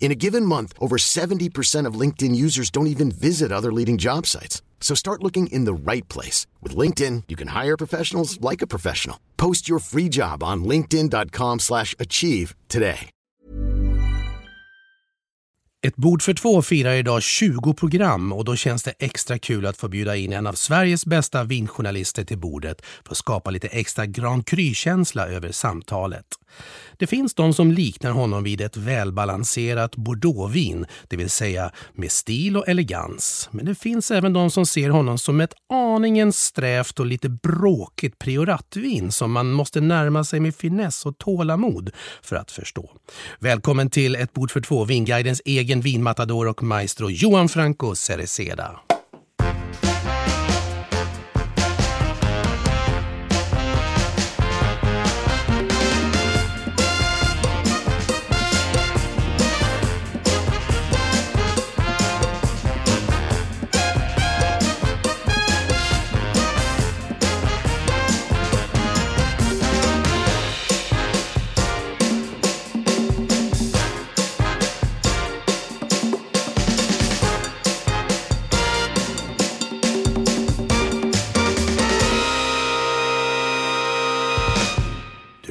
In 0.00 0.10
a 0.10 0.20
given 0.24 0.46
month, 0.46 0.72
over 0.80 0.96
70% 0.96 1.86
of 1.86 2.00
LinkedIn 2.00 2.34
users 2.34 2.70
don't 2.70 2.86
even 2.94 3.10
visit 3.10 3.52
other 3.52 3.70
leading 3.70 3.98
job 3.98 4.26
sites. 4.26 4.62
So 4.80 4.94
start 4.94 5.22
looking 5.22 5.48
in 5.48 5.66
the 5.66 5.92
right 5.92 6.08
place. 6.08 6.46
With 6.62 6.74
LinkedIn, 6.74 7.24
you 7.28 7.36
can 7.36 7.48
hire 7.48 7.76
professionals 7.76 8.40
like 8.40 8.62
a 8.62 8.66
professional. 8.66 9.16
Post 9.36 9.68
your 9.68 9.80
free 9.80 10.08
job 10.08 10.42
on 10.42 10.64
linkedin.com 10.64 11.58
slash 11.58 11.94
achieve 11.98 12.54
today. 12.68 13.10
Ett 15.82 15.96
bord 15.96 16.22
för 16.22 16.34
två 16.34 16.62
firar 16.62 16.94
idag 16.94 17.22
20 17.22 17.74
program 17.74 18.32
och 18.32 18.44
då 18.44 18.56
känns 18.56 18.82
det 18.82 18.94
extra 18.98 19.38
kul 19.38 19.66
att 19.66 19.76
få 19.76 19.88
bjuda 19.88 20.16
in 20.16 20.32
en 20.32 20.46
av 20.46 20.52
Sveriges 20.52 21.06
bästa 21.06 21.44
vinjournalister 21.44 22.24
till 22.24 22.38
bordet 22.38 22.82
för 23.04 23.12
att 23.12 23.18
skapa 23.18 23.50
lite 23.50 23.68
extra 23.68 24.06
Grand 24.06 24.46
Cru-känsla 24.46 25.28
över 25.28 25.52
samtalet. 25.52 26.24
Det 26.96 27.06
finns 27.06 27.34
de 27.34 27.54
som 27.54 27.72
liknar 27.72 28.10
honom 28.10 28.44
vid 28.44 28.60
ett 28.60 28.76
välbalanserat 28.76 29.96
bordeauxvin, 29.96 30.86
det 31.08 31.16
vill 31.16 31.30
säga 31.30 31.70
med 31.92 32.12
stil 32.12 32.56
och 32.56 32.68
elegans. 32.68 33.48
Men 33.52 33.64
det 33.64 33.74
finns 33.74 34.10
även 34.10 34.32
de 34.32 34.50
som 34.50 34.66
ser 34.66 34.90
honom 34.90 35.18
som 35.18 35.40
ett 35.40 35.54
aningen 35.72 36.32
strävt 36.32 37.00
och 37.00 37.06
lite 37.06 37.28
bråkigt 37.28 38.18
prioratvin 38.18 39.12
som 39.12 39.32
man 39.32 39.52
måste 39.52 39.80
närma 39.80 40.24
sig 40.24 40.40
med 40.40 40.54
finess 40.54 41.06
och 41.06 41.18
tålamod 41.18 41.90
för 42.22 42.36
att 42.36 42.50
förstå. 42.50 42.90
Välkommen 43.38 43.90
till 43.90 44.16
Ett 44.16 44.32
bord 44.32 44.50
för 44.50 44.60
två, 44.60 44.84
Vinguidens 44.84 45.42
egen 45.44 45.80
vinmatador 45.80 46.48
och 46.48 46.62
maestro 46.62 47.10
Johan 47.10 47.48
Franco 47.48 47.94
Cereceda. 47.94 48.80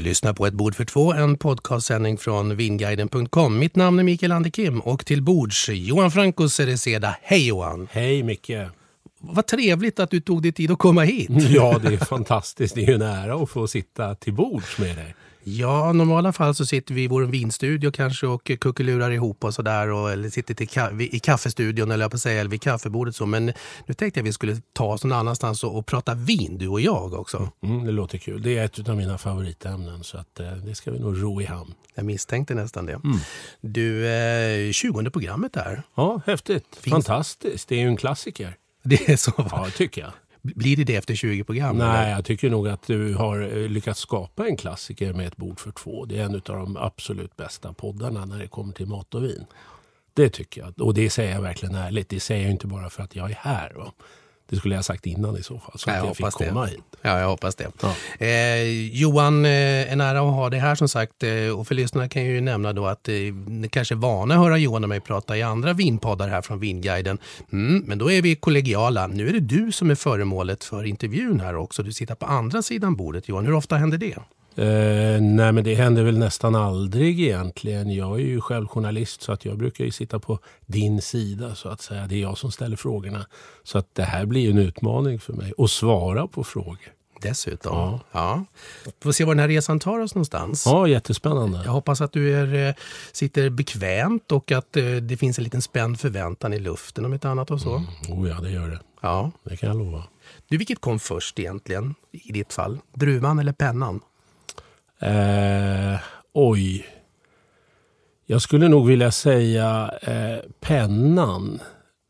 Lyssnar 0.07 0.33
på 0.33 0.47
Ett 0.47 0.53
bord 0.53 0.75
för 0.75 0.85
två, 0.85 1.13
en 1.13 1.37
podcastsändning 1.37 2.17
från 2.17 2.55
vinguiden.com. 2.55 3.59
Mitt 3.59 3.75
namn 3.75 3.99
är 3.99 4.03
Mikael 4.03 4.31
Anderkim 4.31 4.79
och 4.79 5.05
till 5.05 5.21
bords 5.21 5.69
Johan 5.69 6.11
Franco 6.11 6.49
Cereceda. 6.49 7.15
Hej 7.21 7.47
Johan! 7.47 7.87
Hej 7.91 8.23
Micke! 8.23 8.51
Vad 9.19 9.47
trevligt 9.47 9.99
att 9.99 10.11
du 10.11 10.19
tog 10.19 10.41
dig 10.41 10.51
tid 10.51 10.71
att 10.71 10.77
komma 10.77 11.03
hit. 11.03 11.29
Ja, 11.49 11.79
det 11.83 11.93
är 11.93 11.97
fantastiskt. 11.97 12.75
Det 12.75 12.83
är 12.83 12.87
ju 12.87 12.93
en 12.93 13.01
ära 13.01 13.43
att 13.43 13.49
få 13.49 13.67
sitta 13.67 14.15
till 14.15 14.33
bords 14.33 14.77
med 14.77 14.95
dig. 14.95 15.15
Ja, 15.49 15.89
i 15.89 15.93
normala 15.93 16.33
fall 16.33 16.55
så 16.55 16.65
sitter 16.65 16.93
vi 16.93 17.03
i 17.03 17.07
vår 17.07 17.23
vinstudio 17.23 17.91
kanske 17.91 18.27
och 18.27 18.51
kuckelurar 18.59 19.11
ihop 19.11 19.43
och 19.43 19.53
sådär. 19.53 20.09
Eller 20.11 20.29
sitter 20.29 20.53
till 20.53 20.67
ka- 20.67 21.01
i 21.11 21.19
kaffestudion 21.19 21.91
eller 21.91 22.03
jag 22.03 22.11
på 22.11 22.17
säga, 22.19 22.39
eller 22.39 22.49
vid 22.51 22.61
kaffebordet. 22.61 23.15
Så. 23.15 23.25
Men 23.25 23.45
nu 23.85 23.93
tänkte 23.93 24.19
jag 24.19 24.23
att 24.23 24.27
vi 24.27 24.33
skulle 24.33 24.57
ta 24.73 24.85
oss 24.93 25.03
någon 25.03 25.17
annanstans 25.19 25.63
och, 25.63 25.77
och 25.77 25.85
prata 25.85 26.13
vin, 26.13 26.57
du 26.57 26.67
och 26.67 26.81
jag 26.81 27.13
också. 27.13 27.49
Mm, 27.63 27.85
det 27.85 27.91
låter 27.91 28.17
kul. 28.17 28.41
Det 28.41 28.57
är 28.57 28.65
ett 28.65 28.89
av 28.89 28.97
mina 28.97 29.17
favoritämnen 29.17 30.03
så 30.03 30.17
att, 30.17 30.39
eh, 30.39 30.51
det 30.51 30.75
ska 30.75 30.91
vi 30.91 30.99
nog 30.99 31.23
ro 31.23 31.41
i 31.41 31.45
hamn. 31.45 31.73
Jag 31.95 32.05
misstänkte 32.05 32.53
nästan 32.55 32.85
det. 32.85 32.99
Du, 33.61 34.07
eh, 34.07 34.71
20 34.71 35.09
programmet 35.09 35.53
där. 35.53 35.83
Ja, 35.95 36.21
häftigt. 36.25 36.65
Fantastiskt. 36.91 37.69
Det 37.69 37.75
är 37.75 37.79
ju 37.79 37.87
en 37.87 37.97
klassiker. 37.97 38.55
Det 38.83 39.09
är 39.09 39.15
så. 39.17 39.33
Ja, 39.37 39.67
tycker 39.77 40.01
jag. 40.01 40.11
Blir 40.55 40.77
det 40.77 40.83
det 40.83 40.95
efter 40.95 41.15
20 41.15 41.43
program? 41.43 41.77
Nej, 41.77 42.03
eller? 42.03 42.11
jag 42.11 42.25
tycker 42.25 42.49
nog 42.49 42.67
att 42.67 42.87
du 42.87 43.13
har 43.13 43.41
eh, 43.41 43.69
lyckats 43.69 43.99
skapa 43.99 44.47
en 44.47 44.57
klassiker 44.57 45.13
med 45.13 45.27
ett 45.27 45.37
bord 45.37 45.59
för 45.59 45.71
två. 45.71 46.05
Det 46.05 46.19
är 46.19 46.23
en 46.23 46.35
av 46.35 46.41
de 46.41 46.77
absolut 46.77 47.37
bästa 47.37 47.73
poddarna 47.73 48.25
när 48.25 48.39
det 48.39 48.47
kommer 48.47 48.73
till 48.73 48.87
mat 48.87 49.15
och 49.15 49.23
vin. 49.23 49.45
Det 50.13 50.29
tycker 50.29 50.61
jag. 50.61 50.81
Och 50.81 50.93
det 50.93 51.09
säger 51.09 51.33
jag 51.33 51.41
verkligen 51.41 51.75
ärligt. 51.75 52.09
Det 52.09 52.19
säger 52.19 52.43
jag 52.43 52.51
inte 52.51 52.67
bara 52.67 52.89
för 52.89 53.03
att 53.03 53.15
jag 53.15 53.31
är 53.31 53.35
här. 53.35 53.73
Va? 53.75 53.91
Det 54.49 54.55
skulle 54.55 54.73
jag 54.75 54.77
ha 54.77 54.83
sagt 54.83 55.05
innan 55.05 55.37
i 55.37 55.43
så 55.43 55.59
fall. 55.59 55.71
Så 55.79 55.89
Ja, 55.89 55.93
att 55.93 55.99
jag 55.99 56.07
jag 56.09 56.15
fick 56.15 56.25
hoppas 56.25 56.37
det. 56.37 56.47
komma 56.47 56.65
hit. 56.65 56.79
Ja, 57.01 57.19
jag 57.19 57.27
hoppas 57.27 57.55
det. 57.55 57.67
Ja. 57.81 58.25
Eh, 58.25 58.63
Johan, 58.97 59.45
eh, 59.45 59.91
en 59.91 60.01
ära 60.01 60.19
att 60.19 60.33
ha 60.33 60.49
dig 60.49 60.59
här 60.59 60.75
som 60.75 60.89
sagt. 60.89 61.23
Eh, 61.23 61.59
och 61.59 61.67
för 61.67 61.75
lyssnarna 61.75 62.09
kan 62.09 62.25
jag 62.25 62.31
ju 62.31 62.41
nämna 62.41 62.73
då 62.73 62.85
att 62.85 63.07
eh, 63.09 63.13
ni 63.47 63.69
kanske 63.71 63.93
är 63.93 63.97
vana 63.97 64.33
att 64.35 64.39
höra 64.41 64.57
Johan 64.57 64.83
och 64.83 64.89
mig 64.89 64.99
prata 64.99 65.37
i 65.37 65.41
andra 65.43 65.73
vinpoddar 65.73 66.27
här 66.27 66.41
från 66.41 66.59
Vinguiden. 66.59 67.17
Mm, 67.51 67.83
men 67.87 67.97
då 67.97 68.11
är 68.11 68.21
vi 68.21 68.35
kollegiala. 68.35 69.07
Nu 69.07 69.29
är 69.29 69.33
det 69.33 69.39
du 69.39 69.71
som 69.71 69.91
är 69.91 69.95
föremålet 69.95 70.63
för 70.63 70.83
intervjun 70.83 71.39
här 71.39 71.55
också. 71.55 71.83
Du 71.83 71.93
sitter 71.93 72.15
på 72.15 72.25
andra 72.25 72.61
sidan 72.61 72.95
bordet 72.95 73.29
Johan. 73.29 73.45
Hur 73.45 73.53
ofta 73.53 73.75
händer 73.77 73.97
det? 73.97 74.15
Eh, 74.57 75.21
nej 75.21 75.51
men 75.51 75.63
det 75.63 75.75
händer 75.75 76.03
väl 76.03 76.17
nästan 76.17 76.55
aldrig 76.55 77.21
egentligen. 77.21 77.89
Jag 77.89 78.19
är 78.19 78.25
ju 78.25 78.41
själv 78.41 78.67
journalist 78.67 79.21
så 79.21 79.31
att 79.31 79.45
jag 79.45 79.57
brukar 79.57 79.85
ju 79.85 79.91
sitta 79.91 80.19
på 80.19 80.39
din 80.65 81.01
sida 81.01 81.55
så 81.55 81.69
att 81.69 81.81
säga. 81.81 82.07
Det 82.07 82.15
är 82.15 82.21
jag 82.21 82.37
som 82.37 82.51
ställer 82.51 82.75
frågorna. 82.75 83.25
Så 83.63 83.77
att 83.77 83.95
det 83.95 84.03
här 84.03 84.25
blir 84.25 84.49
en 84.49 84.57
utmaning 84.57 85.19
för 85.19 85.33
mig 85.33 85.53
att 85.57 85.71
svara 85.71 86.27
på 86.27 86.43
frågor. 86.43 86.93
Dessutom. 87.21 87.77
Ja. 87.77 87.99
ja. 88.11 88.45
Får 89.03 89.11
se 89.11 89.25
var 89.25 89.35
den 89.35 89.39
här 89.39 89.47
resan 89.47 89.79
tar 89.79 89.99
oss 89.99 90.15
någonstans. 90.15 90.65
Ja, 90.65 90.87
jättespännande. 90.87 91.61
Jag 91.65 91.71
hoppas 91.71 92.01
att 92.01 92.11
du 92.11 92.35
är, 92.35 92.69
eh, 92.69 92.75
sitter 93.11 93.49
bekvämt 93.49 94.31
och 94.31 94.51
att 94.51 94.77
eh, 94.77 94.85
det 94.85 95.17
finns 95.17 95.37
en 95.37 95.43
liten 95.43 95.61
spänd 95.61 95.99
förväntan 95.99 96.53
i 96.53 96.59
luften 96.59 97.05
om 97.05 97.13
inte 97.13 97.29
annat 97.29 97.51
och 97.51 97.61
så. 97.61 97.83
Oh 98.09 98.29
ja, 98.29 98.39
det 98.41 98.49
gör 98.49 98.69
det. 98.69 98.79
Ja. 99.01 99.31
Det 99.43 99.57
kan 99.57 99.69
jag 99.69 99.77
lova. 99.77 100.03
Du, 100.47 100.57
vilket 100.57 100.81
kom 100.81 100.99
först 100.99 101.39
egentligen 101.39 101.95
i 102.11 102.31
ditt 102.31 102.53
fall? 102.53 102.79
Druvan 102.93 103.39
eller 103.39 103.53
pennan? 103.53 104.01
Eh, 104.99 105.99
oj. 106.33 106.85
Jag 108.25 108.41
skulle 108.41 108.67
nog 108.67 108.87
vilja 108.87 109.11
säga 109.11 109.91
eh, 110.01 110.49
pennan. 110.59 111.59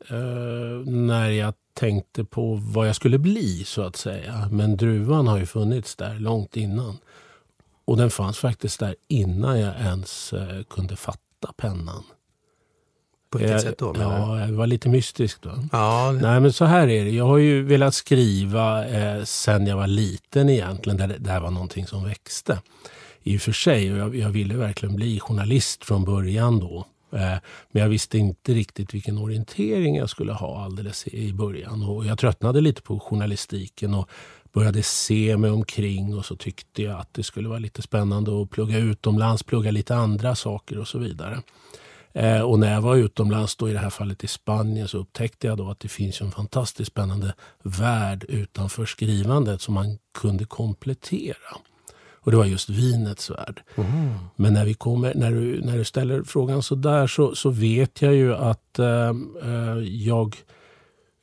Eh, 0.10 0.92
när 0.92 1.30
jag 1.30 1.54
tänkte 1.74 2.24
på 2.24 2.56
vad 2.56 2.88
jag 2.88 2.96
skulle 2.96 3.18
bli 3.18 3.64
så 3.64 3.82
att 3.82 3.96
säga. 3.96 4.50
Men 4.52 4.78
druvan 4.78 5.28
har 5.28 5.38
ju 5.38 5.46
funnits 5.46 5.96
där 5.96 6.20
långt 6.20 6.58
innan. 6.58 6.98
Och 7.86 7.98
den 7.98 8.10
fanns 8.10 8.38
faktiskt 8.38 8.80
där 8.80 8.96
innan 9.08 9.60
jag 9.60 9.76
ens 9.80 10.34
eh, 10.34 10.64
kunde 10.64 10.96
fatta 10.96 11.54
pennan. 11.58 12.04
På 13.30 13.38
vilket 13.38 13.52
Jag- 13.52 13.62
sätt 13.62 13.78
då? 13.78 13.96
Ja, 14.00 14.46
det 14.48 14.54
var 14.54 14.68
lite 14.68 14.90
mystiskt 14.90 15.42
då. 15.42 15.52
ja, 15.72 16.12
Nej 16.22 16.40
men 16.40 16.54
så 16.54 16.66
här 16.66 16.88
är 16.88 17.06
det. 17.06 17.12
Jag 17.12 17.26
har 17.26 17.38
ju 17.38 17.64
velat 17.64 17.94
skriva 17.94 18.88
eh, 18.88 19.24
sen 19.24 19.68
jag 19.68 19.78
var 19.78 19.88
liten 19.88 20.50
egentligen. 20.50 20.98
Där 20.98 21.08
det, 21.08 21.18
det 21.18 21.30
här 21.32 21.40
var 21.40 21.52
någonting 21.52 21.88
som 21.88 22.04
växte. 22.04 22.62
I 23.24 23.38
och 23.38 23.42
för 23.42 23.52
sig. 23.52 23.92
Och 23.94 23.98
jag, 23.98 24.16
jag 24.16 24.30
ville 24.30 24.56
verkligen 24.56 24.96
bli 24.96 25.20
journalist 25.20 25.86
från 25.86 26.06
början 26.06 26.60
då. 26.60 26.86
Eh, 27.12 27.20
men 27.72 27.82
jag 27.82 27.90
visste 27.90 28.18
inte 28.18 28.54
riktigt 28.54 28.94
vilken 28.94 29.18
orientering 29.18 29.96
jag 29.96 30.10
skulle 30.10 30.34
ha 30.34 30.64
alldeles 30.64 31.08
i 31.08 31.28
i 31.28 31.34
början. 31.34 31.84
Och 31.84 32.06
jag 32.06 32.18
tröttnade 32.20 32.62
lite 32.62 32.82
på 32.82 33.00
journalistiken 33.00 33.94
och 33.94 34.10
började 34.54 34.84
se 34.84 35.38
mig 35.38 35.52
omkring 35.52 36.18
och 36.18 36.26
så 36.26 36.36
tyckte 36.36 36.84
jag 36.84 37.00
att 37.00 37.14
det 37.14 37.24
skulle 37.24 37.50
vara 37.50 37.60
lite 37.60 37.82
spännande 37.82 38.42
att 38.42 38.50
plugga 38.50 38.78
utomlands, 38.78 39.44
plugga 39.44 39.72
lite 39.72 39.96
andra 39.96 40.36
saker 40.36 40.78
och 40.80 40.88
så 40.88 41.00
vidare. 41.00 41.42
Eh, 42.14 42.42
och 42.42 42.60
när 42.60 42.74
jag 42.74 42.82
var 42.82 42.96
utomlands, 42.96 43.56
då 43.56 43.70
i 43.70 43.74
det 43.74 43.80
här 43.80 43.90
fallet 43.90 44.24
i 44.24 44.28
Spanien, 44.28 44.88
så 44.88 44.98
upptäckte 44.98 45.48
jag 45.48 45.58
då 45.58 45.70
att 45.70 45.80
det 45.80 45.88
finns 45.88 46.22
en 46.22 46.32
fantastiskt 46.32 46.92
spännande 46.92 47.34
värld 47.64 48.26
utanför 48.30 48.86
skrivandet 48.86 49.62
som 49.62 49.74
man 49.74 49.98
kunde 50.14 50.46
komplettera. 50.46 51.58
Och 52.28 52.32
det 52.32 52.38
var 52.38 52.46
just 52.46 52.70
vinets 52.70 53.30
värld. 53.30 53.64
Mm. 53.76 54.14
Men 54.36 54.54
när, 54.54 54.66
vi 54.66 54.74
kommer, 54.74 55.14
när, 55.16 55.32
du, 55.32 55.62
när 55.62 55.78
du 55.78 55.84
ställer 55.84 56.24
frågan 56.24 56.64
så 56.64 56.76
där 56.76 57.08
så, 57.08 57.36
så 57.36 57.50
vet 57.50 58.02
jag 58.02 58.16
ju 58.16 58.36
att 58.36 58.80
äh, 58.80 59.14
jag 59.84 60.36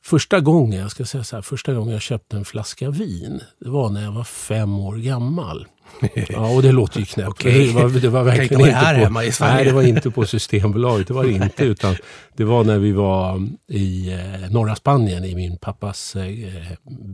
Första 0.05 0.39
gången, 0.39 0.79
jag 0.79 0.91
ska 0.91 1.05
säga 1.05 1.23
så 1.23 1.35
här, 1.35 1.41
första 1.41 1.73
gången 1.73 1.93
jag 1.93 2.01
köpte 2.01 2.37
en 2.37 2.45
flaska 2.45 2.89
vin, 2.89 3.41
det 3.59 3.69
var 3.69 3.89
när 3.89 4.03
jag 4.03 4.11
var 4.11 4.23
fem 4.23 4.79
år 4.79 4.95
gammal. 4.95 5.67
Ja, 6.29 6.55
och 6.55 6.61
det 6.61 6.71
låter 6.71 6.99
ju 6.99 7.05
knäppt. 7.05 7.29
okay. 7.29 7.67
Det 7.67 7.73
var, 7.73 7.89
det 7.89 8.09
var 8.09 8.23
verkligen 8.23 8.59
inte, 8.59 8.69
inte 8.69 8.79
här 8.79 8.95
på, 8.95 9.03
hemma 9.03 9.23
i 9.23 9.31
Sverige. 9.31 9.53
nej, 9.53 9.65
det 9.65 9.71
var 9.71 9.81
inte 9.83 10.11
på 10.11 10.25
Systembolaget. 10.25 11.07
Det 11.07 11.13
var 11.13 11.23
det 11.23 11.31
inte. 11.43 11.63
Utan 11.63 11.95
det 12.35 12.43
var 12.43 12.63
när 12.63 12.77
vi 12.77 12.91
var 12.91 13.47
i 13.67 14.13
eh, 14.13 14.51
norra 14.51 14.75
Spanien, 14.75 15.25
i 15.25 15.35
min 15.35 15.57
pappas 15.57 16.15
eh, 16.15 16.31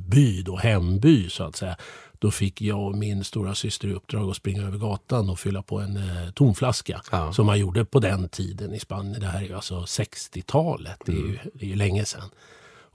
by, 0.10 0.42
då, 0.42 0.58
hemby 0.58 1.30
så 1.30 1.44
att 1.44 1.56
säga. 1.56 1.76
Då 2.20 2.32
fick 2.32 2.62
jag 2.62 2.88
och 2.88 2.98
min 2.98 3.24
stora 3.24 3.56
syster 3.56 3.88
i 3.88 3.94
uppdrag 3.94 4.30
att 4.30 4.36
springa 4.36 4.68
över 4.68 4.78
gatan 4.78 5.30
och 5.30 5.40
fylla 5.40 5.62
på 5.62 5.80
en 5.80 5.98
eh, 5.98 6.32
tomflaska. 6.36 7.02
Ja. 7.12 7.34
Som 7.34 7.46
man 7.46 7.60
gjorde 7.60 7.86
på 7.86 8.00
den 8.00 8.30
tiden 8.30 8.74
i 8.74 8.80
Spanien. 8.80 9.22
Det 9.22 9.28
här 9.28 9.42
är 9.42 9.48
ju 9.48 9.56
alltså 9.56 9.80
60-talet. 9.80 10.98
Det, 11.06 11.12
är 11.12 11.16
ju, 11.16 11.38
det 11.54 11.66
är 11.66 11.70
ju 11.70 11.76
länge 11.76 12.06
sedan. 12.06 12.30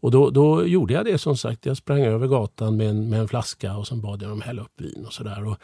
Och 0.06 0.12
då, 0.12 0.30
då, 0.30 0.66
gjorde 0.66 0.94
jag 0.94 1.04
det 1.04 1.18
som 1.18 1.36
sagt. 1.36 1.66
Jag 1.66 1.76
sprang 1.76 2.02
över 2.02 2.26
gatan 2.26 2.76
med 2.76 2.88
en, 2.88 3.08
med 3.08 3.20
en 3.20 3.28
flaska 3.28 3.76
och 3.76 3.86
sen 3.86 4.00
bad 4.00 4.22
jag 4.22 4.30
dem 4.30 4.40
hälla 4.40 4.62
upp 4.62 4.80
vin 4.80 5.04
och 5.06 5.12
sådär. 5.12 5.56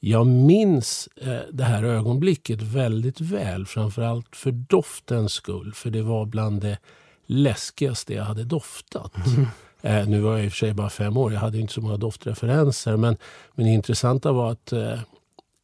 Jag 0.00 0.26
minns 0.26 1.08
eh, 1.16 1.40
det 1.52 1.64
här 1.64 1.82
ögonblicket 1.84 2.62
väldigt 2.62 3.20
väl, 3.20 3.66
framförallt 3.66 4.36
för 4.36 4.50
doftens 4.50 5.32
skull. 5.32 5.72
För 5.74 5.90
det 5.90 6.02
var 6.02 6.26
bland 6.26 6.60
det 6.60 6.78
läskigaste 7.26 8.14
jag 8.14 8.24
hade 8.24 8.44
doftat. 8.44 9.26
Mm. 9.26 9.46
Eh, 9.84 10.08
nu 10.08 10.20
var 10.20 10.36
jag 10.36 10.44
i 10.44 10.48
och 10.48 10.52
för 10.52 10.58
sig 10.58 10.74
bara 10.74 10.90
fem 10.90 11.16
år, 11.16 11.32
jag 11.32 11.40
hade 11.40 11.58
inte 11.58 11.72
så 11.72 11.80
många 11.80 11.96
doftreferenser. 11.96 12.96
Men, 12.96 13.16
men 13.54 13.66
det 13.66 13.72
intressanta 13.72 14.32
var 14.32 14.52
att 14.52 14.72
eh, 14.72 14.98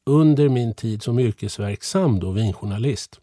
under 0.06 0.48
min 0.48 0.74
tid 0.74 1.02
som 1.02 1.18
yrkesverksam 1.18 2.20
då, 2.20 2.30
vinjournalist 2.30 3.20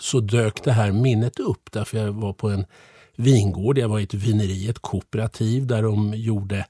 så 0.00 0.20
dök 0.20 0.64
det 0.64 0.72
här 0.72 0.92
minnet 0.92 1.40
upp. 1.40 1.72
Därför 1.72 1.98
jag 1.98 2.12
var 2.12 2.32
på 2.32 2.50
en 2.50 2.66
vingård. 3.16 3.78
Jag 3.78 3.88
var 3.88 4.00
i 4.00 4.02
ett 4.02 4.14
vineri, 4.14 4.68
ett 4.68 4.78
kooperativ 4.78 5.66
där 5.66 5.82
de 5.82 6.14
gjorde 6.14 6.66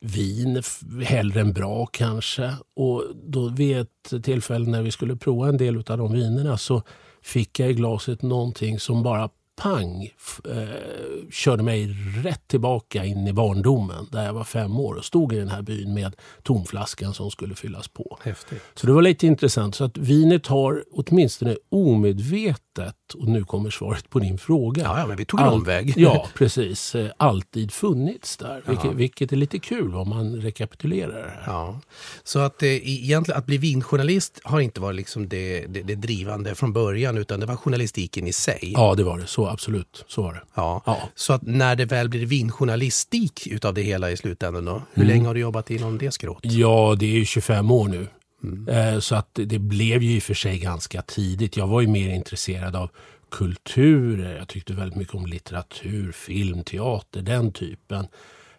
vin, 0.00 0.62
hellre 1.04 1.40
än 1.40 1.52
bra 1.52 1.86
kanske. 1.86 2.54
Och 2.76 3.04
då 3.24 3.48
vid 3.48 3.78
ett 3.78 4.24
tillfälle 4.24 4.70
när 4.70 4.82
vi 4.82 4.90
skulle 4.90 5.16
prova 5.16 5.48
en 5.48 5.56
del 5.56 5.76
av 5.76 5.98
de 5.98 6.12
vinerna 6.12 6.58
så 6.58 6.82
fick 7.22 7.60
jag 7.60 7.70
i 7.70 7.74
glaset 7.74 8.22
någonting 8.22 8.80
som 8.80 9.02
bara 9.02 9.28
pang 9.60 10.10
eh, 10.48 11.30
körde 11.30 11.62
mig 11.62 11.96
rätt 12.24 12.48
tillbaka 12.48 13.04
in 13.04 13.26
i 13.26 13.32
barndomen 13.32 14.06
där 14.12 14.24
jag 14.24 14.32
var 14.32 14.44
fem 14.44 14.80
år 14.80 14.94
och 14.94 15.04
stod 15.04 15.32
i 15.32 15.36
den 15.36 15.48
här 15.48 15.62
byn 15.62 15.94
med 15.94 16.16
tomflaskan 16.42 17.14
som 17.14 17.30
skulle 17.30 17.54
fyllas 17.54 17.88
på. 17.88 18.18
Häftigt. 18.22 18.62
Så 18.74 18.86
det 18.86 18.92
var 18.92 19.02
lite 19.02 19.26
intressant. 19.26 19.74
Så 19.74 19.84
att 19.84 19.98
vinet 19.98 20.46
har 20.46 20.84
åtminstone 20.92 21.56
omedvetet, 21.68 22.96
och 23.14 23.28
nu 23.28 23.44
kommer 23.44 23.70
svaret 23.70 24.10
på 24.10 24.18
din 24.18 24.38
fråga. 24.38 24.82
Ja, 24.82 24.98
ja 24.98 25.06
men 25.06 25.16
vi 25.16 25.24
tog 25.24 25.40
en 25.40 25.46
All, 25.46 25.54
omväg. 25.54 25.94
ja, 25.96 26.28
precis. 26.34 26.94
Eh, 26.94 27.10
alltid 27.16 27.72
funnits 27.72 28.36
där. 28.36 28.62
Vilket, 28.66 28.92
vilket, 28.92 29.32
är 29.32 29.36
lite 29.36 29.58
kul 29.58 29.94
om 29.94 30.08
man 30.08 30.36
rekapitulerar 30.36 31.22
det 31.22 31.30
här. 31.30 31.52
Ja. 31.52 31.80
Så 32.24 32.38
att, 32.38 32.62
eh, 32.62 32.68
egentligen, 32.68 33.38
att 33.38 33.46
bli 33.46 33.58
vinjournalist 33.58 34.40
har 34.44 34.60
inte 34.60 34.80
varit 34.80 34.96
liksom 34.96 35.28
det, 35.28 35.66
det, 35.66 35.82
det 35.82 35.94
drivande 35.94 36.54
från 36.54 36.72
början 36.72 37.18
utan 37.18 37.40
det 37.40 37.46
var 37.46 37.56
journalistiken 37.56 38.26
i 38.26 38.32
sig. 38.32 38.72
Ja, 38.74 38.94
det 38.94 39.04
var 39.04 39.18
det. 39.18 39.26
Så 39.26 39.46
absolut. 39.50 40.04
Så 40.08 40.22
var 40.22 40.32
det. 40.32 40.40
Ja. 40.54 40.82
ja. 40.86 40.98
Så 41.14 41.32
att 41.32 41.42
när 41.42 41.76
det 41.76 41.84
väl 41.84 42.08
blir 42.08 42.26
vinjournalistik 42.26 43.46
utav 43.46 43.74
det 43.74 43.82
hela 43.82 44.10
i 44.10 44.16
slutändan 44.16 44.64
då, 44.64 44.82
hur 44.92 45.02
mm. 45.02 45.14
länge 45.14 45.26
har 45.26 45.34
du 45.34 45.40
jobbat 45.40 45.70
inom 45.70 45.98
det 45.98 46.10
skrået? 46.10 46.38
Ja, 46.42 46.96
det 46.98 47.06
är 47.06 47.18
ju 47.18 47.24
25 47.24 47.70
år 47.70 47.88
nu. 47.88 48.06
Mm. 48.44 48.68
Eh, 48.68 49.00
så 49.00 49.14
att 49.14 49.30
det 49.32 49.58
blev 49.58 50.02
ju 50.02 50.16
i 50.16 50.18
och 50.18 50.22
för 50.22 50.34
sig 50.34 50.58
ganska 50.58 51.02
tidigt. 51.02 51.56
Jag 51.56 51.66
var 51.66 51.80
ju 51.80 51.86
mer 51.86 52.10
intresserad 52.10 52.76
av 52.76 52.90
kulturer. 53.30 54.36
Jag 54.36 54.48
tyckte 54.48 54.72
väldigt 54.72 54.98
mycket 54.98 55.14
om 55.14 55.26
litteratur, 55.26 56.12
film, 56.12 56.64
teater, 56.64 57.22
den 57.22 57.52
typen. 57.52 58.06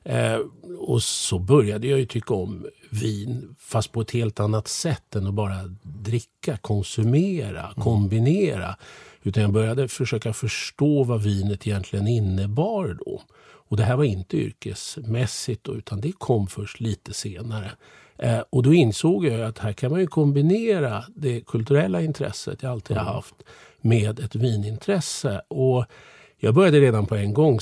Eh, 0.04 0.40
och 0.80 1.04
så 1.04 1.40
började 1.40 1.88
jag 1.88 2.00
ju 2.00 2.06
tycka 2.06 2.34
om 2.34 2.66
vin, 2.90 3.56
fast 3.60 3.92
på 3.92 4.02
ett 4.02 4.12
helt 4.12 4.40
annat 4.40 4.68
sätt 4.68 5.16
än 5.16 5.28
att 5.28 5.34
bara 5.34 5.58
dricka, 5.84 6.58
konsumera, 6.58 7.64
mm. 7.64 7.74
kombinera. 7.74 8.76
Utan 9.24 9.44
jag 9.44 9.52
började 9.52 9.88
försöka 9.88 10.34
förstå 10.34 11.04
vad 11.04 11.22
vinet 11.24 11.68
egentligen 11.68 12.08
innebar 12.08 12.98
då. 13.06 13.22
Och 13.72 13.78
det 13.78 13.84
här 13.84 13.96
var 13.96 14.04
inte 14.04 14.38
yrkesmässigt 14.38 15.64
då, 15.64 15.76
utan 15.76 16.02
det 16.02 16.12
kom 16.12 16.48
först 16.48 16.80
lite 16.80 17.14
senare. 17.14 17.72
Eh, 18.18 18.44
och 18.50 18.64
då 18.64 18.74
insåg 18.74 19.26
jag 19.26 19.42
att 19.42 19.58
här 19.58 19.74
kan 19.74 19.92
man 19.92 20.00
ju 20.00 20.08
kombinera 20.08 21.06
det 21.16 21.42
kulturella 21.42 22.02
intresset 22.02 22.64
jag 22.64 22.72
alltid 22.72 22.98
har 22.98 23.04
mm. 23.04 23.16
haft 23.16 23.36
med 23.82 24.20
ett 24.20 24.36
vinintresse. 24.36 25.42
Och 25.48 25.86
jag 26.38 26.54
började 26.54 26.80
redan 26.80 27.06
på 27.06 27.16
en 27.16 27.34
gång 27.34 27.60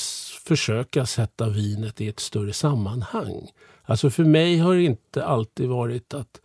försöka 0.48 1.06
sätta 1.06 1.50
vinet 1.50 2.02
i 2.02 2.08
ett 2.08 2.20
större 2.20 2.54
sammanhang. 2.54 3.52
Alltså 3.84 4.10
för 4.10 4.24
mig 4.24 4.58
har 4.58 4.76
det 4.76 4.84
inte 4.84 5.26
alltid 5.26 5.70
varit 5.70 6.14
att 6.14 6.42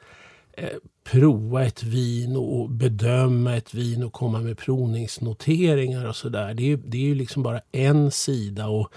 prova 1.04 1.64
ett 1.64 1.82
vin 1.82 2.36
och 2.36 2.70
bedöma 2.70 3.56
ett 3.56 3.74
vin 3.74 4.02
och 4.02 4.12
komma 4.12 4.40
med 4.40 4.58
provningsnoteringar 4.58 6.08
och 6.08 6.16
sådär. 6.16 6.54
Det 6.54 6.72
är, 6.72 6.76
det 6.76 6.96
är 6.96 7.02
ju 7.02 7.14
liksom 7.14 7.42
bara 7.42 7.60
en 7.72 8.10
sida. 8.10 8.68
och 8.68 8.92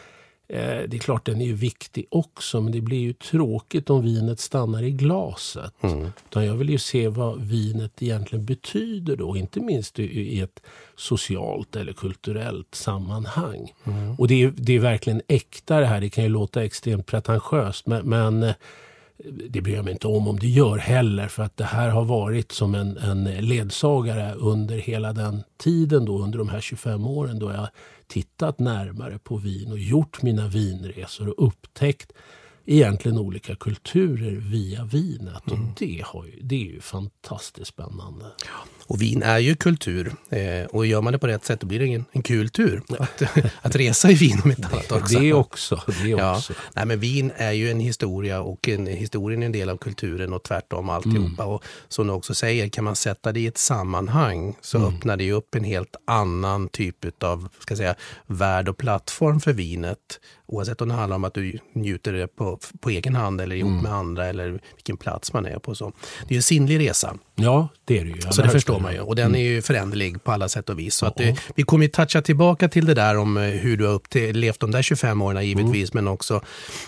eh, 0.47 0.83
Det 0.87 0.97
är 0.97 0.99
klart 0.99 1.25
den 1.25 1.41
är 1.41 1.45
ju 1.45 1.53
viktig 1.53 2.05
också 2.11 2.61
men 2.61 2.71
det 2.71 2.81
blir 2.81 2.99
ju 2.99 3.13
tråkigt 3.13 3.89
om 3.89 4.03
vinet 4.03 4.39
stannar 4.39 4.83
i 4.83 4.91
glaset. 4.91 5.73
Mm. 5.83 6.07
Utan 6.29 6.45
jag 6.45 6.55
vill 6.55 6.69
ju 6.69 6.77
se 6.77 7.07
vad 7.07 7.41
vinet 7.41 8.01
egentligen 8.01 8.45
betyder 8.45 9.15
då. 9.15 9.37
Inte 9.37 9.59
minst 9.59 9.99
i 9.99 10.41
ett 10.41 10.61
socialt 10.95 11.75
eller 11.75 11.93
kulturellt 11.93 12.75
sammanhang. 12.75 13.73
Mm. 13.83 14.15
Och 14.15 14.27
det 14.27 14.43
är, 14.43 14.53
det 14.57 14.73
är 14.73 14.79
verkligen 14.79 15.21
äkta 15.27 15.79
det 15.79 15.85
här. 15.85 16.01
Det 16.01 16.09
kan 16.09 16.23
ju 16.23 16.29
låta 16.29 16.63
extremt 16.63 17.05
pretentiöst 17.05 17.87
men, 17.87 18.09
men 18.09 18.53
det 19.49 19.61
bryr 19.61 19.75
jag 19.75 19.83
mig 19.83 19.93
inte 19.93 20.07
om 20.07 20.27
om 20.27 20.39
det 20.39 20.47
gör 20.47 20.77
heller 20.77 21.27
för 21.27 21.43
att 21.43 21.57
det 21.57 21.63
här 21.63 21.89
har 21.89 22.05
varit 22.05 22.51
som 22.51 22.75
en, 22.75 22.97
en 22.97 23.23
ledsagare 23.23 24.33
under 24.33 24.77
hela 24.77 25.13
den 25.13 25.43
tiden 25.57 26.05
då 26.05 26.19
under 26.19 26.37
de 26.37 26.49
här 26.49 26.61
25 26.61 27.07
åren 27.07 27.39
då 27.39 27.51
jag 27.51 27.67
tittat 28.07 28.59
närmare 28.59 29.19
på 29.19 29.37
vin 29.37 29.71
och 29.71 29.79
gjort 29.79 30.21
mina 30.21 30.47
vinresor 30.47 31.29
och 31.29 31.47
upptäckt 31.47 32.13
egentligen 32.67 33.17
olika 33.17 33.55
kulturer 33.55 34.31
via 34.31 34.83
vinet. 34.83 35.47
Mm. 35.47 35.63
Och 35.63 35.69
det, 35.79 36.03
har 36.05 36.25
ju, 36.25 36.39
det 36.41 36.55
är 36.55 36.73
ju 36.73 36.81
fantastiskt 36.81 37.67
spännande. 37.67 38.25
Och 38.87 39.01
vin 39.01 39.23
är 39.23 39.37
ju 39.37 39.55
kultur. 39.55 40.13
Eh, 40.29 40.65
och 40.65 40.85
gör 40.85 41.01
man 41.01 41.13
det 41.13 41.19
på 41.19 41.27
rätt 41.27 41.45
sätt 41.45 41.59
då 41.59 41.67
blir 41.67 41.79
det 41.79 41.85
en, 41.85 42.05
en 42.11 42.23
kul 42.23 42.49
tur. 42.49 42.81
Att, 42.99 43.21
att 43.61 43.75
resa 43.75 44.11
i 44.11 44.13
vin 44.13 44.41
om 44.43 44.51
inte 44.51 44.67
annat 44.67 44.91
också. 44.91 45.19
Det 45.19 45.33
också. 45.33 45.81
Det 46.03 46.13
också. 46.13 46.53
Ja. 46.53 46.59
Nej, 46.73 46.85
men 46.85 46.99
vin 46.99 47.31
är 47.35 47.51
ju 47.51 47.71
en 47.71 47.79
historia 47.79 48.41
och 48.41 48.69
en, 48.69 48.87
historien 48.87 49.41
är 49.41 49.45
en 49.45 49.51
del 49.51 49.69
av 49.69 49.77
kulturen 49.77 50.33
och 50.33 50.43
tvärtom 50.43 50.89
alltihopa. 50.89 51.43
Mm. 51.43 51.55
Och 51.55 51.63
som 51.87 52.07
du 52.07 52.13
också 52.13 52.35
säger, 52.35 52.69
kan 52.69 52.83
man 52.83 52.95
sätta 52.95 53.31
det 53.31 53.39
i 53.39 53.47
ett 53.47 53.57
sammanhang 53.57 54.55
så 54.61 54.77
mm. 54.77 54.89
öppnar 54.89 55.17
det 55.17 55.31
upp 55.31 55.55
en 55.55 55.63
helt 55.63 55.95
annan 56.05 56.69
typ 56.69 57.23
av 57.23 57.49
ska 57.59 57.75
säga, 57.75 57.95
värld 58.25 58.69
och 58.69 58.77
plattform 58.77 59.39
för 59.39 59.53
vinet. 59.53 60.19
Oavsett 60.47 60.81
om 60.81 60.87
det 60.87 60.95
handlar 60.95 61.15
om 61.15 61.23
att 61.23 61.33
du 61.33 61.59
njuter 61.73 62.13
det 62.13 62.27
på, 62.27 62.59
på 62.79 62.89
egen 62.89 63.15
hand 63.15 63.41
eller 63.41 63.55
ihop 63.55 63.71
mm. 63.71 63.83
med 63.83 63.93
andra 63.93 64.25
eller 64.25 64.61
vilken 64.75 64.97
plats 64.97 65.33
man 65.33 65.45
är 65.45 65.59
på. 65.59 65.75
Så. 65.75 65.93
Det 66.27 66.33
är 66.33 66.37
en 66.37 66.43
sinnlig 66.43 66.79
resa. 66.79 67.17
Ja, 67.39 67.69
det 67.85 67.99
är 67.99 68.05
det 68.05 68.11
ju. 68.11 68.21
Så 68.31 68.41
det 68.41 68.49
förstår 68.49 68.79
man 68.79 68.93
ju. 68.93 68.99
Och 68.99 69.15
den 69.15 69.25
mm. 69.25 69.41
är 69.41 69.43
ju 69.43 69.61
föränderlig 69.61 70.23
på 70.23 70.31
alla 70.31 70.49
sätt 70.49 70.69
och 70.69 70.79
vis. 70.79 70.95
Så 70.95 71.05
att 71.05 71.15
det, 71.15 71.37
vi 71.55 71.63
kommer 71.63 71.85
ju 71.85 71.89
toucha 71.89 72.21
tillbaka 72.21 72.69
till 72.69 72.85
det 72.85 72.93
där 72.93 73.17
om 73.17 73.37
eh, 73.37 73.43
hur 73.43 73.77
du 73.77 73.85
har 73.85 74.33
levt 74.33 74.59
de 74.59 74.71
där 74.71 74.81
25 74.81 75.21
åren 75.21 75.45
givetvis, 75.47 75.91
mm. 75.91 76.03
men 76.05 76.13
också 76.13 76.41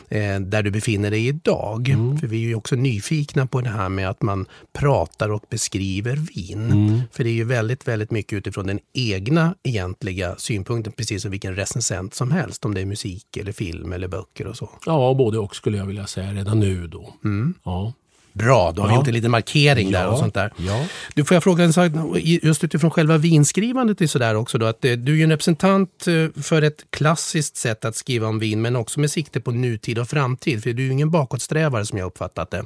eh, 0.09 0.39
där 0.39 0.63
du 0.63 0.71
befinner 0.71 1.11
dig 1.11 1.27
idag. 1.27 1.89
Mm. 1.89 2.19
För 2.19 2.27
vi 2.27 2.43
är 2.43 2.47
ju 2.47 2.55
också 2.55 2.75
nyfikna 2.75 3.47
på 3.47 3.61
det 3.61 3.69
här 3.69 3.89
med 3.89 4.09
att 4.09 4.21
man 4.21 4.45
pratar 4.73 5.29
och 5.29 5.43
beskriver 5.49 6.15
vin. 6.15 6.71
Mm. 6.71 7.01
För 7.11 7.23
det 7.23 7.29
är 7.29 7.33
ju 7.33 7.43
väldigt, 7.43 7.87
väldigt 7.87 8.11
mycket 8.11 8.33
utifrån 8.33 8.67
den 8.67 8.79
egna 8.93 9.55
egentliga 9.63 10.35
synpunkten, 10.37 10.93
precis 10.93 11.21
som 11.21 11.31
vilken 11.31 11.55
recensent 11.55 12.13
som 12.13 12.31
helst, 12.31 12.65
om 12.65 12.73
det 12.73 12.81
är 12.81 12.85
musik 12.85 13.37
eller 13.37 13.51
film 13.51 13.93
eller 13.93 14.07
böcker 14.07 14.47
och 14.47 14.57
så. 14.57 14.69
Ja, 14.85 15.13
både 15.13 15.39
och 15.39 15.55
skulle 15.55 15.77
jag 15.77 15.85
vilja 15.85 16.07
säga 16.07 16.33
redan 16.33 16.59
nu 16.59 16.87
då. 16.87 17.13
Mm. 17.23 17.53
Ja. 17.63 17.93
Bra, 18.33 18.71
då 18.71 18.81
har 18.81 18.89
ja. 18.89 18.93
vi 18.93 18.97
gjort 18.99 19.07
en 19.07 19.13
liten 19.13 19.31
markering 19.31 19.89
ja. 19.89 19.99
där 19.99 20.07
och 20.07 20.17
sånt 20.17 20.33
där. 20.33 20.53
Ja. 20.57 20.85
Du, 21.13 21.25
får 21.25 21.35
jag 21.35 21.43
fråga 21.43 21.63
en 21.63 21.73
sak, 21.73 21.91
just 22.23 22.63
utifrån 22.63 22.91
själva 22.91 23.17
vinskrivandet 23.17 24.01
är 24.01 24.07
sådär 24.07 24.35
också 24.35 24.57
då, 24.57 24.65
att 24.65 24.85
eh, 24.85 24.91
du 24.91 25.19
är 25.19 25.23
en 25.23 25.29
representant 25.29 26.07
eh, 26.07 26.41
för 26.41 26.61
ett 26.61 26.85
klassiskt 26.89 27.57
sätt 27.57 27.85
att 27.85 27.95
skriva 27.95 28.27
om 28.27 28.39
vin, 28.39 28.61
men 28.61 28.75
också 28.75 28.99
med 28.99 29.11
sikte 29.11 29.41
på 29.41 29.51
nutid 29.51 29.99
och 29.99 30.09
framtid, 30.09 30.63
för 30.63 30.73
du 30.73 30.83
är 30.83 30.85
ju 30.85 30.91
ingen 30.91 31.11
bakåtsträvare 31.11 31.85
som 31.85 31.97
jag 31.97 32.05
uppfattat 32.05 32.51
det. 32.51 32.63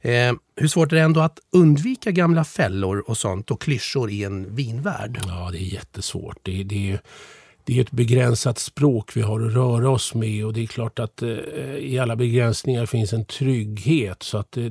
Eh, 0.00 0.32
hur 0.56 0.68
svårt 0.68 0.92
är 0.92 0.96
det 0.96 1.02
ändå 1.02 1.20
att 1.20 1.38
undvika 1.52 2.10
gamla 2.10 2.44
fällor 2.44 3.04
och 3.06 3.18
sånt 3.18 3.50
och 3.50 3.60
klyschor 3.60 4.10
i 4.10 4.24
en 4.24 4.54
vinvärld? 4.54 5.20
Ja, 5.26 5.48
det 5.52 5.58
är 5.58 5.74
jättesvårt. 5.74 6.38
Det, 6.42 6.62
det 6.62 6.92
är 6.92 7.00
det 7.68 7.76
är 7.76 7.80
ett 7.80 7.90
begränsat 7.90 8.58
språk 8.58 9.16
vi 9.16 9.22
har 9.22 9.40
att 9.40 9.52
röra 9.52 9.90
oss 9.90 10.14
med 10.14 10.46
och 10.46 10.52
det 10.52 10.62
är 10.62 10.66
klart 10.66 10.98
att 10.98 11.22
eh, 11.22 11.28
i 11.78 11.98
alla 11.98 12.16
begränsningar 12.16 12.86
finns 12.86 13.12
en 13.12 13.24
trygghet. 13.24 14.22
så 14.22 14.38
att 14.38 14.56
eh, 14.56 14.64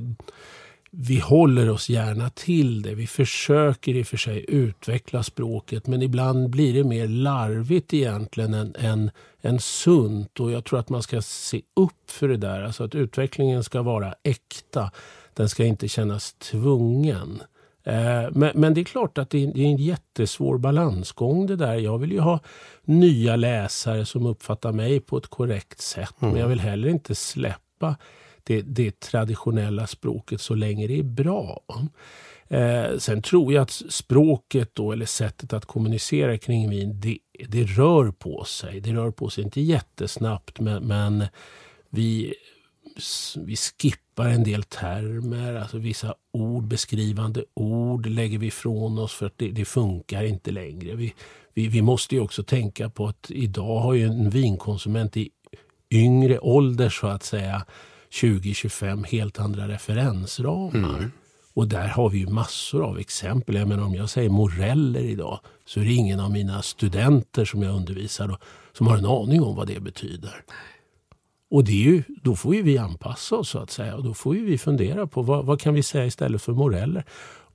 vi 0.90 1.20
håller 1.20 1.70
oss 1.70 1.88
gärna 1.88 2.30
till 2.30 2.82
det. 2.82 2.94
Vi 2.94 3.06
försöker 3.06 3.96
i 3.96 4.02
och 4.02 4.06
för 4.06 4.16
sig 4.16 4.44
utveckla 4.48 5.22
språket 5.22 5.86
men 5.86 6.02
ibland 6.02 6.50
blir 6.50 6.74
det 6.74 6.84
mer 6.84 7.08
larvigt 7.08 7.94
egentligen 7.94 8.54
än, 8.54 8.74
än, 8.78 9.10
än 9.42 9.60
sunt. 9.60 10.40
Och 10.40 10.52
jag 10.52 10.64
tror 10.64 10.80
att 10.80 10.88
man 10.88 11.02
ska 11.02 11.22
se 11.22 11.62
upp 11.76 12.10
för 12.10 12.28
det 12.28 12.36
där. 12.36 12.62
Alltså 12.62 12.84
att 12.84 12.94
utvecklingen 12.94 13.64
ska 13.64 13.82
vara 13.82 14.14
äkta. 14.22 14.90
Den 15.34 15.48
ska 15.48 15.64
inte 15.64 15.88
kännas 15.88 16.32
tvungen. 16.32 17.42
Eh, 17.88 18.28
men, 18.32 18.50
men, 18.54 18.74
det 18.74 18.80
är 18.80 18.84
klart 18.84 19.18
att 19.18 19.30
det 19.30 19.44
är, 19.44 19.58
en 19.58 19.76
jättesvår 19.76 20.58
balansgång 20.58 21.46
det 21.46 21.56
där. 21.56 21.74
Jag 21.74 21.98
vill 21.98 22.12
ju 22.12 22.20
ha 22.20 22.40
nya 22.84 23.36
läsare 23.36 24.04
som 24.04 24.26
uppfattar 24.26 24.72
mig 24.72 25.00
på 25.00 25.16
ett 25.16 25.26
korrekt 25.26 25.80
sätt. 25.80 26.14
Mm. 26.20 26.32
Men 26.32 26.40
jag 26.40 26.48
vill 26.48 26.60
heller 26.60 26.88
inte 26.88 27.14
släppa 27.14 27.96
det, 28.42 28.62
det 28.62 29.00
traditionella 29.00 29.86
språket 29.86 30.40
så 30.40 30.54
länge 30.54 30.86
det 30.86 30.98
är 30.98 31.02
bra. 31.02 31.62
Eh, 32.48 32.98
sen 32.98 33.22
tror 33.22 33.52
jag 33.52 33.62
att 33.62 33.70
språket 33.70 34.74
då, 34.74 34.92
eller 34.92 35.06
sättet 35.06 35.52
att 35.52 35.64
kommunicera 35.64 36.38
kring 36.38 36.70
vin, 36.70 37.00
det, 37.00 37.18
det 37.48 37.64
rör 37.64 38.10
på 38.10 38.44
sig. 38.44 38.80
Det 38.80 38.92
rör 38.92 39.10
på 39.10 39.30
sig 39.30 39.44
inte 39.44 39.60
jättesnabbt 39.60 40.60
men, 40.60 40.86
men 40.86 41.24
vi, 41.90 42.34
vi 43.36 43.56
skippar 43.56 44.28
en 44.28 44.44
del 44.44 44.62
termer, 44.62 45.54
alltså 45.54 45.78
vissa 45.78 46.14
ord, 46.32 46.64
beskrivande 46.64 47.44
ord 47.54 48.06
lägger 48.06 48.38
vi 48.38 48.46
ifrån 48.46 48.98
oss 48.98 49.12
för 49.12 49.26
att 49.26 49.38
det, 49.38 49.50
det 49.50 49.64
funkar 49.64 50.24
inte 50.24 50.50
längre. 50.50 50.94
Vi, 50.94 51.14
vi, 51.54 51.68
vi 51.68 51.82
måste 51.82 52.14
ju 52.14 52.20
också 52.20 52.42
tänka 52.42 52.90
på 52.90 53.06
att 53.06 53.30
idag 53.30 53.80
har 53.80 53.94
ju 53.94 54.04
en 54.04 54.30
vinkonsument 54.30 55.16
i 55.16 55.30
yngre 55.90 56.38
ålder 56.38 56.88
så 56.88 57.06
att 57.06 57.22
säga 57.22 57.66
20-25 58.10 59.06
helt 59.06 59.38
andra 59.38 59.68
referensramar. 59.68 60.98
Mm. 60.98 61.10
Och 61.54 61.68
där 61.68 61.88
har 61.88 62.10
vi 62.10 62.18
ju 62.18 62.26
massor 62.26 62.84
av 62.84 62.98
exempel. 62.98 63.54
Jag 63.54 63.68
menar, 63.68 63.84
om 63.84 63.94
jag 63.94 64.10
säger 64.10 64.30
moreller 64.30 65.00
idag 65.00 65.40
så 65.64 65.80
är 65.80 65.84
det 65.84 65.92
ingen 65.92 66.20
av 66.20 66.30
mina 66.30 66.62
studenter 66.62 67.44
som 67.44 67.62
jag 67.62 67.74
undervisar 67.74 68.32
och, 68.32 68.38
som 68.72 68.86
har 68.86 68.96
en 68.96 69.06
aning 69.06 69.42
om 69.42 69.56
vad 69.56 69.66
det 69.66 69.80
betyder. 69.80 70.44
Och 71.50 71.64
det 71.64 71.72
är 71.72 71.84
ju, 71.84 72.02
då 72.22 72.36
får 72.36 72.54
ju 72.54 72.62
vi 72.62 72.78
anpassa 72.78 73.36
oss 73.36 73.48
så 73.48 73.58
att 73.58 73.70
säga. 73.70 73.96
Och 73.96 74.04
då 74.04 74.14
får 74.14 74.36
ju 74.36 74.44
vi 74.44 74.58
fundera 74.58 75.06
på 75.06 75.22
vad, 75.22 75.44
vad 75.44 75.60
kan 75.60 75.74
vi 75.74 75.82
säga 75.82 76.06
istället 76.06 76.42
för 76.42 76.52
moreller. 76.52 77.04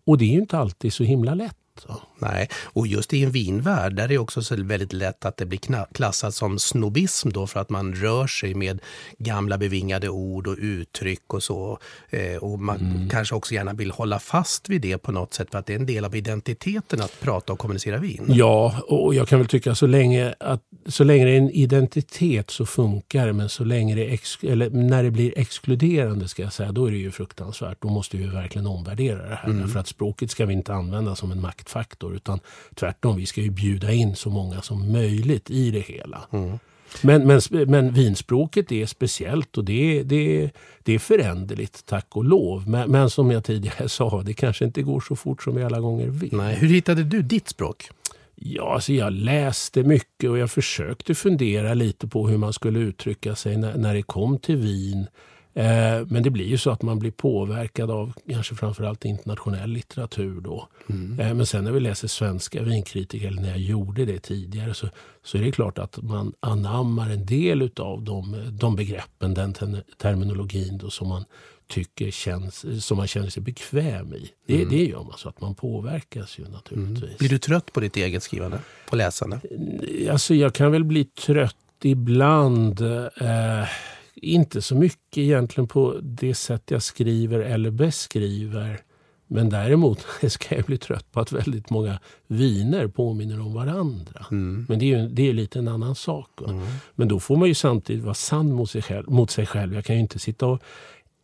Och 0.06 0.18
det 0.18 0.26
är 0.26 0.30
ju 0.30 0.40
inte 0.40 0.58
alltid 0.58 0.94
så 0.94 1.04
himla 1.04 1.34
lätt. 1.34 1.58
Så. 1.82 2.02
Nej, 2.20 2.50
och 2.64 2.88
just 2.88 3.14
i 3.14 3.24
en 3.24 3.32
vinvärld 3.32 3.96
där 3.96 4.04
är 4.04 4.08
det 4.08 4.18
också 4.18 4.42
så 4.42 4.64
väldigt 4.64 4.94
lätt 4.94 5.26
att 5.26 5.38
det 5.38 5.46
blir 5.46 5.60
klassat 5.94 6.36
som 6.36 6.60
snobism 6.60 7.30
då 7.30 7.48
för 7.48 7.60
att 7.60 7.70
man 7.70 7.96
rör 7.96 8.28
sig 8.28 8.54
med 8.54 8.80
gamla 9.18 9.58
bevingade 9.58 10.10
ord 10.10 10.48
och 10.48 10.56
uttryck 10.60 11.34
och 11.34 11.44
så. 11.44 11.80
Eh, 12.10 12.36
och 12.36 12.60
man 12.60 12.78
mm. 12.78 13.10
kanske 13.10 13.36
också 13.36 13.54
gärna 13.54 13.74
vill 13.74 13.92
hålla 13.92 14.20
fast 14.20 14.70
vid 14.70 14.82
det 14.82 14.98
på 14.98 15.12
något 15.12 15.34
sätt 15.34 15.48
för 15.52 15.60
att 15.60 15.66
det 15.66 15.74
är 15.74 15.80
en 15.80 15.86
del 15.86 16.06
av 16.06 16.16
identiteten 16.16 17.02
att 17.02 17.20
prata 17.22 17.54
och 17.54 17.60
kommunicera 17.60 17.98
vin. 17.98 18.26
Ja, 18.28 18.82
och 18.88 19.16
jag 19.16 19.28
kan 19.28 19.40
väl 19.40 19.48
tycka 19.48 19.76
så 19.76 19.88
länge, 19.88 20.34
att, 20.40 20.62
så 20.88 21.04
länge 21.04 21.26
det 21.26 21.32
är 21.32 21.38
en 21.38 21.50
identitet 21.50 22.50
så 22.50 22.66
funkar 22.66 23.28
det 23.28 23.34
men 23.34 23.50
så 23.50 23.64
länge 23.64 23.96
det 23.96 24.20
eller 24.44 24.70
när 24.70 25.04
det 25.04 25.12
blir 25.12 25.34
exkluderande 25.40 26.28
ska 26.28 26.44
jag 26.44 26.54
säga, 26.54 26.72
då 26.72 26.86
är 26.86 26.92
det 26.92 26.98
ju 26.98 27.12
fruktansvärt. 27.12 27.78
Då 27.82 27.90
måste 27.90 28.18
vi 28.18 28.28
verkligen 28.28 28.68
omvärdera 28.68 29.30
det 29.30 29.36
här. 29.36 29.50
Mm. 29.50 29.70
För 29.70 29.80
att 29.80 29.88
språket 29.88 30.32
ska 30.32 30.46
vi 30.46 30.54
inte 30.54 30.74
använda 30.74 31.16
som 31.16 31.32
en 31.32 31.42
maktfaktor 31.64 32.16
utan 32.16 32.40
tvärtom, 32.76 33.18
vi 33.18 33.26
ska 33.26 33.42
ju 33.42 33.50
bjuda 33.50 33.92
in 33.92 34.16
så 34.16 34.30
många 34.30 34.62
som 34.62 34.92
möjligt 34.92 35.50
i 35.50 35.72
det 35.72 35.80
hela. 35.80 36.22
Mm. 36.32 36.60
Men, 37.02 37.28
men, 37.28 37.42
men 37.68 37.94
vinspråket 37.94 38.72
är 38.72 38.86
speciellt 38.86 39.58
och 39.58 39.66
det, 39.66 40.04
det, 40.04 40.52
det 40.84 40.94
är 40.94 41.00
föränderligt, 41.00 41.86
tack 41.86 42.08
och 42.10 42.26
lov. 42.26 42.70
Men, 42.70 42.92
men, 42.92 43.10
som 43.10 43.32
jag 43.32 43.44
tidigare 43.44 43.90
sa, 43.90 44.22
det 44.22 44.34
kanske 44.34 44.66
inte 44.66 44.82
går 44.82 45.00
så 45.00 45.16
fort 45.16 45.44
som 45.44 45.56
vi 45.56 45.64
alla 45.64 45.80
gånger 45.80 46.08
vill. 46.08 46.34
Nej. 46.34 46.56
Hur 46.56 46.68
hittade 46.68 47.04
du 47.04 47.22
ditt 47.22 47.50
språk? 47.50 47.90
Ja, 48.36 48.74
alltså 48.74 48.94
jag 48.94 49.14
läste 49.14 49.84
mycket 49.84 50.30
och 50.30 50.38
jag 50.38 50.52
försökte 50.52 51.16
fundera 51.16 51.74
lite 51.74 52.08
på 52.08 52.28
hur 52.28 52.38
man 52.38 52.54
skulle 52.54 52.80
uttrycka 52.80 53.36
sig 53.36 53.58
när, 53.58 53.78
när 53.78 53.94
det 53.94 54.04
kom 54.04 54.38
till 54.40 54.58
vin. 54.58 55.08
Eh, 55.56 56.06
men 56.08 56.24
det 56.24 56.30
blir 56.30 56.46
ju 56.46 56.58
så 56.58 56.72
att 56.72 56.82
man 56.82 57.00
blir 57.00 57.12
påverkad 57.12 57.92
av 57.92 58.14
kanske 58.30 58.56
framförallt 58.56 59.06
internationell 59.06 59.70
litteratur 59.70 60.42
då. 60.42 60.68
Mm. 60.90 61.20
Eh, 61.20 61.34
men 61.34 61.46
sen 61.46 61.64
när 61.64 61.72
vi 61.72 61.80
läser 61.80 62.08
svenska 62.08 62.62
vinkritiker, 62.62 63.28
eller 63.28 63.42
när 63.42 63.50
jag 63.50 63.60
gjorde 63.60 64.06
det 64.06 64.20
tidigare, 64.20 64.74
så, 64.74 64.88
så 65.24 65.38
är 65.38 65.42
det 65.42 65.52
klart 65.52 65.78
att 65.78 66.02
man 66.02 66.34
anammar 66.40 67.10
en 67.10 67.26
del 67.26 67.72
av 67.78 68.04
de, 68.04 68.36
de 68.52 68.76
begreppen, 68.76 69.34
den 69.34 69.54
terminologin 69.98 70.78
då, 70.78 70.90
som 70.90 71.08
man 71.08 71.26
tycker 71.68 72.12
känns, 72.12 72.86
som 72.86 72.98
man 72.98 73.08
känner 73.08 73.30
sig 73.30 73.44
bekväm 73.44 74.14
i. 74.14 74.30
Det, 74.46 74.56
mm. 74.56 74.70
det 74.70 74.86
gör 74.86 75.04
man 75.04 75.18
så 75.18 75.30
att 75.30 75.42
man 75.42 75.56
påverkas 75.56 76.40
ju 76.40 76.44
naturligtvis. 76.50 77.04
Mm. 77.04 77.16
Blir 77.20 77.30
du 77.30 77.38
trött 77.38 77.74
på 77.74 77.80
ditt 77.80 77.98
eget 77.98 78.24
skrivande 78.24 78.60
och 78.90 78.98
läsande? 78.98 79.40
Alltså 80.12 80.36
jag 80.36 80.54
kan 80.54 80.72
väl 80.72 80.84
bli 80.84 81.06
trött 81.06 81.56
ibland. 81.82 82.82
Eh, 82.82 83.68
inte 84.24 84.62
så 84.62 84.76
mycket 84.76 85.18
egentligen 85.18 85.68
på 85.68 86.00
det 86.02 86.36
sätt 86.36 86.64
jag 86.72 86.84
skriver 86.84 87.40
eller 87.40 87.72
beskriver. 87.72 88.82
Men 89.28 89.50
däremot 89.50 90.06
ska 90.28 90.56
jag 90.56 90.66
bli 90.66 90.78
trött 90.78 91.12
på 91.12 91.20
att 91.20 91.32
väldigt 91.32 91.70
många 91.70 92.00
viner 92.28 92.88
påminner 92.88 93.40
om 93.40 93.54
varandra. 93.54 94.26
Mm. 94.32 94.66
Men 94.70 94.80
det 94.80 94.86
är 94.94 94.98
ju 94.98 95.10
det 95.10 95.30
är 95.30 95.34
lite 95.34 95.60
en 95.60 95.68
annan 95.68 95.96
sak. 95.96 96.30
Mm. 96.48 96.66
Men 96.96 97.08
då 97.08 97.20
får 97.20 97.38
man 97.38 97.48
ju 97.48 97.56
samtidigt 97.56 98.04
vara 98.04 98.14
sann 98.14 98.54
mot 98.54 98.70
sig, 98.70 98.82
själv, 98.82 99.10
mot 99.10 99.32
sig 99.32 99.46
själv. 99.46 99.74
Jag 99.74 99.86
kan 99.86 99.96
ju 99.96 100.02
inte 100.02 100.20
sitta 100.20 100.48
och 100.48 100.62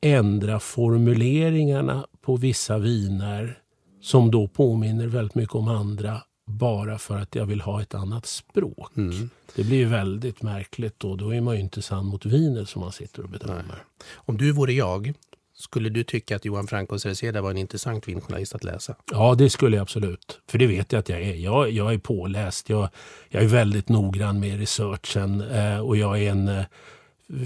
ändra 0.02 0.60
formuleringarna 0.60 2.08
på 2.22 2.36
vissa 2.36 2.78
viner 2.78 3.58
som 4.02 4.32
då 4.32 4.48
påminner 4.48 5.08
väldigt 5.08 5.36
mycket 5.36 5.56
om 5.56 5.68
andra 5.68 6.22
bara 6.50 6.98
för 6.98 7.18
att 7.18 7.36
jag 7.36 7.46
vill 7.46 7.62
ha 7.62 7.82
ett 7.82 7.94
annat 7.94 8.26
språk. 8.26 8.98
Mm. 8.98 9.30
Det 9.56 9.64
blir 9.64 9.78
ju 9.78 9.86
väldigt 9.86 10.42
märkligt 10.42 11.00
då. 11.00 11.16
Då 11.16 11.34
är 11.34 11.42
man 11.42 11.56
ju 11.56 11.62
inte 11.62 11.82
sann 11.82 12.06
mot 12.06 12.26
vinet 12.26 12.70
som 12.70 12.82
man 12.82 12.92
sitter 12.92 13.24
och 13.24 13.30
bedömer. 13.30 13.64
Nej. 13.68 14.06
Om 14.16 14.38
du 14.38 14.52
vore 14.52 14.74
jag, 14.74 15.14
skulle 15.54 15.90
du 15.90 16.04
tycka 16.04 16.36
att 16.36 16.46
Johan 16.46 16.68
Francos 16.68 17.06
Reseda 17.06 17.42
var 17.42 17.52
en 17.52 17.58
intressant 17.58 18.08
vinjournalist 18.08 18.56
att 18.56 18.64
läsa? 18.64 18.96
Ja, 19.12 19.36
det 19.36 19.50
skulle 19.50 19.76
jag 19.76 19.82
absolut. 19.82 20.40
För 20.48 20.58
det 20.58 20.68
vet 20.68 20.92
jag 20.92 21.00
att 21.00 21.10
jag 21.10 21.22
är. 21.22 21.36
Jag, 21.36 21.72
jag 21.72 21.94
är 21.94 21.98
påläst. 21.98 22.70
Jag, 22.70 22.90
jag 23.30 23.44
är 23.44 23.48
väldigt 23.48 23.90
noggrann 23.90 24.40
med 24.40 24.60
researchen 24.60 25.42
eh, 25.42 25.80
och 25.80 25.98
jag 25.98 26.22
är 26.22 26.32
en 26.32 26.48
eh, 26.48 26.66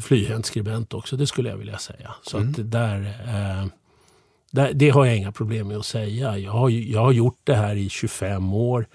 flyhänt 0.02 0.46
skribent 0.46 0.94
också. 0.94 1.18
Det 1.18 1.28
skulle 1.28 1.50
jag 1.50 1.58
vilja 1.58 1.78
säga. 1.78 2.16
Så 2.24 2.38
mm. 2.38 2.50
att 2.50 2.72
där... 2.72 3.00
Eh, 3.28 3.68
det 4.74 4.90
har 4.90 5.06
jag 5.06 5.18
inga 5.18 5.32
problem 5.32 5.68
med 5.68 5.78
att 5.78 5.86
säga. 5.86 6.38
Jag 6.38 6.52
har, 6.52 6.70
jag 6.70 7.02
har 7.02 7.12
gjort 7.12 7.40
det 7.44 7.56
här 7.56 7.76
i 7.76 7.90
25 7.90 8.54
år 8.54 8.86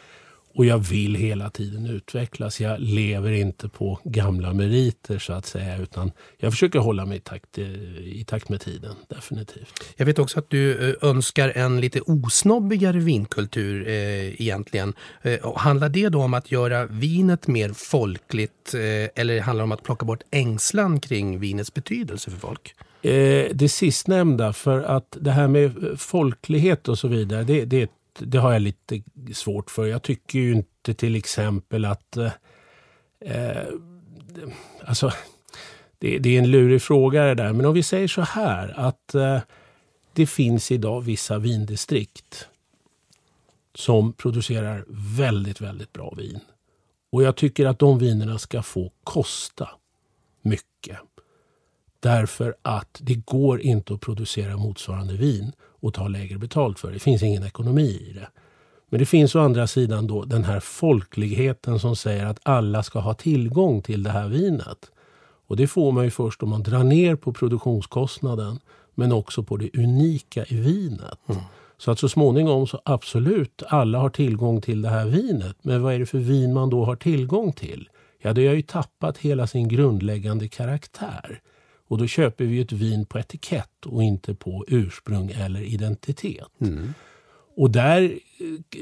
och 0.58 0.64
jag 0.64 0.78
vill 0.78 1.14
hela 1.14 1.50
tiden 1.50 1.86
utvecklas. 1.86 2.60
Jag 2.60 2.80
lever 2.80 3.32
inte 3.32 3.68
på 3.68 3.98
gamla 4.04 4.52
meriter 4.52 5.18
så 5.18 5.32
att 5.32 5.46
säga 5.46 5.78
utan 5.78 6.10
jag 6.38 6.52
försöker 6.52 6.78
hålla 6.78 7.06
mig 7.06 7.16
i 7.16 7.20
takt, 7.20 7.58
eh, 7.58 7.66
i 7.98 8.24
takt 8.26 8.48
med 8.48 8.60
tiden, 8.60 8.94
definitivt. 9.08 9.94
Jag 9.96 10.06
vet 10.06 10.18
också 10.18 10.38
att 10.38 10.50
du 10.50 10.90
eh, 10.90 11.08
önskar 11.10 11.52
en 11.54 11.80
lite 11.80 12.00
osnobbigare 12.00 12.98
vinkultur 12.98 13.88
eh, 13.88 14.40
egentligen. 14.40 14.94
Eh, 15.22 15.56
handlar 15.56 15.88
det 15.88 16.08
då 16.08 16.22
om 16.22 16.34
att 16.34 16.52
göra 16.52 16.86
vinet 16.86 17.46
mer 17.46 17.72
folkligt 17.72 18.74
eh, 18.74 18.80
eller 19.22 19.40
handlar 19.40 19.62
det 19.62 19.64
om 19.64 19.72
att 19.72 19.82
plocka 19.82 20.06
bort 20.06 20.22
ängslan 20.30 21.00
kring 21.00 21.38
vinets 21.38 21.74
betydelse 21.74 22.30
för 22.30 22.38
folk? 22.38 22.74
Eh, 23.02 23.50
det 23.54 23.68
sistnämnda, 23.68 24.52
för 24.52 24.82
att 24.82 25.16
det 25.20 25.30
här 25.30 25.48
med 25.48 25.94
folklighet 25.96 26.88
och 26.88 26.98
så 26.98 27.08
vidare, 27.08 27.44
det, 27.44 27.64
det, 27.64 27.90
det 28.18 28.38
har 28.38 28.52
jag 28.52 28.62
lite 28.62 29.02
svårt 29.34 29.70
för. 29.70 29.86
Jag 29.86 30.02
tycker 30.02 30.38
ju 30.38 30.52
inte 30.52 30.94
till 30.94 31.16
exempel 31.16 31.84
att... 31.84 32.16
Eh, 32.16 32.32
eh, 33.20 33.66
alltså, 34.84 35.12
det, 35.98 36.18
det, 36.18 36.34
är 36.34 36.38
en 36.38 36.50
lurig 36.50 36.82
fråga 36.82 37.24
det 37.24 37.34
där, 37.34 37.52
men 37.52 37.66
om 37.66 37.74
vi 37.74 37.82
säger 37.82 38.08
så 38.08 38.22
här 38.22 38.74
att 38.80 39.14
eh, 39.14 39.38
det 40.12 40.26
finns 40.26 40.70
idag 40.70 41.00
vissa 41.00 41.38
vindistrikt 41.38 42.48
som 43.74 44.12
producerar 44.12 44.84
väldigt, 44.88 45.60
väldigt 45.60 45.92
bra 45.92 46.14
vin. 46.16 46.40
Och 47.12 47.22
jag 47.22 47.36
tycker 47.36 47.66
att 47.66 47.78
de 47.78 47.98
vinerna 47.98 48.38
ska 48.38 48.62
få 48.62 48.92
kosta 49.04 49.68
mycket. 50.42 50.98
Därför 52.00 52.54
att 52.62 52.98
det 53.00 53.14
går 53.14 53.60
inte 53.60 53.94
att 53.94 54.00
producera 54.00 54.56
motsvarande 54.56 55.14
vin 55.14 55.52
och 55.80 55.94
ta 55.94 56.08
lägre 56.08 56.38
betalt 56.38 56.78
för 56.78 56.88
det. 56.88 56.94
Det 56.94 57.00
finns 57.00 57.22
ingen 57.22 57.44
ekonomi 57.44 58.08
i 58.10 58.12
det. 58.12 58.28
Men 58.90 59.00
det 59.00 59.06
finns 59.06 59.34
å 59.34 59.40
andra 59.40 59.66
sidan 59.66 60.06
då 60.06 60.24
den 60.24 60.44
här 60.44 60.60
folkligheten 60.60 61.78
som 61.78 61.96
säger 61.96 62.26
att 62.26 62.40
alla 62.42 62.82
ska 62.82 62.98
ha 62.98 63.14
tillgång 63.14 63.82
till 63.82 64.02
det 64.02 64.10
här 64.10 64.28
vinet. 64.28 64.90
Och 65.46 65.56
det 65.56 65.66
får 65.66 65.92
man 65.92 66.04
ju 66.04 66.10
först 66.10 66.42
om 66.42 66.48
man 66.48 66.62
drar 66.62 66.84
ner 66.84 67.16
på 67.16 67.32
produktionskostnaden 67.32 68.60
men 68.94 69.12
också 69.12 69.42
på 69.42 69.56
det 69.56 69.78
unika 69.78 70.44
i 70.48 70.56
vinet. 70.56 71.18
Mm. 71.28 71.42
Så 71.78 71.90
att 71.90 71.98
så 71.98 72.08
småningom 72.08 72.66
så 72.66 72.80
absolut, 72.84 73.62
alla 73.68 73.98
har 73.98 74.10
tillgång 74.10 74.60
till 74.60 74.82
det 74.82 74.88
här 74.88 75.06
vinet. 75.06 75.56
Men 75.62 75.82
vad 75.82 75.94
är 75.94 75.98
det 75.98 76.06
för 76.06 76.18
vin 76.18 76.52
man 76.54 76.70
då 76.70 76.84
har 76.84 76.96
tillgång 76.96 77.52
till? 77.52 77.88
Ja, 78.22 78.32
det 78.32 78.46
har 78.46 78.54
ju 78.54 78.62
tappat 78.62 79.18
hela 79.18 79.46
sin 79.46 79.68
grundläggande 79.68 80.48
karaktär. 80.48 81.40
Och 81.88 81.98
då 81.98 82.06
köper 82.06 82.44
vi 82.44 82.60
ett 82.60 82.72
vin 82.72 83.06
på 83.06 83.18
etikett 83.18 83.86
och 83.86 84.02
inte 84.02 84.34
på 84.34 84.64
ursprung 84.68 85.30
eller 85.30 85.60
identitet. 85.60 86.60
Mm. 86.60 86.94
Och 87.56 87.70
där, 87.70 88.18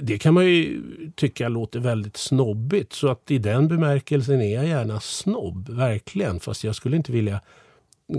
det 0.02 0.18
kan 0.18 0.34
man 0.34 0.44
ju 0.44 0.82
tycka 1.14 1.48
låter 1.48 1.80
väldigt 1.80 2.16
snobbigt. 2.16 2.92
Så 2.92 3.08
att 3.08 3.30
i 3.30 3.38
den 3.38 3.68
bemärkelsen 3.68 4.40
är 4.40 4.54
jag 4.54 4.66
gärna 4.66 5.00
snobb, 5.00 5.68
verkligen. 5.68 6.40
Fast 6.40 6.64
jag 6.64 6.74
skulle 6.74 6.96
inte 6.96 7.12
vilja 7.12 7.40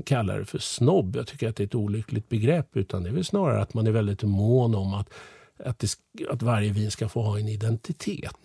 kalla 0.06 0.38
det 0.38 0.46
för 0.46 0.60
snobb. 0.60 1.15
Jag 1.15 1.27
tycker 1.27 1.50
att 1.50 1.56
det 1.56 1.63
är 1.63 1.67
ett 1.67 1.75
olyckligt 1.75 2.29
begrepp. 2.29 2.77
Utan 2.77 3.03
det 3.03 3.10
är 3.10 3.13
väl 3.13 3.25
snarare 3.25 3.62
att 3.62 3.74
man 3.74 3.88
är 3.88 3.91
väldigt 3.91 4.24
mån 4.24 4.75
om 4.75 4.94
att, 4.94 5.10
att, 5.63 5.79
det, 5.79 5.89
att 6.29 6.41
varje 6.41 6.72
vin 6.72 6.91
ska 6.91 7.10
få 7.10 7.22
ha 7.22 7.39
en 7.39 7.48
identitet. 7.48 8.36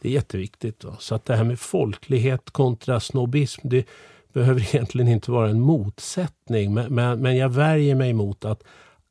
Det 0.00 0.08
är 0.08 0.12
jätteviktigt. 0.12 0.84
Va? 0.84 0.96
Så 0.98 1.14
att 1.14 1.24
det 1.24 1.36
här 1.36 1.44
med 1.44 1.58
folklighet 1.58 2.50
kontra 2.50 3.00
snobbism, 3.00 3.68
det 3.68 3.84
behöver 4.32 4.60
egentligen 4.74 5.08
inte 5.08 5.30
vara 5.30 5.50
en 5.50 5.60
motsättning. 5.60 6.74
Men, 6.74 6.94
men, 6.94 7.20
men 7.22 7.36
jag 7.36 7.48
värjer 7.48 7.94
mig 7.94 8.12
mot 8.12 8.44
att 8.44 8.62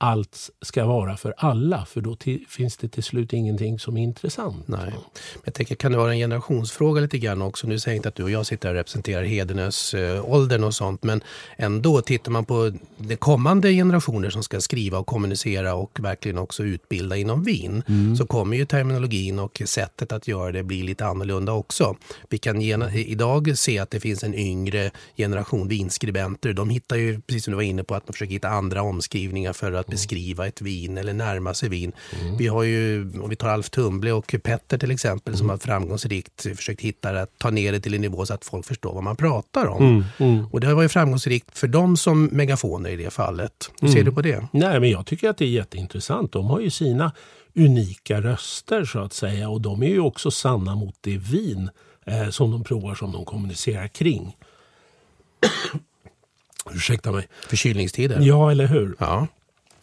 allt 0.02 0.50
ska 0.62 0.86
vara 0.86 1.18
för 1.18 1.34
alla, 1.38 1.86
för 1.86 2.02
då 2.02 2.16
till, 2.16 2.46
finns 2.50 2.78
det 2.78 2.88
till 2.88 3.04
slut 3.04 3.34
ingenting 3.34 3.80
som 3.80 3.98
är 3.98 4.04
intressant. 4.04 4.68
Nej. 4.68 4.94
Jag 5.46 5.54
tänker, 5.54 5.76
kan 5.76 5.92
det 5.92 5.98
vara 5.98 6.12
en 6.12 6.18
generationsfråga 6.18 7.02
lite 7.02 7.18
grann 7.18 7.42
också? 7.42 7.68
Nu 7.68 7.80
säger 7.80 7.96
jag 7.96 8.00
inte 8.00 8.10
att 8.10 8.16
du 8.16 8.24
och 8.24 8.32
jag 8.32 8.46
sitter 8.46 8.68
här 8.68 8.76
och 8.76 8.80
representerar 8.80 9.24
Hedenös 9.24 9.94
äh, 9.94 10.32
åldern 10.32 10.64
och 10.64 10.74
sånt, 10.74 11.04
men 11.04 11.22
ändå 11.58 12.02
tittar 12.02 12.32
man 12.32 12.46
på 12.46 12.72
de 12.98 13.16
kommande 13.16 13.72
generationer 13.72 14.30
som 14.30 14.44
ska 14.44 14.62
skriva 14.62 14.98
och 14.98 15.08
kommunicera 15.08 15.74
och 15.74 16.00
verkligen 16.00 16.38
också 16.38 16.64
utbilda 16.64 17.18
inom 17.18 17.44
vin, 17.44 17.84
Mm. 17.88 18.16
så 18.16 18.26
kommer 18.26 18.58
ju 18.58 18.66
terminologin 18.66 19.40
och 19.40 19.62
sättet 19.66 20.12
att 20.12 20.28
göra 20.28 20.52
det 20.52 20.64
bli 20.64 20.84
lite 20.84 21.06
annorlunda 21.06 21.52
också. 21.54 21.96
Vi 22.30 22.38
kan 22.38 22.62
gena, 22.62 22.94
idag 22.96 23.58
se 23.58 23.80
att 23.80 23.92
det 23.92 24.00
finns 24.00 24.24
en 24.24 24.36
yngre 24.36 24.92
generation 25.18 25.68
vinskribenter. 25.68 26.54
De 26.54 26.70
hittar 26.70 26.96
ju, 26.96 27.22
precis 27.22 27.44
som 27.44 27.52
du 27.52 27.56
var 27.56 27.64
inne 27.64 27.84
på, 27.84 27.96
att 27.96 28.08
man 28.08 28.14
försöker 28.14 28.34
hitta 28.34 28.50
andra 28.50 28.82
omskrivningar 28.82 29.54
för 29.54 29.72
att 29.72 29.89
beskriva 29.90 30.48
ett 30.48 30.62
vin 30.62 30.98
eller 30.98 31.14
närma 31.14 31.54
sig 31.54 31.70
vin. 31.70 31.92
Vi 32.38 32.48
har 32.48 32.64
ju, 32.64 33.12
om 33.22 33.30
vi 33.30 33.36
tar 33.36 33.50
Alf 33.50 33.70
Tumble 33.70 34.12
och 34.12 34.36
Petter 34.44 34.78
till 34.78 34.92
exempel, 34.92 35.38
som 35.38 35.50
har 35.50 35.58
framgångsrikt 35.58 36.48
försökt 36.56 36.82
hitta 36.82 37.10
att 37.10 37.38
ta 37.38 37.50
ner 37.50 37.72
det 37.72 37.80
till 37.80 37.94
en 37.94 38.02
nivå 38.02 38.26
så 38.26 38.34
att 38.34 38.46
folk 38.46 38.66
förstår 38.66 38.94
vad 38.94 39.04
man 39.04 39.16
pratar 39.16 39.66
om. 39.68 40.06
Och 40.52 40.60
det 40.60 40.68
har 40.68 40.74
varit 40.74 40.92
framgångsrikt 40.92 41.58
för 41.58 41.68
dem 41.68 41.98
som 41.98 42.26
megafoner 42.26 42.90
i 42.90 42.96
det 42.96 43.10
fallet. 43.10 43.72
Hur 43.82 43.88
ser 43.88 44.04
du 44.04 44.12
på 44.12 44.22
det? 44.22 44.48
Nej, 44.52 44.80
men 44.80 44.90
jag 44.90 45.06
tycker 45.06 45.30
att 45.30 45.38
det 45.38 45.46
är 45.46 45.50
jätteintressant. 45.50 46.32
De 46.32 46.46
har 46.46 46.60
ju 46.60 46.70
sina 46.70 47.12
unika 47.56 48.22
röster 48.22 48.86
så 48.86 49.00
att 49.00 49.14
säga 49.14 49.50
och 49.50 49.62
de 49.62 49.84
är 49.84 49.88
ju 49.88 50.00
också 50.00 50.32
sanna 50.32 50.76
mot 50.76 50.96
det 51.02 51.18
vin 51.18 51.70
eh, 52.06 52.30
som 52.30 52.52
de 52.52 52.64
provar, 52.64 52.96
som 52.96 53.12
de 53.12 53.26
kommunicerar 53.26 53.88
kring. 53.88 54.36
Ursäkta 56.72 57.12
mig. 57.12 57.28
Förkylningstider? 57.48 58.20
Ja, 58.22 58.52
eller 58.52 58.68
hur? 58.68 58.96
Ja. 59.00 59.28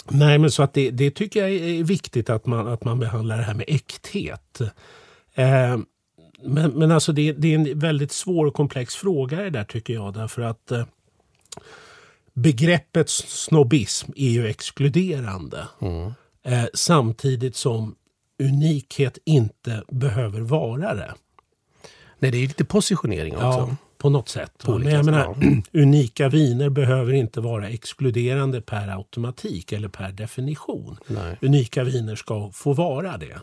Nej, 0.08 0.38
men 0.38 0.50
så 0.50 0.62
att 0.62 0.74
det, 0.74 0.90
det 0.90 1.10
tycker 1.10 1.40
jag 1.40 1.50
är 1.50 1.84
viktigt 1.84 2.30
att 2.30 2.46
man, 2.46 2.68
att 2.68 2.84
man 2.84 2.98
behandlar 2.98 3.36
det 3.36 3.42
här 3.42 3.54
med 3.54 3.64
äkthet. 3.68 4.60
Eh, 5.34 5.78
men, 6.42 6.70
men 6.70 6.90
alltså 6.90 7.12
det, 7.12 7.32
det 7.32 7.54
är 7.54 7.54
en 7.54 7.78
väldigt 7.78 8.12
svår 8.12 8.46
och 8.46 8.54
komplex 8.54 8.94
fråga 8.94 9.42
det 9.42 9.50
där 9.50 9.64
tycker 9.64 9.94
jag. 9.94 10.14
Därför 10.14 10.42
att 10.42 10.70
eh, 10.70 10.84
begreppet 12.32 13.08
snobbism 13.10 14.12
är 14.16 14.30
ju 14.30 14.46
exkluderande. 14.46 15.68
Eh, 16.42 16.64
samtidigt 16.74 17.56
som 17.56 17.94
unikhet 18.38 19.18
inte 19.24 19.82
behöver 19.88 20.40
vara 20.40 20.94
det. 20.94 21.14
Nej, 22.18 22.30
det 22.30 22.38
är 22.38 22.42
lite 22.42 22.64
positionering 22.64 23.34
också. 23.34 23.46
Ja, 23.46 23.76
på 24.06 24.10
något 24.10 24.28
sätt. 24.28 24.52
På 24.64 24.78
Men 24.78 24.92
jag 24.92 25.04
sätt, 25.04 25.14
menar, 25.14 25.36
unika 25.72 26.28
viner 26.28 26.68
behöver 26.68 27.12
inte 27.12 27.40
vara 27.40 27.68
exkluderande 27.68 28.60
per 28.60 28.88
automatik 28.88 29.72
eller 29.72 29.88
per 29.88 30.12
definition. 30.12 30.98
Nej. 31.06 31.36
Unika 31.40 31.84
viner 31.84 32.16
ska 32.16 32.50
få 32.52 32.72
vara 32.72 33.16
det. 33.16 33.40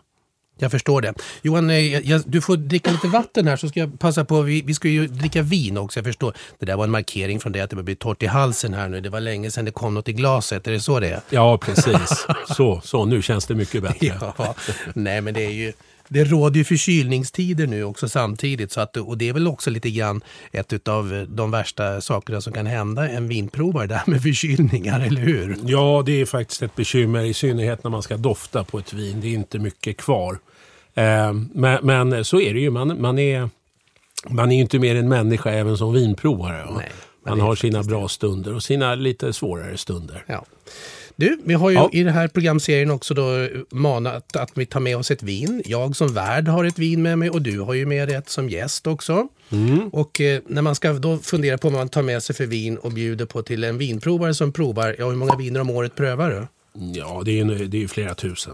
Jag 0.58 0.72
förstår 0.72 1.02
det. 1.02 1.14
Johan, 1.42 1.70
eh, 1.70 1.94
jag, 1.94 2.06
jag, 2.06 2.22
du 2.26 2.42
får 2.42 2.58
dricka 2.58 2.92
lite 2.92 3.08
vatten 3.08 3.48
här 3.48 3.56
så 3.56 3.70
ska 3.70 3.80
jag 3.80 4.00
passa 4.00 4.26
på. 4.26 4.42
Vi, 4.42 4.62
vi 4.62 4.74
ska 4.74 4.88
ju 4.88 5.08
dricka 5.08 5.42
vin 5.42 5.78
också, 5.78 6.00
jag 6.00 6.06
förstår. 6.06 6.34
Det 6.60 6.66
där 6.66 6.76
var 6.76 6.84
en 6.84 6.92
markering 6.92 7.40
från 7.40 7.52
det 7.52 7.62
att 7.62 7.70
det 7.70 7.76
börjar 7.76 7.86
bli 7.86 7.96
torrt 7.96 8.24
i 8.24 8.26
halsen 8.26 8.74
här 8.74 8.90
nu. 8.90 9.02
Det 9.02 9.10
var 9.10 9.20
länge 9.20 9.52
sedan 9.52 9.66
det 9.66 9.72
kom 9.72 9.94
något 9.94 10.10
i 10.10 10.14
glaset, 10.14 10.68
är 10.68 10.72
det 10.72 10.80
så 10.80 11.00
det 11.00 11.10
är? 11.10 11.22
Ja, 11.30 11.58
precis. 11.58 12.28
så, 12.48 12.82
så, 12.84 13.06
nu 13.06 13.22
känns 13.22 13.46
det 13.46 13.56
mycket 13.56 13.84
bättre. 13.84 14.18
Ja, 14.38 14.56
nej 14.94 15.22
men 15.22 15.34
det 15.34 15.46
är 15.46 15.52
ju... 15.52 15.74
Det 16.14 16.24
råder 16.24 16.58
ju 16.58 16.64
förkylningstider 16.64 17.68
nu 17.68 17.84
också 17.84 18.10
samtidigt. 18.10 18.72
Så 18.72 18.82
att, 18.82 18.98
och 18.98 19.18
det 19.18 19.30
är 19.30 19.34
väl 19.34 19.48
också 19.48 19.70
lite 19.70 19.90
grann 19.90 20.22
ett 20.52 20.88
av 20.88 21.26
de 21.30 21.52
värsta 21.52 22.02
sakerna 22.02 22.42
som 22.42 22.54
kan 22.54 22.66
hända 22.66 23.10
en 23.10 23.28
vinprovare, 23.28 23.88
det 23.88 23.96
här 23.96 24.12
med 24.12 24.22
förkylningar, 24.22 25.00
eller 25.00 25.22
hur? 25.22 25.58
Ja, 25.66 26.04
det 26.06 26.22
är 26.22 26.26
faktiskt 26.26 26.62
ett 26.62 26.76
bekymmer, 26.76 27.24
i 27.24 27.34
synnerhet 27.34 27.84
när 27.84 27.92
man 27.92 28.04
ska 28.04 28.18
dofta 28.18 28.64
på 28.64 28.80
ett 28.80 28.94
vin. 28.94 29.22
Det 29.22 29.28
är 29.28 29.34
inte 29.34 29.60
mycket 29.60 29.98
kvar. 29.98 30.40
Eh, 30.94 31.34
men, 31.54 31.86
men 31.86 32.26
så 32.26 32.42
är 32.42 32.54
det 32.54 32.60
ju. 32.60 32.70
Man, 32.70 33.02
man, 33.02 33.20
är, 33.20 33.50
man 34.30 34.52
är 34.52 34.56
ju 34.56 34.62
inte 34.62 34.80
mer 34.80 34.96
än 34.96 35.10
människa 35.10 35.52
även 35.52 35.78
som 35.78 35.94
vinprovare. 35.94 36.66
va? 36.66 36.74
Nej, 36.78 36.92
man 37.26 37.40
har 37.40 37.56
sina 37.56 37.84
bra 37.84 38.08
stunder 38.08 38.54
och 38.54 38.64
sina 38.64 38.96
lite 38.96 39.34
svårare 39.34 39.78
stunder. 39.78 40.24
Ja. 40.28 40.46
Du, 41.16 41.38
vi 41.46 41.54
har 41.54 41.70
ju 41.70 41.76
Ja. 41.76 41.90
i 41.94 42.04
den 42.04 42.14
här 42.14 42.28
programserien 42.28 42.92
också 42.92 43.14
då 43.14 43.48
manat 43.72 44.36
att 44.36 44.52
vi 44.56 44.66
tar 44.66 44.80
med 44.80 44.98
oss 44.98 45.12
ett 45.12 45.24
vin. 45.24 45.62
Jag 45.66 45.96
som 45.96 46.14
värd 46.14 46.48
har 46.48 46.66
ett 46.66 46.80
vin 46.80 47.02
med 47.02 47.18
mig 47.20 47.30
och 47.30 47.42
du 47.42 47.60
har 47.60 47.74
ju 47.74 47.86
med 47.86 48.08
dig 48.08 48.16
ett 48.18 48.30
som 48.30 48.50
gäst 48.50 48.88
också. 48.88 49.28
Och 49.92 50.22
eh, 50.22 50.42
när 50.48 50.62
man 50.62 50.76
ska 50.76 50.94
då 50.94 51.18
fundera 51.18 51.58
på 51.58 51.70
vad 51.70 51.80
man 51.80 51.90
tar 51.90 52.02
med 52.02 52.24
sig 52.24 52.36
för 52.36 52.46
vin 52.46 52.78
och 52.78 52.92
bjuder 52.92 53.26
på 53.26 53.42
till 53.44 53.64
en 53.64 53.78
vinprovare 53.78 54.34
som 54.34 54.52
provar, 54.52 54.96
ja 55.00 55.10
hur 55.10 55.16
många 55.16 55.36
viner 55.36 55.60
om 55.60 55.70
året 55.70 55.96
prövar 55.96 56.30
du? 56.30 56.48
Ja, 57.00 57.22
det 57.26 57.32
är 57.32 57.46
ju 57.46 57.68
det 57.68 57.78
är 57.78 57.82
ju 57.82 57.88
flera 57.88 58.16
tusen. 58.16 58.54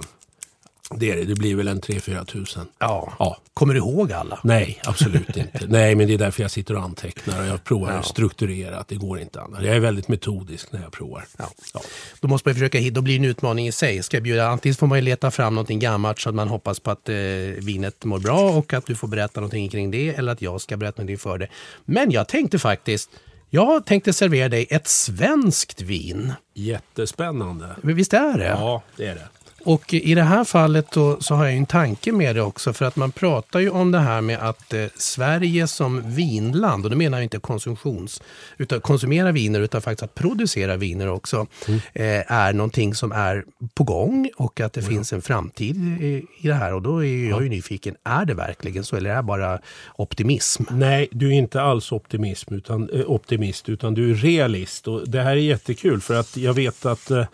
Det 0.95 1.11
är 1.11 1.15
det. 1.15 1.23
Det 1.23 1.35
blir 1.35 1.55
väl 1.55 1.67
en 1.67 1.81
3-4 1.81 2.25
tusen. 2.25 2.67
Ja. 2.79 3.13
Ja. 3.19 3.37
Kommer 3.53 3.73
du 3.73 3.79
ihåg 3.79 4.11
alla? 4.11 4.39
Nej, 4.43 4.79
absolut 4.83 5.37
inte. 5.37 5.61
Nej, 5.67 5.95
men 5.95 6.07
det 6.07 6.13
är 6.13 6.17
därför 6.17 6.41
jag 6.41 6.51
sitter 6.51 6.75
och 6.75 6.83
antecknar 6.83 7.41
och 7.41 7.47
jag 7.47 7.63
provar 7.63 8.01
strukturerat. 8.01 8.87
Det 8.87 8.95
går 8.95 9.19
inte 9.19 9.41
annars. 9.41 9.63
Jag 9.63 9.75
är 9.75 9.79
väldigt 9.79 10.07
metodisk 10.07 10.71
när 10.71 10.81
jag 10.81 10.91
provar. 10.91 11.25
Ja. 11.37 11.49
Ja. 11.73 11.81
Då 12.19 12.27
måste 12.27 12.49
man 12.49 12.55
försöka 12.55 12.77
hitta, 12.77 12.95
då 12.95 13.01
blir 13.01 13.19
det 13.19 13.25
en 13.25 13.29
utmaning 13.31 13.67
i 13.67 13.71
sig. 13.71 14.03
Ska 14.03 14.17
jag 14.17 14.23
bjuda, 14.23 14.47
antingen 14.47 14.75
får 14.75 14.87
man 14.87 15.03
leta 15.03 15.31
fram 15.31 15.55
någonting 15.55 15.79
gammalt 15.79 16.19
så 16.19 16.29
att 16.29 16.35
man 16.35 16.47
hoppas 16.47 16.79
på 16.79 16.91
att 16.91 17.09
eh, 17.09 17.15
vinet 17.57 18.05
mår 18.05 18.19
bra 18.19 18.49
och 18.49 18.73
att 18.73 18.85
du 18.85 18.95
får 18.95 19.07
berätta 19.07 19.39
någonting 19.39 19.69
kring 19.69 19.91
det 19.91 20.09
eller 20.09 20.31
att 20.31 20.41
jag 20.41 20.61
ska 20.61 20.77
berätta 20.77 21.01
någonting 21.01 21.17
för 21.17 21.37
dig. 21.37 21.51
Men 21.85 22.11
jag 22.11 22.27
tänkte 22.27 22.59
faktiskt, 22.59 23.09
jag 23.49 23.85
tänkte 23.85 24.13
servera 24.13 24.49
dig 24.49 24.67
ett 24.69 24.87
svenskt 24.87 25.81
vin. 25.81 26.33
Jättespännande. 26.53 27.75
Visst 27.83 28.13
är 28.13 28.37
det? 28.37 28.47
Ja, 28.47 28.81
det 28.97 29.05
är 29.05 29.15
det. 29.15 29.27
Och 29.63 29.93
i 29.93 30.15
det 30.15 30.23
här 30.23 30.43
fallet 30.43 30.91
då, 30.91 31.17
så 31.21 31.35
har 31.35 31.45
jag 31.45 31.55
en 31.55 31.65
tanke 31.65 32.11
med 32.11 32.35
det 32.35 32.41
också. 32.41 32.73
För 32.73 32.85
att 32.85 32.95
man 32.95 33.11
pratar 33.11 33.59
ju 33.59 33.69
om 33.69 33.91
det 33.91 33.99
här 33.99 34.21
med 34.21 34.39
att 34.39 34.73
eh, 34.73 34.85
Sverige 34.95 35.67
som 35.67 36.15
vinland, 36.15 36.85
och 36.85 36.91
då 36.91 36.97
menar 36.97 37.17
jag 37.17 37.25
inte 37.25 37.39
konsumtions, 37.39 38.21
utan 38.57 38.81
konsumera 38.81 39.31
viner, 39.31 39.59
utan 39.59 39.81
faktiskt 39.81 40.03
att 40.03 40.15
producera 40.15 40.77
viner 40.77 41.09
också, 41.09 41.47
eh, 41.93 42.31
är 42.31 42.53
någonting 42.53 42.95
som 42.95 43.11
är 43.11 43.45
på 43.73 43.83
gång 43.83 44.29
och 44.37 44.59
att 44.59 44.73
det 44.73 44.81
finns 44.81 45.13
en 45.13 45.21
framtid 45.21 45.75
i, 46.01 46.25
i 46.41 46.47
det 46.47 46.53
här. 46.53 46.73
Och 46.73 46.81
då 46.81 46.97
är 46.97 47.07
ju 47.07 47.29
jag 47.29 47.43
ju 47.43 47.49
nyfiken, 47.49 47.95
är 48.03 48.25
det 48.25 48.33
verkligen 48.33 48.83
så 48.83 48.95
eller 48.95 49.09
är 49.09 49.15
det 49.15 49.23
bara 49.23 49.59
optimism? 49.95 50.63
Nej, 50.69 51.07
du 51.11 51.27
är 51.27 51.33
inte 51.33 51.61
alls 51.61 51.91
optimism, 51.91 52.53
utan, 52.53 52.89
eh, 52.89 53.09
optimist, 53.09 53.69
utan 53.69 53.93
du 53.93 54.11
är 54.11 54.15
realist. 54.15 54.87
Och 54.87 55.09
det 55.09 55.21
här 55.21 55.31
är 55.31 55.35
jättekul 55.35 56.01
för 56.01 56.13
att 56.13 56.37
jag 56.37 56.53
vet 56.53 56.85
att 56.85 57.11
eh, 57.11 57.25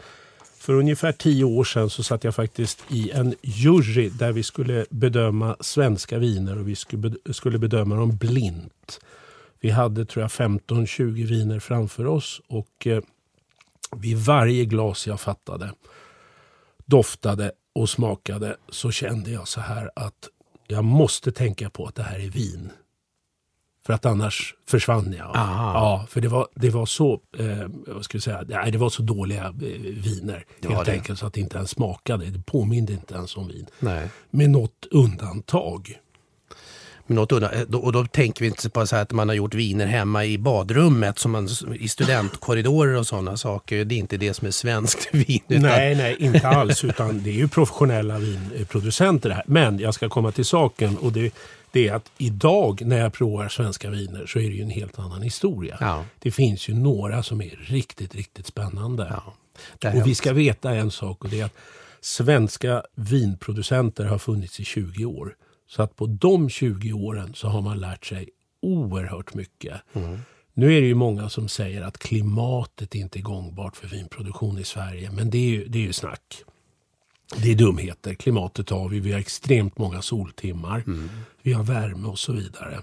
för 0.66 0.74
ungefär 0.74 1.12
tio 1.12 1.44
år 1.44 1.64
sedan 1.64 1.90
så 1.90 2.04
satt 2.04 2.24
jag 2.24 2.36
faktiskt 2.36 2.84
i 2.90 3.12
en 3.12 3.36
jury 3.42 4.10
där 4.10 4.32
vi 4.32 4.44
skulle 4.44 4.86
bedöma 4.90 5.56
svenska 5.60 6.18
viner 6.18 6.60
och 6.60 6.68
vi 6.68 6.76
skulle, 7.34 7.58
bedöma 7.58 7.96
dem 7.96 8.18
blint. 8.18 9.00
Vi 9.60 9.70
hade 9.70 10.06
tror 10.06 10.24
jag 10.24 10.30
15-20 10.30 11.26
viner 11.26 11.60
framför 11.60 12.06
oss 12.06 12.42
och 12.48 12.88
eh, 12.88 13.04
vid 13.96 14.18
varje 14.18 14.66
glas 14.66 15.08
jag 15.08 15.20
fattade, 15.20 15.74
doftade 16.86 17.52
och 17.74 17.90
smakade 17.90 18.58
så 18.70 18.92
kände 18.92 19.32
jag 19.32 19.48
så 19.48 19.62
här 19.62 19.92
att 19.96 20.30
jag 20.68 20.84
måste 20.84 21.32
tänka 21.32 21.70
på 21.70 21.86
att 21.86 21.96
det 21.96 22.04
här 22.04 22.20
är 22.20 22.30
vin. 22.30 22.72
För 23.86 23.94
att 23.94 24.06
annars 24.06 24.54
försvann 24.70 25.16
jag. 25.18 25.36
Aha. 25.38 25.74
Ja, 25.74 26.06
för 26.10 26.22
det 26.22 26.28
var, 26.28 26.48
det 26.56 26.70
var 26.70 26.86
så 26.86 27.14
eh, 27.40 27.46
vad 27.88 28.04
ska 28.06 28.16
jag 28.16 28.24
säga, 28.24 28.44
nej, 28.48 28.72
det 28.72 28.78
var 28.78 28.90
så 28.90 29.02
dåliga 29.02 29.44
eh, 29.46 29.52
viner. 29.82 30.46
Det 30.60 30.68
helt 30.74 30.88
enkelt 30.90 31.20
så 31.20 31.26
att 31.26 31.34
det 31.34 31.40
inte 31.42 31.58
ens 31.58 31.70
smakade. 31.70 32.26
Det 32.26 32.40
påminde 32.46 32.94
inte 32.94 33.14
ens 33.16 33.38
om 33.38 33.48
vin. 33.48 33.66
Nej. 33.80 34.08
Med 34.30 34.50
något 34.50 34.88
undantag. 34.92 35.98
Men 37.08 37.16
något 37.16 37.32
undan, 37.32 37.52
då- 37.68 37.80
och 37.80 37.92
då 37.92 38.06
tänker 38.06 38.42
vi 38.42 38.48
inte 38.48 38.70
på 38.70 38.88
så 38.88 38.96
att 38.96 39.12
man 39.12 39.28
har 39.30 39.36
gjort 39.36 39.54
viner 39.54 39.86
hemma 39.86 40.26
i 40.26 40.38
badrummet 40.38 41.20
som 41.20 41.32
man, 41.32 41.50
i 41.80 41.88
studentkorridorer 41.88 42.98
och 43.00 43.08
sådana 43.08 43.38
saker. 43.38 43.86
Det 43.86 43.96
är 43.96 44.00
inte 44.00 44.18
det 44.18 44.34
som 44.34 44.48
är 44.48 44.52
svenskt 44.52 45.10
vin. 45.14 45.40
Utan, 45.48 45.62
Nej, 45.62 45.96
nej, 45.96 46.16
inte 46.20 46.48
alls. 46.48 46.84
Utan 46.84 47.24
det 47.24 47.30
är 47.30 47.34
ju 47.34 47.48
professionella 47.48 48.18
vinproducenter 48.20 49.30
det 49.30 49.36
här. 49.36 49.44
Men 49.48 49.80
jag 49.80 49.94
ska 49.94 50.10
komma 50.10 50.32
till 50.32 50.46
saken. 50.46 50.98
Och 50.98 51.12
det, 51.12 51.32
det 51.76 51.88
är 51.88 51.94
att 51.94 52.12
idag 52.18 52.82
när 52.86 52.98
jag 52.98 53.14
provar 53.14 53.50
svenska 53.50 53.90
viner 53.90 54.26
så 54.26 54.40
är 54.40 54.50
det 54.50 54.56
ju 54.56 54.62
en 54.62 54.70
helt 54.70 55.00
annan 55.00 55.22
historia. 55.22 55.78
Ja. 55.80 56.06
Det 56.20 56.32
finns 56.32 56.70
ju 56.70 56.74
några 56.74 57.24
som 57.24 57.42
är 57.42 57.60
riktigt, 57.68 58.16
riktigt 58.16 58.48
spännande. 58.48 59.14
Ja, 59.80 59.94
och 60.00 60.08
vi 60.08 60.16
ska 60.16 60.34
veta 60.34 60.72
en 60.72 60.92
sak 60.92 61.24
och 61.24 61.30
det 61.30 61.40
är 61.42 61.46
att 61.46 61.58
svenska 62.02 62.84
vinproducenter 62.96 64.06
har 64.06 64.18
funnits 64.18 64.60
i 64.60 64.64
20 64.64 65.06
år. 65.06 65.36
Så 65.68 65.82
att 65.82 65.96
på 65.96 66.06
de 66.06 66.50
20 66.50 66.94
åren 66.94 67.34
så 67.34 67.48
har 67.48 67.62
man 67.62 67.80
lärt 67.80 68.06
sig 68.06 68.30
oerhört 68.62 69.34
mycket. 69.34 69.82
Nu 70.54 70.78
är 70.78 70.82
det 70.82 70.88
ju 70.88 70.96
många 70.96 71.30
som 71.30 71.48
säger 71.48 71.82
att 71.82 71.98
klimatet 71.98 72.96
inte 72.96 73.20
är 73.20 73.22
gångbart 73.22 73.78
för 73.78 73.88
vinproduktion 73.88 74.58
i 74.58 74.64
Sverige. 74.64 75.12
Men 75.12 75.30
det 75.30 75.38
är 75.38 75.50
ju, 75.50 75.68
det 75.68 75.78
är 75.78 75.84
ju 75.84 75.94
snack. 75.94 76.44
Det 77.36 77.52
är 77.52 77.56
dumheter. 77.56 78.14
Klimatet 78.14 78.70
har 78.70 78.90
vi. 78.90 79.00
Vi 79.00 79.12
har 79.12 79.20
extremt 79.20 79.78
många 79.78 80.02
soltimmar. 80.02 80.84
Vi 81.42 81.54
har 81.54 81.64
värme 81.64 82.08
och 82.08 82.20
så 82.20 82.32
vidare. 82.34 82.80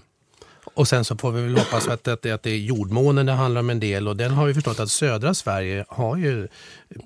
Och 0.75 0.87
sen 0.87 1.05
så 1.05 1.17
får 1.17 1.31
vi 1.31 1.41
väl 1.41 1.57
hoppas 1.57 1.87
att, 1.87 2.07
att, 2.07 2.25
att 2.25 2.43
det 2.43 2.49
är 2.49 2.57
jordmånen 2.57 3.25
det 3.25 3.31
handlar 3.31 3.61
om 3.61 3.69
en 3.69 3.79
del 3.79 4.07
och 4.07 4.17
den 4.17 4.31
har 4.31 4.45
vi 4.45 4.53
förstått 4.53 4.79
att 4.79 4.91
södra 4.91 5.33
Sverige 5.33 5.85
har 5.87 6.17
ju 6.17 6.47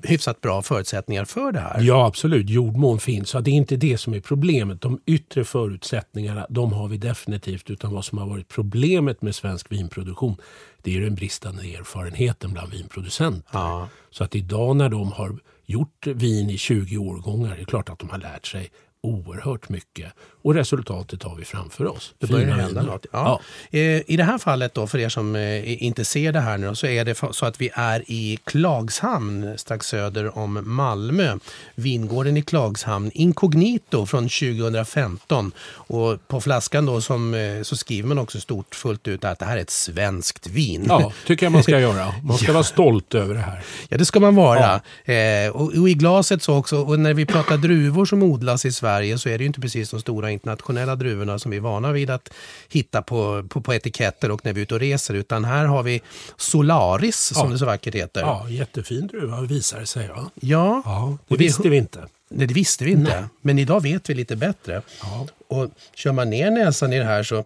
hyfsat 0.03 0.41
bra 0.41 0.61
förutsättningar 0.61 1.25
för 1.25 1.51
det 1.51 1.59
här. 1.59 1.81
Ja, 1.81 2.07
absolut. 2.07 2.49
Jordmån 2.49 2.99
finns. 2.99 3.29
Så 3.29 3.39
det 3.39 3.51
är 3.51 3.53
inte 3.53 3.75
det 3.75 3.97
som 3.97 4.13
är 4.13 4.19
problemet. 4.19 4.81
De 4.81 4.99
yttre 5.05 5.45
förutsättningarna, 5.45 6.45
de 6.49 6.73
har 6.73 6.87
vi 6.87 6.97
definitivt. 6.97 7.69
Utan 7.69 7.93
vad 7.93 8.05
som 8.05 8.17
har 8.17 8.27
varit 8.27 8.47
problemet 8.47 9.21
med 9.21 9.35
svensk 9.35 9.71
vinproduktion, 9.71 10.35
det 10.81 10.97
är 10.97 11.01
den 11.01 11.15
bristande 11.15 11.63
erfarenheten 11.63 12.53
bland 12.53 12.71
vinproducenter. 12.71 13.49
Ja. 13.53 13.89
Så 14.11 14.23
att 14.23 14.35
idag 14.35 14.75
när 14.75 14.89
de 14.89 15.11
har 15.11 15.37
gjort 15.67 16.07
vin 16.07 16.49
i 16.49 16.57
20 16.57 16.97
årgångar, 16.97 17.55
det 17.55 17.61
är 17.61 17.65
klart 17.65 17.89
att 17.89 17.99
de 17.99 18.09
har 18.09 18.17
lärt 18.17 18.45
sig 18.45 18.71
oerhört 19.01 19.69
mycket. 19.69 20.13
Och 20.47 20.55
resultatet 20.55 21.23
har 21.23 21.35
vi 21.35 21.45
framför 21.45 21.85
oss. 21.85 22.13
Det 22.19 22.27
börjar 22.27 22.47
hända 22.47 22.81
något. 22.81 23.05
Ja. 23.11 23.41
Eh, 23.71 23.79
I 23.81 24.17
det 24.17 24.23
här 24.23 24.37
fallet 24.37 24.73
då, 24.73 24.87
för 24.87 24.99
er 24.99 25.09
som 25.09 25.35
eh, 25.35 25.83
inte 25.83 26.05
ser 26.05 26.31
det 26.31 26.39
här 26.39 26.57
nu, 26.57 26.75
så 26.75 26.87
är 26.87 27.05
det 27.05 27.15
så 27.31 27.45
att 27.45 27.61
vi 27.61 27.69
är 27.73 28.03
i 28.07 28.39
Klagshamn 28.43 29.57
strax 29.57 29.87
söder 29.87 30.37
om 30.37 30.59
Malmö. 30.63 31.37
Vingården 31.75 32.37
i 32.37 32.41
Klagshamn, 32.41 33.11
inkognito 33.13 34.05
från 34.05 34.23
2015. 34.23 35.51
Och 35.69 36.27
på 36.27 36.41
flaskan 36.41 36.85
då 36.85 37.01
som, 37.01 37.33
eh, 37.33 37.61
så 37.63 37.77
skriver 37.77 38.07
man 38.07 38.19
också 38.19 38.39
stort 38.39 38.75
fullt 38.75 39.07
ut 39.07 39.23
att 39.23 39.39
det 39.39 39.45
här 39.45 39.57
är 39.57 39.61
ett 39.61 39.69
svenskt 39.69 40.47
vin. 40.47 40.85
Ja, 40.87 41.11
tycker 41.25 41.45
jag 41.45 41.53
man 41.53 41.63
ska 41.63 41.79
göra. 41.89 42.13
Man 42.23 42.37
ska 42.37 42.53
vara 42.53 42.63
stolt 42.63 43.15
över 43.15 43.33
det 43.33 43.41
här. 43.41 43.63
Ja, 43.89 43.97
det 43.97 44.05
ska 44.05 44.19
man 44.19 44.35
vara. 44.35 44.81
Eh, 45.05 45.49
och, 45.51 45.73
och 45.77 45.89
i 45.89 45.93
glaset 45.93 46.43
så 46.43 46.55
också, 46.55 46.77
och 46.77 46.99
när 46.99 47.13
vi 47.13 47.25
pratar 47.25 47.57
druvor 47.57 48.05
som 48.05 48.23
odlas 48.23 48.65
i 48.65 48.71
Sverige 48.71 49.17
så 49.17 49.29
är 49.29 49.37
det 49.37 49.41
ju 49.41 49.47
inte 49.47 49.61
precis 49.61 49.89
de 49.89 50.01
stora 50.01 50.36
internationella 50.37 50.95
druvorna 50.95 51.39
som 51.39 51.51
vi 51.51 51.57
är 51.57 51.61
vana 51.61 51.91
vid 51.91 52.09
att 52.09 52.33
hitta 52.69 53.01
på, 53.01 53.43
på, 53.49 53.61
på 53.61 53.73
etiketter 53.73 54.31
och 54.31 54.45
när 54.45 54.53
vi 54.53 54.61
är 54.61 54.63
ute 54.63 54.73
och 54.73 54.79
reser. 54.79 55.13
Utan 55.13 55.45
här 55.45 55.65
har 55.65 55.83
vi 55.83 56.01
Solaris 56.37 57.17
som 57.33 57.47
Ja. 57.47 57.53
det 57.53 57.59
så 57.59 57.65
vackert 57.65 57.95
heter. 57.95 58.21
Ja, 58.21 58.49
jättefin 58.49 59.07
druva 59.07 59.41
visar 59.41 59.79
det 59.79 59.85
sig. 59.85 60.05
Ja, 60.15 60.31
Ja, 60.35 60.81
ja 60.85 61.17
det 61.27 61.33
och 61.35 61.41
visste 61.41 61.69
vi 61.69 61.77
inte. 61.77 62.07
Nej, 62.29 62.47
det 62.47 62.53
visste 62.53 62.85
vi 62.85 62.91
inte. 62.91 63.29
Men 63.41 63.59
idag 63.59 63.81
vet 63.83 64.09
vi 64.09 64.13
lite 64.13 64.35
bättre. 64.35 64.81
Ja. 65.01 65.27
Och 65.47 65.69
kör 65.95 66.11
man 66.11 66.29
ner 66.29 66.51
näsan 66.51 66.93
i 66.93 66.97
det 66.97 67.05
här 67.05 67.23
så, 67.23 67.45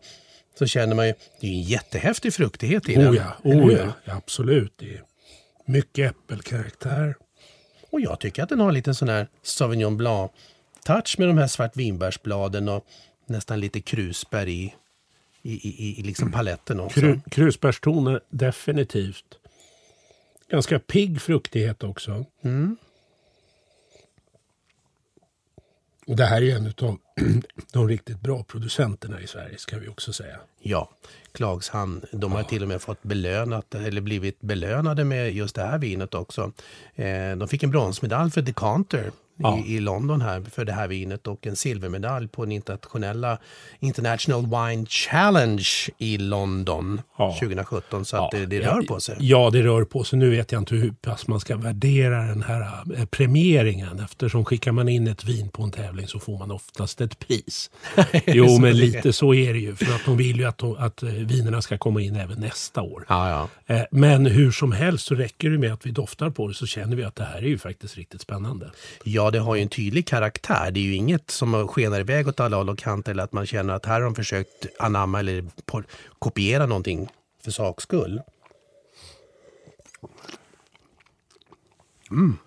så 0.59 0.65
känner 0.65 0.95
man 0.95 1.07
ju, 1.07 1.13
det 1.41 1.47
är 1.47 1.51
en 1.51 1.61
jättehäftig 1.61 2.33
fruktighet 2.33 2.89
i 2.89 2.95
den. 2.95 3.09
Oh 3.11 3.15
ja, 3.15 3.33
oh 3.43 3.73
ja, 3.73 4.13
absolut. 4.15 4.73
Det 4.77 4.85
är 4.85 5.01
mycket 5.65 6.11
äppelkaraktär. 6.11 7.15
Och 7.91 8.01
jag 8.01 8.19
tycker 8.19 8.43
att 8.43 8.49
den 8.49 8.59
har 8.59 8.67
en 8.67 8.73
liten 8.73 8.95
sån 8.95 9.09
här 9.09 9.27
Sauvignon 9.43 9.97
Blanc-touch 10.85 11.19
med 11.19 11.27
de 11.27 11.37
här 11.37 11.47
svartvinbärsbladen 11.47 12.69
och 12.69 12.85
nästan 13.25 13.59
lite 13.59 13.81
krusbär 13.81 14.47
i, 14.47 14.73
i, 15.41 15.53
i, 15.53 15.99
i 15.99 16.03
liksom 16.03 16.31
paletten 16.31 16.79
också. 16.79 16.99
Kru, 16.99 17.19
krusbärstoner 17.31 18.21
definitivt. 18.29 19.25
Ganska 20.49 20.79
pigg 20.79 21.21
fruktighet 21.21 21.83
också. 21.83 22.25
Mm. 22.41 22.77
Och 26.07 26.15
det 26.15 26.25
här 26.25 26.41
är 26.41 26.55
en 26.55 26.73
av 26.81 26.97
de 27.71 27.87
riktigt 27.87 28.21
bra 28.21 28.43
producenterna 28.43 29.21
i 29.21 29.27
Sverige 29.27 29.57
ska 29.57 29.79
vi 29.79 29.87
också 29.87 30.13
säga. 30.13 30.39
Ja, 30.59 30.89
Klagshamn, 31.31 32.05
de 32.11 32.31
har 32.31 32.43
till 32.43 32.61
och 32.61 32.67
med 32.67 32.81
fått 32.81 33.03
belönat, 33.03 33.75
eller 33.75 34.01
blivit 34.01 34.41
belönade 34.41 35.03
med 35.03 35.33
just 35.33 35.55
det 35.55 35.63
här 35.63 35.77
vinet 35.77 36.13
också. 36.13 36.51
Eh, 36.95 37.35
de 37.35 37.47
fick 37.47 37.63
en 37.63 37.71
bronsmedalj 37.71 38.31
för 38.31 38.41
Decanter 38.41 39.11
Ja. 39.43 39.63
i, 39.65 39.75
i 39.75 39.79
London 39.79 40.21
här 40.21 40.41
för 40.51 40.65
det 40.65 40.73
här 40.73 40.87
vinet 40.87 41.27
och 41.27 41.47
en 41.47 41.55
silvermedalj 41.55 42.27
på 42.27 42.45
den 42.45 42.51
internationella 42.51 43.37
International 43.79 44.41
Wine 44.41 44.85
Challenge 44.85 45.67
i 45.97 46.17
London 46.17 47.01
Ja. 47.17 47.37
2017. 47.39 48.05
Så 48.05 48.17
att 48.17 48.31
det, 48.31 48.45
det 48.45 48.59
rör 48.59 48.81
på 48.81 48.99
sig. 48.99 49.15
Ja, 49.19 49.49
det 49.49 49.61
rör 49.63 49.83
på 49.83 50.03
sig. 50.03 50.19
Nu 50.19 50.29
vet 50.29 50.51
jag 50.51 50.61
inte 50.61 50.75
hur 50.75 50.91
pass 50.91 51.27
man 51.27 51.39
ska 51.39 51.57
värdera 51.57 52.23
den 52.23 52.43
här 52.43 52.61
eh, 52.97 53.05
premieringen. 53.05 53.99
Eftersom 53.99 54.45
skickar 54.45 54.71
man 54.71 54.89
in 54.89 55.07
ett 55.07 55.23
vin 55.25 55.49
på 55.49 55.63
en 55.63 55.71
tävling 55.71 56.07
så 56.07 56.19
får 56.19 56.37
man 56.39 56.51
oftast 56.51 57.01
ett 57.01 57.19
pris. 57.19 57.71
jo, 58.27 58.59
men 58.59 58.77
lite 58.77 59.13
så 59.13 59.33
är 59.33 59.53
det 59.53 59.59
ju. 59.59 59.75
För 59.75 59.95
att 59.95 60.05
de 60.05 60.17
vill 60.17 60.37
ju 60.39 60.45
att, 60.45 60.57
de, 60.57 60.75
att 60.79 61.03
eh, 61.03 61.09
vinerna 61.09 61.61
ska 61.61 61.77
komma 61.77 62.01
in 62.01 62.15
även 62.15 62.39
nästa 62.39 62.81
år. 62.81 63.05
Ja, 63.09 63.29
ja. 63.67 63.75
Eh, 63.75 63.81
Men 63.91 64.25
hur 64.25 64.51
som 64.51 64.71
helst 64.71 65.05
så 65.05 65.15
räcker 65.15 65.49
det 65.49 65.57
med 65.57 65.73
att 65.73 65.85
vi 65.85 65.91
doftar 65.91 66.29
på 66.29 66.47
det 66.47 66.53
så 66.53 66.65
känner 66.65 66.95
vi 66.95 67.03
att 67.03 67.15
det 67.15 67.23
här 67.23 67.37
är 67.37 67.47
ju 67.47 67.57
faktiskt 67.57 67.97
riktigt 67.97 68.21
spännande. 68.21 68.71
Ja, 69.03 69.30
det 69.31 69.39
har 69.39 69.55
ju 69.55 69.61
en 69.61 69.69
tydlig 69.69 70.07
karaktär. 70.07 70.71
Det 70.71 70.79
är 70.79 70.83
ju 70.83 70.95
inget 70.95 71.31
som 71.31 71.67
skenar 71.67 71.99
iväg 71.99 72.27
åt 72.27 72.39
alla 72.39 72.57
håll 72.57 72.69
och 72.69 72.77
kanter 72.77 73.11
eller 73.11 73.23
att 73.23 73.33
man 73.33 73.45
känner 73.45 73.73
att 73.73 73.85
här 73.85 73.93
har 73.93 74.01
de 74.01 74.15
försökt 74.15 74.65
anamma 74.79 75.19
eller 75.19 75.45
kopiera 76.19 76.65
någonting 76.65 77.07
för 77.43 77.51
saks 77.51 77.83
skull. 77.83 78.21
Mm. 82.11 82.37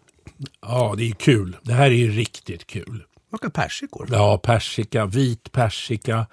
Ja, 0.60 0.94
det 0.96 1.10
är 1.10 1.12
kul. 1.12 1.56
Det 1.62 1.72
här 1.72 1.86
är 1.86 1.94
ju 1.94 2.10
riktigt 2.10 2.66
kul. 2.66 3.04
Smakar 3.38 3.48
persikor. 3.48 4.08
Ja, 4.12 4.38
persika, 4.42 5.06
vit 5.06 5.52
persika, 5.52 6.26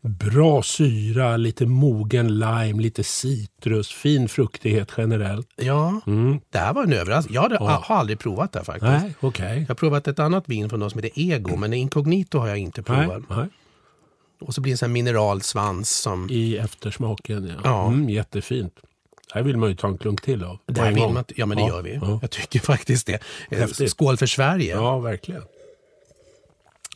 bra 0.00 0.62
syra, 0.62 1.36
lite 1.36 1.66
mogen 1.66 2.38
lime, 2.38 2.82
lite 2.82 3.04
citrus, 3.04 3.88
fin 3.92 4.28
fruktighet 4.28 4.92
generellt. 4.96 5.48
Ja, 5.56 6.00
det 6.50 6.58
här 6.58 6.72
var 6.74 6.82
en 6.84 6.92
överraskning. 6.92 7.34
Jag 7.34 7.42
hade, 7.42 7.54
Ja. 7.54 7.82
har 7.84 7.96
aldrig 7.96 8.18
provat 8.18 8.52
det 8.52 8.58
här 8.58 8.64
faktiskt. 8.64 8.82
Nej, 9.02 9.14
okej. 9.20 9.58
Jag 9.60 9.68
har 9.68 9.74
provat 9.74 10.08
ett 10.08 10.18
annat 10.18 10.44
vin 10.48 10.68
från 10.68 10.80
något 10.80 10.92
som 10.92 11.02
heter 11.02 11.20
Ego, 11.22 11.56
men 11.56 11.72
Incognito 11.72 12.38
har 12.38 12.48
jag 12.48 12.58
inte 12.58 12.82
Nej, 12.88 13.06
provat. 13.06 13.22
nej. 13.30 13.48
Och 14.40 14.54
så 14.54 14.60
blir 14.60 14.70
det 14.70 14.74
en 14.74 14.78
sån 14.78 14.88
här 14.88 14.92
mineralsvans 14.92 15.90
som... 15.90 16.30
I 16.30 16.56
eftersmaken, 16.56 17.46
ja. 17.46 17.60
Ja. 17.64 17.88
Mm, 17.88 18.08
jättefint. 18.10 18.74
Det 19.32 19.34
här 19.38 19.42
vill 19.42 19.56
man 19.56 19.68
ju 19.68 19.74
ta 19.76 19.88
en 19.88 19.98
klunk 19.98 20.22
till 20.22 20.44
av. 20.44 20.58
Det 20.66 20.80
här 20.80 20.92
vill 20.92 21.08
man, 21.08 21.24
ja, 21.36 21.46
men 21.46 21.56
det 21.56 21.62
Ja, 21.62 21.68
gör 21.68 21.82
vi. 21.82 21.94
Ja, 22.02 22.18
Jag 22.22 22.30
tycker 22.30 22.60
faktiskt 22.60 23.06
det. 23.06 23.22
Häftigt. 23.50 23.90
Skål 23.90 24.16
för 24.16 24.26
Sverige. 24.26 24.74
ja 24.74 24.98
verkligen. 24.98 25.42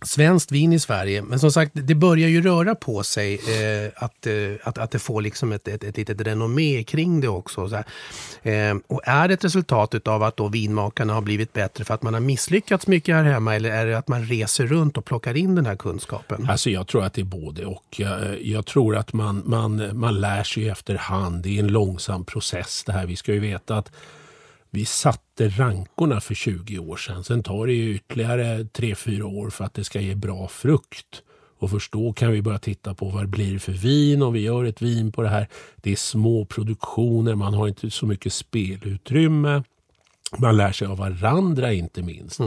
Svenskt 0.05 0.53
vin 0.53 0.73
i 0.73 0.79
Sverige. 0.79 1.23
Men 1.23 1.39
som 1.39 1.53
sagt, 1.53 1.73
det 1.75 1.95
börjar 1.95 2.29
ju 2.29 2.43
röra 2.43 2.75
på 2.75 3.03
sig 3.03 3.35
eh, 3.35 4.05
att, 4.05 4.27
eh, 4.27 4.35
att, 4.63 4.79
att 4.79 4.91
det 4.91 4.99
får 4.99 5.23
liksom 5.23 5.53
ett, 5.53 5.69
ett, 5.69 5.85
ett 5.85 5.97
litet 5.97 6.21
renommé 6.21 6.85
kring 6.85 7.21
det 7.21 7.29
också. 7.29 7.69
Så 7.69 7.77
här. 7.77 7.85
Eh, 8.43 8.77
och 8.87 9.01
är 9.05 9.29
det 9.29 9.35
ett 9.35 9.45
resultat 9.45 10.09
av 10.09 10.23
att 10.23 10.37
då 10.37 10.49
vinmakarna 10.49 11.15
har 11.15 11.21
blivit 11.21 11.53
bättre 11.53 11.85
för 11.85 11.95
att 11.95 12.03
man 12.03 12.15
har 12.15 12.21
misslyckats 12.21 12.87
mycket 12.87 13.15
här 13.15 13.25
hemma 13.25 13.57
eller 13.57 13.71
är 13.71 13.87
det 13.87 13.99
att 13.99 14.09
man 14.09 14.25
reser 14.25 14.67
runt 14.67 14.97
och 14.97 15.05
plockar 15.05 15.37
in 15.37 15.55
den 15.55 15.67
här 15.67 15.77
kunskapen? 15.77 16.51
Alltså 16.51 16.71
jag 16.71 16.87
tror 16.87 17.05
att 17.05 17.15
det 17.15 17.21
är 17.21 17.25
både 17.25 17.67
och. 17.67 17.85
Jag, 17.97 18.23
eh, 18.23 18.35
jag 18.43 18.67
tror 18.67 18.97
att 18.97 19.13
man, 19.13 19.43
man, 19.47 19.99
man 19.99 20.21
lär 20.21 20.43
sig 20.43 20.69
efterhand. 20.69 21.43
Det 21.43 21.59
är 21.59 21.61
en 21.61 21.69
långsam 21.69 22.25
process 22.25 22.85
det 22.87 22.93
här. 22.93 23.07
Vi 23.07 23.17
ska 23.17 23.33
ju 23.33 23.41
veta 23.41 23.77
att 23.77 23.93
vi 24.75 24.85
satte 24.85 25.49
rankorna 25.49 26.21
för 26.21 26.35
20 26.35 26.79
år 26.79 26.97
sedan. 26.97 27.25
Sen 27.25 27.43
tar 27.43 27.67
det 27.67 27.73
ju 27.73 27.95
ytterligare 27.95 28.63
3-4 28.63 29.23
år 29.23 29.51
för 29.51 29.65
att 29.65 29.75
det 29.75 29.85
ska 29.85 30.01
ge 30.01 30.15
bra 30.15 30.49
frukt. 30.49 31.23
Och 31.59 31.71
först 31.71 31.93
då 31.93 32.13
kan 32.13 32.33
vi 32.33 32.43
börja 32.43 32.59
titta 32.59 32.95
på 32.95 33.09
vad 33.09 33.23
det 33.23 33.29
blir 33.29 33.59
för 33.59 33.73
vin 33.73 34.23
om 34.23 34.33
vi 34.33 34.41
gör 34.41 34.65
ett 34.65 34.83
vin 34.83 35.13
på 35.13 35.23
det 35.23 35.29
här. 35.29 35.49
Det 35.77 35.93
är 35.93 35.97
små 35.97 36.45
produktioner, 36.45 37.35
man 37.35 37.55
har 37.55 37.69
inte 37.69 37.91
så 37.91 38.07
mycket 38.07 38.33
spelutrymme. 38.33 39.63
Man 40.37 40.57
lär 40.57 40.73
sig 40.73 40.89
av 40.89 40.99
varandra 40.99 41.73
inte 41.73 42.03
minst. 42.03 42.41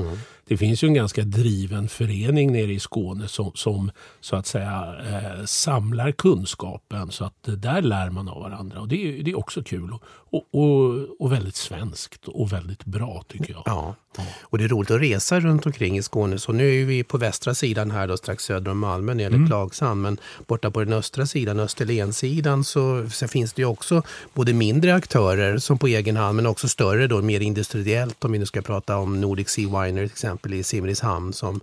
Det 0.47 0.57
finns 0.57 0.83
ju 0.83 0.87
en 0.87 0.93
ganska 0.93 1.23
driven 1.23 1.89
förening 1.89 2.51
nere 2.51 2.73
i 2.73 2.79
Skåne 2.79 3.27
som, 3.27 3.51
som 3.55 3.91
så 4.21 4.35
att 4.35 4.47
säga 4.47 4.95
eh, 5.09 5.45
samlar 5.45 6.11
kunskapen. 6.11 7.11
Så 7.11 7.25
att 7.25 7.33
där 7.43 7.81
lär 7.81 8.09
man 8.09 8.29
av 8.29 8.41
varandra. 8.41 8.79
Och 8.79 8.87
det 8.87 8.95
är, 8.95 9.23
det 9.23 9.31
är 9.31 9.37
också 9.37 9.63
kul 9.63 9.93
och, 9.93 10.43
och, 10.51 10.95
och, 11.19 11.31
väldigt 11.31 11.55
svenskt 11.55 12.27
och 12.27 12.53
väldigt 12.53 12.85
bra 12.85 13.23
tycker 13.27 13.53
jag. 13.53 13.63
Ja, 13.65 13.95
och 14.41 14.57
det 14.57 14.63
är 14.63 14.67
roligt 14.67 14.91
att 14.91 15.01
resa 15.01 15.39
runt 15.39 15.65
omkring 15.65 15.97
i 15.97 16.03
Skåne. 16.03 16.39
Så 16.39 16.51
nu 16.51 16.81
är 16.81 16.85
vi 16.85 17.03
på 17.03 17.17
västra 17.17 17.53
sidan 17.53 17.91
här 17.91 18.07
då, 18.07 18.17
strax 18.17 18.43
söder 18.43 18.71
om 18.71 18.79
Malmö 18.79 19.13
när 19.13 19.15
det 19.17 19.23
gäller 19.23 19.47
Klagshamn. 19.47 20.01
Men 20.01 20.17
borta 20.47 20.71
på 20.71 20.83
den 20.83 20.93
östra 20.93 21.25
sidan, 21.25 21.59
Österlensidan, 21.59 22.63
så, 22.63 23.09
så 23.09 23.27
finns 23.27 23.53
det 23.53 23.61
ju 23.61 23.65
också 23.65 24.01
både 24.33 24.53
mindre 24.53 24.95
aktörer 24.95 25.57
som 25.57 25.77
på 25.77 25.87
egen 25.87 26.17
hand 26.17 26.35
men 26.35 26.45
också 26.45 26.67
större 26.67 27.07
då, 27.07 27.21
mer 27.21 27.41
industriellt 27.75 28.25
om 28.25 28.31
vi 28.31 28.39
nu 28.39 28.45
ska 28.45 28.61
prata 28.61 28.97
om 28.97 29.21
Nordic 29.21 29.49
Sea 29.49 29.65
Winer 29.83 30.01
till 30.01 30.11
exempel 30.11 30.53
i 30.53 30.63
Simrishamn 30.63 31.33
som, 31.33 31.59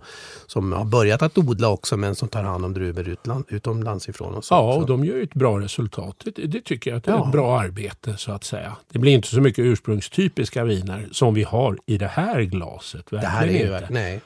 som 0.47 0.71
har 0.71 0.85
börjat 0.85 1.21
att 1.21 1.37
odla 1.37 1.69
också 1.69 1.97
men 1.97 2.15
som 2.15 2.27
tar 2.29 2.43
hand 2.43 2.65
om 2.65 2.73
druvor 2.73 3.09
utland, 3.09 3.45
utomlands 3.47 4.09
ifrån. 4.09 4.33
Och 4.33 4.45
så, 4.45 4.53
ja, 4.53 4.73
och 4.73 4.85
de 4.85 5.05
gör 5.05 5.23
ett 5.23 5.33
bra 5.33 5.59
resultat. 5.59 6.25
Det, 6.35 6.45
det 6.47 6.61
tycker 6.61 6.91
jag 6.91 6.97
att 6.97 7.03
det 7.03 7.11
är 7.11 7.15
Ja. 7.15 7.25
ett 7.25 7.31
bra 7.31 7.59
arbete 7.59 8.15
så 8.17 8.31
att 8.31 8.43
säga. 8.43 8.75
Det 8.91 8.99
blir 8.99 9.11
inte 9.11 9.27
så 9.27 9.41
mycket 9.41 9.65
ursprungstypiska 9.65 10.63
viner 10.63 11.07
som 11.11 11.33
vi 11.33 11.43
har 11.43 11.77
i 11.85 11.97
det 11.97 12.07
här 12.07 12.41
glaset. 12.41 13.05
Det 13.09 13.17
här 13.17 13.47
är 13.47 13.81
ju 13.81 13.87
nej. 13.89 14.21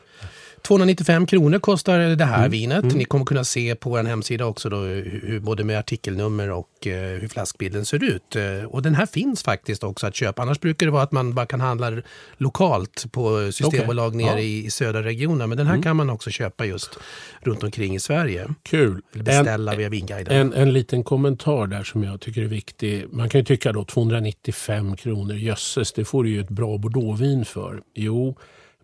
295 0.67 1.25
kronor 1.25 1.59
kostar 1.59 1.99
det 1.99 2.25
här 2.25 2.37
Mm. 2.37 2.51
vinet. 2.51 2.83
Ni 2.95 3.05
kommer 3.05 3.25
kunna 3.25 3.43
se 3.43 3.75
på 3.75 3.89
vår 3.89 4.03
hemsida 4.03 4.45
också 4.45 4.69
då, 4.69 4.77
hur, 4.77 5.39
både 5.39 5.63
med 5.63 5.79
artikelnummer 5.79 6.51
och 6.51 6.87
eh, 6.87 7.19
hur 7.19 7.27
flaskbilden 7.27 7.85
ser 7.85 8.03
ut. 8.03 8.35
Eh, 8.35 8.63
och 8.67 8.81
den 8.81 8.95
här 8.95 9.05
finns 9.05 9.43
faktiskt 9.43 9.83
också 9.83 10.07
att 10.07 10.15
köpa. 10.15 10.41
Annars 10.41 10.59
brukar 10.59 10.85
det 10.85 10.91
vara 10.91 11.03
att 11.03 11.11
man 11.11 11.33
bara 11.33 11.45
kan 11.45 11.61
handla 11.61 11.91
lokalt 12.37 13.05
på 13.11 13.51
systembolag 13.51 14.07
Okej. 14.15 14.25
nere 14.25 14.35
Ja. 14.35 14.39
i, 14.39 14.65
i 14.65 14.69
södra 14.71 15.03
regionen. 15.03 15.49
Men 15.49 15.57
den 15.57 15.67
här 15.67 15.81
kan 15.81 15.95
man 15.95 16.09
också 16.09 16.29
köpa 16.29 16.65
just 16.65 16.97
runt 17.41 17.63
omkring 17.63 17.95
i 17.95 17.99
Sverige. 17.99 18.47
Kul. 18.63 19.01
Beställa 19.13 19.75
via 19.75 19.89
Vinguiden. 19.89 20.35
En, 20.41 20.53
en 20.53 20.73
liten 20.73 21.03
kommentar 21.03 21.67
där 21.67 21.83
som 21.83 22.03
jag 22.03 22.19
tycker 22.21 22.41
är 22.41 22.45
viktig. 22.45 23.05
Man 23.11 23.29
kan 23.29 23.39
ju 23.41 23.45
tycka 23.45 23.71
då 23.71 23.83
295 23.83 24.95
kronor, 24.95 25.35
jösses, 25.35 25.93
det 25.93 26.05
får 26.05 26.23
du 26.23 26.29
ju 26.29 26.39
ett 26.41 26.49
bra 26.49 26.77
bordeauxvin 26.77 27.45
för. 27.45 27.81
Jo, 27.95 28.35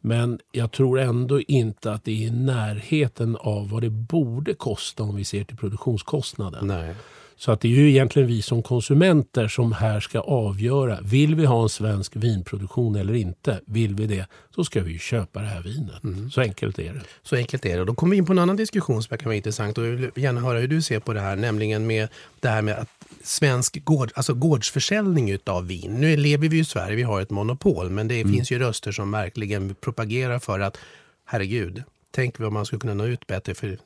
men 0.06 0.40
jag 0.52 0.72
tror 0.72 1.00
ändå 1.00 1.42
inte 1.42 1.92
att 1.92 2.04
det 2.04 2.12
är 2.12 2.28
i 2.28 2.32
närheten 2.32 3.38
av 3.40 3.70
vad 3.70 3.82
det 3.82 3.90
borde 3.90 4.54
kosta 4.54 5.04
om 5.04 5.16
vi 5.16 5.24
ser 5.24 5.44
till 5.44 5.58
produktionskostnaden. 5.58 6.68
Nej. 6.68 6.96
Så 7.36 7.52
att 7.52 7.62
det 7.62 7.68
är 7.68 7.72
ju 7.72 7.90
egentligen 7.90 8.28
vi 8.28 8.42
som 8.42 8.64
konsumenter 8.64 9.48
som 9.48 9.72
här 9.72 10.00
ska 10.00 10.20
avgöra. 10.20 11.00
Vill 11.02 11.36
vi 11.36 11.46
ha 11.46 11.64
en 11.64 11.70
svensk 11.70 12.16
vinproduktion 12.16 12.96
eller 12.96 13.14
inte? 13.14 13.60
Vill 13.66 13.96
vi 13.96 14.08
det, 14.08 14.26
så 14.56 14.64
ska 14.64 14.82
vi 14.82 14.92
ju 14.92 15.00
köpa 15.00 15.42
det 15.42 15.48
här 15.48 15.62
vinet. 15.62 16.32
Så 16.34 16.42
enkelt 16.42 16.80
är 16.80 16.94
det. 16.94 17.02
Så 17.24 17.36
enkelt 17.36 17.66
är 17.66 17.76
det. 17.76 17.80
Och 17.80 17.86
då 17.86 17.94
kommer 17.94 18.12
vi 18.12 18.18
in 18.18 18.26
på 18.26 18.32
en 18.32 18.40
annan 18.40 18.56
diskussion 18.56 19.04
som 19.04 19.18
kan 19.18 19.26
vara 19.26 19.36
intressant 19.36 19.78
och 19.78 19.86
jag 19.86 19.92
vill 19.92 20.12
gärna 20.16 20.42
höra 20.42 20.60
hur 20.60 20.68
du 20.68 20.82
ser 20.82 21.00
på 21.00 21.14
det 21.14 21.20
här, 21.20 21.36
nämligen 21.36 21.88
med 21.88 22.10
det 22.40 22.48
här 22.48 22.62
med 22.62 22.76
att 22.76 22.93
svensk 23.24 23.86
gård, 23.86 24.12
alltså 24.16 24.34
gårdsförsäljning 24.34 25.32
utav 25.32 25.68
vin. 25.68 25.94
Nu 25.94 26.18
lever 26.18 26.50
vi 26.50 26.60
i 26.60 26.66
Sverige, 26.66 26.96
vi 26.96 27.04
har 27.04 27.22
ett 27.22 27.30
monopol, 27.30 27.90
men 27.90 28.08
det 28.08 28.24
finns 28.24 28.52
ju 28.52 28.60
röster 28.60 28.92
som 28.92 29.12
verkligen 29.12 29.76
propagerar 29.76 30.40
för 30.40 30.60
att 30.60 30.78
herregud, 31.26 31.84
tänk 32.12 32.40
vad 32.40 32.52
man 32.52 32.66
skulle 32.66 32.80
kunna 32.80 32.94
nå 32.94 33.06
ut 33.06 33.28
bättre 33.28 33.54
för 33.54 33.78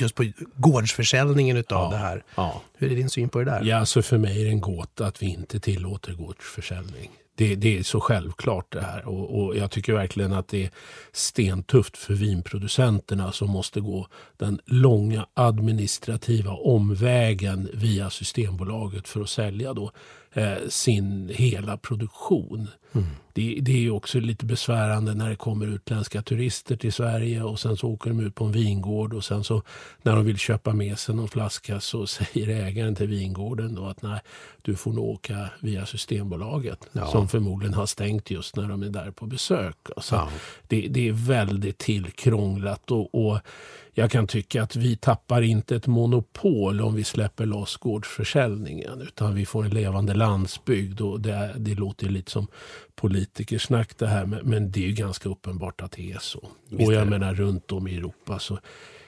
just 0.00 0.14
på 0.14 0.32
gårdsförsäljningen 0.56 1.56
utav 1.56 1.90
det 1.90 1.96
här. 1.96 2.24
Ja. 2.34 2.62
Hur 2.76 2.92
är 2.92 2.96
din 2.96 3.10
syn 3.10 3.28
på 3.28 3.38
det 3.38 3.44
där? 3.44 3.64
Ja, 3.64 3.76
alltså 3.76 4.02
för 4.02 4.18
mig 4.18 4.40
är 4.40 4.44
det 4.44 4.50
en 4.50 4.60
gåta 4.60 5.06
att 5.06 5.22
vi 5.22 5.26
inte 5.26 5.60
tillåter 5.60 6.12
gårdsförsäljning. 6.12 7.10
Det, 7.40 7.54
det 7.54 7.78
är 7.78 7.82
så 7.82 8.00
självklart 8.00 8.72
det 8.72 8.80
här. 8.80 9.08
Och, 9.08 9.40
och 9.40 9.56
jag 9.56 9.70
tycker 9.70 9.92
verkligen 9.92 10.32
att 10.32 10.48
det 10.48 10.64
är 10.64 10.70
stentufft 11.12 11.96
för 11.96 12.14
vinproducenterna 12.14 13.32
som 13.32 13.50
måste 13.50 13.80
gå 13.80 14.06
den 14.36 14.60
långa 14.66 15.26
administrativa 15.34 16.52
omvägen 16.52 17.68
via 17.74 18.10
Systembolaget 18.10 19.08
för 19.08 19.20
att 19.20 19.28
sälja 19.28 19.74
då, 19.74 19.90
eh, 20.32 20.68
sin 20.68 21.30
hela 21.34 21.76
produktion. 21.76 22.68
Det, 23.32 23.58
det 23.62 23.86
är 23.86 23.90
också 23.90 24.20
lite 24.20 24.46
besvärande 24.46 25.14
när 25.14 25.30
det 25.30 25.36
kommer 25.36 25.66
utländska 25.66 26.22
turister 26.22 26.76
till 26.76 26.92
Sverige 26.92 27.42
och 27.42 27.60
sen 27.60 27.76
så 27.76 27.88
åker 27.88 28.10
de 28.10 28.20
ut 28.20 28.34
på 28.34 28.44
en 28.44 28.52
vingård 28.52 29.14
och 29.14 29.24
sen 29.24 29.44
så 29.44 29.62
när 30.02 30.16
de 30.16 30.24
vill 30.24 30.38
köpa 30.38 30.72
med 30.72 30.98
sig 30.98 31.14
någon 31.14 31.28
flaska 31.28 31.80
så 31.80 32.06
säger 32.06 32.48
ägaren 32.48 32.94
till 32.94 33.06
vingården 33.06 33.74
då 33.74 33.86
att 33.86 34.02
nej, 34.02 34.20
du 34.62 34.76
får 34.76 34.92
nog 34.92 35.04
åka 35.04 35.48
via 35.60 35.86
Systembolaget 35.86 36.88
Ja. 36.92 37.06
som 37.06 37.28
förmodligen 37.28 37.74
har 37.74 37.86
stängt 37.86 38.30
just 38.30 38.56
när 38.56 38.68
de 38.68 38.82
är 38.82 38.88
där 38.90 39.10
på 39.10 39.26
besök. 39.26 39.76
Alltså, 39.96 40.14
Ja. 40.14 40.28
det, 40.68 40.80
det 40.90 41.08
är 41.08 41.12
väldigt 41.12 41.78
tillkrånglat 41.78 42.90
och, 42.90 43.14
och 43.14 43.38
jag 44.00 44.10
kan 44.10 44.26
tycka 44.26 44.62
att 44.62 44.76
vi 44.76 44.96
tappar 44.96 45.42
inte 45.42 45.76
ett 45.76 45.86
monopol 45.86 46.80
om 46.80 46.94
vi 46.94 47.04
släpper 47.04 47.46
loss 47.46 47.76
gårdsförsäljningen 47.76 49.00
utan 49.00 49.34
vi 49.34 49.46
får 49.46 49.64
en 49.64 49.70
levande 49.70 50.14
landsbygd 50.14 51.00
och 51.00 51.20
det, 51.20 51.54
det 51.56 51.74
låter 51.74 52.08
lite 52.08 52.30
som 52.30 52.46
politikersnack 52.94 53.98
det 53.98 54.06
här 54.06 54.26
men, 54.26 54.40
men 54.44 54.70
det 54.70 54.80
är 54.80 54.86
ju 54.88 54.92
ganska 54.92 55.28
uppenbart 55.28 55.80
att 55.80 55.92
det 55.92 56.12
är 56.12 56.18
så. 56.18 56.48
Visst 56.68 56.88
och 56.88 56.94
jag 56.94 57.08
menar 57.08 57.34
runt 57.34 57.72
om 57.72 57.88
i 57.88 57.96
Europa 57.96 58.38
så 58.38 58.58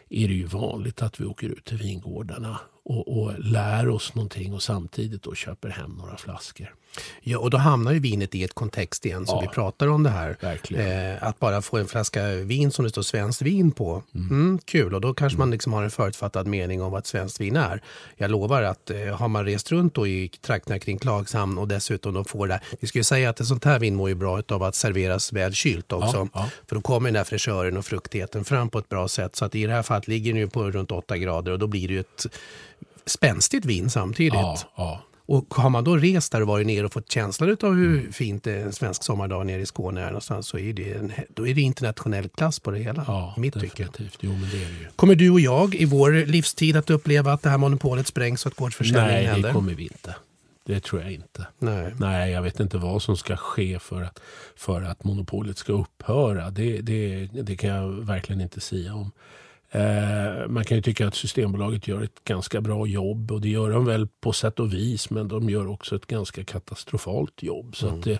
är 0.08 0.28
det 0.28 0.34
ju 0.34 0.44
vanligt 0.44 1.02
att 1.02 1.20
vi 1.20 1.24
åker 1.24 1.48
ut 1.48 1.64
till 1.64 1.78
vingårdarna 1.78 2.60
och, 2.84 3.22
och 3.22 3.38
lär 3.38 3.88
oss 3.88 4.14
någonting 4.14 4.54
och 4.54 4.62
samtidigt 4.62 5.22
då 5.22 5.34
köper 5.34 5.68
hem 5.68 5.90
några 5.90 6.16
flaskor. 6.16 6.74
Ja, 7.20 7.38
och 7.38 7.50
då 7.50 7.56
hamnar 7.58 7.92
ju 7.92 7.98
vinet 7.98 8.34
i 8.34 8.44
ett 8.44 8.54
kontext 8.54 9.06
igen 9.06 9.26
som 9.26 9.36
Ja. 9.36 9.40
vi 9.40 9.48
pratar 9.48 9.86
om 9.88 10.02
det 10.02 10.10
här. 10.10 10.36
Eh, 10.70 11.22
att 11.28 11.38
bara 11.38 11.62
få 11.62 11.76
en 11.76 11.86
flaska 11.86 12.26
vin 12.28 12.70
som 12.70 12.84
det 12.84 12.90
står 12.90 13.02
svenskt 13.02 13.42
vin 13.42 13.70
på. 13.70 14.02
Mm. 14.14 14.58
kul, 14.64 14.94
och 14.94 15.00
då 15.00 15.14
kanske 15.14 15.38
man 15.38 15.50
liksom 15.50 15.72
har 15.72 15.82
en 15.82 15.90
förutfattad 15.90 16.46
mening 16.46 16.82
om 16.82 16.92
vad 16.92 17.06
svenskt 17.06 17.40
vin 17.40 17.56
är. 17.56 17.82
Jag 18.16 18.30
lovar 18.30 18.62
att 18.62 18.90
eh, 18.90 18.98
har 18.98 19.28
man 19.28 19.44
rest 19.44 19.72
runt 19.72 19.94
då 19.94 20.06
i 20.06 20.28
trakterna 20.28 20.78
kring 20.78 20.98
Klagshamn 20.98 21.58
och 21.58 21.68
dessutom 21.68 22.14
då 22.14 22.24
får 22.24 22.46
det, 22.48 22.60
vi 22.80 22.86
ska 22.88 22.98
ju 22.98 23.04
säga 23.04 23.30
att 23.30 23.40
ett 23.40 23.46
sånt 23.46 23.64
här 23.64 23.78
vin 23.78 23.94
mår 23.94 24.08
ju 24.08 24.14
bra 24.14 24.42
av 24.48 24.62
att 24.62 24.74
serveras 24.74 25.32
väl 25.32 25.52
kylt 25.54 25.92
också. 25.92 26.16
Ja, 26.16 26.28
ja. 26.34 26.48
För 26.68 26.76
då 26.76 26.82
kommer 26.82 27.08
den 27.08 27.14
där 27.14 27.24
fräschören 27.24 27.76
och 27.76 27.84
fruktigheten 27.84 28.44
fram 28.44 28.70
på 28.70 28.78
ett 28.78 28.88
bra 28.88 29.08
sätt. 29.08 29.36
Så 29.36 29.44
att 29.44 29.54
i 29.54 29.66
det 29.66 29.72
här 29.72 29.82
fallet 29.82 30.08
ligger 30.08 30.32
den 30.32 30.40
ju 30.40 30.48
på 30.48 30.70
runt 30.70 30.90
8 30.90 31.18
grader 31.18 31.52
och 31.52 31.58
då 31.58 31.66
blir 31.66 31.88
det 31.88 31.94
ju 31.94 32.00
ett 32.00 32.26
spänstigt 33.06 33.64
vin 33.64 33.90
samtidigt. 33.90 34.34
Ja. 34.76 35.00
Och 35.32 35.54
har 35.54 35.70
man 35.70 35.84
då 35.84 35.96
rest 35.96 36.32
där 36.32 36.40
och 36.40 36.48
varit 36.48 36.66
nere 36.66 36.84
och 36.84 36.92
fått 36.92 37.10
känslan 37.10 37.56
av 37.62 37.74
hur 37.74 38.12
fint 38.12 38.44
det 38.44 38.52
är 38.52 38.64
en 38.64 38.72
svensk 38.72 39.02
sommardag 39.02 39.46
nere 39.46 39.60
i 39.60 39.66
Skåne 39.66 40.00
är 40.00 40.06
någonstans 40.06 40.46
så 40.46 40.58
är 40.58 40.72
det, 40.72 40.92
en, 40.92 41.12
då 41.28 41.46
är 41.46 41.54
det 41.54 41.60
internationell 41.60 42.28
klass 42.28 42.60
på 42.60 42.70
det 42.70 42.78
hela. 42.78 43.04
ja 43.06 43.34
mitt 43.36 43.54
definitivt. 43.54 44.18
Jo, 44.20 44.32
men 44.32 44.50
det 44.50 44.56
är 44.56 44.68
det 44.68 44.78
ju. 44.80 44.86
Kommer 44.96 45.14
du 45.14 45.30
och 45.30 45.40
jag 45.40 45.74
i 45.74 45.84
vår 45.84 46.12
livstid 46.26 46.76
att 46.76 46.90
uppleva 46.90 47.32
att 47.32 47.42
det 47.42 47.50
här 47.50 47.58
monopolet 47.58 48.06
sprängs 48.06 48.46
och 48.46 48.52
att 48.52 48.58
gårdsförsäljningen 48.58 49.14
Nej, 49.14 49.24
händer? 49.24 49.48
det 49.48 49.54
kommer 49.54 49.74
vi 49.74 49.82
inte. 49.82 50.16
Det 50.64 50.80
tror 50.80 51.02
jag 51.02 51.12
inte. 51.12 51.46
Nej. 51.58 51.94
Nej, 51.98 52.32
jag 52.32 52.42
vet 52.42 52.60
inte 52.60 52.78
vad 52.78 53.02
som 53.02 53.16
ska 53.16 53.36
ske 53.36 53.78
för 53.78 54.02
att, 54.02 54.20
för 54.56 54.82
att 54.82 55.04
monopolet 55.04 55.58
ska 55.58 55.72
upphöra. 55.72 56.50
Det, 56.50 56.80
det, 56.80 57.26
det 57.26 57.56
kan 57.56 57.70
jag 57.70 57.88
verkligen 57.88 58.40
inte 58.40 58.60
säga 58.60 58.94
om. 58.94 59.12
Eh, 59.74 60.48
man 60.48 60.64
kan 60.64 60.76
ju 60.76 60.82
tycka 60.82 61.06
att 61.06 61.14
Systembolaget 61.14 61.88
gör 61.88 62.02
ett 62.02 62.24
ganska 62.24 62.60
bra 62.60 62.86
jobb 62.86 63.32
och 63.32 63.40
det 63.40 63.48
gör 63.48 63.70
de 63.70 63.84
väl 63.84 64.08
på 64.20 64.32
sätt 64.32 64.60
och 64.60 64.72
vis 64.72 65.10
men 65.10 65.28
de 65.28 65.50
gör 65.50 65.66
också 65.66 65.96
ett 65.96 66.06
ganska 66.06 66.44
katastrofalt 66.44 67.42
jobb. 67.42 67.76
Så 67.76 67.86
att 67.88 68.02
det, 68.02 68.18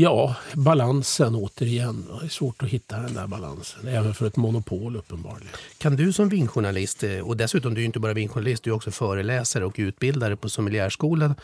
ja, 0.00 0.34
balansen 0.54 1.34
återigen. 1.34 2.06
Det 2.20 2.26
är 2.26 2.28
svårt 2.28 2.62
att 2.62 2.68
hitta 2.68 2.96
den 2.98 3.14
där 3.14 3.26
balansen 3.26 3.88
även 3.88 4.14
för 4.14 4.26
ett 4.26 4.36
monopol 4.36 4.96
uppenbarligen. 4.96 5.48
Kan 5.78 5.96
du 5.96 6.12
som 6.12 6.28
vinjournalist, 6.28 7.04
eh, 7.04 7.18
och 7.18 7.36
dessutom 7.36 7.74
du 7.74 7.80
är 7.80 7.84
inte 7.84 8.00
bara 8.00 8.12
vinjournalist, 8.12 8.62
du 8.62 8.70
är 8.70 8.74
också 8.74 8.90
föreläsare 8.90 9.64
och 9.64 9.74
utbildare 9.78 10.36
på 10.36 10.48
sommelierskola 10.48 11.34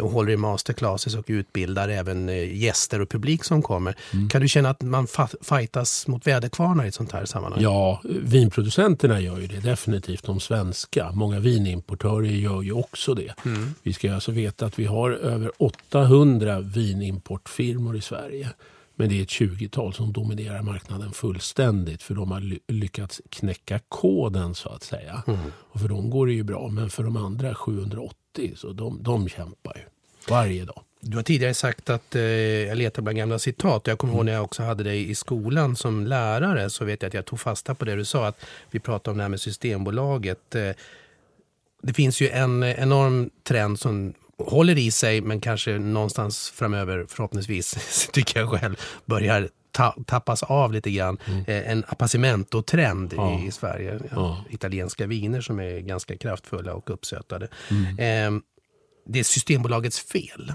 och 0.00 0.10
håller 0.10 0.32
i 0.32 0.36
masterclasses 0.36 1.14
och 1.14 1.24
utbildar 1.26 1.88
även 1.88 2.28
eh, 2.28 2.56
gäster 2.56 3.00
och 3.00 3.08
publik 3.08 3.44
som 3.44 3.62
kommer. 3.62 3.96
Kan 4.30 4.40
du 4.42 4.48
känna 4.48 4.70
att 4.70 4.82
man 4.82 5.06
fightas 5.42 6.06
mot 6.06 6.26
väderkvarnar 6.26 6.84
i 6.84 6.88
ett 6.88 6.94
sånt 6.94 7.12
här 7.12 7.24
sammanhang? 7.24 7.62
Ja, 7.62 8.00
vinproducenterna 8.04 9.20
gör 9.20 9.38
ju 9.38 9.46
det 9.46 9.60
definitivt. 9.60 10.24
De 10.24 10.40
svenska. 10.40 11.12
Många 11.12 11.40
vinimportörer 11.40 12.26
gör 12.26 12.62
ju 12.62 12.72
också 12.72 13.14
det. 13.14 13.34
Vi 13.82 13.92
ska 13.92 14.14
alltså 14.14 14.32
veta 14.32 14.66
att 14.66 14.78
vi 14.78 14.84
har 14.84 15.10
över 15.10 15.52
800 15.58 16.60
vinimportfirmor 16.60 18.01
Sverige. 18.02 18.48
Men 18.94 19.08
det 19.08 19.18
är 19.18 19.22
ett 19.22 19.28
20-tal 19.28 19.94
som 19.94 20.12
dominerar 20.12 20.62
marknaden 20.62 21.12
fullständigt 21.12 22.02
för 22.02 22.14
de 22.14 22.30
har 22.30 22.40
ly- 22.40 22.58
lyckats 22.68 23.20
knäcka 23.30 23.80
koden 23.88 24.54
så 24.54 24.68
att 24.68 24.82
säga. 24.82 25.22
Och 25.52 25.80
för 25.80 25.88
dem 25.88 26.10
går 26.10 26.26
det 26.26 26.32
ju 26.32 26.42
bra, 26.42 26.68
men 26.68 26.90
för 26.90 27.02
de 27.02 27.16
andra 27.16 27.54
780 27.54 28.52
så 28.56 28.72
de, 28.72 29.02
de 29.02 29.28
kämpar 29.28 29.76
ju 29.76 29.82
varje 30.28 30.64
dag. 30.64 30.82
Du 31.00 31.16
har 31.16 31.22
tidigare 31.24 31.54
sagt 31.54 31.90
att 31.90 32.14
eh, 32.14 32.22
jag 32.22 32.78
letar 32.78 33.02
bland 33.02 33.18
gamla 33.18 33.38
citat. 33.38 33.86
Jag 33.86 33.98
kommer 33.98 34.14
ihåg 34.14 34.24
när 34.24 34.32
jag 34.32 34.44
också 34.44 34.62
hade 34.62 34.84
dig 34.84 35.10
i 35.10 35.14
skolan 35.14 35.76
som 35.76 36.06
lärare 36.06 36.70
så 36.70 36.84
vet 36.84 37.02
jag 37.02 37.08
att 37.08 37.14
jag 37.14 37.24
tog 37.24 37.40
fasta 37.40 37.74
på 37.74 37.84
det 37.84 37.94
du 37.96 38.04
sa. 38.04 38.26
Att 38.26 38.44
vi 38.70 38.78
pratade 38.78 39.10
om 39.10 39.16
det 39.16 39.24
här 39.24 39.28
med 39.28 39.40
Systembolaget. 39.40 40.54
Eh, 40.54 40.70
det 41.82 41.92
finns 41.92 42.20
ju 42.20 42.28
en 42.28 42.62
enorm 42.62 43.30
trend 43.42 43.80
som 43.80 44.14
håller 44.38 44.78
i 44.78 44.90
sig 44.90 45.20
men 45.20 45.40
kanske 45.40 45.78
någonstans 45.78 46.50
framöver 46.50 47.06
förhoppningsvis, 47.08 48.08
tycker 48.12 48.40
jag 48.40 48.50
själv, 48.50 48.76
börjar 49.06 49.48
ta, 49.72 49.96
tappas 50.06 50.42
av 50.42 50.72
lite 50.72 50.90
grann. 50.90 51.18
Eh, 51.46 51.70
en 51.70 51.84
appassimento-trend 51.88 53.14
Ja. 53.16 53.40
i, 53.40 53.46
i 53.46 53.50
Sverige. 53.50 54.00
Ja. 54.10 54.44
Italienska 54.50 55.06
viner 55.06 55.40
som 55.40 55.60
är 55.60 55.78
ganska 55.80 56.16
kraftfulla 56.18 56.74
och 56.74 56.90
uppsötade. 56.90 57.48
Eh, 57.98 58.30
det 59.06 59.18
är 59.18 59.24
Systembolagets 59.24 60.00
fel 60.00 60.52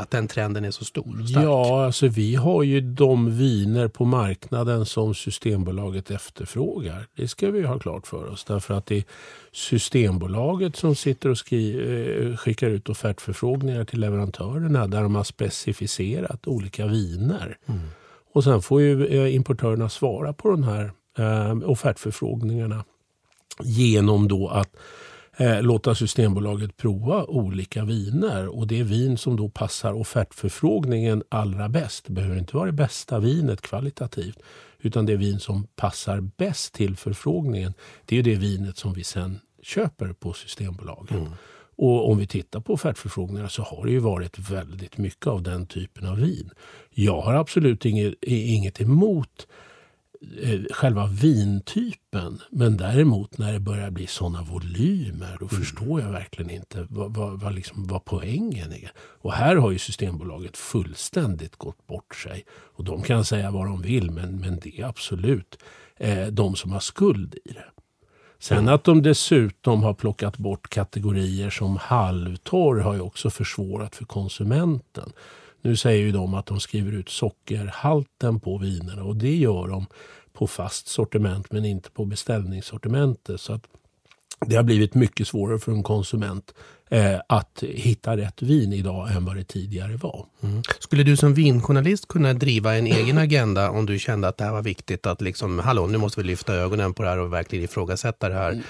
Att 0.00 0.10
den 0.10 0.28
trenden 0.28 0.64
är 0.64 0.70
så 0.70 0.84
stor? 0.84 1.26
Stark. 1.26 1.44
Ja, 1.44 1.84
alltså 1.84 2.08
vi 2.08 2.34
har 2.34 2.62
ju 2.62 2.80
de 2.80 3.38
viner 3.38 3.88
på 3.88 4.04
marknaden 4.04 4.86
som 4.86 5.14
Systembolaget 5.14 6.10
efterfrågar. 6.10 7.06
Det 7.16 7.28
ska 7.28 7.50
vi 7.50 7.62
ha 7.62 7.78
klart 7.78 8.06
för 8.06 8.26
oss. 8.26 8.44
Därför 8.44 8.74
att 8.74 8.86
det 8.86 8.96
är 8.96 9.04
Systembolaget 9.52 10.76
som 10.76 10.94
sitter 10.94 11.28
och 11.28 11.38
skri- 11.38 12.28
eh, 12.30 12.36
skickar 12.36 12.70
ut 12.70 12.88
offertförfrågningar 12.88 13.84
till 13.84 14.00
leverantörerna 14.00 14.86
där 14.86 15.02
de 15.02 15.14
har 15.14 15.24
specificerat 15.24 16.46
olika 16.46 16.86
viner. 16.86 17.58
Mm. 17.66 17.80
Och 18.32 18.44
sen 18.44 18.62
får 18.62 18.80
ju 18.80 19.06
eh, 19.06 19.34
importörerna 19.34 19.88
svara 19.88 20.32
på 20.32 20.50
de 20.50 20.62
här 20.62 20.92
eh, 21.18 21.70
offertförfrågningarna 21.70 22.84
genom 23.62 24.28
då 24.28 24.48
att 24.48 24.76
eh, 25.40 25.62
låta 25.62 25.94
Systembolaget 25.94 26.76
prova 26.76 27.24
olika 27.24 27.84
viner. 27.84 28.48
Och 28.48 28.66
det 28.66 28.82
vin 28.82 29.18
som 29.18 29.36
då 29.36 29.48
passar 29.48 29.92
offertförfrågningen 29.92 31.22
allra 31.28 31.68
bäst. 31.68 32.04
Det 32.06 32.12
behöver 32.12 32.38
inte 32.38 32.56
vara 32.56 32.66
det 32.66 32.72
bästa 32.72 33.18
vinet 33.18 33.60
kvalitativt. 33.60 34.38
Utan 34.78 35.06
det 35.06 35.16
vin 35.16 35.40
som 35.40 35.66
passar 35.76 36.20
bäst 36.20 36.74
till 36.74 36.96
förfrågningen. 36.96 37.74
Det 38.04 38.18
är 38.18 38.22
det 38.22 38.34
vinet 38.34 38.76
som 38.76 38.92
vi 38.92 39.04
sen 39.04 39.40
köper 39.62 40.12
på 40.12 40.32
Systembolaget. 40.32 41.10
Mm. 41.10 41.32
Och 41.76 42.10
om 42.10 42.18
vi 42.18 42.26
tittar 42.26 42.60
på 42.60 42.72
offertförfrågningarna 42.72 43.48
så 43.48 43.62
har 43.62 43.86
det 43.86 43.92
ju 43.92 43.98
varit 43.98 44.38
väldigt 44.38 44.98
mycket 44.98 45.26
av 45.26 45.42
den 45.42 45.66
typen 45.66 46.06
av 46.06 46.16
vin. 46.16 46.50
Jag 46.90 47.20
har 47.20 47.34
absolut 47.34 47.84
inget, 47.84 48.14
inget 48.22 48.80
emot 48.80 49.46
själva 50.70 51.06
vintypen. 51.06 52.40
Men 52.50 52.76
däremot 52.76 53.38
när 53.38 53.52
det 53.52 53.60
börjar 53.60 53.90
bli 53.90 54.06
sådana 54.06 54.42
volymer 54.42 55.36
då 55.40 55.48
mm. 55.50 55.60
förstår 55.60 56.00
jag 56.00 56.10
verkligen 56.10 56.50
inte 56.50 56.86
vad, 56.90 57.14
vad, 57.14 57.40
vad, 57.40 57.54
liksom, 57.54 57.86
vad 57.86 58.04
poängen 58.04 58.72
är. 58.72 58.92
Och 58.96 59.32
här 59.32 59.56
har 59.56 59.70
ju 59.70 59.78
Systembolaget 59.78 60.56
fullständigt 60.56 61.56
gått 61.56 61.86
bort 61.86 62.14
sig. 62.14 62.44
Och 62.50 62.84
de 62.84 63.02
kan 63.02 63.24
säga 63.24 63.50
vad 63.50 63.66
de 63.66 63.82
vill 63.82 64.10
men, 64.10 64.40
men 64.40 64.58
det 64.62 64.80
är 64.80 64.84
absolut 64.84 65.58
eh, 65.96 66.26
de 66.26 66.56
som 66.56 66.72
har 66.72 66.80
skuld 66.80 67.34
i 67.44 67.52
det. 67.52 67.64
Sen 68.38 68.68
att 68.68 68.84
de 68.84 69.02
dessutom 69.02 69.82
har 69.82 69.94
plockat 69.94 70.36
bort 70.36 70.68
kategorier 70.68 71.50
som 71.50 71.76
halvtorr 71.76 72.80
har 72.80 72.94
ju 72.94 73.00
också 73.00 73.30
försvårat 73.30 73.96
för 73.96 74.04
konsumenten. 74.04 75.12
Nu 75.62 75.76
säger 75.76 76.02
ju 76.02 76.12
de 76.12 76.34
att 76.34 76.46
de 76.46 76.60
skriver 76.60 76.92
ut 76.92 77.08
sockerhalten 77.08 78.40
på 78.40 78.58
vinerna 78.58 79.02
och 79.02 79.16
det 79.16 79.36
gör 79.36 79.68
de 79.68 79.86
på 80.32 80.46
fast 80.46 80.88
sortiment 80.88 81.52
men 81.52 81.64
inte 81.64 81.90
på 81.90 82.04
beställningssortimentet. 82.04 83.40
Så 83.40 83.52
att 83.52 83.62
det 84.46 84.56
har 84.56 84.62
blivit 84.62 84.94
mycket 84.94 85.28
svårare 85.28 85.58
för 85.58 85.72
en 85.72 85.82
konsument 85.82 86.54
eh, 86.90 87.20
att 87.26 87.62
hitta 87.62 88.16
rätt 88.16 88.42
vin 88.42 88.72
idag 88.72 89.12
än 89.12 89.24
vad 89.24 89.36
det 89.36 89.44
tidigare 89.44 89.96
var. 89.96 90.26
Mm. 90.42 90.62
Skulle 90.78 91.02
du 91.02 91.16
som 91.16 91.34
vinjournalist 91.34 92.08
kunna 92.08 92.34
driva 92.34 92.76
en 92.76 92.86
egen 92.86 93.18
agenda 93.18 93.70
om 93.70 93.86
du 93.86 93.98
kände 93.98 94.28
att 94.28 94.36
det 94.36 94.44
här 94.44 94.52
var 94.52 94.62
viktigt 94.62 95.06
att 95.06 95.20
liksom, 95.20 95.58
hallå, 95.58 95.86
nu 95.86 95.98
måste 95.98 96.20
vi 96.20 96.26
lyfta 96.26 96.54
ögonen 96.54 96.94
på 96.94 97.02
det 97.02 97.08
här 97.08 97.18
och 97.18 97.32
verkligen 97.32 97.64
ifrågasätta 97.64 98.28
det 98.28 98.34
här? 98.34 98.62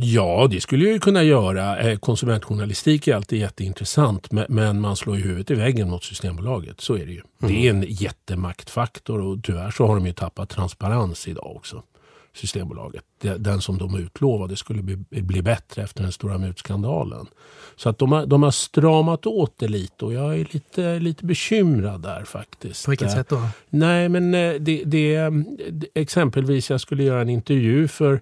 Ja, 0.00 0.46
det 0.50 0.60
skulle 0.60 0.84
jag 0.84 0.92
ju 0.92 1.00
kunna 1.00 1.22
göra. 1.22 1.78
Eh, 1.78 1.98
konsumentjournalistik 1.98 3.08
är 3.08 3.16
alltid 3.16 3.38
jätteintressant 3.38 4.30
men 4.48 4.80
man 4.80 4.96
slår 4.96 5.16
ju 5.16 5.22
huvudet 5.22 5.50
i 5.50 5.54
väggen 5.54 5.90
mot 5.90 6.04
Systembolaget. 6.04 6.80
Så 6.80 6.94
är 6.94 7.06
det 7.06 7.12
ju. 7.12 7.22
Mm. 7.42 7.54
Det 7.54 7.66
är 7.66 7.70
en 7.70 7.84
jättemaktfaktor 7.88 9.20
och 9.20 9.44
tyvärr 9.44 9.70
så 9.70 9.86
har 9.86 9.94
de 9.94 10.06
ju 10.06 10.12
tappat 10.12 10.48
transparens 10.48 11.28
idag 11.28 11.56
också. 11.56 11.82
Systembolaget. 12.34 13.04
Den 13.38 13.60
som 13.60 13.78
de 13.78 13.98
utlovade 13.98 14.56
skulle 14.56 14.82
bli, 14.82 14.96
bli 15.22 15.42
bättre 15.42 15.82
efter 15.82 16.02
den 16.02 16.12
stora 16.12 16.38
mutskandalen. 16.38 17.26
Så 17.76 17.88
att 17.88 17.98
de 17.98 18.12
har, 18.12 18.26
de 18.26 18.42
har 18.42 18.50
stramat 18.50 19.26
åt 19.26 19.58
det 19.58 19.68
lite 19.68 20.04
och 20.04 20.12
jag 20.12 20.38
är 20.38 20.48
lite, 20.50 20.98
lite 20.98 21.24
bekymrad 21.24 22.02
där 22.02 22.24
faktiskt. 22.24 22.84
På 22.84 22.90
vilket 22.90 23.12
sätt 23.12 23.28
då? 23.28 23.42
Nej 23.68 24.08
men 24.08 24.34
eh, 24.34 24.54
det, 24.54 24.84
det, 24.84 25.32
exempelvis 25.94 26.70
jag 26.70 26.80
skulle 26.80 27.02
göra 27.02 27.20
en 27.20 27.28
intervju 27.28 27.88
för 27.88 28.20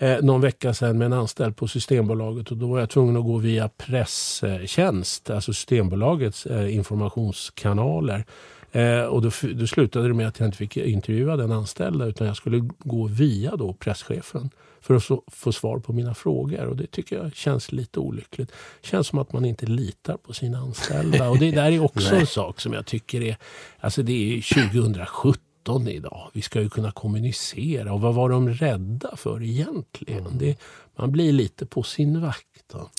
eh, 0.00 0.22
någon 0.22 0.40
vecka 0.40 0.74
sedan 0.74 0.98
med 0.98 1.06
en 1.06 1.12
anställd 1.12 1.56
på 1.56 1.68
Systembolaget 1.68 2.50
och 2.50 2.56
då 2.56 2.66
var 2.66 2.80
jag 2.80 2.90
tvungen 2.90 3.16
att 3.16 3.24
gå 3.24 3.36
via 3.36 3.68
presstjänst, 3.68 5.30
alltså 5.30 5.52
Systembolagets 5.52 6.46
eh, 6.46 6.74
informationskanaler. 6.74 8.24
Eh, 8.72 9.02
och 9.02 9.22
då, 9.22 9.30
då 9.54 9.66
slutade 9.66 10.08
det 10.08 10.14
med 10.14 10.28
att 10.28 10.38
jag 10.38 10.48
inte 10.48 10.58
fick 10.58 10.76
intervjua 10.76 11.36
den 11.36 11.52
anställda 11.52 12.06
utan 12.06 12.26
jag 12.26 12.36
skulle 12.36 12.68
gå 12.78 13.06
via 13.06 13.56
då 13.56 13.72
presschefen 13.72 14.50
för 14.80 14.94
att 14.94 15.04
få, 15.04 15.22
få 15.26 15.52
svar 15.52 15.78
på 15.78 15.92
mina 15.92 16.14
frågor. 16.14 16.64
Och 16.66 16.76
Det 16.76 16.86
tycker 16.86 17.16
jag 17.16 17.34
känns 17.34 17.72
lite 17.72 18.00
olyckligt. 18.00 18.52
Det 18.80 18.86
känns 18.86 19.06
som 19.06 19.18
att 19.18 19.32
man 19.32 19.44
inte 19.44 19.66
litar 19.66 20.16
på 20.16 20.32
sina 20.32 20.58
anställda. 20.58 21.30
Och 21.30 21.38
Det 21.38 21.50
där 21.50 21.72
är 21.72 21.84
också 21.84 22.14
en 22.16 22.26
sak 22.26 22.60
som 22.60 22.72
jag 22.72 22.86
tycker 22.86 23.20
är... 23.22 23.36
Alltså 23.80 24.02
det 24.02 24.38
är 24.38 24.54
2017 24.70 25.49
19 25.60 25.88
idag. 25.88 26.30
Vi 26.32 26.42
ska 26.42 26.60
ju 26.60 26.68
kunna 26.68 26.92
kommunicera. 26.92 27.92
Och 27.92 28.00
vad 28.00 28.14
var 28.14 28.28
de 28.28 28.48
rädda 28.48 29.16
för 29.16 29.42
egentligen? 29.42 30.26
Mm. 30.26 30.38
Det, 30.38 30.58
man 30.96 31.12
blir 31.12 31.32
lite 31.32 31.66
på 31.66 31.82
sin 31.82 32.20
vakt. 32.20 32.46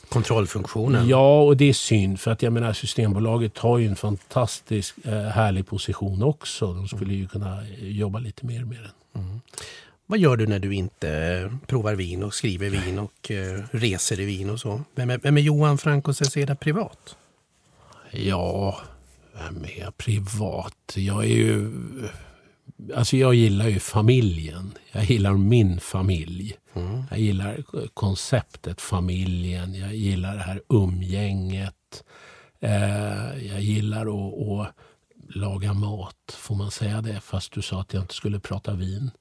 Kontrollfunktionen. 0.10 1.08
Ja, 1.08 1.42
och 1.42 1.58
det 1.58 1.70
är 1.70 1.74
synd. 1.74 2.20
För 2.20 2.32
att 2.32 2.42
jag 2.42 2.54
menar 2.54 2.74
Systembolaget 2.74 3.58
har 3.58 3.78
ju 3.78 3.88
en 3.88 3.96
fantastisk 3.96 4.96
eh, 5.04 5.14
härlig 5.14 5.68
position 5.68 6.24
också. 6.24 6.74
De 6.74 6.88
skulle 6.88 7.14
ju 7.14 7.28
kunna 7.28 7.64
jobba 7.80 8.20
lite 8.20 8.46
mer 8.46 8.66
med 8.66 8.78
den. 8.78 9.24
Mm. 9.24 9.42
Vad 10.06 10.20
gör 10.20 10.38
du 10.38 10.48
när 10.48 10.60
du 10.60 10.76
inte 10.76 11.52
provar 11.68 11.96
vin 11.96 12.24
och 12.24 12.34
skriver 12.34 12.70
vin 12.70 13.00
och 13.00 13.32
reser 13.72 14.20
i 14.20 14.26
vin 14.26 14.50
och 14.50 14.60
så? 14.60 14.82
Vem 14.96 15.10
är, 15.10 15.18
vem 15.18 15.38
är 15.38 15.42
Johan 15.42 15.78
Franco 15.78 16.14
Ceseda 16.14 16.56
privat? 16.56 17.16
Ja, 18.12 18.82
vem 19.34 19.64
är 19.64 19.80
jag 19.80 19.98
privat? 19.98 20.94
Jag 20.96 21.24
är 21.24 21.36
ju 21.36 21.72
Alltså 22.96 23.18
jag 23.18 23.36
gillar 23.36 23.68
ju 23.68 23.80
familjen. 23.80 24.74
Jag 24.92 25.04
gillar 25.04 25.34
min 25.34 25.80
familj. 25.80 26.56
Mm. 26.74 27.04
Jag 27.10 27.20
gillar 27.20 27.64
konceptet 27.94 28.82
familjen. 28.82 29.76
Jag 29.76 29.96
gillar 29.96 30.36
det 30.36 30.44
här 30.44 30.62
umgänget. 30.70 32.04
Eh, 32.60 33.48
jag 33.48 33.62
gillar 33.62 34.02
att, 34.02 34.68
att, 34.68 34.76
laga 35.36 35.74
mat. 35.74 36.16
Får 36.38 36.56
man 36.56 36.72
säga 36.72 37.02
det? 37.02 37.20
Fast 37.20 37.52
du 37.52 37.62
sa 37.62 37.82
att 37.82 37.94
jag 37.94 38.04
inte 38.04 38.14
skulle 38.14 38.40
prata 38.40 38.74
vin. 38.74 39.12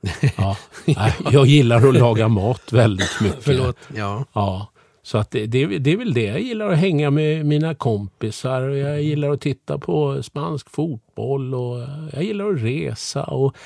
Ja. 0.36 0.56
ja. 0.84 1.12
Jag 1.32 1.46
gillar 1.46 1.88
att 1.88 1.94
laga 1.94 2.28
mat 2.28 2.72
väldigt 2.72 3.10
mycket. 3.20 3.44
Förlåt. 3.44 3.76
Ja. 3.94 4.24
ja. 4.32 4.72
Så 5.06 5.18
att 5.18 5.30
det, 5.30 5.46
det, 5.46 5.78
det, 5.78 5.92
är 5.92 5.96
väl 5.96 6.14
det. 6.14 6.24
Jag 6.24 6.40
gillar 6.40 6.68
att 6.68 6.78
hänga 6.78 7.10
med 7.10 7.46
mina 7.46 7.74
kompisar 7.74 8.62
och 8.62 8.76
jag 8.76 9.02
gillar 9.02 9.30
att 9.30 9.40
titta 9.40 9.78
på 9.78 10.22
spansk 10.22 10.70
fotboll 10.70 11.54
och 11.54 11.78
jag 12.12 12.22
gillar 12.22 12.50
att 12.50 12.62
resa. 12.62 13.24
Och 13.24 13.56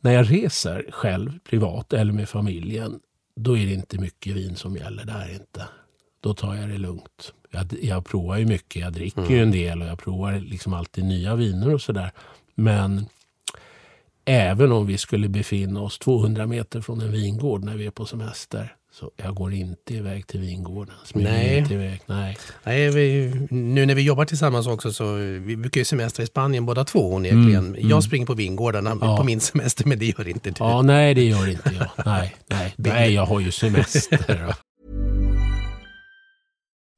när 0.00 0.12
jag 0.12 0.32
reser 0.32 0.86
själv, 0.90 1.38
privat 1.38 1.92
eller 1.92 2.12
med 2.12 2.28
familjen, 2.28 3.00
då 3.36 3.58
är 3.58 3.66
det 3.66 3.72
inte 3.72 3.98
mycket 3.98 4.36
vin 4.36 4.56
som 4.56 4.76
gäller 4.76 5.04
där 5.04 5.32
inte. 5.32 5.64
Då 6.20 6.34
tar 6.34 6.54
jag 6.54 6.68
det 6.68 6.78
lugnt. 6.78 7.32
Jag, 7.50 7.66
jag 7.82 8.06
provar 8.06 8.36
ju 8.36 8.46
mycket, 8.46 8.82
jag 8.82 8.92
dricker 8.92 9.22
mm. 9.22 9.32
ju 9.32 9.42
en 9.42 9.50
del 9.50 9.82
och 9.82 9.88
jag 9.88 9.98
provar 9.98 10.40
liksom 10.40 10.74
alltid 10.74 11.04
nya 11.04 11.34
viner 11.34 11.74
och 11.74 11.82
sådär. 11.82 12.12
Men 12.54 13.06
även 14.24 14.72
om 14.72 14.86
vi 14.86 14.98
skulle 14.98 15.28
befinna 15.28 15.80
oss 15.80 15.98
200 15.98 16.46
meter 16.46 16.80
från 16.80 17.00
en 17.00 17.12
vingård 17.12 17.64
när 17.64 17.76
vi 17.76 17.86
är 17.86 17.90
på 17.90 18.06
semester 18.06 18.76
så 18.94 19.10
jag 19.16 19.34
går 19.34 19.52
inte 19.52 19.94
iväg 19.94 20.26
till 20.26 20.40
vingården. 20.40 20.94
Nej. 21.14 21.58
Inte 21.58 21.74
iväg. 21.74 22.00
Nej. 22.06 22.38
Nej 22.64 22.90
vi, 22.90 23.32
nu 23.50 23.86
när 23.86 23.94
vi 23.94 24.02
jobbar 24.02 24.24
tillsammans 24.24 24.66
också 24.66 24.92
så 24.92 25.14
vi 25.14 25.56
brukar 25.56 25.80
ju 25.80 25.84
semestra 25.84 26.22
i 26.22 26.26
Spanien 26.26 26.66
båda 26.66 26.84
två 26.84 27.14
onekligen. 27.14 27.66
Mm, 27.66 27.74
jag 27.74 27.84
mm. 27.84 28.02
springer 28.02 28.26
på 28.26 28.34
vingårdarna 28.34 28.98
ja. 29.00 29.16
på 29.16 29.24
min 29.24 29.40
semester 29.40 29.84
men 29.86 29.98
det 29.98 30.06
gör 30.06 30.28
inte 30.28 30.50
du. 30.50 30.56
Ja, 30.58 30.82
nej 30.82 31.14
det 31.14 31.24
gör 31.24 31.50
inte 31.50 31.70
jag. 31.74 32.06
Nej, 32.06 32.34
nej. 32.46 32.74
nej 32.78 33.14
jag 33.14 33.26
har 33.26 33.40
ju 33.40 33.50
semester. 33.50 34.54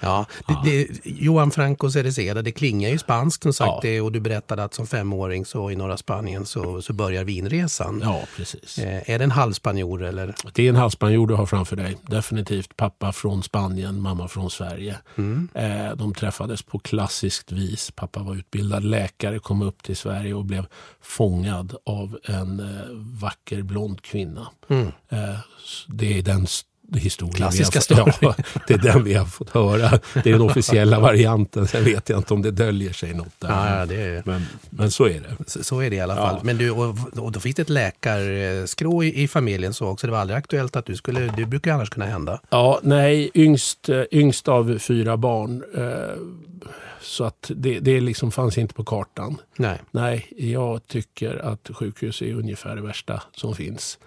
Ja, 0.00 0.26
det, 0.46 0.54
det, 0.70 1.00
Johan 1.04 1.50
Franco 1.50 1.90
Cereceda, 1.90 2.42
det 2.42 2.52
klingar 2.52 2.90
ju 2.90 2.98
spanskt 2.98 3.42
som 3.42 3.52
sagt 3.52 3.68
Ja. 3.68 3.78
det, 3.82 4.00
och 4.00 4.12
du 4.12 4.20
berättade 4.20 4.64
att 4.64 4.74
som 4.74 4.86
femåring 4.86 5.44
så 5.46 5.70
i 5.70 5.76
norra 5.76 5.96
Spanien 5.96 6.46
så, 6.46 6.82
så 6.82 6.92
börjar 6.92 7.24
vinresan. 7.24 8.00
Ja, 8.04 8.22
precis. 8.36 8.78
Eh, 8.78 9.10
är 9.10 9.18
det 9.18 9.24
en 9.24 9.30
halvspanjor 9.30 10.02
eller? 10.02 10.34
Det 10.54 10.62
är 10.64 10.68
en 10.68 10.76
halsbanjor 10.76 11.26
du 11.26 11.34
har 11.34 11.46
framför 11.46 11.76
dig. 11.76 11.96
Definitivt 12.02 12.76
pappa 12.76 13.12
från 13.12 13.42
Spanien, 13.42 14.00
mamma 14.00 14.28
från 14.28 14.50
Sverige. 14.50 14.96
Eh, 15.54 15.96
de 15.96 16.14
träffades 16.14 16.62
på 16.62 16.78
klassiskt 16.78 17.52
vis. 17.52 17.90
Pappa 17.90 18.22
var 18.22 18.34
utbildad 18.34 18.84
läkare, 18.84 19.38
kom 19.38 19.62
upp 19.62 19.82
till 19.82 19.96
Sverige 19.96 20.34
och 20.34 20.44
blev 20.44 20.66
fångad 21.00 21.74
av 21.86 22.18
en 22.24 22.60
eh, 22.60 22.66
vacker 23.20 23.62
blond 23.62 24.02
kvinna. 24.02 24.46
Eh, 24.68 25.30
s- 25.64 25.84
det 25.88 26.18
är 26.18 26.22
den 26.22 26.44
st- 26.44 26.68
historien 26.92 27.34
Klassiska 27.34 27.80
story. 27.80 28.12
ja, 28.20 28.34
Det 28.66 28.74
är 28.74 28.78
den 28.78 29.04
vi 29.04 29.14
har 29.14 29.24
fått 29.24 29.50
höra. 29.50 29.90
Det 30.14 30.26
är 30.26 30.32
den 30.32 30.40
officiella 30.40 31.00
varianten. 31.00 31.66
Sen 31.68 31.84
vet 31.84 32.08
jag 32.08 32.18
inte 32.18 32.34
om 32.34 32.42
det 32.42 32.50
döljer 32.50 32.92
sig 32.92 33.14
något 33.14 33.40
där. 33.40 33.48
Ja, 33.48 33.78
ja, 33.78 33.86
det 33.86 33.94
är, 34.02 34.22
Men, 34.26 34.46
men 34.70 34.90
så 34.90 35.04
är 35.04 35.20
det. 35.20 35.50
så, 35.50 35.64
så 35.64 35.80
är 35.80 35.90
det 35.90 35.96
i 35.96 36.00
alla 36.00 36.16
fall. 36.16 36.40
Men 36.42 36.58
du, 36.58 36.70
och, 36.70 36.96
och 37.16 37.32
då 37.32 37.40
finns 37.40 37.56
det 37.56 37.62
ett 37.62 37.70
läkarskrå 37.70 39.04
i, 39.04 39.22
i 39.22 39.28
familjen 39.28 39.74
så 39.74 39.86
också. 39.86 40.06
Det 40.06 40.10
var 40.10 40.18
aldrig 40.18 40.36
aktuellt 40.38 40.76
att 40.76 40.86
du 40.86 40.96
skulle, 40.96 41.20
det 41.36 41.46
brukar 41.46 41.70
ju 41.70 41.74
annars 41.74 41.90
kunna 41.90 42.06
hända. 42.06 42.40
Ja, 42.50 42.80
nej, 42.82 43.30
yngst, 43.34 43.88
eh, 43.88 44.02
yngst 44.12 44.48
av 44.48 44.78
fyra 44.78 45.16
barn. 45.16 45.62
Eh, 45.76 46.16
så 47.00 47.24
att 47.24 47.50
det, 47.56 47.80
det 47.80 48.00
liksom 48.00 48.30
fanns 48.32 48.58
inte 48.58 48.74
på 48.74 48.84
kartan. 48.84 49.36
Nej. 49.56 49.78
Nej, 49.90 50.26
jag 50.38 50.86
tycker 50.86 51.36
att 51.36 51.70
sjukhus 51.74 52.22
är 52.22 52.34
ungefär 52.34 52.76
det 52.76 52.82
värsta 52.82 53.22
som 53.36 53.54
finns. 53.54 53.98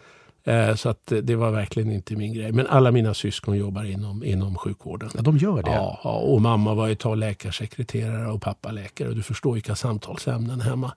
Eh, 0.48 0.76
så 0.76 0.90
att 0.90 1.12
det 1.24 1.36
var 1.36 1.52
verkligen 1.52 1.92
inte 1.92 2.16
min 2.16 2.34
grej. 2.34 2.52
Men 2.52 2.68
alla 2.68 2.92
mina 2.92 3.14
syskon 3.14 3.58
jobbar 3.58 3.84
inom, 3.84 4.24
inom 4.24 4.56
sjukvården. 4.56 5.10
Ja, 5.16 5.22
de 5.22 5.38
gör 5.38 5.64
det. 5.64 5.72
Ja, 5.72 6.00
ja, 6.04 6.10
och 6.12 6.42
mamma 6.42 6.74
var 6.74 6.88
ju 6.88 6.96
tag 6.96 7.18
läkarsekreterare 7.18 8.28
och 8.32 8.42
pappa 8.42 8.72
läkare. 8.72 9.10
Och 9.10 9.16
du 9.16 9.24
förstår 9.24 9.54
vilka 9.54 9.76
samtalsämnen 9.76 10.62
hemma. 10.62 10.92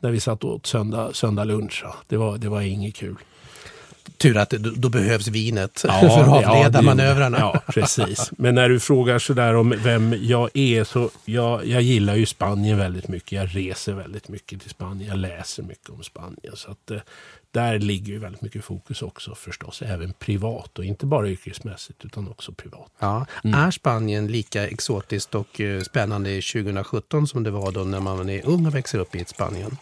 När 0.00 0.10
vi 0.10 0.20
satt 0.20 0.44
och 0.44 0.54
åt 0.54 0.66
söndag, 0.66 1.10
söndag 1.12 1.44
lunch. 1.44 1.80
ja. 1.84 1.94
Det, 2.08 2.16
var, 2.16 2.38
det 2.38 2.48
var 2.48 2.60
inget 2.60 2.94
kul. 2.94 3.16
Tur 4.16 4.36
att 4.36 4.50
då, 4.50 4.88
behövs 4.88 5.28
vinet 5.28 5.80
för 5.80 5.88
Ja, 5.88 6.20
att 6.22 6.44
avleda 6.46 6.68
det- 6.80 6.82
manövrarna. 6.82 7.38
Ja, 7.40 7.60
precis. 7.72 8.30
Men 8.38 8.54
när 8.54 8.68
du 8.68 8.80
frågar 8.80 9.18
sådär 9.18 9.54
om 9.56 9.74
vem 9.84 10.14
jag 10.22 10.50
är 10.54 10.84
så 10.84 11.10
jag, 11.24 11.66
jag 11.66 11.82
gillar 11.82 12.14
ju 12.14 12.26
Spanien 12.26 12.78
väldigt 12.78 13.08
mycket. 13.08 13.32
Jag 13.32 13.56
reser 13.56 13.92
väldigt 13.92 14.28
mycket 14.28 14.60
till 14.60 14.70
Spanien. 14.70 15.08
Jag 15.08 15.18
läser 15.18 15.62
mycket 15.62 15.90
om 15.90 16.02
Spanien. 16.02 16.52
Så 16.54 16.70
att, 16.70 16.90
eh, 16.90 16.96
där 17.56 17.78
ligger 17.78 18.12
ju 18.12 18.18
väldigt 18.18 18.42
mycket 18.42 18.64
fokus 18.64 19.02
också 19.02 19.34
förstås. 19.34 19.82
Även 19.82 20.12
privat 20.12 20.78
och 20.78 20.84
inte 20.84 21.06
bara 21.06 21.28
yrkesmässigt 21.28 22.04
utan 22.04 22.28
också 22.28 22.52
privat. 22.52 22.90
Ja. 22.98 23.26
Är 23.44 23.70
Spanien 23.70 24.26
lika 24.26 24.68
exotiskt 24.68 25.34
och 25.34 25.60
eh, 25.60 25.80
spännande 25.82 26.30
2017 26.42 27.26
som 27.26 27.42
det 27.42 27.50
var 27.50 27.72
då 27.72 27.80
när 27.84 28.00
man 28.00 28.28
är 28.30 28.46
ung 28.46 28.66
och 28.66 28.74
växer 28.74 28.98
upp 28.98 29.14
i 29.14 29.20
ett 29.20 29.28
Spanien? 29.28 29.76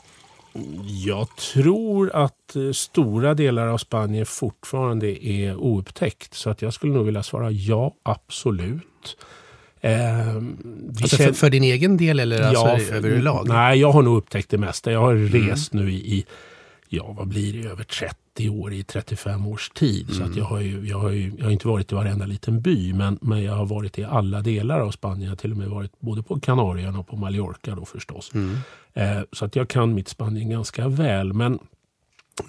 Jag 1.07 1.29
tror 1.37 2.11
att 2.17 2.57
eh, 2.57 2.73
stora 2.73 3.35
delar 3.35 3.67
av 3.67 3.79
Spanien 3.79 4.27
fortfarande 4.27 5.27
är 5.27 5.57
oupptäckt. 5.57 6.35
Så 6.35 6.51
att 6.51 6.63
jag 6.63 6.73
skulle 6.75 6.93
nog 6.93 7.07
vilja 7.07 7.23
svara 7.23 7.51
ja, 7.51 7.95
absolut. 8.03 9.17
Eh, 9.81 10.37
Alltså 11.03 11.17
för, 11.17 11.33
för 11.33 11.51
din 11.51 11.65
egen 11.65 11.97
del 11.97 12.21
eller 12.21 12.43
alltså 12.43 12.77
för- 12.77 12.95
överlag? 12.97 13.49
Nej, 13.49 13.79
jag 13.81 13.93
har 13.93 14.03
nog 14.03 14.17
upptäckt 14.17 14.51
det 14.51 14.59
mesta. 14.59 14.93
Jag 14.93 15.01
har 15.01 15.15
Mm. 15.15 15.49
rest 15.49 15.73
nu 15.73 15.93
i, 15.93 15.95
i, 16.17 16.25
ja 16.95 17.13
vad 17.13 17.29
blir 17.29 17.63
det, 17.63 17.69
över 17.69 17.85
30 17.85 18.49
år, 18.49 18.73
i 18.73 18.85
35 18.85 19.47
års 19.47 19.71
tid. 19.71 20.07
Så 20.09 20.17
Mm. 20.21 20.31
att 20.31 20.37
jag, 20.37 20.45
har 20.45 20.61
ju, 20.61 20.89
jag, 20.89 20.99
har 20.99 21.11
ju, 21.11 21.33
jag 21.39 21.45
har 21.45 21.51
inte 21.51 21.69
varit 21.69 21.93
i 21.93 21.95
varenda 21.95 22.27
liten 22.27 22.61
by, 22.61 22.93
men, 22.93 23.19
men 23.21 23.43
jag 23.43 23.55
har 23.55 23.67
varit 23.67 23.99
i 23.99 24.05
alla 24.05 24.41
delar 24.41 24.81
av 24.81 24.91
Spanien. 24.91 25.23
Jag 25.23 25.31
har 25.31 25.37
till 25.37 25.51
och 25.51 25.57
med 25.59 25.69
varit 25.69 26.01
både 26.01 26.23
på 26.23 26.41
Kanarieöarna 26.41 26.99
och 26.99 27.07
på 27.09 27.17
Mallorca 27.17 27.75
då 27.75 27.85
förstås. 27.85 28.31
Mm. 28.35 28.57
Eh, 28.95 29.23
så 29.33 29.45
att 29.45 29.57
jag 29.57 29.69
kan 29.69 29.95
mitt 29.95 30.09
Spanien 30.09 30.51
ganska 30.51 30.89
väl. 30.89 31.33
Men 31.33 31.59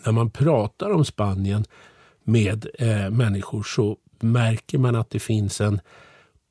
när 0.05 0.11
man 0.11 0.29
pratar 0.31 0.91
om 0.91 1.05
Spanien 1.05 1.65
med 2.23 2.67
eh, 2.79 3.09
människor 3.09 3.63
så 3.63 3.97
märker 4.19 4.77
man 4.77 4.95
att 4.95 5.09
det 5.09 5.19
finns 5.19 5.61
en 5.61 5.79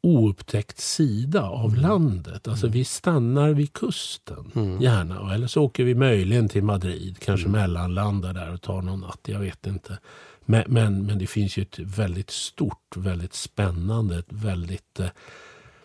oupptäckt 0.05 0.79
sida 0.79 1.43
av 1.43 1.77
landet. 1.77 2.49
Alltså 2.49 2.67
vi 2.67 2.85
stannar 2.85 3.51
vid 3.51 3.73
kusten 3.73 4.53
gärna. 4.81 5.35
Eller 5.35 5.47
så 5.47 5.63
åker 5.63 5.85
vi 5.85 5.95
möjligen 5.95 6.49
till 6.49 6.65
Madrid, 6.65 7.19
kanske 7.19 7.49
mellanlandar 7.49 8.33
där 8.35 8.53
och 8.53 8.63
tar 8.63 8.83
någon 8.83 9.01
natt. 9.01 9.21
Jag 9.23 9.41
vet 9.41 9.67
inte. 9.67 9.99
Men, 10.45 10.65
men, 10.67 11.07
men 11.07 11.19
det 11.19 11.27
finns 11.27 11.57
ju 11.57 11.63
ett 11.63 11.79
väldigt 11.79 12.31
stort, 12.31 12.97
väldigt 12.97 13.35
spännande, 13.35 14.19
ett 14.19 14.33
väldigt 14.33 15.01
eh, 15.01 15.07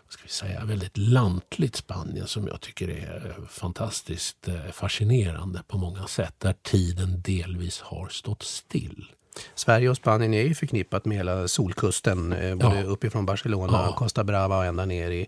vad 0.05 0.13
ska 0.13 0.23
vi 0.23 0.29
säga, 0.29 0.65
väldigt 0.65 0.97
lantligt 0.97 1.75
Spanien 1.75 2.27
som 2.27 2.47
jag 2.47 2.61
tycker 2.61 2.87
är 2.87 3.35
fantastiskt 3.49 4.47
eh, 4.47 4.71
fascinerande 4.71 5.63
på 5.67 5.77
många 5.77 6.07
sätt. 6.07 6.35
Där 6.37 6.55
tiden 6.61 7.21
delvis 7.21 7.81
har 7.81 8.07
stått 8.07 8.43
still. 8.43 9.05
Sverige 9.55 9.89
och 9.89 9.97
Spanien 9.97 10.33
är 10.33 10.43
ju 10.43 10.55
förknippat 10.55 11.05
med 11.05 11.17
hela 11.17 11.47
solkusten, 11.47 12.33
eh, 12.33 12.55
både 12.55 12.75
Ja. 12.79 12.83
uppifrån 12.83 13.25
Barcelona, 13.25 13.85
Ja. 13.89 13.95
Costa 13.95 14.23
Brava 14.23 14.57
och 14.57 14.65
ända 14.65 14.85
ner 14.85 15.11
i, 15.11 15.27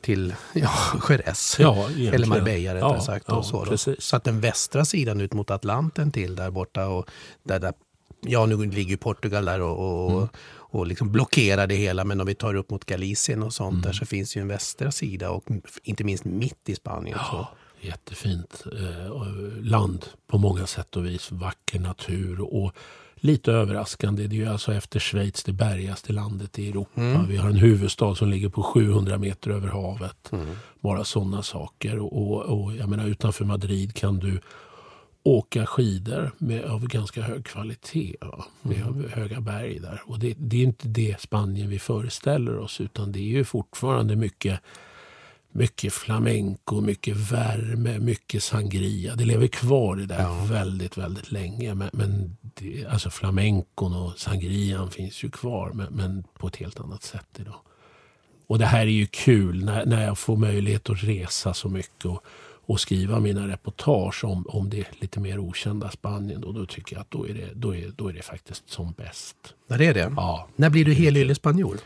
till 0.00 0.34
ja, 0.52 0.70
Jerez. 1.08 1.56
Ja. 1.58 1.88
Eller 2.12 2.26
Marbella 2.26 2.74
rättare 2.74 2.94
Ja, 2.94 3.00
sagt. 3.00 3.24
ja, 3.28 3.34
och 3.36 3.46
så, 3.46 3.64
då. 3.64 3.76
så 3.98 4.16
att 4.16 4.24
den 4.24 4.40
västra 4.40 4.84
sidan 4.84 5.20
ut 5.20 5.32
mot 5.32 5.50
Atlanten 5.50 6.12
till 6.12 6.36
där 6.36 6.50
borta 6.50 6.86
och 6.86 7.10
där, 7.42 7.58
där 7.60 7.72
ja 8.20 8.46
nu 8.46 8.56
ligger 8.56 8.90
ju 8.90 8.96
Portugal 8.96 9.44
där 9.44 9.60
och, 9.60 10.04
och, 10.04 10.10
Mm. 10.12 10.28
och 10.76 10.86
liksom 10.86 11.12
blockerar 11.12 11.66
det 11.66 11.74
hela. 11.74 12.04
Men 12.04 12.20
om 12.20 12.26
vi 12.26 12.34
tar 12.34 12.54
upp 12.54 12.70
mot 12.70 12.84
Galicien 12.84 13.42
och 13.42 13.52
sånt 13.52 13.72
Mm. 13.72 13.82
där 13.82 13.92
så 13.92 14.06
finns 14.06 14.36
ju 14.36 14.40
en 14.40 14.48
västra 14.48 14.92
sida 14.92 15.30
och 15.30 15.44
inte 15.82 16.04
minst 16.04 16.24
mitt 16.24 16.68
i 16.68 16.74
Spanien. 16.74 17.18
Så. 17.18 17.24
Ja, 17.36 17.48
jättefint 17.80 18.64
eh, 18.72 19.12
land 19.62 20.04
på 20.26 20.38
många 20.38 20.66
sätt 20.66 20.96
och 20.96 21.06
vis. 21.06 21.32
Vacker 21.32 21.78
natur 21.80 22.40
och 22.40 22.72
lite 23.24 23.52
överraskande. 23.52 24.26
Det 24.26 24.36
är 24.36 24.38
ju 24.38 24.46
alltså 24.46 24.74
efter 24.74 25.00
Schweiz 25.00 25.44
det 25.44 25.52
bergaste 25.52 26.12
landet 26.12 26.58
i 26.58 26.68
Europa. 26.68 27.26
Vi 27.28 27.36
har 27.36 27.48
en 27.48 27.56
huvudstad 27.56 28.14
som 28.14 28.28
ligger 28.28 28.48
på 28.48 28.62
700 28.62 29.18
meter 29.18 29.50
över 29.50 29.68
havet. 29.68 30.30
Bara 30.80 31.04
sådana 31.04 31.42
saker. 31.42 31.98
Och, 31.98 32.42
och, 32.42 32.76
jag 32.76 32.88
menar 32.88 33.06
utanför 33.06 33.44
Madrid 33.44 33.94
kan 33.94 34.18
du 34.18 34.40
åka 35.22 35.66
skidor 35.66 36.30
med, 36.38 36.64
av 36.64 36.86
ganska 36.86 37.22
hög 37.22 37.44
kvalitet. 37.44 38.16
Va? 38.20 38.44
Vi 38.62 38.78
har 38.78 39.08
höga 39.08 39.40
berg 39.40 39.78
där. 39.78 40.02
Och 40.06 40.18
det, 40.18 40.34
det 40.38 40.56
är 40.56 40.64
inte 40.64 40.88
det 40.88 41.20
Spanien 41.20 41.68
vi 41.68 41.78
föreställer 41.78 42.58
oss 42.58 42.80
utan 42.80 43.12
det 43.12 43.18
är 43.18 43.36
ju 43.36 43.44
fortfarande 43.44 44.16
mycket 44.16 44.60
mycket 45.54 45.92
flamenco, 45.92 46.80
mycket 46.80 47.16
värme, 47.16 47.98
mycket 47.98 48.42
sangria. 48.42 49.14
Det 49.14 49.24
lever 49.24 49.46
kvar 49.46 49.96
det 49.96 50.06
där 50.06 50.46
väldigt, 50.46 50.98
väldigt 50.98 51.32
länge. 51.32 51.74
Men, 51.74 51.90
men 51.92 52.36
det, 52.40 52.86
alltså 52.86 53.10
flamencon 53.10 53.94
och 53.94 54.18
sangrian 54.18 54.90
finns 54.90 55.24
ju 55.24 55.30
kvar, 55.30 55.70
men, 55.74 55.86
men 55.92 56.24
på 56.38 56.46
ett 56.46 56.56
helt 56.56 56.80
annat 56.80 57.02
sätt 57.02 57.26
idag. 57.38 57.60
Och 58.46 58.58
det 58.58 58.66
här 58.66 58.80
är 58.80 58.90
ju 58.90 59.06
kul 59.06 59.64
när, 59.64 59.86
när 59.86 60.04
jag 60.04 60.18
får 60.18 60.36
möjlighet 60.36 60.90
att 60.90 61.02
resa 61.02 61.54
så 61.54 61.68
mycket 61.68 62.04
och, 62.04 62.24
och 62.66 62.80
skriva 62.80 63.20
mina 63.20 63.48
reportage 63.48 64.24
om, 64.24 64.46
om 64.48 64.70
det 64.70 64.86
lite 65.00 65.20
mer 65.20 65.38
okända 65.38 65.90
Spanien. 65.90 66.40
Då, 66.40 66.52
då 66.52 66.66
tycker 66.66 66.96
jag 66.96 67.00
att 67.00 67.10
då 67.10 67.28
är, 67.28 67.34
det, 67.34 67.50
då, 67.54 67.74
är, 67.74 67.92
då 67.96 68.08
är 68.08 68.12
det 68.12 68.22
faktiskt 68.22 68.70
som 68.70 68.92
bäst. 68.92 69.36
Ja, 69.68 69.76
det 69.76 69.86
är 69.86 69.94
det. 69.94 70.12
Ja, 70.16 70.48
När 70.56 70.70
blir 70.70 70.84
du 70.84 70.94
helylle 70.94 71.34
spanjor? 71.34 71.78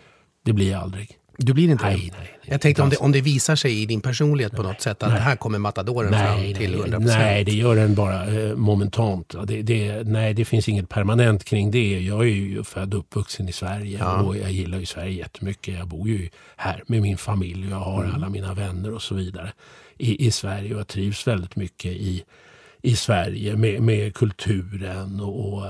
det 0.44 0.52
blir 0.52 0.70
jag 0.70 0.82
aldrig. 0.82 1.18
Du 1.40 1.52
blir 1.52 1.68
inte 1.70 1.84
Nej, 1.84 2.10
det? 2.12 2.18
nej. 2.18 2.34
Jag 2.50 2.60
tänkte 2.60 2.82
om 2.82 2.90
det, 2.90 2.96
om 2.96 3.12
det 3.12 3.20
visar 3.20 3.56
sig 3.56 3.82
i 3.82 3.86
din 3.86 4.00
personlighet 4.00 4.52
på 4.56 4.62
något 4.62 4.80
sätt 4.80 5.02
att 5.02 5.12
nej. 5.12 5.20
här 5.20 5.36
kommer 5.36 5.58
matadoren 5.58 6.10
Nej, 6.10 6.54
fram 6.54 6.54
till 6.54 6.70
nej, 6.70 6.80
100 6.80 6.98
nej, 6.98 7.44
det 7.44 7.52
gör 7.52 7.76
den 7.76 7.94
bara 7.94 8.26
eh, 8.26 8.54
momentant. 8.54 9.32
Ja, 9.36 9.44
Det, 9.44 9.62
det, 9.62 10.02
nej, 10.08 10.34
det 10.34 10.44
finns 10.44 10.68
inget 10.68 10.88
permanent 10.88 11.44
kring 11.44 11.70
det. 11.70 12.00
Jag 12.00 12.20
är 12.20 12.24
ju 12.24 12.64
född 12.64 12.94
och 12.94 13.00
uppvuxen 13.00 13.48
i 13.48 13.52
Sverige 13.52 14.04
och 14.04 14.36
jag 14.36 14.50
gillar 14.52 14.78
ju 14.78 14.86
Sverige 14.86 15.12
jättemycket. 15.12 15.74
Jag 15.78 15.88
bor 15.88 16.08
ju 16.08 16.28
här 16.56 16.82
med 16.86 17.02
min 17.02 17.16
familj 17.18 17.66
och 17.66 17.72
jag 17.72 17.76
har 17.84 18.04
Mm. 18.04 18.14
alla 18.14 18.28
mina 18.28 18.54
vänner 18.54 18.94
och 18.94 19.02
så 19.02 19.14
vidare 19.14 19.52
i, 19.98 20.26
i 20.26 20.30
Sverige. 20.30 20.74
Och 20.74 20.80
jag 20.80 20.88
trivs 20.88 21.26
väldigt 21.26 21.56
mycket 21.56 21.92
i, 21.92 22.24
i 22.82 22.96
Sverige 22.96 23.56
med, 23.56 23.82
med 23.82 24.14
kulturen 24.14 25.20
och, 25.20 25.52
och 25.54 25.66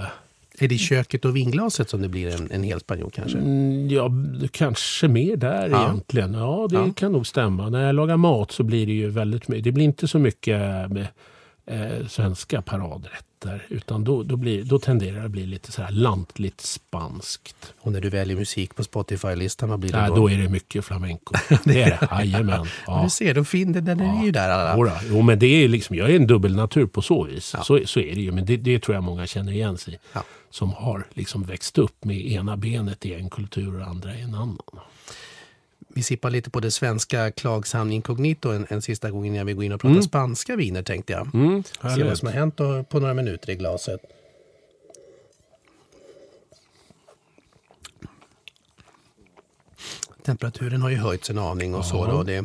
Är 0.60 0.68
det 0.68 0.74
i 0.74 0.78
köket 0.78 1.24
och 1.24 1.36
vinglaset 1.36 1.90
som 1.90 2.02
det 2.02 2.08
blir 2.08 2.34
en, 2.36 2.50
en 2.50 2.62
hel 2.62 2.80
spanjor 2.80 3.10
kanske? 3.10 3.38
Mm, 3.38 3.88
Ja, 3.88 4.10
kanske 4.50 5.08
mer 5.08 5.36
där 5.36 5.68
Ja. 5.68 5.84
egentligen. 5.84 6.34
Ja, 6.34 6.66
det 6.70 6.76
Ja. 6.76 6.90
kan 6.96 7.12
nog 7.12 7.26
stämma. 7.26 7.68
När 7.70 7.86
jag 7.86 7.94
lagar 7.94 8.16
mat 8.16 8.50
så 8.52 8.62
blir 8.62 8.86
det 8.86 8.92
ju 8.92 9.08
väldigt 9.08 9.48
mycket. 9.48 9.64
Det 9.64 9.72
blir 9.72 9.84
inte 9.84 10.08
så 10.08 10.18
mycket 10.18 10.60
eh, 11.68 12.06
svenska 12.08 12.62
paradrätter. 12.62 13.66
Utan 13.68 14.04
då, 14.04 14.22
då, 14.22 14.36
blir, 14.36 14.64
då 14.64 14.78
tenderar 14.78 15.18
det 15.18 15.24
att 15.24 15.30
bli 15.30 15.46
lite 15.46 15.72
så 15.72 15.82
här 15.82 15.90
lantligt 15.90 16.60
spanskt. 16.60 17.74
Och 17.80 17.92
när 17.92 18.00
du 18.00 18.10
väljer 18.10 18.36
musik 18.36 18.74
på 18.76 18.84
Spotify-listan, 18.84 19.68
vad 19.68 19.78
blir 19.78 19.92
det 19.92 19.98
Ja, 19.98 20.08
då? 20.08 20.16
då 20.16 20.30
är 20.30 20.38
det 20.38 20.48
mycket 20.48 20.84
flamenco. 20.84 21.34
det 21.64 21.82
är 21.82 21.90
det. 21.90 22.08
Jajamän. 22.10 22.60
Ja. 22.60 22.66
Ja. 22.86 23.02
Du 23.04 23.10
ser, 23.10 23.34
då 23.34 23.44
fin, 23.44 23.72
den, 23.72 23.84
den 23.84 24.00
är 24.00 24.24
ju 24.24 24.30
där. 24.30 24.48
Alla. 24.48 24.76
Jodå. 24.76 24.92
Jo, 25.10 25.22
men 25.22 25.38
det 25.38 25.46
är 25.46 25.68
liksom, 25.68 25.96
jag 25.96 26.10
är 26.10 26.16
en 26.16 26.26
dubbelnatur 26.26 26.86
på 26.86 27.02
så 27.02 27.24
vis. 27.24 27.54
Så, 27.64 27.80
så 27.86 28.00
är 28.00 28.14
det 28.14 28.20
ju. 28.20 28.32
Men 28.32 28.46
det, 28.46 28.56
det 28.56 28.78
tror 28.78 28.94
jag 28.94 29.04
många 29.04 29.26
känner 29.26 29.52
igen 29.52 29.78
sig 29.78 29.94
i. 29.94 29.98
Ja. 30.12 30.24
Som 30.50 30.72
har 30.72 31.06
liksom 31.10 31.42
växt 31.42 31.78
upp 31.78 32.04
med 32.04 32.26
ena 32.26 32.56
benet 32.56 33.06
i 33.06 33.14
en 33.14 33.30
kultur 33.30 33.80
och 33.80 33.86
andra 33.86 34.14
i 34.14 34.20
en 34.20 34.34
annan. 34.34 34.58
Vi 35.94 36.02
sippar 36.02 36.30
lite 36.30 36.50
på 36.50 36.60
det 36.60 36.70
svenska 36.70 37.30
Klagshamn 37.30 37.92
Incognito 37.92 38.48
en, 38.50 38.66
en 38.68 38.82
sista 38.82 39.10
gång 39.10 39.26
innan 39.26 39.46
vi 39.46 39.52
går 39.52 39.64
in 39.64 39.72
och 39.72 39.80
pratar 39.80 40.00
spanska 40.00 40.56
viner 40.56 40.82
tänkte 40.82 41.12
jag. 41.12 41.34
Mm, 41.34 41.62
Se 41.96 42.02
vad 42.04 42.18
som 42.18 42.28
har 42.28 42.34
hänt 42.34 42.56
på 42.88 43.00
några 43.00 43.14
minuter 43.14 43.50
i 43.50 43.54
glaset. 43.54 44.00
Temperaturen 50.24 50.82
har 50.82 50.90
ju 50.90 50.96
höjts 50.96 51.30
en 51.30 51.38
aning 51.38 51.74
och 51.74 51.84
så. 51.84 52.06
Då, 52.06 52.22
det, 52.22 52.44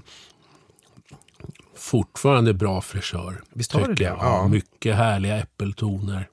fortfarande 1.75 2.53
bra 2.53 2.81
fräschör. 2.81 3.41
Visst 3.53 3.71
har 3.71 3.87
det 3.87 3.93
det? 3.93 4.03
Ja. 4.03 4.47
Mycket 4.47 4.95
härliga 4.95 5.37
äppeltoner. 5.37 6.29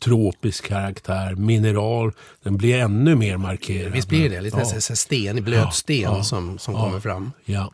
Tropisk 0.00 0.68
karaktär, 0.68 1.34
mineral. 1.34 2.12
Den 2.42 2.56
blir 2.56 2.78
ännu 2.78 3.14
mer 3.14 3.36
markerad. 3.36 3.92
visst 3.92 4.08
blir 4.08 4.30
det 4.30 4.40
lite 4.40 4.56
ja. 4.56 4.72
nästan 4.74 4.96
sten, 4.96 5.44
blöt 5.44 5.74
sten 5.74 6.24
som, 6.24 6.58
som 6.58 6.74
kommer 6.74 7.00
fram. 7.00 7.32
Ja. 7.44 7.72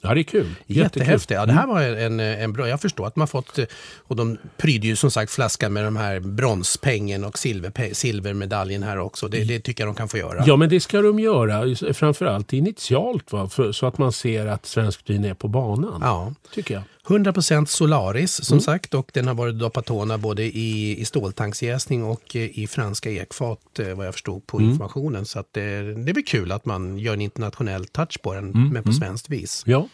ja, 0.00 0.14
det 0.14 0.20
är 0.20 0.22
kul. 0.22 0.54
Jättehäftigt. 0.66 1.30
Ja, 1.30 1.46
det 1.46 1.52
här 1.52 1.66
var 1.66 1.82
en, 1.82 2.20
en 2.20 2.52
bra... 2.52 2.68
Jag 2.68 2.80
förstår 2.80 3.06
att 3.06 3.16
man 3.16 3.28
fått... 3.28 3.58
Och 3.96 4.16
de 4.16 4.38
prydde 4.56 4.86
ju 4.86 4.96
som 4.96 5.10
sagt 5.10 5.32
flaskan 5.32 5.72
med 5.72 5.84
de 5.84 5.96
här 5.96 6.20
bronspengen 6.20 7.24
och 7.24 7.38
silverpe, 7.38 7.94
silvermedaljen 7.94 8.82
här 8.82 8.98
också. 8.98 9.28
Det, 9.28 9.44
det 9.44 9.60
tycker 9.60 9.84
jag 9.84 9.88
de 9.88 9.98
kan 9.98 10.08
få 10.08 10.18
göra. 10.18 10.44
Ja, 10.46 10.56
men 10.56 10.68
det 10.68 10.80
ska 10.80 11.02
de 11.02 11.18
göra. 11.18 11.74
Framförallt 11.94 12.52
initialt, 12.52 13.32
va? 13.32 13.48
För, 13.48 13.72
så 13.72 13.86
att 13.86 13.98
man 13.98 14.12
ser 14.12 14.46
att 14.46 14.66
svenskt 14.66 15.10
vin 15.10 15.24
är 15.24 15.34
på 15.34 15.48
banan. 15.48 16.00
Ja. 16.02 16.32
Tycker 16.54 16.74
jag. 16.74 16.82
100% 17.06 17.66
Solaris 17.66 18.38
Mm. 18.40 18.44
som 18.44 18.60
sagt 18.60 18.94
och 18.94 19.10
den 19.14 19.26
har 19.26 19.34
varit 19.34 19.58
Dopatona 19.58 20.18
både 20.18 20.42
i, 20.42 21.00
i 21.00 21.04
ståltanksjäsning 21.04 22.04
och 22.04 22.36
i 22.36 22.66
franska 22.66 23.10
ekfat 23.10 23.78
eh, 23.78 23.94
vad 23.94 24.06
jag 24.06 24.14
förstod 24.14 24.46
på 24.46 24.58
Mm. 24.58 24.70
informationen. 24.70 25.24
Så 25.24 25.38
att 25.38 25.48
det, 25.52 25.60
det 26.04 26.10
är 26.10 26.14
väl 26.14 26.24
kul 26.24 26.52
att 26.52 26.64
man 26.64 26.98
gör 26.98 27.12
en 27.14 27.20
internationell 27.20 27.84
touch 27.86 28.22
på 28.22 28.34
den 28.34 28.44
Mm. 28.50 28.68
men 28.68 28.82
på 28.82 28.92
svenskt 28.92 29.28
vis. 29.30 29.62
Ja. 29.66 29.88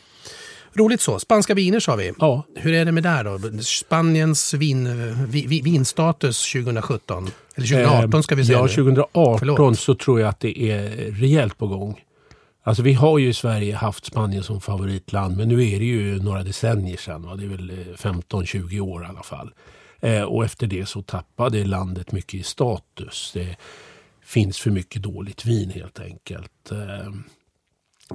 Roligt 0.75 1.01
så. 1.01 1.19
Spanska 1.19 1.55
viner 1.55 1.81
sa 1.81 1.97
vi. 1.97 2.13
Ja. 2.19 2.47
Hur 2.57 2.73
är 2.75 2.85
det 2.85 2.93
med 2.93 3.03
där 3.03 3.25
då? 3.25 3.63
Spaniens 3.63 4.55
vin, 4.55 4.89
vi, 5.29 5.47
vi, 5.47 5.61
vinstatus 5.61 6.53
2017? 6.53 7.31
Eller 7.55 7.67
2018 7.67 8.23
ska 8.23 8.35
vi 8.35 8.45
säga 8.45 8.59
Ja, 8.59 8.63
nu. 8.63 8.69
2018 8.69 9.39
Förlåt. 9.39 9.79
så 9.79 9.95
tror 9.95 10.21
jag 10.21 10.29
att 10.29 10.41
det 10.41 10.59
är 10.71 10.91
rejält 11.11 11.59
på 11.59 11.67
gång. 11.67 12.01
Alltså 12.65 12.83
vi 12.83 12.93
har 12.93 13.19
ju 13.19 13.29
i 13.29 13.35
Sverige 13.35 13.75
haft 13.75 14.05
Spanien 14.05 14.43
som 14.43 14.61
favoritland 14.61 15.37
men 15.37 15.49
nu 15.49 15.69
är 15.69 15.79
det 15.79 15.85
ju 15.85 16.23
några 16.23 16.43
decennier 16.43 16.97
sedan. 16.97 17.23
Va? 17.23 17.37
Det 17.37 17.45
är 17.45 17.49
väl 17.49 17.71
eh, 17.71 17.77
15-20 17.77 18.81
år 18.81 19.03
i 19.03 19.07
alla 19.07 19.23
fall. 19.23 19.55
Eh, 20.01 20.23
och 20.23 20.45
efter 20.45 20.67
det 20.67 20.87
så 20.87 21.03
tappade 21.03 21.65
landet 21.65 22.13
mycket 22.13 22.35
i 22.35 22.43
status. 22.43 23.31
Det 23.35 23.57
finns 24.25 24.59
för 24.59 24.71
mycket 24.71 25.03
dåligt 25.03 25.45
vin 25.45 25.71
helt 25.71 26.01
enkelt. 26.01 26.71
Eh, 26.73 27.13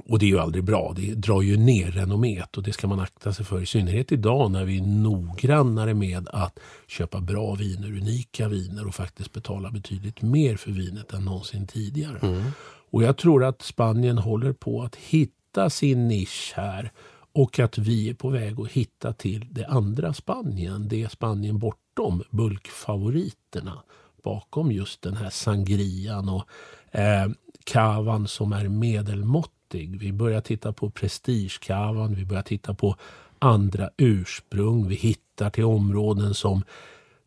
och 0.06 0.18
det 0.18 0.26
är 0.26 0.28
ju 0.28 0.38
aldrig 0.38 0.64
bra. 0.64 0.92
Det 0.96 1.14
drar 1.14 1.42
ju 1.42 1.56
ner 1.56 1.90
renommet 1.90 2.56
och 2.56 2.62
det 2.62 2.72
ska 2.72 2.86
man 2.86 3.00
akta 3.00 3.32
sig 3.32 3.44
för. 3.44 3.62
I 3.62 3.66
synnerhet 3.66 4.12
idag 4.12 4.50
när 4.50 4.64
vi 4.64 4.78
är 4.78 4.82
noggrannare 4.82 5.94
med 5.94 6.28
att 6.28 6.58
köpa 6.86 7.20
bra 7.20 7.54
viner, 7.54 7.88
unika 7.88 8.48
viner 8.48 8.86
och 8.86 8.94
faktiskt 8.94 9.32
betala 9.32 9.70
betydligt 9.70 10.22
mer 10.22 10.56
för 10.56 10.70
vinet 10.70 11.12
än 11.12 11.24
någonsin 11.24 11.66
tidigare. 11.66 12.18
Mm. 12.22 12.42
Och 12.90 13.02
jag 13.02 13.16
tror 13.16 13.44
att 13.44 13.62
Spanien 13.62 14.18
håller 14.18 14.52
på 14.52 14.82
att 14.82 14.96
hitta 14.96 15.70
sin 15.70 16.08
nisch 16.08 16.52
här 16.56 16.92
och 17.32 17.58
att 17.58 17.78
vi 17.78 18.08
är 18.10 18.14
på 18.14 18.28
väg 18.28 18.60
att 18.60 18.72
hitta 18.72 19.12
till 19.12 19.46
det 19.50 19.66
andra 19.66 20.14
Spanien. 20.14 20.88
Det 20.88 21.12
Spanien 21.12 21.58
bortom 21.58 22.22
bulkfavoriterna 22.30 23.82
bakom 24.24 24.72
just 24.72 25.02
den 25.02 25.16
här 25.16 25.30
sangrian 25.30 26.28
och 26.28 26.44
eh, 26.98 27.28
kavan 27.64 28.28
som 28.28 28.52
är 28.52 28.68
medelmåttig. 28.68 29.98
Vi 30.00 30.12
börjar 30.12 30.40
titta 30.40 30.72
på 30.72 30.90
prestigekavan, 30.90 32.14
vi 32.14 32.24
börjar 32.24 32.42
titta 32.42 32.74
på 32.74 32.96
andra 33.38 33.90
ursprung. 33.96 34.88
Vi 34.88 34.94
hittar 34.94 35.50
till 35.50 35.64
områden 35.64 36.34
som 36.34 36.62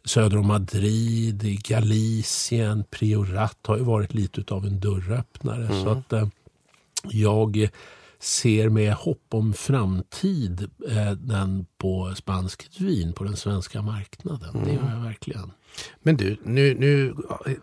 söder 0.05 0.37
om 0.37 0.47
Madrid, 0.47 1.43
i 1.43 1.55
Galicien, 1.55 2.83
Priorat 2.89 3.57
har 3.67 3.77
ju 3.77 3.83
varit 3.83 4.13
lite 4.13 4.53
av 4.53 4.65
en 4.65 4.79
dörröppnare. 4.79 5.83
Så 5.83 5.89
att 5.89 6.13
eh, 6.13 6.27
jag 7.03 7.69
ser 8.19 8.69
med 8.69 8.93
hopp 8.93 9.25
om 9.29 9.53
framtid 9.53 10.69
eh, 10.89 11.11
den 11.11 11.65
på 11.77 12.13
spanskt 12.15 12.79
vin 12.79 13.13
på 13.13 13.23
den 13.23 13.37
svenska 13.37 13.81
marknaden. 13.81 14.63
Det 14.65 14.73
gör 14.73 14.91
jag 14.95 15.03
verkligen. 15.03 15.51
Men 16.03 16.17
du, 16.17 16.37
nu, 16.43 16.75
nu, 16.79 17.15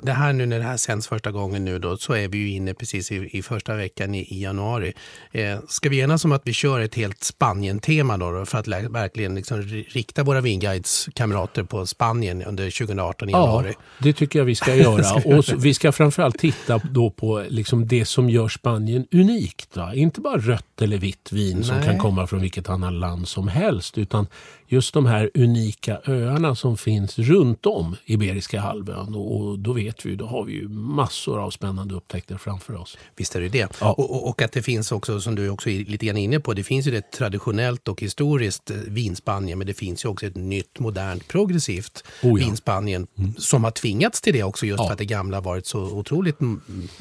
det 0.02 0.12
här 0.12 0.32
nu 0.32 0.46
när 0.46 0.59
det 0.59 0.64
här 0.64 0.76
sänds 0.76 1.09
första 1.09 1.30
gången 1.30 1.64
nu 1.64 1.78
då, 1.78 1.96
så 1.96 2.12
är 2.12 2.28
vi 2.28 2.38
ju 2.38 2.50
inne 2.50 2.74
precis 2.74 3.12
i, 3.12 3.28
i 3.38 3.42
första 3.42 3.74
veckan 3.74 4.14
i, 4.14 4.18
i 4.20 4.42
januari. 4.42 4.92
Eh, 5.32 5.59
ska 5.68 5.88
vi 5.88 6.00
enas 6.00 6.24
om 6.24 6.32
att 6.32 6.42
vi 6.44 6.52
kör 6.52 6.80
ett 6.80 6.94
helt 6.94 7.24
Spanien-tema 7.24 8.16
då, 8.16 8.30
då 8.30 8.46
för 8.46 8.59
att 8.59 8.68
verkligen 8.68 9.34
liksom 9.34 9.62
ri- 9.62 9.84
rikta 9.88 10.22
våra 10.22 10.40
Vinguides-kamrater 10.40 11.62
på 11.62 11.86
Spanien 11.86 12.42
under 12.42 12.70
2018 12.78 13.28
i 13.28 13.32
Ja, 13.32 13.38
januari? 13.38 13.74
det 13.98 14.12
tycker 14.12 14.38
jag 14.38 14.46
vi 14.46 14.54
ska 14.54 14.74
göra. 14.74 15.22
Och 15.36 15.44
så, 15.44 15.56
vi 15.56 15.74
ska 15.74 15.92
framförallt 15.92 16.38
titta 16.38 16.78
då 16.78 17.11
på 17.11 17.44
liksom 17.48 17.86
det 17.88 18.04
som 18.04 18.30
gör 18.30 18.48
Spanien 18.48 19.06
unikt. 19.12 19.76
Va? 19.76 19.94
Inte 19.94 20.20
bara 20.20 20.38
rött 20.38 20.82
eller 20.82 20.98
vitt 20.98 21.32
vin 21.32 21.64
som 21.64 21.76
Nej. 21.76 21.86
kan 21.86 21.98
komma 21.98 22.26
från 22.26 22.40
vilket 22.40 22.68
annat 22.68 22.92
land 22.92 23.28
som 23.28 23.48
helst. 23.48 23.98
Utan 23.98 24.26
just 24.68 24.94
de 24.94 25.06
här 25.06 25.30
unika 25.34 25.98
öarna 26.06 26.54
som 26.54 26.76
finns 26.76 27.18
runt 27.18 27.66
om 27.66 27.96
Iberiska 28.04 28.60
halvön. 28.60 29.14
Och, 29.14 29.58
då 29.58 29.72
vet 29.72 30.06
vi, 30.06 30.16
då 30.16 30.26
har 30.26 30.44
vi 30.44 30.52
ju 30.52 30.68
massor 30.68 31.40
av 31.40 31.50
spännande 31.50 31.94
upptäckter 31.94 32.36
framför 32.36 32.76
oss. 32.76 32.98
Visst 33.16 33.36
är 33.36 33.40
det 33.40 33.48
det. 33.48 33.68
Ja. 33.80 33.92
Och, 33.92 34.28
och, 34.28 34.42
att 34.42 34.52
det 34.52 34.62
finns 34.62 34.92
också, 34.92 35.20
som 35.20 35.34
du 35.34 35.50
också 35.50 35.70
är 35.70 35.84
lite 35.84 36.06
grann 36.06 36.16
inne 36.16 36.40
på, 36.40 36.54
det 36.54 36.62
finns 36.62 36.86
ju 36.86 36.90
det 36.90 37.10
traditionellt 37.10 37.88
och 37.88 38.00
historiskt 38.02 38.70
eh, 38.70 38.76
vinspanien, 38.76 39.58
men 39.58 39.66
det 39.66 39.74
finns 39.74 40.04
ju 40.04 40.08
också 40.08 40.26
ett 40.26 40.36
nytt, 40.36 40.78
modernt, 40.78 41.28
progressivt 41.28 42.04
Oh 42.22 42.40
ja. 42.40 42.46
vinspanien 42.46 43.06
som 43.36 43.64
har 43.64 43.70
tvingats 43.70 44.20
till 44.20 44.32
det 44.32 44.42
också 44.42 44.66
just 44.66 44.78
Ja. 44.78 44.86
för 44.86 44.92
att 44.92 44.98
det 44.98 45.04
gamla 45.04 45.40
varit 45.40 45.66
så 45.66 45.80
otroligt 45.80 46.40
mm, 46.40 46.60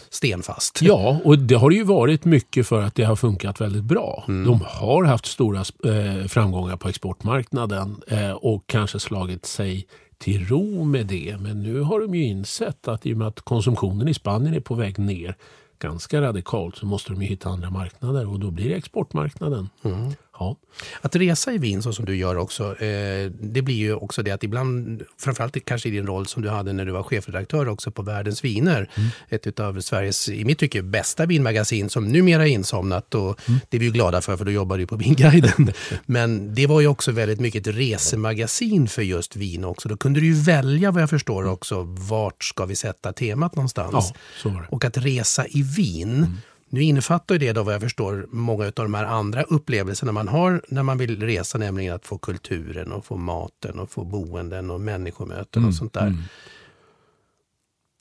stenfast. 0.09 0.81
Ja, 0.81 1.19
och 1.23 1.39
det 1.39 1.55
har 1.55 1.71
ju 1.71 1.83
varit 1.83 2.25
mycket 2.25 2.67
för 2.67 2.81
att 2.81 2.95
det 2.95 3.03
har 3.03 3.15
funkat 3.15 3.61
väldigt 3.61 3.83
bra. 3.83 4.25
Mm. 4.27 4.45
De 4.47 4.61
har 4.67 5.03
haft 5.03 5.25
stora 5.25 5.59
eh, 5.59 6.27
framgångar 6.27 6.77
på 6.77 6.89
exportmarknaden 6.89 7.56
marknaden 7.57 8.01
eh, 8.07 8.31
och 8.31 8.67
kanske 8.67 8.99
slagit 8.99 9.45
sig 9.45 9.87
till 10.17 10.47
ro 10.47 10.83
med 10.83 11.07
det. 11.07 11.37
Men 11.39 11.63
nu 11.63 11.81
har 11.81 11.99
de 11.99 12.15
ju 12.15 12.23
insett 12.23 12.87
att 12.87 13.05
i 13.05 13.13
och 13.13 13.17
med 13.17 13.27
att 13.27 13.41
konsumtionen 13.41 14.07
i 14.07 14.13
Spanien 14.13 14.53
är 14.53 14.59
på 14.59 14.75
väg 14.75 14.99
ner 14.99 15.35
ganska 15.79 16.21
radikalt 16.21 16.75
så 16.75 16.85
måste 16.85 17.13
de 17.13 17.21
ju 17.21 17.27
hitta 17.27 17.49
andra 17.49 17.69
marknader 17.69 18.29
och 18.29 18.39
då 18.39 18.51
blir 18.51 18.69
det 18.69 18.75
exportmarknaden. 18.75 19.69
Mm. 19.83 20.11
Ja. 20.39 20.57
Att 21.01 21.15
resa 21.15 21.53
i 21.53 21.57
vin 21.57 21.83
så 21.83 21.93
som 21.93 22.05
du 22.05 22.15
gör 22.15 22.37
också, 22.37 22.81
eh, 22.81 23.31
det 23.41 23.61
blir 23.61 23.75
ju 23.75 23.93
också 23.93 24.23
det 24.23 24.31
att 24.31 24.43
ibland, 24.43 25.03
framförallt 25.19 25.65
kanske 25.65 25.89
i 25.89 25.91
din 25.91 26.07
roll 26.07 26.27
som 26.27 26.41
du 26.41 26.49
hade 26.49 26.73
när 26.73 26.85
du 26.85 26.91
var 26.91 27.03
chefredaktör 27.03 27.67
också 27.67 27.91
på 27.91 28.01
Världens 28.01 28.43
viner, 28.43 28.89
ett 29.29 29.59
av 29.59 29.81
Sveriges, 29.81 30.29
i 30.29 30.45
mitt 30.45 30.59
tycke, 30.59 30.81
bästa 30.81 31.25
vinmagasin 31.25 31.89
som 31.89 32.07
numera 32.07 32.47
är 32.47 32.51
insomnat 32.51 33.15
och 33.15 33.39
det 33.69 33.77
är 33.77 33.79
vi 33.79 33.85
ju 33.85 33.91
glada 33.91 34.21
för, 34.21 34.37
för 34.37 34.45
då 34.45 34.51
jobbar 34.51 34.77
du 34.77 34.87
på 34.87 34.95
Vinguiden. 34.95 35.73
Men 36.05 36.55
det 36.55 36.67
var 36.67 36.81
ju 36.81 36.87
också 36.87 37.11
väldigt 37.11 37.39
mycket 37.39 37.67
ett 37.67 37.75
resemagasin 37.75 38.87
för 38.87 39.01
just 39.01 39.35
vin 39.35 39.63
också. 39.63 39.89
Då 39.89 39.97
kunde 39.97 40.19
du 40.19 40.25
ju 40.25 40.33
välja 40.33 40.91
vad 40.91 41.01
jag 41.01 41.09
förstår 41.09 41.47
också, 41.47 41.83
vart 41.83 42.43
ska 42.43 42.65
vi 42.65 42.75
sätta 42.75 43.13
temat 43.13 43.55
någonstans? 43.55 44.13
Ja. 44.43 44.65
Och 44.69 44.85
att 44.85 44.97
resa 44.97 45.47
i 45.47 45.61
vin, 45.61 46.37
Nu 46.69 46.81
innefattar 46.83 47.37
det 47.37 47.53
då 47.53 47.63
vad 47.63 47.73
jag 47.73 47.81
förstår 47.81 48.27
många 48.31 48.65
av 48.65 48.71
de 48.75 48.93
här 48.93 49.05
andra 49.05 49.43
upplevelserna 49.43 50.11
man 50.11 50.27
har 50.27 50.61
när 50.67 50.83
man 50.83 50.97
vill 50.97 51.21
resa, 51.21 51.57
nämligen 51.57 51.95
att 51.95 52.05
få 52.05 52.17
kulturen 52.17 52.91
och 52.91 53.05
få 53.05 53.17
maten 53.17 53.79
och 53.79 53.91
få 53.91 54.03
boenden 54.03 54.71
och 54.71 54.81
människomöten 54.81 55.65
och 55.65 55.73
sånt 55.75 55.93
där. 55.93 56.15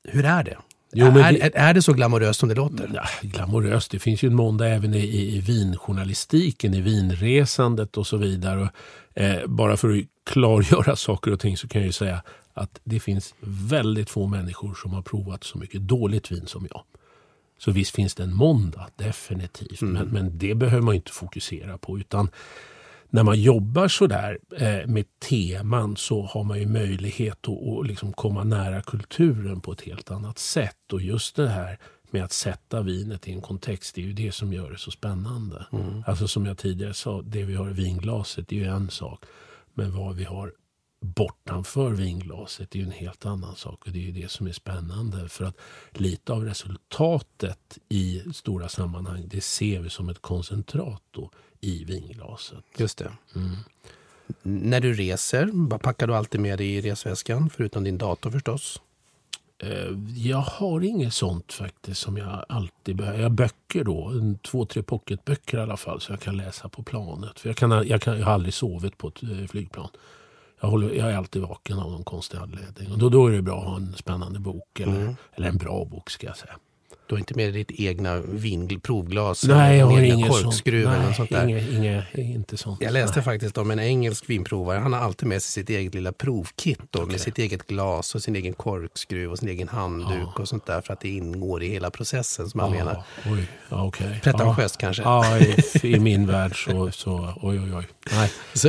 Hur 0.09 0.25
är 0.25 0.45
det? 0.45 0.57
Jo, 0.93 1.07
är, 1.07 1.13
det- 1.33 1.41
är, 1.43 1.51
är 1.55 1.75
det 1.75 1.83
så 1.83 1.93
glamoröst 1.93 2.41
som 2.41 2.49
det 2.49 2.55
låter? 2.55 2.91
Ja, 2.95 3.05
glamoröst. 3.23 3.91
Det 3.91 3.99
finns 3.99 4.23
ju 4.23 4.29
en 4.29 4.35
måndag 4.35 4.69
även 4.69 4.95
i, 4.95 4.99
i, 4.99 5.37
i 5.37 5.41
vinjournalistiken, 5.41 6.75
i 6.75 6.81
vinresandet 6.81 7.97
och 7.97 8.07
så 8.07 8.17
vidare. 8.17 8.61
Och, 9.15 9.21
eh, 9.23 9.47
bara 9.47 9.77
för 9.77 9.97
att 9.99 10.05
klargöra 10.25 10.97
saker 10.97 11.33
och 11.33 11.41
ting 11.41 11.57
så 11.57 11.69
kan 11.69 11.81
jag 11.81 11.87
ju 11.87 11.93
säga 11.93 12.23
att 12.55 12.81
det 12.85 13.01
finns 13.01 13.35
väldigt 13.41 14.11
få 14.11 14.27
människor 14.27 14.75
som 14.83 14.93
har 14.93 15.03
provat 15.03 15.45
så 15.45 15.59
mycket 15.59 15.81
dåligt 15.81 16.33
vin 16.33 16.47
som 16.47 16.67
jag. 16.71 16.83
Så 17.59 17.71
visst 17.71 17.95
finns 17.95 18.15
det 18.15 18.23
en 18.23 18.35
måndag, 18.35 18.87
definitivt. 18.97 19.81
Men, 19.81 20.09
men 20.09 20.39
det 20.39 20.55
behöver 20.55 20.83
man 20.83 20.95
inte 20.95 21.13
fokusera 21.13 21.79
på. 21.79 21.99
utan 21.99 22.31
när 23.11 23.23
man 23.23 23.41
jobbar 23.41 23.89
sådär 23.89 24.39
eh, 24.57 24.87
med 24.87 25.05
teman 25.29 25.97
så 25.97 26.23
har 26.23 26.45
man 26.45 26.59
ju 26.59 26.67
möjlighet 26.67 27.49
att, 27.49 27.79
att 27.79 27.87
liksom 27.87 28.13
komma 28.13 28.45
nära 28.45 28.83
kulturen 28.83 29.61
på 29.61 29.73
ett 29.73 29.81
helt 29.81 30.11
annat 30.11 30.39
sätt. 30.39 30.93
Och 30.93 31.03
just 31.03 31.37
det 31.37 31.49
här 31.49 31.79
med 32.11 32.25
att 32.25 32.33
sätta 32.33 32.83
vinet 32.83 33.29
i 33.29 33.33
en 33.33 33.41
kontext, 33.41 33.95
det 33.95 34.01
är 34.01 34.07
ju 34.07 34.13
det 34.13 34.33
som 34.33 34.53
gör 34.53 34.71
det 34.71 34.79
så 34.79 34.91
spännande. 34.91 35.67
Alltså 36.07 36.29
som 36.29 36.47
jag 36.47 36.59
tidigare 36.59 36.95
sa, 36.95 37.23
det 37.23 37.45
vi 37.45 37.55
har 37.55 37.71
i 37.71 37.73
vinglaset 37.73 38.49
det 38.49 38.57
är 38.57 38.61
ju 38.61 38.67
en 38.67 38.91
sak. 38.91 39.25
Men 39.75 39.97
vad 39.97 40.17
vi 40.17 40.25
har 40.25 40.53
bortanför 41.07 41.91
vinglaset 41.91 42.75
är 42.75 42.79
ju 42.79 42.85
en 42.85 42.91
helt 42.91 43.27
annan 43.27 43.57
sak. 43.57 43.87
Och 43.87 43.93
det 43.93 43.99
är 43.99 44.03
ju 44.03 44.13
det 44.23 44.31
som 44.31 44.47
är 44.47 44.53
spännande. 44.53 45.29
För 45.29 45.45
att 45.45 45.57
lite 45.93 46.33
av 46.33 46.45
resultatet 46.45 47.79
i 47.89 48.23
stora 48.35 48.69
sammanhang, 48.69 49.29
det 49.31 49.41
ser 49.41 49.81
vi 49.81 49.91
som 49.91 50.09
ett 50.09 50.23
koncentrat 50.23 51.03
då 51.11 51.31
i 51.61 51.85
vinglaset. 51.85 52.59
Just 52.77 52.99
det. 52.99 53.13
När 54.43 54.81
du 54.81 54.95
reser, 54.95 55.51
vad 55.53 55.83
packar 55.83 56.07
du 56.07 56.17
alltid 56.17 56.41
med 56.41 56.59
dig 56.59 56.75
i 56.75 56.81
resväskan? 56.81 57.51
Förutom 57.51 57.85
din 57.85 57.99
dator 57.99 58.31
förstås. 58.31 58.81
Eh, 59.59 59.89
Jag 60.17 60.37
har 60.39 60.81
inget 60.85 61.15
sånt 61.15 61.53
faktiskt 61.53 62.01
som 62.01 62.17
jag 62.17 62.45
alltid 62.49 62.97
behöver. 62.97 63.19
Jag 63.19 63.25
har 63.25 63.31
böcker 63.37 63.85
då, 63.85 64.13
två, 64.43 64.65
tre 64.67 64.83
pocketböcker 64.83 65.59
i 65.59 65.61
alla 65.61 65.77
fall 65.77 66.01
så 66.01 66.13
jag 66.13 66.21
kan 66.21 66.37
läsa 66.37 66.69
på 66.69 66.83
planet. 66.83 67.41
För 67.41 67.49
jag, 67.49 67.57
kan, 67.57 67.71
jag, 67.71 68.03
kan, 68.03 68.19
jag 68.19 68.27
har 68.27 68.33
aldrig 68.33 68.55
sovit 68.55 68.99
på 68.99 69.09
ett 69.09 69.23
eh, 69.23 69.47
flygplan. 69.51 69.89
Jag, 70.61 70.69
håller, 70.69 70.95
jag 70.95 71.11
är 71.11 71.17
alltid 71.17 71.43
vaken 71.43 71.79
av 71.79 71.91
någon 71.91 72.05
konstig 72.05 72.39
anledning. 72.39 72.93
Och 72.93 72.99
då, 72.99 73.09
då 73.09 73.27
är 73.27 73.33
det 73.33 73.43
bra 73.43 73.59
att 73.59 73.67
ha 73.67 73.77
en 73.77 73.93
spännande 73.93 74.39
bok. 74.39 74.81
Eller, 74.81 75.17
eller 75.35 75.49
en 75.49 75.57
bra 75.57 75.85
bok 75.85 76.11
ska 76.11 76.27
jag 76.27 76.37
säga. 76.37 76.57
Du 77.09 77.15
har 77.15 77.19
inte 77.19 77.35
med 77.35 77.55
dig 77.55 77.65
ditt 77.65 77.81
egna 77.81 78.17
vin, 78.17 78.81
provglas? 78.81 79.45
Nej, 79.45 79.79
jag 79.79 79.93
eller 79.93 80.01
har 80.01 80.15
inget 80.15 80.33
sånt. 80.33 80.45
korkskruv 80.45 80.87
eller 80.87 80.99
Nej, 80.99 81.07
något 81.07 81.17
sånt 81.17 81.31
där? 81.31 81.49
inget, 81.49 81.73
inget, 81.73 82.19
inte 82.19 82.57
sånt. 82.57 82.81
Jag 82.81 82.93
läste 82.93 83.17
Nej. 83.17 83.25
faktiskt 83.25 83.59
om 83.59 83.71
en 83.71 83.79
engelsk 83.79 84.31
vinprovare. 84.31 84.79
Han 84.79 84.93
har 84.93 85.01
alltid 85.01 85.29
med 85.29 85.43
sig 85.43 85.63
sitt 85.63 85.71
eget 85.71 85.95
lilla 85.95 86.13
provkit 86.13 86.81
då, 86.91 87.07
med 87.07 87.21
sitt 87.21 87.39
eget 87.39 87.67
glas 87.67 88.15
och 88.15 88.23
sin 88.23 88.37
egen 88.37 88.53
korkskruv 88.53 89.31
och 89.31 89.39
sin 89.39 89.49
egen 89.49 89.69
handduk 89.69 90.39
och 90.39 90.49
sånt 90.49 90.67
där 90.67 90.81
för 90.81 90.93
att 90.93 91.01
det 91.01 91.09
ingår 91.09 91.63
i 91.63 91.69
hela 91.69 91.91
processen 91.91 92.51
som 92.51 92.61
han 92.61 92.71
menar. 92.71 93.05
Ja, 93.25 93.33
oj, 93.33 93.49
ja, 93.69 93.85
okej. 93.85 94.21
Pretentiöst 94.23 94.77
ja. 94.79 94.87
kanske? 94.87 95.03
Ja, 95.03 95.39
i, 95.39 95.57
i 95.83 96.01
min 96.01 96.27
värld 96.27 96.65
så, 96.65 96.91
så 96.91 97.35
oj, 97.43 97.61
oj, 97.61 97.75
oj. 97.75 97.87
Nej. 98.13 98.31
Så, 98.55 98.69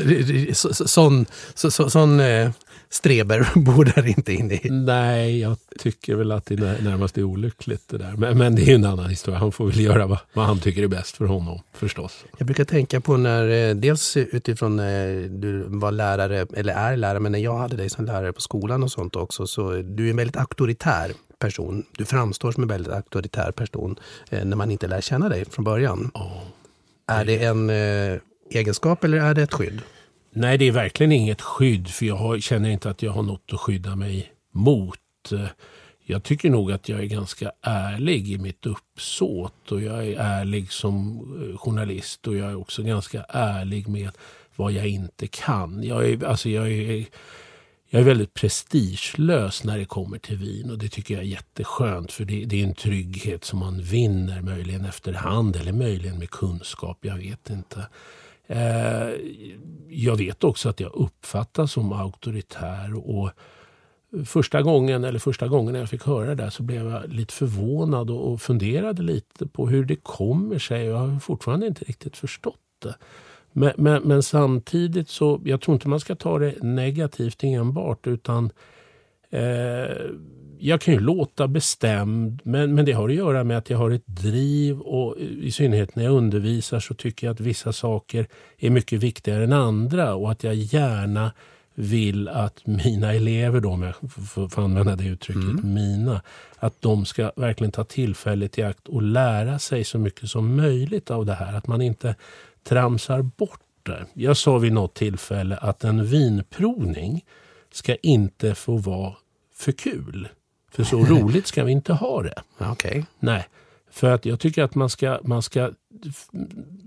så, 0.54 0.74
så, 0.74 0.88
sån 0.88 1.26
så, 1.54 1.72
så, 1.72 1.90
sån 1.90 2.20
eh, 2.20 2.52
streber 2.90 3.48
bor 3.60 3.86
där 3.86 4.08
inte 4.08 4.34
inne 4.34 4.54
i. 4.54 4.70
Nej, 4.70 5.40
jag 5.40 5.58
tycker 5.80 6.16
väl 6.16 6.32
att 6.32 6.46
det 6.46 6.54
är 6.54 6.58
när- 6.60 6.82
närmast 6.82 7.18
är 7.18 7.24
olyckligt 7.24 7.88
det 7.90 7.98
där. 7.98 8.14
Men, 8.18 8.38
men 8.38 8.56
det 8.56 8.62
är 8.62 8.66
ju 8.66 8.74
en 8.76 8.86
annan 8.86 9.10
historia. 9.10 9.40
Han 9.40 9.52
får 9.52 9.66
väl 9.68 9.80
göra 9.80 10.08
vad, 10.08 10.20
vad 10.34 10.46
han 10.46 10.60
tycker 10.60 10.84
är 10.84 10.88
bäst 10.88 11.18
för 11.18 11.26
honom 11.26 11.60
förstås. 11.74 12.26
Jag 12.38 12.46
brukar 12.46 12.66
tänka 12.66 13.02
på 13.02 13.18
när, 13.18 13.70
eh, 13.70 13.76
dels 13.76 14.18
utifrån 14.18 14.76
när 14.76 15.28
du 15.30 15.64
var 15.68 15.92
lärare, 15.92 16.48
eller 16.54 16.74
är 16.74 16.98
lärare, 16.98 17.20
men 17.20 17.32
när 17.32 17.40
jag 17.40 17.58
hade 17.58 17.76
dig 17.78 17.90
som 17.90 18.06
lärare 18.06 18.34
på 18.34 18.42
skolan 18.42 18.84
och 18.84 18.92
sånt 18.92 19.16
också, 19.16 19.48
så 19.48 19.72
du 19.72 20.06
är 20.06 20.10
en 20.10 20.18
väldigt 20.18 20.38
auktoritär 20.38 21.12
person. 21.40 21.84
Du 21.98 22.06
framstår 22.06 22.52
som 22.52 22.64
en 22.64 22.70
väldigt 22.70 22.94
auktoritär 22.94 23.52
person 23.52 23.96
eh, 24.30 24.46
när 24.46 24.58
man 24.58 24.72
inte 24.72 24.88
lär 24.88 25.02
känna 25.02 25.30
dig 25.30 25.46
från 25.50 25.66
början. 25.66 26.12
Är 27.08 27.26
det 27.26 27.44
en 27.44 27.70
eh, 27.70 28.20
egenskap 28.52 29.04
eller 29.04 29.18
är 29.18 29.34
det 29.34 29.42
ett 29.44 29.54
skydd? 29.54 29.82
Nej, 30.40 30.58
det 30.58 30.68
är 30.68 30.72
verkligen 30.72 31.12
inget 31.12 31.42
skydd 31.42 31.88
för 31.88 32.06
jag 32.06 32.16
har, 32.16 32.40
känner 32.40 32.70
inte 32.70 32.90
att 32.90 33.02
jag 33.02 33.12
har 33.12 33.24
något 33.24 33.54
att 33.54 33.60
skydda 33.60 33.96
mig 33.96 34.32
mot. 34.52 35.00
Jag 36.06 36.24
tycker 36.24 36.50
nog 36.50 36.72
att 36.72 36.90
jag 36.90 37.00
är 37.00 37.06
ganska 37.06 37.52
ärlig 37.62 38.32
i 38.32 38.38
mitt 38.38 38.66
uppsåt 38.66 39.72
och 39.72 39.82
jag 39.82 40.08
är 40.08 40.20
ärlig 40.20 40.72
som 40.72 41.20
eh, 41.20 41.58
journalist 41.58 42.28
och 42.28 42.36
jag 42.36 42.50
är 42.50 42.56
också 42.56 42.84
ganska 42.84 43.26
ärlig 43.30 43.88
med 43.88 44.10
vad 44.56 44.72
jag 44.72 44.88
inte 44.88 45.28
kan. 45.28 45.84
Jag 45.84 46.10
är, 46.10 46.26
alltså 46.26 46.50
jag 46.50 46.72
är, 46.72 47.06
jag 47.90 48.00
är 48.00 48.06
väldigt 48.06 48.34
prestigelös 48.34 49.64
när 49.64 49.78
det 49.78 49.86
kommer 49.86 50.18
till 50.18 50.38
vin 50.38 50.72
och 50.72 50.78
det 50.78 50.90
tycker 50.90 51.14
jag 51.14 51.24
är 51.24 51.28
jätteskönt 51.28 52.12
för 52.12 52.26
det, 52.26 52.46
det 52.46 52.62
är 52.62 52.68
en 52.68 52.76
trygghet 52.76 53.44
som 53.44 53.60
man 53.60 53.82
vinner 53.82 54.42
möjligen 54.42 54.86
efterhand 54.86 55.56
eller 55.56 55.74
möjligen 55.74 56.20
med 56.20 56.30
kunskap, 56.30 56.98
jag 57.02 57.18
vet 57.18 57.50
inte. 57.50 57.88
Eh, 58.48 59.10
jag 59.90 60.16
vet 60.16 60.44
också 60.44 60.70
att 60.70 60.80
jag 60.80 60.92
uppfattas 60.94 61.72
som 61.72 61.94
auktoritär 61.94 63.10
och 63.10 63.30
första 64.26 64.62
gången, 64.62 65.04
eller 65.04 65.20
första 65.20 65.48
gången 65.48 65.76
jag 65.76 65.90
fick 65.90 66.04
höra 66.04 66.28
det 66.28 66.36
där 66.36 66.50
så 66.50 66.64
blev 66.64 66.88
jag 66.88 67.10
lite 67.14 67.34
förvånad 67.34 68.10
och, 68.10 68.32
och 68.32 68.42
funderade 68.42 69.02
lite 69.02 69.48
på 69.48 69.68
hur 69.68 69.86
det 69.86 69.96
kommer 69.96 70.60
sig. 70.60 70.86
Jag 70.86 70.98
har 70.98 71.20
fortfarande 71.20 71.68
inte 71.68 71.86
riktigt 71.86 72.18
förstått 72.18 72.56
det. 72.80 72.96
Men, 73.52 73.72
men, 73.78 74.04
men 74.04 74.24
samtidigt 74.24 75.10
så, 75.10 75.42
jag 75.44 75.62
tror 75.62 75.76
inte 75.76 75.88
man 75.88 76.00
ska 76.00 76.16
ta 76.16 76.40
det 76.40 76.64
negativt 76.64 77.44
enbart 77.44 78.08
utan 78.08 78.52
eh, 79.30 80.06
jag 80.60 80.82
kan 80.82 80.94
ju 80.94 81.00
låta 81.00 81.48
bestämd 81.48 82.42
men, 82.44 82.76
men 82.76 82.86
det 82.86 82.92
har 82.92 83.10
att 83.10 83.16
göra 83.16 83.44
med 83.44 83.58
att 83.58 83.70
jag 83.70 83.78
har 83.78 83.92
ett 83.92 84.08
driv 84.08 84.80
och 84.80 85.18
i 85.20 85.52
synnerhet 85.52 85.96
när 85.96 86.04
jag 86.04 86.14
undervisar 86.14 86.80
så 86.80 86.94
tycker 86.94 87.28
jag 87.28 87.34
att 87.34 87.40
vissa 87.40 87.74
saker 87.74 88.28
är 88.58 88.70
mycket 88.70 89.04
viktigare 89.04 89.44
än 89.44 89.54
andra 89.54 90.16
och 90.16 90.32
att 90.32 90.44
jag 90.44 90.56
gärna 90.56 91.32
vill 91.80 92.28
att 92.28 92.68
mina 92.68 93.14
elever, 93.14 93.60
då, 93.60 93.70
om 93.70 93.82
jag 93.82 93.96
får 94.52 94.64
använda 94.64 94.96
det 94.96 95.06
uttrycket, 95.06 95.64
mina, 95.64 96.22
att 96.58 96.82
de 96.82 97.06
ska 97.06 97.32
verkligen 97.36 97.72
ta 97.72 97.84
tillfället 97.84 98.58
i 98.58 98.64
akt 98.64 98.88
och 98.88 99.02
lära 99.02 99.60
sig 99.60 99.84
så 99.84 100.00
mycket 100.00 100.30
som 100.30 100.56
möjligt 100.56 101.12
av 101.12 101.26
det 101.26 101.34
här. 101.34 101.54
Att 101.54 101.68
man 101.68 101.82
inte 101.82 102.16
tramsar 102.64 103.22
bort 103.22 103.60
det. 103.84 104.06
Jag 104.14 104.38
sa 104.38 104.58
vid 104.58 104.74
något 104.74 104.94
tillfälle 104.94 105.58
att 105.58 105.84
en 105.84 106.06
vinprovning 106.06 107.26
ska 107.72 107.96
inte 107.96 108.56
få 108.56 108.78
vara 108.78 109.14
för 109.54 109.72
kul. 109.72 110.28
För 110.72 110.84
så 110.84 111.06
roligt 111.06 111.48
ska 111.48 111.64
vi 111.64 111.72
inte 111.72 111.94
ha 111.94 112.24
det. 112.24 112.42
Okej. 112.58 113.06
Nej, 113.20 113.48
för 113.92 114.12
att 114.12 114.26
jag 114.26 114.40
tycker 114.40 114.64
att 114.64 114.76
man 114.76 114.90
ska, 114.90 115.20
man 115.24 115.42
ska 115.42 115.72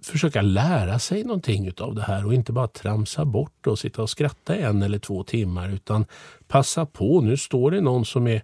försöka 0.02 0.42
lära 0.42 0.98
sig 0.98 1.24
någonting 1.24 1.72
av 1.78 1.94
det 1.94 2.02
här 2.02 2.26
och 2.26 2.34
inte 2.34 2.52
bara 2.52 2.68
tramsa 2.68 3.24
bort 3.24 3.66
och 3.66 3.78
sitta 3.78 4.02
och 4.02 4.10
skratta 4.10 4.56
en 4.56 4.82
eller 4.82 4.98
två 4.98 5.22
timmar 5.24 5.68
utan 5.68 6.04
passa 6.48 6.86
på. 6.86 7.20
Nu 7.20 7.36
står 7.36 7.70
det 7.70 7.80
någon 7.80 8.04
som 8.04 8.26
är 8.26 8.42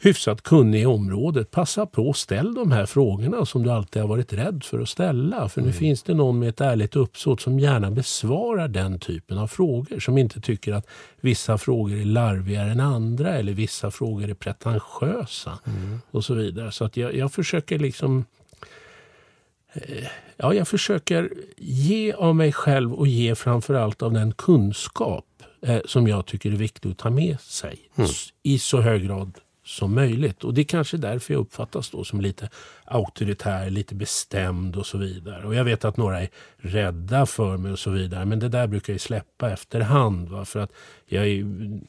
hyfsat 0.00 0.42
kunnig 0.42 0.82
i 0.82 0.86
området. 0.86 1.50
Passa 1.50 1.86
på 1.86 2.08
och 2.08 2.16
ställ 2.16 2.54
de 2.54 2.72
här 2.72 2.86
frågorna 2.86 3.44
som 3.46 3.62
du 3.62 3.70
alltid 3.70 4.02
har 4.02 4.08
varit 4.08 4.32
rädd 4.32 4.64
för 4.64 4.80
att 4.80 4.88
ställa. 4.88 5.48
För 5.48 5.60
nu 5.60 5.72
finns 5.72 6.02
det 6.02 6.14
någon 6.14 6.38
med 6.38 6.48
ett 6.48 6.60
ärligt 6.60 6.96
uppsåt 6.96 7.40
som 7.40 7.60
gärna 7.60 7.90
besvarar 7.90 8.68
den 8.68 8.98
typen 8.98 9.38
av 9.38 9.46
frågor. 9.48 10.00
Som 10.00 10.18
inte 10.18 10.40
tycker 10.40 10.72
att 10.72 10.86
vissa 11.20 11.58
frågor 11.58 11.96
är 12.00 12.04
larvigare 12.04 12.70
än 12.70 12.80
andra 12.80 13.34
eller 13.34 13.52
vissa 13.52 13.90
frågor 13.90 14.30
är 14.30 14.34
pretentiösa. 14.34 15.58
Och 16.10 16.24
så 16.24 16.34
vidare. 16.34 16.72
Så 16.72 16.84
att 16.84 16.96
jag, 16.96 17.14
jag 17.14 17.32
försöker 17.32 17.78
liksom 17.78 18.24
eh, 19.72 20.04
Ja, 20.36 20.54
jag 20.54 20.68
försöker 20.68 21.30
ge 21.56 22.12
av 22.12 22.36
mig 22.36 22.52
själv 22.52 22.94
och 22.94 23.06
ge 23.06 23.34
framförallt 23.34 24.02
av 24.02 24.12
den 24.12 24.32
kunskap 24.32 25.24
eh, 25.62 25.78
som 25.84 26.08
jag 26.08 26.26
tycker 26.26 26.50
är 26.52 26.56
viktig 26.56 26.90
att 26.90 26.98
ta 26.98 27.10
med 27.10 27.40
sig 27.40 27.78
s- 27.96 28.28
i 28.42 28.58
så 28.58 28.80
hög 28.80 29.04
grad 29.06 29.32
som 29.68 29.94
möjligt. 29.94 30.44
Och 30.44 30.54
Det 30.54 30.60
är 30.60 30.64
kanske 30.64 30.96
därför 30.96 31.34
jag 31.34 31.40
uppfattas 31.40 31.90
då 31.90 32.04
som 32.04 32.20
lite 32.20 32.48
auktoritär, 32.84 33.70
lite 33.70 33.94
bestämd 33.94 34.76
och 34.76 34.86
så 34.86 34.98
vidare. 34.98 35.46
Och 35.46 35.54
Jag 35.54 35.64
vet 35.64 35.84
att 35.84 35.96
några 35.96 36.20
är 36.20 36.28
rädda 36.56 37.26
för 37.26 37.56
mig 37.56 37.72
och 37.72 37.78
så 37.78 37.90
vidare. 37.90 38.24
Men 38.24 38.38
det 38.38 38.48
där 38.48 38.66
brukar 38.66 38.92
jag 38.92 39.00
släppa 39.00 39.50
efterhand. 39.50 40.28
Va? 40.28 40.44
För 40.44 40.60
att 40.60 40.72
jag 41.06 41.26
är, 41.26 41.44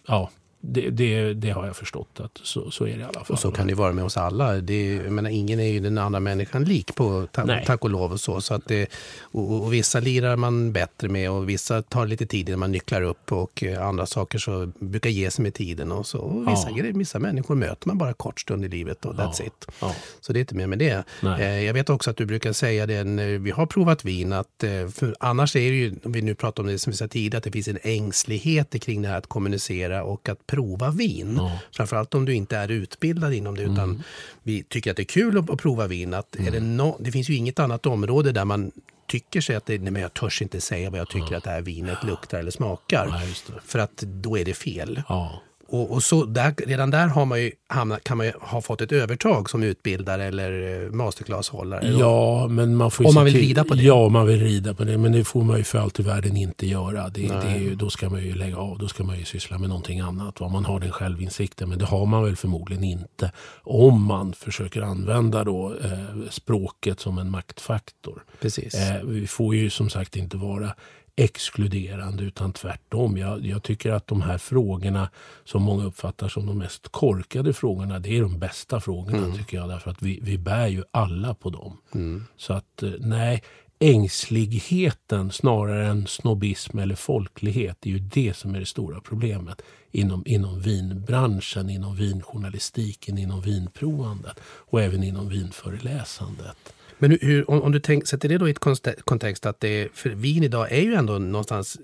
ja, 0.08 0.30
det, 0.62 0.90
det, 0.90 1.34
det, 1.34 1.50
har 1.50 1.66
jag 1.66 1.76
förstått 1.76 2.20
att 2.20 2.40
så, 2.44 2.72
så 2.72 2.84
är 2.86 2.94
det 2.94 3.00
i 3.00 3.04
alla 3.04 3.14
fall. 3.14 3.26
Och 3.28 3.40
så 3.40 3.52
kan 3.52 3.68
det 3.68 3.74
vara 3.74 3.94
med 3.94 4.04
oss 4.04 4.18
alla. 4.18 4.54
Det, 4.54 4.94
jag 4.94 5.12
menar, 5.12 5.30
ingen 5.30 5.60
är 5.60 5.68
ju 5.68 5.80
den 5.80 5.98
andra 5.98 6.20
människan 6.20 6.64
lik 6.64 6.96
på 6.96 7.28
ta, 7.32 7.60
tack 7.66 7.84
och 7.84 7.90
lov. 7.90 8.12
Och, 8.12 8.20
så, 8.20 8.42
så 8.42 8.54
att 8.54 8.68
det, 8.68 8.90
och, 9.22 9.64
och, 9.64 9.74
vissa 9.74 10.00
lirar 10.00 10.36
man 10.36 10.74
bättre 10.74 11.10
med 11.10 11.32
och 11.32 11.50
vissa 11.50 11.82
tar 11.82 12.06
lite 12.06 12.26
tid 12.26 12.50
innan 12.50 12.60
man 12.60 12.72
nycklar 12.72 13.02
upp 13.02 13.32
och 13.32 13.64
eh, 13.64 13.88
andra 13.88 14.06
saker 14.06 14.38
så 14.40 14.72
brukar 14.80 15.10
ge 15.10 15.32
sig 15.32 15.44
med 15.44 15.54
tiden. 15.54 15.92
Och 15.92 16.08
så. 16.08 16.20
Och 16.20 16.48
vissa, 16.48 16.70
ja. 16.70 16.84
vissa 16.94 17.20
människor 17.20 17.56
möter 17.56 17.88
man 17.88 17.98
bara 17.98 18.14
kort 18.14 18.40
stund 18.40 18.66
i 18.66 18.68
livet 18.68 19.06
och 19.06 19.16
that's 19.16 19.36
ja. 19.40 19.46
it. 19.46 19.68
Ja. 19.82 19.96
Så 20.22 20.34
det 20.34 20.40
är 20.40 20.42
inte 20.42 20.56
mer 20.56 20.68
med 20.68 20.80
det. 20.80 21.04
Eh, 21.24 21.64
jag 21.64 21.74
vet 21.74 21.90
också 21.90 22.10
att 22.10 22.18
du 22.18 22.26
brukar 22.26 22.54
säga 22.54 22.86
det 22.86 23.04
när 23.04 23.38
vi 23.38 23.52
har 23.52 23.66
provat 23.66 24.06
vin 24.06 24.34
att 24.34 24.64
eh, 24.64 25.10
annars 25.20 25.56
är 25.56 25.60
det 25.60 25.78
ju, 25.78 25.96
om 26.04 26.12
vi 26.12 26.22
nu 26.22 26.36
pratar 26.36 26.64
om 26.64 26.70
det 26.70 26.80
som 26.80 26.92
vi 26.92 26.98
sa 26.98 27.08
tidigare, 27.08 27.38
att 27.38 27.44
det 27.44 27.52
finns 27.52 27.68
en 27.68 27.80
ängslighet 27.84 28.82
kring 28.82 29.02
det 29.02 29.08
här 29.08 29.18
att 29.18 29.28
kommunicera 29.28 30.04
och 30.04 30.30
att 30.30 30.49
prova 30.50 30.92
vin. 30.92 31.36
Ja. 31.38 31.60
Framförallt 31.72 32.16
om 32.16 32.26
du 32.26 32.34
inte 32.34 32.58
är 32.58 32.72
utbildad 32.72 33.34
inom 33.34 33.56
det, 33.56 33.62
utan 33.62 33.80
mm. 33.80 34.04
vi 34.44 34.64
tycker 34.64 34.92
att 34.92 34.98
det 34.98 35.04
är 35.04 35.06
kul 35.06 35.38
att, 35.38 35.50
att 35.50 35.60
prova 35.60 35.88
vin. 35.88 36.14
Att 36.14 36.36
mm. 36.36 36.48
är 36.48 36.52
det, 36.52 36.58
mm. 36.58 36.78
no, 36.78 36.98
det 37.00 37.12
finns 37.12 37.30
ju 37.30 37.36
inget 37.36 37.60
annat 37.60 37.86
område 37.86 38.32
där 38.32 38.46
man 38.46 38.72
tycker 39.08 39.42
sig 39.42 39.56
att 39.56 39.66
det, 39.66 39.82
nej, 39.82 39.92
men 39.92 40.02
jag 40.02 40.14
törs 40.14 40.42
inte 40.42 40.62
säga 40.62 40.90
vad 40.90 41.00
jag 41.00 41.10
tycker 41.10 41.32
ja. 41.32 41.38
att 41.38 41.44
det 41.44 41.50
här 41.50 41.62
vinet 41.62 42.04
luktar 42.04 42.40
eller 42.40 42.52
smakar. 42.52 43.08
Ja, 43.08 43.60
för 43.66 43.80
att 43.80 43.98
då 43.98 44.38
är 44.38 44.46
det 44.46 44.54
fel. 44.54 45.02
Ja 45.10 45.42
och, 45.72 45.92
och, 45.92 46.04
så 46.04 46.26
där, 46.26 46.54
redan 46.68 46.92
där 46.92 47.08
har 47.08 47.26
man 47.26 47.42
ju 47.42 47.52
hamnat, 47.68 48.04
kan 48.04 48.18
man 48.18 48.26
ju 48.26 48.32
ha 48.42 48.62
fått 48.62 48.82
ett 48.82 48.92
övertag 48.92 49.50
som 49.50 49.64
utbildare 49.64 50.26
eller 50.26 50.84
eh, 50.86 50.92
masterclasshållare. 50.92 51.88
Ja, 51.88 52.48
men 52.48 52.76
man 52.76 52.92
får 52.92 53.08
Om 53.08 53.14
man 53.14 53.26
vill 53.26 53.34
till, 53.34 53.42
rida 53.42 53.64
på 53.64 53.74
det? 53.74 53.84
Ja, 53.84 54.10
man 54.10 54.28
vill 54.28 54.40
rida 54.40 54.74
på 54.74 54.84
det. 54.84 54.98
Men 54.98 55.12
det 55.12 55.24
får 55.24 55.44
man 55.44 55.58
ju 55.58 55.64
för 55.64 55.80
allt 55.80 56.00
i 56.00 56.04
världen 56.04 56.38
inte 56.38 56.68
göra. 56.68 57.10
Det, 57.10 57.28
det 57.28 57.58
ju, 57.58 57.76
då 57.76 57.90
ska 57.90 58.10
man 58.10 58.24
ju 58.24 58.36
lägga 58.36 58.58
av. 58.58 58.78
Då 58.78 58.88
ska 58.88 59.04
man 59.04 59.20
ju 59.20 59.26
syssla 59.26 59.58
med 59.58 59.70
någonting 59.70 60.00
annat. 60.00 60.42
Om 60.42 60.52
man 60.52 60.66
har 60.66 60.80
den 60.80 60.92
självinsikten. 60.92 61.70
Men 61.70 61.80
det 61.80 61.86
har 61.86 62.06
man 62.06 62.24
väl 62.24 62.36
förmodligen 62.36 62.84
inte. 62.84 63.32
Om 63.64 64.04
man 64.04 64.34
försöker 64.34 64.82
använda 64.82 65.44
då, 65.44 65.74
eh, 65.84 66.30
språket 66.30 67.00
som 67.00 67.18
en 67.18 67.32
maktfaktor. 67.32 68.24
Precis. 68.42 68.76
Eh, 68.76 69.04
vi 69.04 69.28
får 69.28 69.56
ju 69.56 69.70
som 69.70 69.90
sagt 69.90 70.16
inte 70.16 70.38
vara 70.38 70.74
exkluderande 71.20 72.24
utan 72.24 72.54
tvärtom. 72.54 73.18
Jag, 73.18 73.46
jag, 73.46 73.64
tycker 73.64 73.92
att 73.92 74.08
de 74.08 74.22
här 74.22 74.38
frågorna 74.38 75.10
som 75.46 75.64
många 75.64 75.86
uppfattar 75.86 76.28
som 76.28 76.46
de 76.46 76.58
mest 76.58 76.88
korkade 76.88 77.54
frågorna, 77.54 78.00
det 78.00 78.18
är 78.18 78.22
de 78.22 78.40
bästa 78.40 78.80
frågorna 78.80 79.18
mm. 79.18 79.38
tycker 79.38 79.58
jag. 79.58 79.70
Därför 79.70 79.92
att 79.92 80.02
vi, 80.02 80.20
vi 80.24 80.38
bär 80.38 80.68
ju 80.68 80.84
alla 80.92 81.34
på 81.34 81.50
dem. 81.50 81.78
Mm. 81.94 82.26
Så 82.38 82.54
att 82.54 82.84
eh, 82.84 82.90
nej, 83.00 83.44
ängsligheten 83.80 85.32
snarare 85.32 85.88
än 85.88 86.08
snobbism 86.08 86.80
eller 86.80 86.96
folklighet, 86.96 87.78
det 87.80 87.90
är 87.90 87.94
ju 87.94 88.00
det 88.00 88.34
som 88.34 88.56
är 88.56 88.60
det 88.60 88.66
stora 88.66 89.02
problemet 89.02 89.62
inom, 89.92 90.24
inom 90.26 90.62
vinbranschen, 90.62 91.70
inom 91.70 91.96
vinjournalistiken, 91.96 93.18
inom 93.18 93.42
vinprovandet 93.42 94.40
och 94.44 94.82
även 94.82 95.04
inom 95.04 95.30
vinföreläsandet. 95.30 96.74
Men 97.00 97.18
hur, 97.22 97.52
om, 97.52 97.62
om, 97.62 97.72
du 97.72 97.80
tänk, 97.80 98.08
sätter 98.08 98.30
det 98.30 98.38
då 98.38 98.48
i 98.48 98.52
ett 98.52 98.60
kontext 99.04 99.46
att 99.46 99.60
det, 99.60 99.88
för 99.94 100.10
vin 100.10 100.44
idag 100.44 100.72
är 100.72 100.82
ju 100.82 100.94
ändå 100.94 101.14
någonstans, 101.14 101.78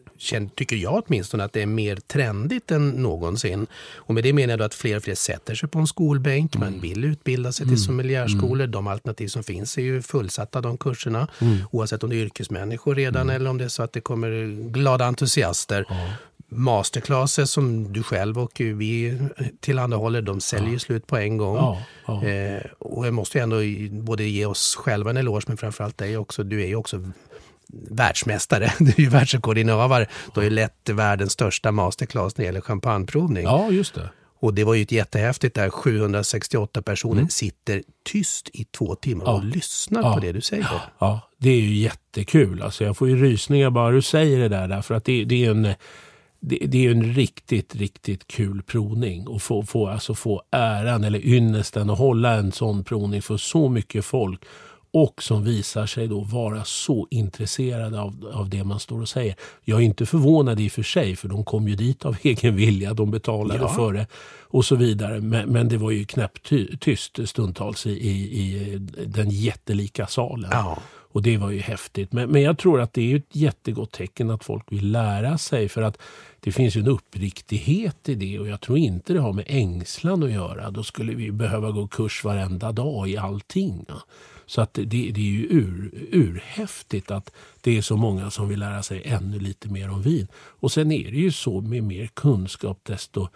tycker 0.56 0.76
jag 0.76 1.04
åtminstone, 1.08 1.44
att 1.44 1.54
det 1.54 1.62
är 1.62 1.66
mer 1.66 1.96
trendigt 1.96 2.72
än 2.72 2.90
någonsin. 2.90 3.68
Och 3.96 4.14
med 4.14 4.24
det 4.24 4.34
menar 4.34 4.52
jag 4.52 4.60
då 4.60 4.66
att 4.66 4.74
fler 4.74 4.98
och 4.98 5.04
fler 5.04 5.16
sätter 5.16 5.56
sig 5.56 5.70
på 5.70 5.80
en 5.80 5.88
skolbänk, 5.88 6.56
mm. 6.56 6.72
man 6.72 6.82
vill 6.82 7.04
utbilda 7.06 7.52
sig 7.52 7.66
till 7.66 7.74
mm. 7.74 7.78
sommelierskolor. 7.78 8.64
Mm. 8.64 8.72
De 8.72 8.88
alternativ 8.88 9.28
som 9.28 9.44
finns 9.44 9.78
är 9.78 9.82
ju 9.82 10.02
fullsatta, 10.02 10.62
de 10.62 10.78
kurserna. 10.78 11.28
Mm. 11.42 11.58
Oavsett 11.72 12.04
om 12.04 12.10
det 12.10 12.16
är 12.16 12.26
yrkesmänniskor 12.26 12.96
redan 12.96 13.22
mm. 13.22 13.36
eller 13.36 13.50
om 13.50 13.58
det 13.58 13.64
är 13.64 13.70
så 13.70 13.84
att 13.84 13.94
det 13.94 14.02
kommer 14.02 14.30
glada 14.72 15.06
entusiaster. 15.06 15.86
Ja 16.56 16.76
masterclasser 16.76 17.46
som 17.46 17.94
du 17.94 18.04
själv 18.04 18.40
och 18.40 18.52
vi 18.60 19.20
tillhandahåller, 19.60 20.22
de 20.22 20.42
säljer 20.42 20.74
ja. 20.74 20.80
slut 20.80 21.08
på 21.08 21.18
en 21.18 21.38
gång. 21.38 21.56
Ja, 21.56 21.82
ja. 22.08 22.24
Eh, 22.24 22.62
och 22.80 23.08
jag 23.08 23.14
måste 23.14 23.42
ändå 23.42 23.58
både 23.92 24.24
ge 24.24 24.46
oss 24.46 24.76
själva 24.76 25.10
en 25.10 25.18
eloge, 25.18 25.46
men 25.48 25.58
framförallt 25.58 25.98
dig 25.98 26.18
också. 26.18 26.44
Du 26.44 26.64
är 26.64 26.68
ju 26.68 26.76
också 26.76 27.12
världsmästare. 27.90 28.74
Du 28.80 28.92
är 28.92 29.00
ju 29.00 29.10
världsrekordinnehavare. 29.10 30.08
Du 30.34 30.40
har 30.40 30.44
ju 30.44 30.50
lett 30.50 30.90
världens 30.90 31.32
största 31.32 31.72
masterclass 31.72 32.38
när 32.38 32.44
det 32.44 32.46
gäller 32.46 32.62
champagneprovning. 32.62 33.44
Ja, 33.44 33.72
just 33.72 33.96
det. 33.96 34.10
Och 34.40 34.54
det 34.54 34.64
var 34.64 34.74
ju 34.74 34.82
ett 34.82 34.92
jättehäftigt 34.92 35.56
där 35.56 35.70
768 35.70 36.82
personer 36.82 37.20
mm. 37.20 37.30
sitter 37.30 37.84
tyst 38.04 38.50
i 38.54 38.66
två 38.66 38.96
timmar 38.96 39.34
och 39.34 39.44
lyssnar 39.44 40.14
på 40.14 40.20
det 40.20 40.32
du 40.32 40.42
säger. 40.42 40.68
Ja, 41.00 41.22
det 41.38 41.50
är 41.50 41.60
ju 41.60 41.76
jättekul. 41.76 42.62
Alltså 42.62 42.84
jag 42.84 42.98
får 42.98 43.10
ju 43.10 43.16
rysningar 43.16 43.70
bara 43.70 43.92
du 43.92 44.02
säger 44.02 44.40
det 44.40 44.50
där. 44.50 44.68
Därför 44.68 44.96
att 44.96 45.06
det, 45.06 45.26
det 45.26 45.46
är 45.46 45.52
en 45.52 45.76
det, 46.48 46.58
det, 46.68 46.86
är 46.86 46.92
en 46.92 47.14
riktigt, 47.14 47.76
riktigt 47.76 48.28
kul 48.28 48.62
provning. 48.62 49.28
Och 49.28 49.42
få, 49.42 49.64
få, 49.64 49.88
alltså 49.88 50.16
få 50.16 50.42
äran 50.52 51.04
eller 51.04 51.26
ynnesten 51.26 51.90
att 51.90 51.98
hålla 51.98 52.34
en 52.34 52.52
sån 52.52 52.84
provning 52.84 53.22
för 53.22 53.38
så 53.38 53.70
mycket 53.70 54.06
folk 54.06 54.42
och 54.92 55.24
som 55.24 55.44
visar 55.44 55.86
sig 55.86 56.08
då 56.08 56.20
vara 56.20 56.64
så 56.64 57.08
intresserade 57.10 58.02
av, 58.02 58.32
av 58.34 58.50
det 58.50 58.64
man 58.64 58.80
står 58.80 59.02
och 59.02 59.10
säger. 59.10 59.36
Jag 59.64 59.80
är 59.82 59.86
inte 59.86 60.06
förvånad 60.06 60.60
i 60.60 60.68
och 60.68 60.72
för 60.72 60.84
sig, 60.84 61.16
för 61.16 61.28
de 61.28 61.44
kom 61.44 61.68
ju 61.68 61.76
dit 61.76 62.06
av 62.06 62.18
egen 62.24 62.56
vilja. 62.56 62.94
De 62.94 63.12
betalade 63.12 63.60
ja. 63.60 63.68
för 63.68 63.94
det 63.94 64.08
och 64.42 64.66
så 64.66 64.76
vidare. 64.76 65.22
Men, 65.22 65.50
men 65.50 65.70
det 65.70 65.78
var 65.78 65.92
ju 65.92 66.06
knäpptyst 66.06 67.20
stundtals 67.26 67.86
i, 67.86 67.92
i, 67.92 68.42
i 68.42 68.78
den 69.06 69.30
jättelika 69.30 70.08
salen. 70.08 70.50
Ja. 70.54 70.78
Och 71.16 71.22
det 71.22 71.38
var 71.38 71.52
ju 71.52 71.60
häftigt. 71.60 72.14
Men, 72.14 72.30
men 72.30 72.42
jag 72.42 72.58
tror 72.58 72.82
att 72.82 72.94
det 72.94 73.12
är 73.12 73.16
ett 73.16 73.36
jättegott 73.36 73.92
tecken 73.92 74.30
att 74.30 74.44
folk 74.44 74.72
vill 74.72 74.92
lära 74.92 75.38
sig. 75.38 75.70
För 75.70 75.82
att 75.82 76.02
det 76.40 76.52
finns 76.52 76.76
ju 76.76 76.82
en 76.82 76.88
uppriktighet 76.88 78.10
i 78.10 78.16
det 78.16 78.40
och 78.40 78.48
jag 78.48 78.62
tror 78.62 78.78
inte 78.78 79.14
det 79.14 79.20
har 79.20 79.34
med 79.34 79.46
ängslan 79.48 80.24
att 80.24 80.32
göra. 80.32 80.72
Då 80.72 80.84
skulle 80.84 81.14
vi 81.14 81.32
behöva 81.32 81.72
gå 81.72 81.88
kurs 81.88 82.24
varenda 82.24 82.72
dag 82.72 83.10
i 83.10 83.18
allting. 83.18 83.86
Så 84.46 84.62
att 84.62 84.74
det, 84.74 84.86
det 84.86 85.22
är 85.22 85.32
ju 85.32 85.48
ur, 85.50 85.92
urhäftigt 86.12 87.12
att 87.12 87.32
det 87.62 87.78
är 87.78 87.82
så 87.82 87.98
många 87.98 88.32
som 88.32 88.50
vill 88.50 88.60
lära 88.60 88.84
sig 88.84 89.02
ännu 89.06 89.40
lite 89.40 89.70
mer 89.70 89.90
om 89.90 90.02
vin. 90.02 90.28
Och 90.36 90.72
sen 90.72 90.92
är 90.92 91.12
det 91.12 91.18
ju 91.18 91.32
så 91.32 91.62
med 91.62 91.84
mer 91.84 92.08
kunskap 92.08 92.80
desto 92.84 93.28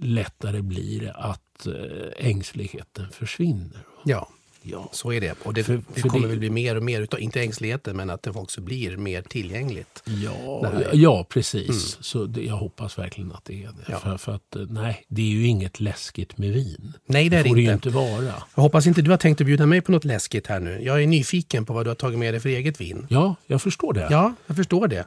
lättare 0.00 0.62
blir 0.62 1.00
det 1.00 1.14
att 1.14 1.66
eh, 1.66 2.26
ängsligheten 2.28 3.10
försvinner. 3.10 3.86
Ja, 4.04 4.28
Ja, 4.62 4.88
så 4.92 5.12
är 5.12 5.20
det. 5.20 5.34
Och 5.42 5.54
det, 5.54 5.64
för, 5.64 5.82
det 5.94 6.00
kommer 6.00 6.22
det... 6.22 6.28
väl 6.28 6.38
bli 6.38 6.50
mer 6.50 6.76
och 6.76 6.82
mer, 6.82 7.00
utav, 7.00 7.20
inte 7.20 7.40
ängsligheten, 7.40 7.96
men 7.96 8.10
att 8.10 8.22
det 8.22 8.30
också 8.30 8.60
blir 8.60 8.96
mer 8.96 9.22
tillgängligt. 9.22 10.02
Ja, 10.04 10.72
ja 10.92 11.26
precis. 11.28 11.68
Mm. 11.68 12.02
Så 12.02 12.24
det, 12.24 12.42
jag 12.42 12.56
hoppas 12.56 12.98
verkligen 12.98 13.32
att 13.32 13.44
det 13.44 13.64
är 13.64 13.66
det. 13.66 13.84
Ja. 13.88 13.98
För, 13.98 14.16
för, 14.16 14.32
att 14.32 14.56
eh, 14.56 14.62
nej, 14.68 15.04
det 15.08 15.22
är 15.22 15.26
ju 15.26 15.46
inget 15.46 15.80
läskigt 15.80 16.38
med 16.38 16.52
vin. 16.52 16.92
Nej, 17.06 17.28
det 17.28 17.36
är 17.36 17.42
det 17.42 17.48
får 17.48 17.58
inte. 17.58 17.60
det 17.60 17.70
ju 17.70 17.72
inte 17.72 17.90
vara. 17.90 18.34
Jag 18.54 18.62
hoppas 18.62 18.86
inte 18.86 19.02
du 19.02 19.10
har 19.10 19.18
tänkt 19.18 19.40
att 19.40 19.46
bjuda 19.46 19.66
mig 19.66 19.80
på 19.80 19.92
något 19.92 20.04
läskigt 20.04 20.46
här 20.46 20.60
nu. 20.60 20.80
Jag 20.82 21.02
är 21.02 21.06
nyfiken 21.06 21.66
på 21.66 21.72
vad 21.72 21.86
du 21.86 21.90
har 21.90 21.94
tagit 21.94 22.18
med 22.18 22.34
dig 22.34 22.40
för 22.40 22.48
eget 22.48 22.80
vin. 22.80 23.06
Ja, 23.08 23.34
jag 23.46 23.62
förstår 23.62 23.92
det. 23.92 24.08
Ja, 24.10 24.34
jag 24.46 24.56
förstår 24.56 24.88
det. 24.88 25.06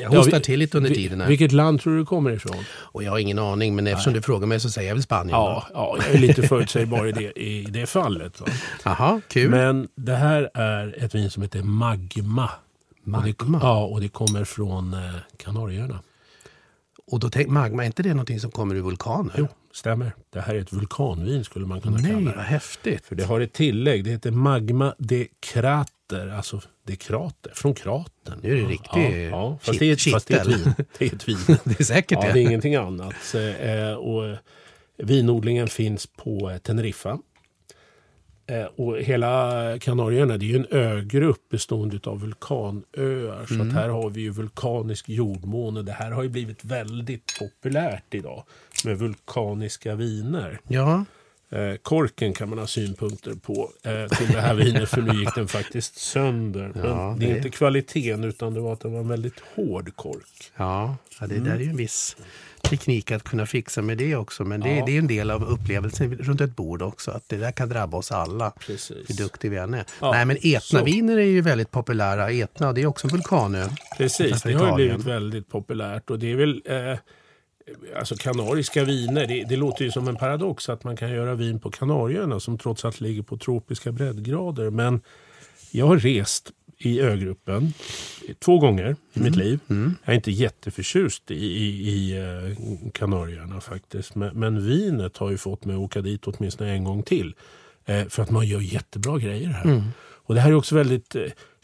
Jag 0.00 0.10
hostar 0.10 0.36
ja, 0.36 0.40
till 0.40 0.58
lite 0.58 0.76
under 0.76 0.90
tiden. 0.90 1.20
Här. 1.20 1.28
Vilket 1.28 1.52
land 1.52 1.80
tror 1.80 1.92
du 1.92 1.98
du 1.98 2.06
kommer 2.06 2.30
ifrån? 2.30 2.64
Och 2.74 3.02
jag 3.02 3.10
har 3.10 3.18
ingen 3.18 3.38
aning, 3.38 3.74
men 3.74 3.86
eftersom 3.86 4.12
Nej. 4.12 4.20
du 4.20 4.22
frågar 4.22 4.46
mig 4.46 4.60
så 4.60 4.70
säger 4.70 4.88
jag 4.88 4.94
väl 4.94 5.02
Spanien. 5.02 5.38
Ja, 5.38 5.66
ja 5.74 5.96
jag 5.98 6.14
är 6.14 6.18
lite 6.18 6.42
förutsägbar 6.48 7.06
i 7.06 7.12
det, 7.12 7.40
i 7.40 7.64
det 7.70 7.86
fallet. 7.86 8.42
Jaha, 8.84 9.20
kul. 9.28 9.50
Men 9.50 9.88
det 9.94 10.14
här 10.14 10.50
är 10.54 11.04
ett 11.04 11.14
vin 11.14 11.30
som 11.30 11.42
heter 11.42 11.62
Magma. 11.62 12.50
Magma? 13.04 13.58
Och 13.58 13.62
det, 13.62 13.66
ja, 13.66 13.84
och 13.84 14.00
det 14.00 14.08
kommer 14.08 14.44
från 14.44 14.94
eh, 14.94 15.00
Kanarieöarna. 15.36 15.98
Och 17.06 17.20
då 17.20 17.30
tänk, 17.30 17.48
magma, 17.48 17.82
är 17.82 17.86
inte 17.86 18.02
det 18.02 18.14
någonting 18.14 18.40
som 18.40 18.50
kommer 18.50 18.74
ur 18.74 18.82
vulkaner? 18.82 19.34
Jo, 19.38 19.48
stämmer. 19.72 20.12
Det 20.30 20.40
här 20.40 20.54
är 20.54 20.58
ett 20.58 20.72
vulkanvin 20.72 21.44
skulle 21.44 21.66
man 21.66 21.80
kunna 21.80 21.96
Nej, 21.96 22.10
kalla 22.10 22.30
det. 22.30 22.36
Vad 22.36 22.44
häftigt. 22.44 23.06
För 23.06 23.14
det 23.14 23.24
har 23.24 23.40
ett 23.40 23.52
tillägg. 23.52 24.04
Det 24.04 24.10
heter 24.10 24.30
Magma 24.30 24.94
de 24.98 25.28
Crater. 25.40 26.28
Alltså 26.28 26.60
det 26.86 26.92
är 26.92 26.96
krater, 26.96 27.52
från 27.54 27.74
kratern. 27.74 28.40
Nu 28.42 28.50
är 28.50 28.56
det 28.56 28.68
riktigt 28.68 28.92
ja, 28.94 29.10
ja. 29.10 29.58
Fast, 29.62 29.78
det 29.78 29.90
är, 29.90 30.12
fast 30.12 30.28
det 30.28 30.34
är 30.34 30.40
ett 30.40 30.46
vin. 30.46 30.74
Det 30.98 31.04
är, 31.04 31.14
ett 31.14 31.28
vin. 31.28 31.36
det 31.64 31.80
är 31.80 31.84
säkert 31.84 32.18
ja, 32.22 32.32
det. 32.32 32.40
är 32.40 32.42
ingenting 32.42 32.74
annat. 32.74 33.34
Eh, 33.34 33.92
och 33.92 34.36
vinodlingen 34.98 35.68
finns 35.68 36.06
på 36.06 36.58
Teneriffa. 36.62 37.18
Eh, 38.46 38.64
och 38.64 38.98
hela 38.98 39.78
Kanarieöarna 39.78 40.36
det 40.36 40.44
är 40.44 40.48
ju 40.48 40.56
en 40.56 40.66
ögrupp 40.70 41.48
bestående 41.50 42.00
av 42.04 42.20
vulkanöar. 42.20 43.46
Så 43.46 43.54
mm. 43.54 43.70
här 43.70 43.88
har 43.88 44.10
vi 44.10 44.20
ju 44.20 44.30
vulkanisk 44.30 45.08
jordmån 45.08 45.84
det 45.84 45.92
här 45.92 46.10
har 46.10 46.22
ju 46.22 46.28
blivit 46.28 46.64
väldigt 46.64 47.38
populärt 47.38 48.14
idag 48.14 48.44
med 48.84 48.98
vulkaniska 48.98 49.94
viner. 49.94 50.60
Ja. 50.68 51.04
Eh, 51.52 51.76
korken 51.82 52.32
kan 52.32 52.48
man 52.48 52.58
ha 52.58 52.66
synpunkter 52.66 53.34
på 53.34 53.70
eh, 53.82 54.16
till 54.16 54.32
det 54.32 54.40
här 54.40 54.54
vinet 54.54 54.88
för 54.88 55.02
nu 55.02 55.20
gick 55.20 55.34
den 55.34 55.48
faktiskt 55.48 55.96
sönder. 55.96 56.72
Men 56.74 56.84
ja, 56.84 57.16
det 57.18 57.30
är 57.30 57.36
inte 57.36 57.50
kvaliteten 57.50 58.24
utan 58.24 58.54
det 58.54 58.60
var 58.60 58.72
att 58.72 58.80
den 58.80 58.92
var 58.92 59.00
en 59.00 59.08
väldigt 59.08 59.40
hård 59.54 59.96
kork. 59.96 60.52
Ja, 60.56 60.96
ja 61.20 61.26
det 61.26 61.34
mm. 61.34 61.48
där 61.48 61.54
är 61.54 61.60
ju 61.60 61.70
en 61.70 61.76
viss 61.76 62.16
teknik 62.62 63.10
att 63.10 63.22
kunna 63.22 63.46
fixa 63.46 63.82
med 63.82 63.98
det 63.98 64.16
också. 64.16 64.44
Men 64.44 64.60
det, 64.60 64.76
ja. 64.76 64.84
det 64.86 64.92
är 64.92 64.98
en 64.98 65.06
del 65.06 65.30
av 65.30 65.44
upplevelsen 65.44 66.14
runt 66.14 66.40
ett 66.40 66.56
bord 66.56 66.82
också. 66.82 67.10
Att 67.10 67.28
det 67.28 67.36
där 67.36 67.52
kan 67.52 67.68
drabba 67.68 67.96
oss 67.96 68.12
alla. 68.12 68.50
Precis. 68.50 69.10
Hur 69.10 69.14
duktig 69.14 69.50
vi 69.50 69.56
än 69.56 69.74
är. 69.74 69.84
Ja. 70.00 70.12
Nej 70.12 70.24
men 70.24 70.36
Etnaviner 70.42 71.16
är 71.16 71.22
ju 71.22 71.40
väldigt 71.40 71.70
populära. 71.70 72.30
Etna, 72.30 72.72
det 72.72 72.82
är 72.82 72.86
också 72.86 73.06
en 73.06 73.12
vulkanö. 73.12 73.68
Precis, 73.96 74.42
det 74.42 74.52
har 74.52 74.68
ju 74.68 74.74
blivit 74.74 75.06
väldigt 75.06 75.48
populärt. 75.48 76.10
Och 76.10 76.18
det 76.18 76.32
är 76.32 76.36
väl... 76.36 76.62
Eh, 76.64 76.98
Alltså 77.96 78.16
kanariska 78.16 78.84
viner, 78.84 79.26
det, 79.26 79.44
det, 79.44 79.56
låter 79.56 79.84
ju 79.84 79.90
som 79.90 80.08
en 80.08 80.16
paradox 80.16 80.68
att 80.68 80.84
man 80.84 80.96
kan 80.96 81.10
göra 81.10 81.34
vin 81.34 81.60
på 81.60 81.70
Kanarieöarna 81.70 82.40
som 82.40 82.58
trots 82.58 82.84
allt 82.84 83.00
ligger 83.00 83.22
på 83.22 83.36
tropiska 83.36 83.92
breddgrader. 83.92 84.70
Men 84.70 85.00
jag 85.70 85.86
har 85.86 85.96
rest 85.96 86.52
i 86.78 87.00
ögruppen 87.00 87.72
två 88.38 88.58
gånger 88.58 88.84
mm. 88.84 88.96
i 89.12 89.20
mitt 89.20 89.34
mm. 89.34 89.46
liv. 89.46 89.60
Mm. 89.70 89.94
Jag 90.04 90.12
är 90.12 90.16
inte 90.16 90.30
jätteförtjust 90.30 91.30
i, 91.30 91.34
i, 91.34 91.90
i 91.90 92.20
uh, 92.20 92.56
Kanarieöarna 92.94 93.60
faktiskt. 93.60 94.14
Men, 94.14 94.40
men, 94.40 94.66
vinet 94.66 95.16
har 95.16 95.30
ju 95.30 95.38
fått 95.38 95.64
mig 95.64 95.74
att 95.74 95.80
åka 95.80 96.00
dit 96.00 96.26
åtminstone 96.26 96.70
en 96.70 96.84
gång 96.84 97.02
till. 97.02 97.34
Uh, 97.88 98.08
för 98.08 98.22
att 98.22 98.30
man 98.30 98.46
gör 98.46 98.60
jättebra 98.60 99.18
grejer 99.18 99.48
här. 99.48 99.64
Mm. 99.64 99.82
Och 100.24 100.34
det 100.34 100.40
här 100.40 100.50
är 100.50 100.54
också 100.54 100.74
väldigt 100.74 101.16
uh, 101.16 101.22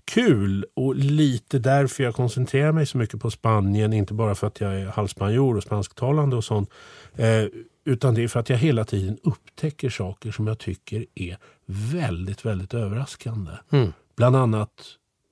kul 0.08 0.66
och 0.74 0.94
lite 0.94 1.58
därför 1.58 2.04
jag 2.04 2.14
koncentrerar 2.14 2.72
mig 2.72 2.86
så 2.86 2.98
mycket 2.98 3.20
på 3.20 3.30
Spanien. 3.30 3.92
Inte 3.92 4.14
bara 4.14 4.34
för 4.34 4.46
att 4.46 4.60
jag 4.60 4.80
är 4.80 4.86
halvspanjor 4.86 5.56
och 5.56 5.62
spansktalande 5.62 6.36
och 6.36 6.44
sånt. 6.44 6.70
Eh, 7.16 7.44
utan 7.84 8.14
det 8.14 8.24
är 8.24 8.28
för 8.28 8.40
att 8.40 8.50
jag 8.50 8.56
hela 8.56 8.84
tiden 8.84 9.18
upptäcker 9.22 9.90
saker 9.90 10.32
som 10.32 10.46
jag 10.46 10.58
tycker 10.58 11.06
är 11.14 11.36
väldigt, 11.66 12.44
väldigt 12.44 12.74
överraskande. 12.74 13.52
Mm. 13.70 13.92
Bland 14.16 14.36
annat 14.36 14.70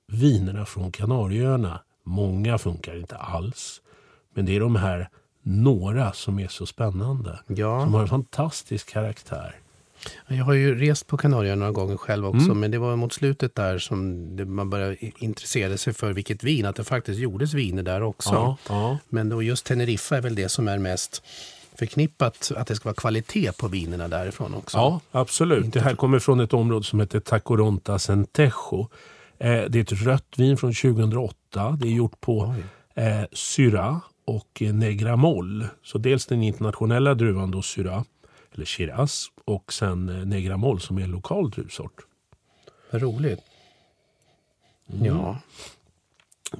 vinerna 0.07 0.65
från 0.65 0.91
Kanarieöarna. 0.91 1.79
Många 2.03 2.57
funkar 2.57 2.99
inte 2.99 3.17
alls. 3.17 3.81
Men 4.33 4.45
det 4.45 4.55
är 4.55 4.59
de 4.59 4.75
här 4.75 5.09
några 5.41 6.11
som 6.11 6.39
är 6.39 6.47
så 6.47 6.65
spännande. 6.65 7.39
Ja. 7.47 7.83
Som 7.83 7.93
har 7.93 8.01
en 8.01 8.07
fantastisk 8.07 8.89
karaktär. 8.89 9.55
Jag 10.27 10.45
har 10.45 10.53
ju 10.53 10.75
rest 10.75 11.07
på 11.07 11.17
Kanarieöarna 11.17 11.59
några 11.59 11.71
gånger 11.71 11.97
själv 11.97 12.25
också, 12.25 12.45
mm. 12.45 12.59
men 12.59 12.71
det 12.71 12.77
var 12.77 12.95
mot 12.95 13.13
slutet 13.13 13.55
där 13.55 13.79
som 13.79 14.27
det, 14.35 14.45
man 14.45 14.69
började 14.69 14.97
intressera 14.99 15.77
sig 15.77 15.93
för 15.93 16.13
vilket 16.13 16.43
vin, 16.43 16.65
att 16.65 16.75
det 16.75 16.83
faktiskt 16.83 17.19
gjordes 17.19 17.53
viner 17.53 17.83
där 17.83 18.03
också. 18.03 18.33
Ja, 18.33 18.57
ja. 18.69 18.97
Men 19.09 19.29
då 19.29 19.43
just 19.43 19.65
Teneriffa 19.65 20.17
är 20.17 20.21
väl 20.21 20.35
det 20.35 20.49
som 20.49 20.67
är 20.67 20.77
mest 20.77 21.23
förknippat, 21.75 22.51
att 22.55 22.67
det 22.67 22.75
ska 22.75 22.89
vara 22.89 22.95
kvalitet 22.95 23.51
på 23.51 23.67
vinerna 23.67 24.07
därifrån 24.07 24.53
också. 24.53 24.77
Ja, 24.77 24.99
absolut. 25.11 25.65
Inte 25.65 25.79
det 25.79 25.85
här 25.85 25.95
kommer 25.95 26.19
från 26.19 26.39
ett 26.39 26.53
område 26.53 26.85
som 26.85 26.99
heter 26.99 27.19
Tacoronta 27.19 27.99
Centejo. 27.99 28.87
Eh, 29.39 29.63
det 29.69 29.75
är 29.75 29.81
ett 29.81 29.91
rött 29.91 30.33
vin 30.37 30.57
från 30.57 30.73
2008. 30.73 31.77
Det 31.81 31.87
är 31.87 31.91
gjort 31.91 32.21
på 32.21 32.55
eh, 32.95 33.21
Syra 33.31 34.01
och 34.25 34.61
Negramol. 34.73 35.67
Så 35.83 35.97
dels 35.97 36.25
den 36.25 36.43
internationella 36.43 37.13
druvan 37.13 37.51
då 37.51 37.61
Syra 37.61 38.03
eller 38.57 38.65
Shiraz 38.65 39.27
och 39.45 39.73
sen 39.73 40.09
eh, 40.09 40.25
Negramol 40.25 40.81
som 40.81 40.97
är 40.97 41.01
en 41.01 41.11
lokal 41.11 41.49
druvsort. 41.49 42.05
Vad 42.91 43.01
roligt. 43.01 43.39
Mm. 44.93 45.05
Ja. 45.05 45.39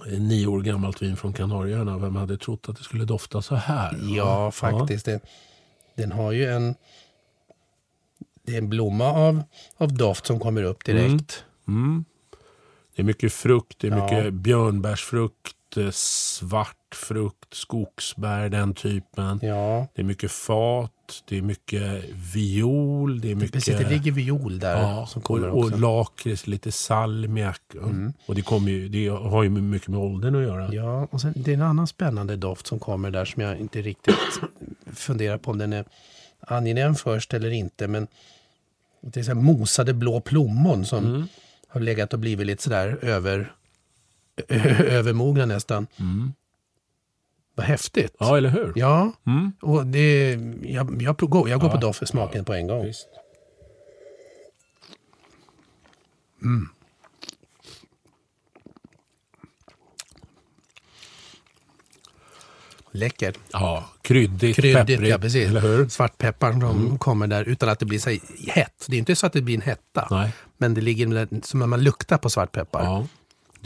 Nio 0.06 0.48
år 0.48 0.62
gammalt 0.62 1.02
vin 1.02 1.18
från 1.18 1.34
Kanarieöarna. 1.34 1.98
Vem 1.98 2.16
hade 2.16 2.38
trott 2.38 2.70
att 2.70 2.78
det 2.78 2.84
skulle 2.84 3.06
dofta 3.06 3.42
så 3.42 3.56
här? 3.56 4.00
Ja, 4.02 4.52
faktiskt. 4.52 5.08
Ja. 5.08 5.14
Det, 5.14 5.22
den 6.02 6.12
har 6.12 6.32
ju 6.32 6.46
en... 6.46 6.76
Det 8.44 8.54
är 8.54 8.58
en 8.58 8.70
blomma 8.70 9.06
av, 9.06 9.44
av 9.78 9.94
doft 9.94 10.26
som 10.26 10.40
kommer 10.40 10.64
upp 10.64 10.86
direkt. 10.86 11.44
Mm. 11.68 11.84
Mm. 11.84 12.06
Det 12.96 13.02
är 13.02 13.06
mycket 13.06 13.34
frukt, 13.34 13.80
det 13.80 13.88
är 13.88 13.92
ja. 13.92 14.04
mycket 14.04 14.34
björnbärsfrukt, 14.34 15.78
svart 15.92 16.96
frukt, 16.96 17.54
skogsbär, 17.54 18.50
den 18.50 18.74
typen. 18.74 19.40
Ja. 19.42 19.88
Det 19.94 20.02
är 20.02 20.04
mycket 20.04 20.32
fat, 20.32 20.92
det 21.28 21.38
är 21.38 21.42
mycket 21.42 22.04
viol. 22.34 23.22
Det, 23.22 23.32
är 23.32 23.36
mycket, 23.36 23.54
Precis, 23.54 23.78
det 23.78 23.90
ligger 23.90 24.12
viol 24.12 24.60
där. 24.60 24.82
Ja, 24.82 25.06
som 25.06 25.22
kommer 25.22 25.50
och, 25.50 25.64
och 25.64 25.80
lakrits, 25.80 26.48
lite 26.48 26.72
salmiak. 26.72 27.62
Mm. 27.74 28.14
Och 28.26 28.36
det, 28.36 28.42
kommer 28.42 28.72
ju, 28.72 28.90
det 28.90 29.08
har 29.08 29.44
ju 29.44 29.50
mycket 29.50 29.88
med 29.88 30.00
åldern 30.00 30.36
att 30.36 30.42
göra. 30.42 30.74
Ja, 30.74 31.08
och 31.12 31.22
sen, 31.22 31.34
det 31.36 31.52
är 31.52 31.56
en 31.56 31.62
annan 31.62 31.88
spännande 31.88 32.36
doft 32.36 32.68
som 32.68 32.80
kommer 32.80 33.12
där 33.12 33.26
som 33.26 33.42
jag 33.42 33.60
inte 33.60 33.82
riktigt 33.82 34.16
funderar 34.94 35.38
på 35.38 35.52
om 35.52 35.58
den 35.58 35.74
är 35.74 35.86
angenäm 36.40 36.96
först 36.96 37.34
eller 37.34 37.50
inte. 37.50 37.88
Men 37.88 38.08
det 39.02 39.20
är 39.20 39.24
så 39.24 39.36
mosade 39.36 39.94
blå 39.94 40.20
plommon 40.20 40.86
som 40.86 41.06
mm. 41.06 41.28
har 41.68 41.82
legat 41.82 42.14
och 42.14 42.20
blivit 42.20 42.48
lite 42.48 42.64
sådär 42.64 43.00
över 43.02 43.52
övermogna 44.80 45.46
nästan. 45.46 45.88
Mm. 45.98 46.34
Vad 47.58 47.66
häftigt. 47.66 48.16
Ja, 48.20 48.38
eller 48.38 48.50
hur? 48.50 48.74
Ja, 48.76 49.12
mm. 49.26 49.52
och 49.62 49.86
det, 49.86 50.32
jag, 50.62 51.02
jag, 51.02 51.18
går, 51.18 51.50
jag 51.50 51.60
går 51.60 51.70
ja, 51.70 51.76
på 51.76 51.82
doft 51.82 52.00
för 52.00 52.06
smaken 52.06 52.38
ja, 52.38 52.44
på 52.44 52.54
en 52.54 52.68
gång. 52.68 52.86
Visst. 52.86 53.08
Mm. 56.42 56.70
Läckert. 62.92 63.38
Ja, 63.52 63.90
kryddigt, 64.02 64.56
kryddigt 64.56 64.88
pepprigt. 64.88 65.10
Ja, 65.10 65.18
precis. 65.18 65.48
Eller 65.48 65.62
hur? 65.62 65.88
Svartpepparn 65.90 66.62
som 66.62 66.86
mm. 66.86 66.98
kommer 66.98 67.28
där 67.28 67.44
utan 67.44 67.70
att 67.70 67.80
det 67.80 67.86
blir 67.86 68.00
så 68.00 68.10
hett. 68.52 68.86
Det 68.88 68.96
är 68.96 69.00
inte 69.00 69.16
så 69.16 69.28
att 69.28 69.34
det 69.34 69.42
blir 69.42 69.56
en 69.56 69.62
hetta. 69.62 70.08
Nej. 70.12 70.32
Men 70.58 70.74
det 70.74 70.82
ligger 70.82 71.46
som 71.46 71.62
att 71.62 71.70
man 71.70 71.84
luktar 71.84 72.18
på 72.18 72.30
svartpeppar. 72.30 72.84
Ja. 72.84 73.08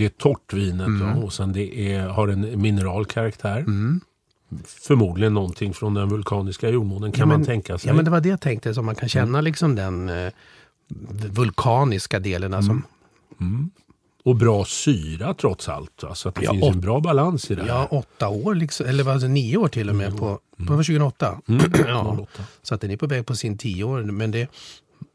Det 0.01 0.05
är 0.05 0.09
torrt 0.09 0.53
vinet 0.53 0.87
mm. 0.87 1.17
och 1.17 1.33
sen 1.33 1.53
det 1.53 1.93
är, 1.93 2.07
har 2.07 2.27
en 2.27 2.61
mineralkaraktär. 2.61 3.57
Mm. 3.57 4.01
Förmodligen 4.65 5.33
någonting 5.33 5.73
från 5.73 5.93
den 5.93 6.09
vulkaniska 6.09 6.69
jordmånen 6.69 7.11
kan 7.11 7.19
ja, 7.19 7.25
men, 7.25 7.39
man 7.39 7.45
tänka 7.45 7.77
sig. 7.77 7.87
Ja 7.87 7.93
men 7.93 8.05
det 8.05 8.11
var 8.11 8.21
det 8.21 8.29
jag 8.29 8.41
tänkte, 8.41 8.73
så 8.73 8.81
man 8.81 8.95
kan 8.95 9.09
känna 9.09 9.37
mm. 9.37 9.43
liksom 9.43 9.75
den 9.75 10.09
eh, 10.09 10.31
vulkaniska 11.31 12.19
delen. 12.19 12.53
Alltså. 12.53 12.71
Mm. 12.71 12.83
mm. 13.39 13.69
Och 14.23 14.35
bra 14.35 14.65
syra 14.65 15.33
trots 15.33 15.69
allt. 15.69 16.03
Alltså 16.03 16.29
att 16.29 16.35
det 16.35 16.43
ja, 16.43 16.51
finns 16.51 16.63
åt, 16.63 16.73
en 16.73 16.81
bra 16.81 16.99
balans 16.99 17.51
i 17.51 17.55
det 17.55 17.61
här. 17.61 17.69
Ja, 17.69 17.87
åtta 17.91 18.29
år, 18.29 18.55
liksom, 18.55 18.85
eller 18.85 19.03
var 19.03 19.15
det 19.15 19.27
nio 19.27 19.57
år 19.57 19.67
till 19.67 19.89
och 19.89 19.95
med. 19.95 20.07
Mm. 20.07 20.19
På, 20.19 20.39
på 20.57 20.65
2008. 20.65 21.41
Mm. 21.47 21.61
ja. 21.87 22.27
Så 22.61 22.75
att 22.75 22.81
den 22.81 22.91
är 22.91 22.97
på 22.97 23.07
väg 23.07 23.25
på 23.25 23.35
sin 23.35 23.57
tio 23.57 23.83
år. 23.83 24.03
Men 24.03 24.31
det, 24.31 24.47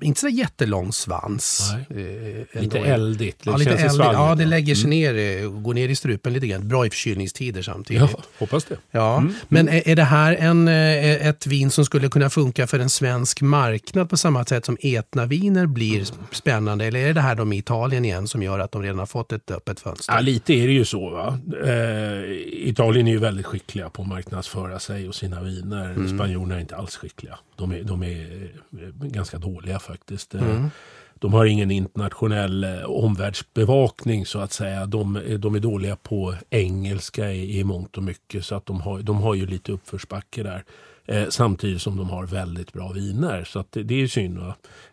inte 0.03 0.21
så 0.21 0.29
jättelång 0.29 0.93
svans. 0.93 1.73
Eh, 1.91 2.61
lite 2.61 2.79
eldigt. 2.79 3.45
Det 3.45 3.51
ja, 3.51 3.57
lite 3.57 3.71
eldigt. 3.71 3.99
ja, 3.99 4.35
det 4.35 4.45
lägger 4.45 4.75
sig 4.75 4.85
mm. 4.85 5.17
ner 5.17 5.47
och 5.47 5.63
går 5.63 5.75
ner 5.75 5.89
i 5.89 5.97
strupen 5.97 6.33
lite 6.33 6.47
grann. 6.47 6.69
Bra 6.69 6.87
i 6.87 6.91
förkylningstider 6.91 7.63
samtidigt. 7.63 8.11
Ja, 8.13 8.23
hoppas 8.39 8.65
det. 8.65 8.77
Ja. 8.91 9.17
Mm. 9.17 9.35
Men 9.49 9.69
är, 9.69 9.89
är 9.89 9.97
det 9.97 10.05
här 10.05 10.35
en, 10.35 10.69
eh, 10.69 11.27
ett 11.27 11.47
vin 11.47 11.71
som 11.71 11.85
skulle 11.85 12.09
kunna 12.09 12.31
funka 12.31 12.67
för 12.67 12.79
en 12.79 12.91
svensk 12.91 13.43
marknad 13.43 14.11
på 14.11 14.17
samma 14.17 14.45
sätt 14.45 14.65
som 14.65 14.77
etnaviner 14.81 15.67
blir 15.67 15.97
mm. 15.97 16.27
spännande? 16.33 16.85
Eller 16.85 17.01
är 17.01 17.15
det 17.15 17.21
här 17.21 17.35
de 17.35 17.53
i 17.53 17.59
Italien 17.59 18.05
igen 18.05 18.29
som 18.29 18.43
gör 18.43 18.59
att 18.59 18.73
de 18.73 18.83
redan 18.83 18.99
har 18.99 19.07
fått 19.07 19.33
ett 19.33 19.51
öppet 19.51 19.81
fönster? 19.81 20.15
Ja, 20.15 20.21
lite 20.21 20.53
är 20.53 20.67
det 20.67 20.73
ju 20.73 20.85
så. 20.85 21.11
Va? 21.11 21.39
Eh, 21.65 22.69
Italien 22.69 23.07
är 23.07 23.13
ju 23.13 23.19
väldigt 23.19 23.47
skickliga 23.47 23.91
på 23.91 24.03
att 24.03 24.09
marknadsföra 24.09 24.79
sig 24.79 25.09
och 25.09 25.15
sina 25.15 25.43
viner. 25.43 25.91
Mm. 25.91 26.19
Spanjorerna 26.19 26.55
är 26.55 26.61
inte 26.61 26.77
alls 26.77 26.97
skickliga. 26.97 27.39
De 27.57 27.73
är, 27.73 27.83
de 27.83 28.03
är 28.03 28.51
eh, 28.73 28.89
ganska 29.09 29.39
dåliga 29.39 29.79
faktiskt. 29.79 30.35
Eh, 30.35 30.51
mm. 30.51 30.71
De 31.15 31.33
har 31.33 31.45
ingen 31.45 31.71
internationell 31.71 32.65
eh, 32.65 32.83
omvärldsbevakning 32.85 34.27
så 34.27 34.39
att 34.39 34.53
säga. 34.53 34.87
De, 34.87 35.23
de 35.39 35.55
är 35.55 35.61
dåliga 35.61 35.97
på 35.97 36.35
engelska 36.51 37.33
i, 37.33 37.59
i 37.59 37.65
mångt 37.65 37.97
och 37.97 38.03
mycket 38.03 38.45
så 38.45 38.55
att 38.55 38.67
de 38.67 38.81
har, 38.81 39.03
de 39.03 39.17
har 39.17 39.35
ju 39.35 39.47
lite 39.47 39.73
uppförsbacke 39.73 40.43
där. 40.43 40.65
Eh, 41.07 41.29
samtidigt 41.29 41.83
som 41.83 41.97
de 41.97 42.11
har 42.11 42.27
väldigt 42.27 42.73
bra 42.73 42.93
viner. 42.93 43.45
Så 43.45 43.59
att 43.59 43.73
det, 43.73 43.83
det 43.83 44.03
är 44.03 44.07
synd. 44.07 44.39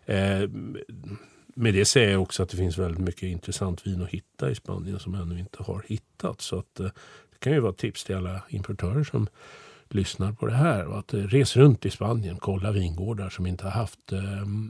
Eh, 0.06 0.48
med 1.56 1.74
det 1.74 1.84
säger 1.84 2.12
jag 2.12 2.22
också 2.22 2.42
att 2.42 2.48
det 2.48 2.56
finns 2.56 2.78
väldigt 2.78 3.00
mycket 3.00 3.22
intressant 3.22 3.86
vin 3.86 4.02
att 4.02 4.10
hitta 4.10 4.50
i 4.50 4.54
Spanien 4.54 4.98
som 4.98 5.14
ännu 5.14 5.38
inte 5.38 5.62
har 5.62 5.84
hittats. 5.88 6.44
Så 6.44 6.58
att, 6.58 6.80
eh, 6.80 6.86
det 7.30 7.38
kan 7.38 7.52
ju 7.52 7.60
vara 7.60 7.72
ett 7.72 7.78
tips 7.78 8.04
till 8.04 8.16
alla 8.16 8.42
importörer 8.48 9.04
som 9.04 9.28
lyssnar 9.94 10.32
på 10.32 10.46
det 10.46 10.54
här. 10.54 10.86
Och 10.86 10.98
att 10.98 11.14
eh, 11.14 11.20
res 11.20 11.56
runt 11.56 11.86
i 11.86 11.90
Spanien, 11.90 12.36
kolla 12.40 12.70
vingårdar 12.72 13.30
som 13.30 13.46
inte 13.46 13.64
har 13.64 13.70
haft 13.70 14.12
eh, 14.12 14.20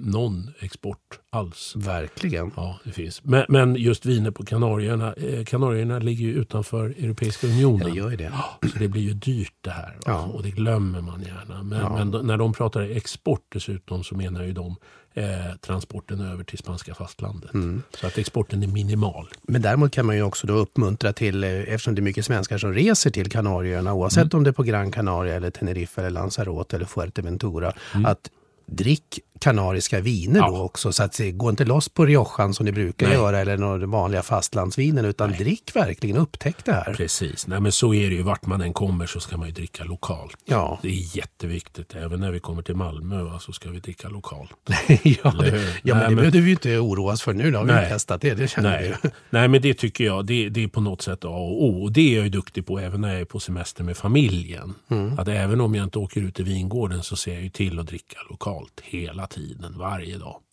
någon 0.00 0.50
export 0.60 1.20
alls. 1.30 1.72
Verkligen. 1.76 2.50
Ja, 2.56 2.78
det 2.84 2.92
finns. 2.92 3.24
Men, 3.24 3.44
men 3.48 3.76
just 3.76 4.06
viner 4.06 4.30
på 4.30 4.44
Kanarieöarna. 4.44 5.12
Eh, 5.12 5.44
Kanarieöarna 5.44 5.98
ligger 5.98 6.24
ju 6.24 6.32
utanför 6.32 6.84
Europeiska 6.84 7.46
unionen. 7.46 7.90
Det 7.90 7.96
gör 7.96 8.16
det. 8.16 8.32
så 8.72 8.78
det 8.78 8.88
blir 8.88 9.02
ju 9.02 9.14
dyrt 9.14 9.56
det 9.60 9.70
här. 9.70 9.98
Ja. 10.06 10.24
Och 10.24 10.42
det 10.42 10.50
glömmer 10.50 11.00
man 11.00 11.22
gärna. 11.22 11.62
Men, 11.62 11.80
ja. 11.80 12.04
men 12.04 12.26
när 12.26 12.36
de 12.36 12.52
pratar 12.52 12.80
export 12.82 13.46
dessutom 13.48 14.04
så 14.04 14.14
menar 14.14 14.44
ju 14.44 14.52
de 14.52 14.76
eh, 15.14 15.56
transporten 15.60 16.20
över 16.20 16.44
till 16.44 16.58
spanska 16.58 16.94
fastlandet. 16.94 17.54
Mm. 17.54 17.82
Så 18.00 18.06
att 18.06 18.18
exporten 18.18 18.62
är 18.62 18.66
minimal. 18.66 19.28
Men 19.42 19.62
däremot 19.62 19.92
kan 19.92 20.06
man 20.06 20.16
ju 20.16 20.22
också 20.22 20.46
då 20.46 20.54
uppmuntra 20.54 21.12
till, 21.12 21.44
eh, 21.44 21.50
eftersom 21.50 21.94
det 21.94 22.00
är 22.00 22.02
mycket 22.02 22.24
svenskar 22.24 22.58
som 22.58 22.74
reser 22.74 23.10
till 23.10 23.30
Kanarieöarna, 23.30 23.94
oavsett 23.94 24.32
mm. 24.32 24.38
om 24.38 24.44
det 24.44 24.50
är 24.50 24.52
på 24.52 24.62
Gran 24.62 24.90
Canaria, 24.90 25.34
eller 25.34 25.50
Tenerife, 25.50 26.00
eller 26.00 26.10
Lanzarote 26.10 26.76
eller 26.76 26.86
Fuerteventura, 26.86 27.72
mm. 27.94 28.06
att 28.06 28.30
drick 28.66 29.18
kanariska 29.40 30.00
viner 30.00 30.40
Ja. 30.40 30.46
då 30.48 30.56
också. 30.60 30.92
Så 30.92 31.02
att 31.02 31.20
gå 31.32 31.50
inte 31.50 31.64
loss 31.64 31.88
på 31.88 32.06
riojan 32.06 32.54
som 32.54 32.66
ni 32.66 32.72
brukar 32.72 33.06
Nej. 33.06 33.16
göra 33.16 33.40
eller 33.40 33.56
några 33.56 33.86
vanliga 33.86 34.22
fastlandsvinen 34.22 35.04
utan 35.04 35.32
drick 35.32 35.70
verkligen, 35.76 36.16
upptäck 36.16 36.64
det 36.64 36.72
här. 36.72 36.94
Precis, 36.94 37.46
Nej, 37.46 37.60
men 37.60 37.72
så 37.72 37.94
är 37.94 38.10
det 38.10 38.16
ju. 38.16 38.22
Vart 38.22 38.46
man 38.46 38.60
än 38.60 38.72
kommer 38.72 39.06
så 39.06 39.20
ska 39.20 39.36
man 39.36 39.46
ju 39.48 39.54
dricka 39.54 39.84
lokalt. 39.84 40.36
Ja. 40.44 40.78
Det 40.82 40.88
är 40.88 41.16
jätteviktigt. 41.16 41.94
Även 41.94 42.20
när 42.20 42.30
vi 42.30 42.40
kommer 42.40 42.62
till 42.62 42.74
Malmö 42.76 43.22
va, 43.22 43.38
så 43.38 43.52
ska 43.52 43.70
vi 43.70 43.80
dricka 43.80 44.08
lokalt. 44.08 44.50
ja, 44.88 44.94
ja, 45.02 45.32
men 45.34 45.44
Nej, 45.44 45.72
det 45.82 45.94
men- 45.94 46.16
behöver 46.16 46.40
vi 46.40 46.50
inte 46.50 46.78
oroa 46.78 47.12
oss 47.12 47.22
för 47.22 47.32
nu. 47.32 47.50
Då 47.50 47.58
har 47.58 47.64
vi 47.64 47.72
Nej. 47.72 47.88
testat 47.88 48.20
det, 48.20 48.34
det 48.34 48.48
känner 48.48 48.78
vi 48.82 48.88
Nej. 48.88 48.96
ju. 49.04 49.10
Nej, 49.30 49.48
men 49.48 49.62
det 49.62 49.74
tycker 49.74 50.04
jag. 50.04 50.26
Det, 50.26 50.48
det 50.48 50.62
är 50.64 50.68
på 50.68 50.80
något 50.80 51.02
sätt 51.02 51.24
A 51.24 51.28
och 51.28 51.64
O. 51.64 51.82
Och 51.82 51.92
det 51.92 52.10
är 52.12 52.14
jag 52.16 52.24
ju 52.24 52.30
duktig 52.30 52.66
på 52.66 52.78
även 52.78 53.00
när 53.00 53.12
jag 53.12 53.20
är 53.20 53.24
på 53.24 53.40
semester 53.40 53.84
med 53.84 53.96
familjen. 53.96 54.74
Mm. 54.90 55.18
Att 55.18 55.28
även 55.28 55.60
om 55.60 55.74
jag 55.74 55.84
inte 55.84 55.98
åker 55.98 56.20
ut 56.20 56.40
i 56.40 56.42
vingården 56.42 57.02
så 57.02 57.16
ser 57.16 57.32
jag 57.34 57.42
ju 57.42 57.48
till 57.50 57.78
att 57.78 57.86
dricka 57.86 58.16
lokalt 58.30 58.53
hela 58.82 59.26
tiden, 59.26 59.78
varje 59.78 60.18
dag. 60.18 60.43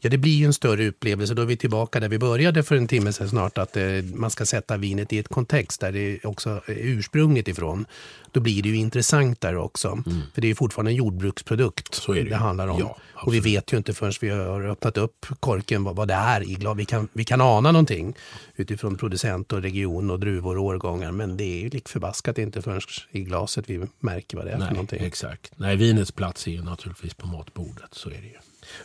Ja, 0.00 0.10
det 0.10 0.18
blir 0.18 0.32
ju 0.32 0.44
en 0.44 0.52
större 0.52 0.88
upplevelse. 0.88 1.34
Då 1.34 1.42
är 1.42 1.46
vi 1.46 1.56
tillbaka 1.56 2.00
där 2.00 2.08
vi 2.08 2.18
började 2.18 2.62
för 2.62 2.76
en 2.76 2.88
timme 2.88 3.12
sedan 3.12 3.28
snart. 3.28 3.58
Att 3.58 3.76
eh, 3.76 3.84
man 4.14 4.30
ska 4.30 4.46
sätta 4.46 4.76
vinet 4.76 5.12
i 5.12 5.18
ett 5.18 5.28
kontext 5.28 5.80
där 5.80 5.92
det 5.92 6.24
också 6.24 6.50
är 6.50 6.60
ursprunget 6.66 7.48
ifrån. 7.48 7.86
Då 8.32 8.40
blir 8.40 8.62
det 8.62 8.68
ju 8.68 8.76
intressant 8.76 9.40
där 9.40 9.56
också. 9.56 10.02
För 10.34 10.40
det 10.40 10.46
är 10.46 10.48
ju 10.48 10.54
fortfarande 10.54 10.90
en 10.90 10.96
jordbruksprodukt 10.96 11.88
Mm. 11.88 12.00
Så 12.00 12.12
det 12.12 12.30
det 12.30 12.36
handlar 12.36 12.68
om. 12.68 12.80
Ja, 12.80 12.98
och 13.12 13.34
vi 13.34 13.40
vet 13.40 13.72
ju 13.72 13.76
inte 13.76 13.94
förrän 13.94 14.12
vi 14.20 14.28
har 14.28 14.64
öppnat 14.64 14.96
upp 14.96 15.26
korken 15.40 15.84
vad, 15.84 15.96
vad 15.96 16.08
det 16.08 16.14
är 16.14 16.50
i 16.50 16.54
glas. 16.54 16.78
Vi 16.78 16.84
kan, 16.84 17.08
vi 17.12 17.24
kan 17.24 17.40
ana 17.40 17.72
någonting 17.72 18.14
utifrån 18.56 18.96
producent 18.96 19.52
och 19.52 19.62
region 19.62 20.10
och 20.10 20.20
druvor 20.20 20.58
och 20.58 20.64
årgångar. 20.64 21.12
Men 21.12 21.36
det 21.36 21.44
är 21.44 21.60
ju 21.60 21.68
lik 21.68 21.88
förbaskat 21.88 22.38
inte 22.38 22.62
förrän 22.62 22.80
i 23.10 23.20
glaset 23.20 23.70
vi 23.70 23.86
märker 24.00 24.36
vad 24.36 24.46
det 24.46 24.52
är 24.52 24.56
för 24.56 24.64
Nej, 24.64 24.72
någonting. 24.72 25.04
exakt. 25.04 25.52
Nej, 25.56 25.76
vinets 25.76 26.12
plats 26.12 26.46
är 26.46 26.50
ju 26.50 26.62
naturligtvis 26.62 27.14
på 27.14 27.26
matbordet. 27.26 27.94
Så 27.94 28.08
är 28.08 28.14
det 28.20 28.26
ju. 28.26 28.38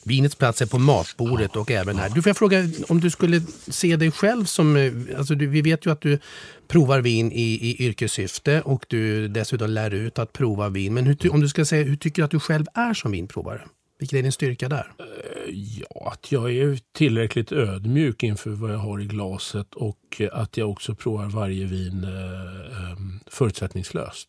Vinets 0.03 0.35
plats 0.35 0.61
är 0.61 0.65
på 0.65 0.79
matbordet 0.79 1.55
och 1.55 1.71
även 1.71 1.97
här. 1.97 2.09
Du 2.09 2.21
får 2.21 2.29
jag 2.29 2.37
fråga 2.37 2.69
om 2.87 2.99
du 2.99 3.09
skulle 3.09 3.41
se 3.67 3.95
dig 3.95 4.11
själv 4.11 4.45
som... 4.45 4.77
Eh, 4.77 4.91
alltså 5.17 5.35
du, 5.35 5.47
vi 5.47 5.61
vet 5.61 5.85
ju 5.85 5.91
att 5.91 6.01
du 6.01 6.19
provar 6.67 7.01
vin 7.01 7.31
i, 7.31 7.41
i 7.41 7.85
yrkessyfte 7.85 8.61
och 8.61 8.85
du 8.87 9.27
dessutom 9.27 9.69
lär 9.69 9.93
ut 9.93 10.19
att 10.19 10.33
prova 10.33 10.69
vin. 10.69 10.93
Men 10.93 11.05
hur, 11.05 11.33
om 11.33 11.41
du 11.41 11.49
ska 11.49 11.65
säga, 11.65 11.83
hur 11.83 11.95
tycker 11.95 12.21
du 12.21 12.25
att 12.25 12.31
du 12.31 12.39
själv 12.39 12.65
är 12.73 12.93
som 12.93 13.11
vinprovare? 13.11 13.61
Vilken 13.99 14.19
är 14.19 14.23
din 14.23 14.31
styrka 14.31 14.69
där? 14.69 14.93
Eh, 14.99 15.53
ja, 15.53 16.11
att 16.11 16.31
jag 16.31 16.51
är 16.51 16.79
tillräckligt 16.93 17.51
ödmjuk 17.51 18.23
inför 18.23 18.49
vad 18.49 18.71
jag 18.71 18.77
har 18.77 19.01
i 19.01 19.05
glaset 19.05 19.73
och 19.73 20.21
att 20.31 20.57
jag 20.57 20.69
också 20.69 20.95
provar 20.95 21.25
varje 21.25 21.65
vin 21.65 22.03
eh, 22.03 22.97
förutsättningslöst. 23.27 24.27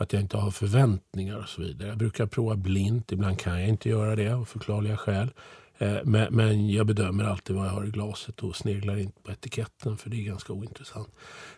Att 0.00 0.12
jag 0.12 0.22
inte 0.22 0.36
har 0.36 0.50
förväntningar 0.50 1.38
och 1.38 1.48
så 1.48 1.62
vidare. 1.62 1.88
Jag 1.88 1.98
brukar 1.98 2.26
prova 2.26 2.56
blint, 2.56 3.12
ibland 3.12 3.38
kan 3.38 3.60
jag 3.60 3.68
inte 3.68 3.88
göra 3.88 4.16
det 4.16 4.28
av 4.28 4.44
förklarliga 4.44 4.96
skäl. 4.96 5.30
Eh, 5.78 5.96
men, 6.04 6.34
men 6.34 6.70
jag 6.70 6.86
bedömer 6.86 7.24
alltid 7.24 7.56
vad 7.56 7.66
jag 7.66 7.70
har 7.72 7.84
i 7.84 7.90
glaset 7.90 8.42
och 8.42 8.56
sneglar 8.56 8.98
inte 8.98 9.22
på 9.22 9.32
etiketten 9.32 9.96
för 9.96 10.10
det 10.10 10.16
är 10.16 10.24
ganska 10.24 10.52
ointressant. 10.52 11.08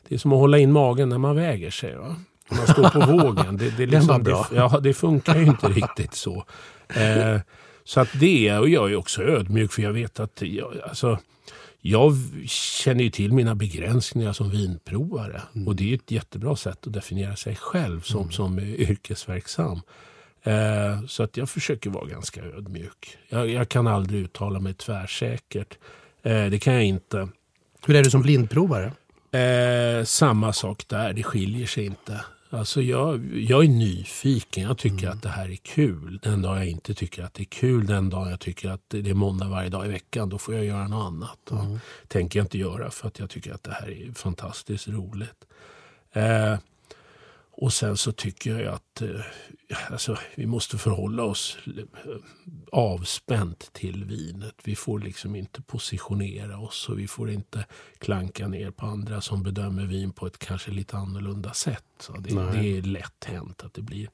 Det 0.09 0.15
är 0.15 0.19
som 0.19 0.33
att 0.33 0.39
hålla 0.39 0.59
in 0.59 0.73
magen 0.73 1.09
när 1.09 1.19
man 1.19 1.37
väger 1.37 1.71
sig. 1.71 1.97
Va? 1.97 2.17
Man 2.51 2.67
står 2.67 2.89
på 2.89 3.13
vågen. 3.13 3.57
Det, 3.57 3.77
det, 3.77 3.87
liksom, 3.87 4.25
det, 4.25 4.45
ja, 4.55 4.81
det 4.83 4.95
funkar 4.95 5.37
ju 5.37 5.47
inte 5.47 5.69
riktigt 5.69 6.15
så. 6.15 6.45
Eh, 6.97 7.41
så 7.85 8.01
att 8.01 8.09
det, 8.21 8.59
och 8.59 8.69
jag 8.69 8.93
är 8.93 8.97
också 8.97 9.23
ödmjuk 9.23 9.73
för 9.73 9.83
jag 9.83 9.93
vet 9.93 10.21
att 10.21 10.43
jag, 10.43 10.75
alltså, 10.89 11.19
jag 11.81 12.17
känner 12.47 13.05
ju 13.05 13.11
till 13.11 13.33
mina 13.33 13.55
begränsningar 13.55 14.33
som 14.33 14.51
vinprovare. 14.51 15.43
Och 15.67 15.77
det 15.77 15.91
är 15.91 15.95
ett 15.95 16.11
jättebra 16.11 16.57
sätt 16.57 16.87
att 16.87 16.93
definiera 16.93 17.37
sig 17.37 17.57
själv 17.57 18.01
som, 18.01 18.31
som 18.31 18.59
yrkesverksam. 18.59 19.81
Eh, 20.43 21.05
så 21.07 21.23
att 21.23 21.37
jag 21.37 21.51
försöker 21.51 21.91
vara 21.91 22.07
ganska 22.07 22.45
ödmjuk. 22.45 23.19
Jag, 23.29 23.49
jag 23.49 23.69
kan 23.69 23.87
aldrig 23.87 24.21
uttala 24.21 24.61
mig 24.61 24.75
tvärsäkert. 24.75 25.79
Eh, 26.23 26.47
det 26.47 26.59
kan 26.59 26.75
jag 26.75 26.85
inte. 26.85 27.29
Hur 27.87 27.97
är 27.97 28.05
du 28.05 28.11
som 28.11 28.23
blindprovare? 28.23 28.93
Eh, 29.41 30.05
samma 30.05 30.53
sak 30.53 30.89
där, 30.89 31.13
det 31.13 31.23
skiljer 31.23 31.67
sig 31.67 31.87
inte. 31.87 32.21
Alltså 32.53 32.83
jag, 32.83 33.35
jag 33.35 33.65
är 33.65 33.69
nyfiken, 33.69 34.63
jag 34.63 34.79
tycker 34.79 35.09
att 35.09 35.23
det 35.23 35.29
här 35.29 35.51
är 35.51 35.57
kul. 35.57 36.19
Den 36.23 36.43
dag 36.43 36.57
jag 36.57 36.67
inte 36.67 36.95
tycker 36.95 37.23
att 37.23 37.35
det 37.35 37.43
är 37.43 37.45
kul, 37.45 37.87
den 37.87 38.11
dag 38.11 38.31
jag 38.31 38.41
tycker 38.41 38.71
att 38.71 38.81
det 38.89 39.11
är 39.11 39.15
måndag 39.15 39.49
varje 39.49 39.69
dag 39.69 39.87
i 39.87 39.89
veckan, 39.89 40.29
då 40.29 40.39
får 40.39 40.55
jag 40.55 40.65
göra 40.65 40.89
något 40.89 41.07
annat. 41.07 41.51
Och 41.51 41.79
tänker 42.09 42.39
jag 42.39 42.45
inte 42.45 42.59
göra 42.59 42.91
för 42.91 43.09
att 43.09 43.19
jag 43.19 43.31
tycker 43.31 43.53
att 43.53 43.63
det 43.63 43.73
här 43.73 43.91
är 43.91 44.13
fantastiskt 44.13 44.89
roligt. 44.89 45.45
Eh, 46.13 46.57
och 47.61 47.73
sen 47.73 47.97
så 47.97 48.13
tycker 48.13 48.59
jag 48.59 48.75
att 48.75 49.03
eh, 49.03 49.21
alltså, 49.91 50.19
vi 50.35 50.47
måste 50.47 50.79
förhålla 50.79 51.23
oss 51.23 51.59
eh, 51.67 51.85
avspänt 52.73 53.73
till 53.73 54.05
vinet. 54.05 54.55
Vi 54.65 54.77
får 54.77 54.99
liksom 54.99 55.37
inte 55.37 55.63
positionera 55.63 56.59
oss 56.59 56.89
och 56.89 56.99
vi 56.99 57.09
får 57.09 57.31
inte 57.31 57.67
klanka 57.99 58.49
ner 58.49 58.71
på 58.71 58.87
andra 58.87 59.21
som 59.21 59.43
bedömer 59.43 59.87
vin 59.87 60.13
på 60.13 60.27
ett 60.27 60.39
kanske 60.39 60.71
lite 60.71 60.97
annorlunda 60.97 61.53
sätt. 61.53 61.85
Så 61.99 62.13
det, 62.13 62.35
det 62.53 62.79
är 62.79 62.83
lätt 62.83 63.25
hänt 63.25 63.63
att 63.65 63.75
det 63.75 63.83
blir 63.83 64.11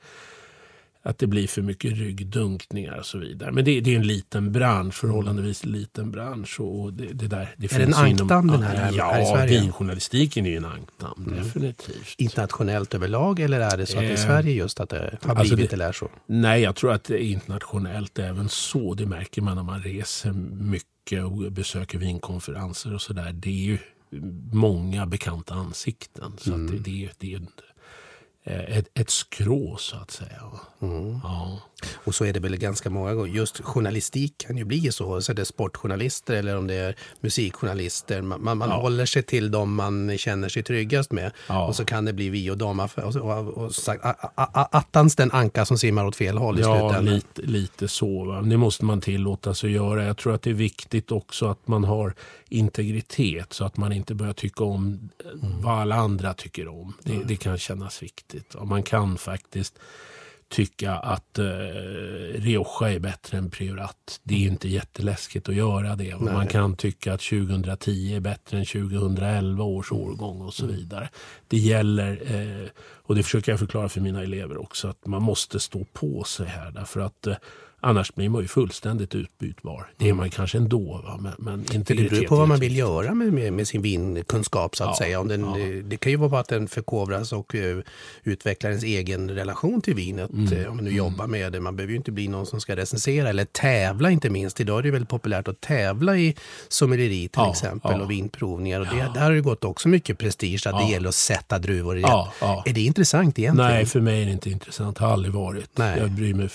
att 1.07 1.19
det 1.19 1.27
blir 1.27 1.47
för 1.47 1.63
mycket 1.63 1.93
ryggdunkningar 1.93 2.99
och 2.99 3.07
så 3.07 3.19
vidare. 3.19 3.53
Men 3.53 3.65
det, 3.65 3.81
det 3.81 3.93
är 3.95 3.97
en 3.97 4.07
liten 4.07 4.53
bransch, 4.53 4.95
förhållandevis 4.95 5.65
liten 5.65 6.11
bransch. 6.11 6.61
Och 6.61 6.93
det, 6.93 7.07
det 7.13 7.27
där, 7.27 7.55
det 7.57 7.73
Är 7.73 7.79
det 7.79 7.85
en 7.85 7.95
ankdamm 7.95 8.47
den 8.47 8.63
här- 8.63 8.93
ja, 8.97 9.13
här 9.13 9.23
i 9.23 9.27
Sverige? 9.27 9.61
vinjournalistiken 9.61 10.47
är 10.47 10.51
ju 10.51 10.57
en 10.57 10.65
ankdamm, 10.65 11.33
definitivt. 11.45 12.15
Internationellt 12.19 12.95
överlag 12.95 13.41
eller 13.41 13.61
är 13.61 13.77
det 13.77 13.87
så 13.87 13.99
att 13.99 14.05
i 14.05 14.11
Eh, 14.11 14.17
Sverige 14.17 14.53
just 14.53 14.81
att 14.81 14.89
det 14.89 15.19
har 15.23 15.35
alltså 15.35 15.55
blivit 15.55 15.73
eller 15.73 15.93
så? 15.93 16.09
Nej, 16.27 16.63
jag 16.63 16.77
tror 16.77 16.93
att 16.93 17.05
det 17.05 17.15
är 17.25 17.29
internationellt 17.29 18.19
även 18.19 18.49
så. 18.49 18.95
Det 18.95 19.07
märker 19.07 19.43
man 19.43 19.57
när 19.57 19.63
man 19.63 19.83
reser 19.83 20.33
mycket 20.33 21.25
och 21.25 21.53
besöker 21.53 21.99
vinkonferenser 21.99 22.95
och 22.95 23.03
sådär. 23.03 23.33
Det 23.33 23.51
är 23.51 23.65
ju 23.65 23.79
många 24.53 25.07
bekanta 25.07 25.55
ansikten. 25.55 26.33
Så 26.39 26.55
att 26.55 26.69
det, 26.69 26.79
det, 26.79 27.05
är- 27.05 27.11
det 27.19 27.35
är 27.35 27.41
ett, 28.47 28.89
ett 28.95 29.11
skrå 29.11 29.77
så 29.77 29.97
att 29.97 30.11
säga. 30.11 30.43
va. 30.53 30.61
Ja. 31.23 31.61
Och 31.95 32.15
så 32.15 32.25
är 32.25 32.33
det 32.33 32.41
väl 32.41 32.57
ganska 32.57 32.91
många 32.91 33.15
gånger. 33.15 33.33
Just 33.33 33.61
journalistik 33.63 34.35
kan 34.39 34.57
ju 34.57 34.65
bli 34.65 34.93
så. 34.93 35.21
Så 35.23 35.33
är 35.33 35.37
det 35.37 35.45
sportjournalister 35.45 36.35
eller 36.35 36.57
om 36.57 36.67
det 36.67 36.75
är 36.75 36.97
musikjournalister. 37.21 38.23
Man, 38.23 38.45
man, 38.45 38.59
man 38.59 38.69
Ja. 38.69 38.77
håller 38.81 39.07
sig 39.07 39.23
till 39.23 39.51
dem 39.51 39.75
man 39.75 40.19
känner 40.19 40.49
sig 40.49 40.63
tryggast 40.63 41.13
med. 41.13 41.33
Ja. 41.49 41.67
Och 41.67 41.77
så 41.77 41.85
kan 41.85 42.05
det 42.05 42.13
bli 42.13 42.29
vi 42.29 42.51
och 42.51 42.59
damaffär. 42.59 43.05
Och, 43.05 43.17
och, 43.17 43.49
och, 43.65 43.73
a- 44.35 44.69
attans 44.73 45.17
den 45.17 45.31
anka 45.33 45.65
som 45.65 45.79
simmar 45.79 46.05
åt 46.07 46.17
fel 46.17 46.39
håll 46.39 46.59
i 46.59 46.63
Ja, 46.63 46.79
slutändan. 46.89 47.15
lite, 47.15 47.43
lite 47.43 47.89
så. 47.89 48.25
Va? 48.25 48.43
Det 48.43 48.57
måste 48.57 48.85
man 48.85 49.01
tillåta 49.01 49.55
sig 49.55 49.69
att 49.69 49.75
göra. 49.75 50.05
Jag 50.05 50.17
tror 50.17 50.35
att 50.35 50.43
det 50.43 50.51
är 50.51 50.55
viktigt 50.55 51.13
också 51.13 51.47
att 51.47 51.69
man 51.69 51.85
har 51.85 52.15
integritet 52.49 53.53
så 53.53 53.65
att 53.65 53.77
man 53.77 53.93
inte 53.93 54.15
börjar 54.15 54.33
tycka 54.33 54.65
om 54.65 55.11
eh, 55.25 55.31
vad 55.63 55.79
alla 55.81 55.95
andra 55.95 56.35
tycker 56.35 56.69
om. 56.69 56.93
Det, 57.03 57.23
det 57.25 57.37
kan 57.37 57.59
kännas 57.59 58.03
viktigt. 58.03 58.55
Och 58.55 58.67
man 58.69 58.83
kan 58.83 59.19
faktiskt 59.19 59.75
tycka 60.49 60.93
att 60.93 61.39
eh, 61.39 61.45
Rioja 62.35 62.93
är 62.93 62.99
bättre 62.99 63.39
än 63.39 63.51
Priorat. 63.51 64.21
Det 64.23 64.35
är 64.35 64.49
inte 64.49 64.69
jätteläskigt 64.69 65.49
att 65.49 65.55
göra 65.55 65.97
det. 65.97 66.21
Man 66.21 66.47
kan 66.47 66.77
tycka 66.77 67.15
att 67.15 67.21
2010 67.21 68.15
är 68.17 68.21
bättre 68.21 68.59
än 68.59 68.65
2011 68.65 69.65
års 69.65 69.93
årgång 69.93 70.41
och 70.41 70.55
så 70.55 70.67
vidare. 70.67 71.09
Det 71.49 71.59
gäller, 71.59 72.35
eh, 72.35 72.69
och 72.79 73.15
det 73.15 73.23
försöker 73.23 73.53
jag 73.53 73.59
förklara 73.59 73.89
för 73.89 74.01
mina 74.01 74.23
elever 74.23 74.57
också, 74.57 74.89
att 74.89 75.07
man 75.07 75.23
måste 75.23 75.61
stå 75.61 75.85
på 75.93 76.25
sig 76.25 76.47
här. 76.47 76.71
Därför 76.71 77.01
att 77.01 77.27
eh, 77.27 77.37
annars 77.87 78.15
blir 78.15 78.29
man 78.29 78.43
ju 78.43 78.49
fullständigt 78.49 79.15
utbytbar. 79.15 79.87
Det 79.97 80.09
är 80.09 80.13
man 80.13 80.31
kanske 80.31 80.59
ändå, 80.59 81.03
va? 81.05 81.19
men, 81.21 81.33
men 81.39 81.65
För 81.65 81.73
det 81.73 81.77
integritet 81.79 82.11
beror 82.11 82.29
på 82.29 82.37
vad 82.37 82.49
man 82.49 82.61
vill 82.61 82.77
göra 82.77 83.15
med, 83.15 83.33
med, 83.33 83.53
med 83.53 83.69
sin 83.69 83.83
vinkunskap 83.83 84.77
så 84.77 84.85
att 84.85 84.91
Ja, 84.91 84.97
säga. 84.97 85.21
Om 85.21 85.29
den, 85.29 85.41
ja. 85.41 85.83
Det 85.85 85.97
kan 85.97 86.13
ju 86.13 86.19
vara 86.19 86.41
att 86.41 86.49
den 86.49 86.69
förkovras 86.69 87.33
och 87.33 87.55
uh, 87.55 87.83
utvecklar 88.23 88.71
ens 88.71 88.85
egen 88.85 89.31
relation 89.31 89.81
till 89.81 89.95
vinet. 89.95 90.31
Mm. 90.31 90.53
eh, 90.53 90.71
om 90.71 90.77
man 90.77 90.85
nu 90.85 90.91
jobbar 90.91 91.27
med 91.27 91.53
det. 91.53 91.61
Man 91.61 91.77
behöver 91.77 91.91
ju 91.91 91.97
inte 91.97 92.13
bli 92.13 92.29
någon 92.29 92.47
som 92.47 92.61
ska 92.61 92.77
recensera 92.77 93.29
eller 93.29 93.45
tävla 93.45 94.11
inte 94.11 94.31
minst. 94.31 94.61
Idag 94.61 94.79
är 94.79 94.83
det 94.83 94.91
väldigt 94.91 95.09
populärt 95.09 95.49
att 95.49 95.61
tävla 95.61 96.17
i 96.17 96.35
sommelieri 96.69 97.29
till 97.29 97.31
Ja, 97.35 97.51
exempel 97.51 98.01
och 98.01 98.11
vinprovningar. 98.11 98.81
Och 98.81 98.87
det, 98.87 99.11
Där 99.15 99.21
har 99.21 99.33
det 99.33 99.41
gått 99.41 99.65
också 99.65 99.89
mycket 99.89 100.19
prestige 100.19 100.67
att 100.67 100.79
det 100.87 100.93
gäller 100.93 101.09
att 101.09 101.15
sätta 101.15 101.59
druvor 101.59 101.95
rätt. 101.95 102.03
Ja, 102.03 102.33
ja. 102.41 102.63
Är 102.67 102.73
det 102.73 102.81
intressant 102.81 103.39
egentligen? 103.39 103.71
Nej, 103.71 103.87
för 103.87 104.01
mig 104.01 104.23
är 104.23 104.27
det 104.27 104.33
inte 104.33 104.51
intressant. 104.51 104.97
Det 104.97 105.05
har 105.05 105.13
aldrig 105.13 105.35
varit. 105.35 105.71
Nej. 105.75 105.99
Jag 105.99 106.11
bryr 106.11 106.35
mig 106.35 106.49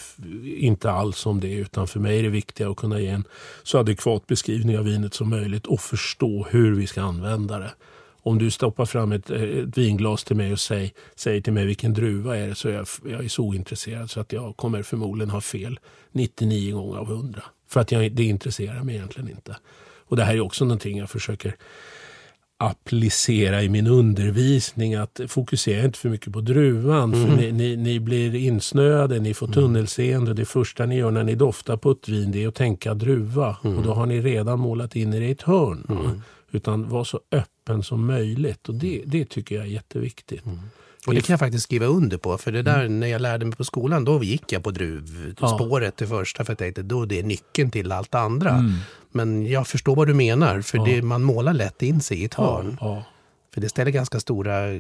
inte 0.58 0.92
alls 0.92 1.21
om 1.26 1.40
det. 1.40 1.54
Utan 1.54 1.88
för 1.88 2.00
mig 2.00 2.20
är 2.20 2.24
det 2.24 2.30
viktiga 2.30 2.70
att 2.70 2.78
kunna 2.78 3.00
ge 3.00 3.08
en 3.08 3.24
så 3.64 3.78
adekvat 3.78 4.28
beskrivning 4.28 4.78
av 4.78 4.86
vinet 4.86 5.14
som 5.14 5.30
möjligt 5.30 5.68
och 5.68 5.82
förstå 5.82 6.48
hur 6.50 6.76
vi 6.76 6.88
ska 6.88 7.02
använda 7.02 7.60
det. 7.60 7.74
Om 8.24 8.38
du 8.38 8.52
stoppar 8.52 8.86
fram 8.86 9.12
ett, 9.12 9.30
eh, 9.30 9.42
ett 9.42 9.78
vinglas 9.78 10.24
till 10.24 10.36
mig 10.36 10.54
och 10.54 10.60
säger, 10.60 10.92
säger 11.16 11.42
till 11.42 11.54
mig 11.54 11.66
vilken 11.66 11.94
druva 11.94 12.38
är 12.38 12.48
det 12.48 12.56
så 12.56 12.70
är 12.70 12.74
jag, 12.74 12.88
jag 13.10 13.26
är 13.26 13.30
så 13.30 13.44
ointresserad 13.44 14.10
så 14.10 14.20
att 14.20 14.34
jag 14.34 14.58
kommer 14.58 14.84
förmodligen 14.84 15.30
ha 15.30 15.42
fel 15.42 15.80
99 16.12 16.76
gånger 16.76 16.98
av 16.98 17.12
100. 17.12 17.44
För 17.68 17.80
att 17.80 17.92
jag, 17.92 18.12
det 18.12 18.24
intresserar 18.24 18.84
mig 18.84 18.96
egentligen 18.96 19.30
inte. 19.30 19.58
Och 20.12 20.18
det 20.18 20.24
här 20.24 20.34
är 20.34 20.42
också 20.42 20.66
någonting 20.66 20.98
jag 20.98 21.10
försöker 21.10 21.56
applicera 22.62 23.64
i 23.64 23.70
min 23.70 23.88
undervisning 23.88 24.96
att 24.96 25.20
fokusera 25.28 25.86
inte 25.86 26.00
för 26.00 26.10
mycket 26.10 26.34
på 26.34 26.42
druvan. 26.42 27.14
Mm. 27.14 27.28
För 27.28 27.38
ni, 27.38 27.52
ni, 27.52 27.76
ni 27.76 28.00
blir 28.00 28.36
insnöade, 28.36 29.20
ni 29.20 29.34
får 29.34 29.48
tunnelseende. 29.48 30.34
Det 30.34 30.46
första 30.46 30.86
ni 30.86 30.98
gör 30.98 31.12
när 31.12 31.24
ni 31.24 31.36
doftar 31.36 31.78
på 31.78 31.92
ett 31.92 32.10
vin 32.10 32.32
det 32.32 32.44
är 32.44 32.48
att 32.48 32.56
tänka 32.56 32.94
druva. 32.94 33.58
Mm. 33.64 33.78
Och 33.78 33.84
då 33.84 33.94
har 33.94 34.06
ni 34.06 34.22
redan 34.22 34.60
målat 34.60 34.96
in 34.96 35.14
er 35.14 35.22
i 35.22 35.32
ett 35.32 35.42
hörn. 35.42 36.22
Utan 36.52 36.90
var 36.90 37.04
så 37.04 37.20
öppen 37.32 37.84
som 37.84 38.06
möjligt. 38.06 38.70
Och 38.70 38.76
det, 38.76 39.02
det 39.06 39.26
tycker 39.26 39.56
jag 39.56 39.66
är 39.66 39.70
jätteviktigt. 39.70 40.44
Och 41.08 41.14
det 41.14 41.22
kan 41.22 41.34
jag 41.34 41.40
faktiskt 41.40 41.64
skriva 41.64 41.86
under 41.86 42.18
på. 42.18 42.38
För 42.38 42.52
det 42.52 42.62
där 42.62 42.90
när 42.90 43.08
jag 43.08 43.22
lärde 43.22 43.46
mig 43.46 43.56
på 43.56 43.64
skolan, 43.64 44.06
då 44.06 44.24
gick 44.24 44.52
jag 44.52 44.64
på 44.64 44.72
druvspåret 44.72 45.98
det 45.98 46.08
första. 46.08 46.46
För 46.46 46.52
jag 46.52 46.58
tänkte, 46.58 46.82
då 46.82 47.06
det 47.06 47.20
är 47.20 47.24
nyckeln 47.24 47.72
till 47.72 47.92
allt 47.92 48.16
andra. 48.16 48.64
Men 49.12 49.48
jag 49.48 49.68
förstår 49.68 49.96
vad 49.96 50.08
du 50.08 50.14
menar. 50.14 50.62
För 50.62 50.86
det, 50.86 51.02
man 51.02 51.24
målar 51.24 51.54
lätt 51.54 51.82
in 51.82 52.02
sig 52.02 52.22
i 52.22 52.26
ett 52.26 52.34
hörn. 52.34 52.78
Ja. 52.82 53.04
För 53.54 53.62
det 53.62 53.70
ställer 53.70 53.92
ganska 53.92 54.20
stora 54.20 54.80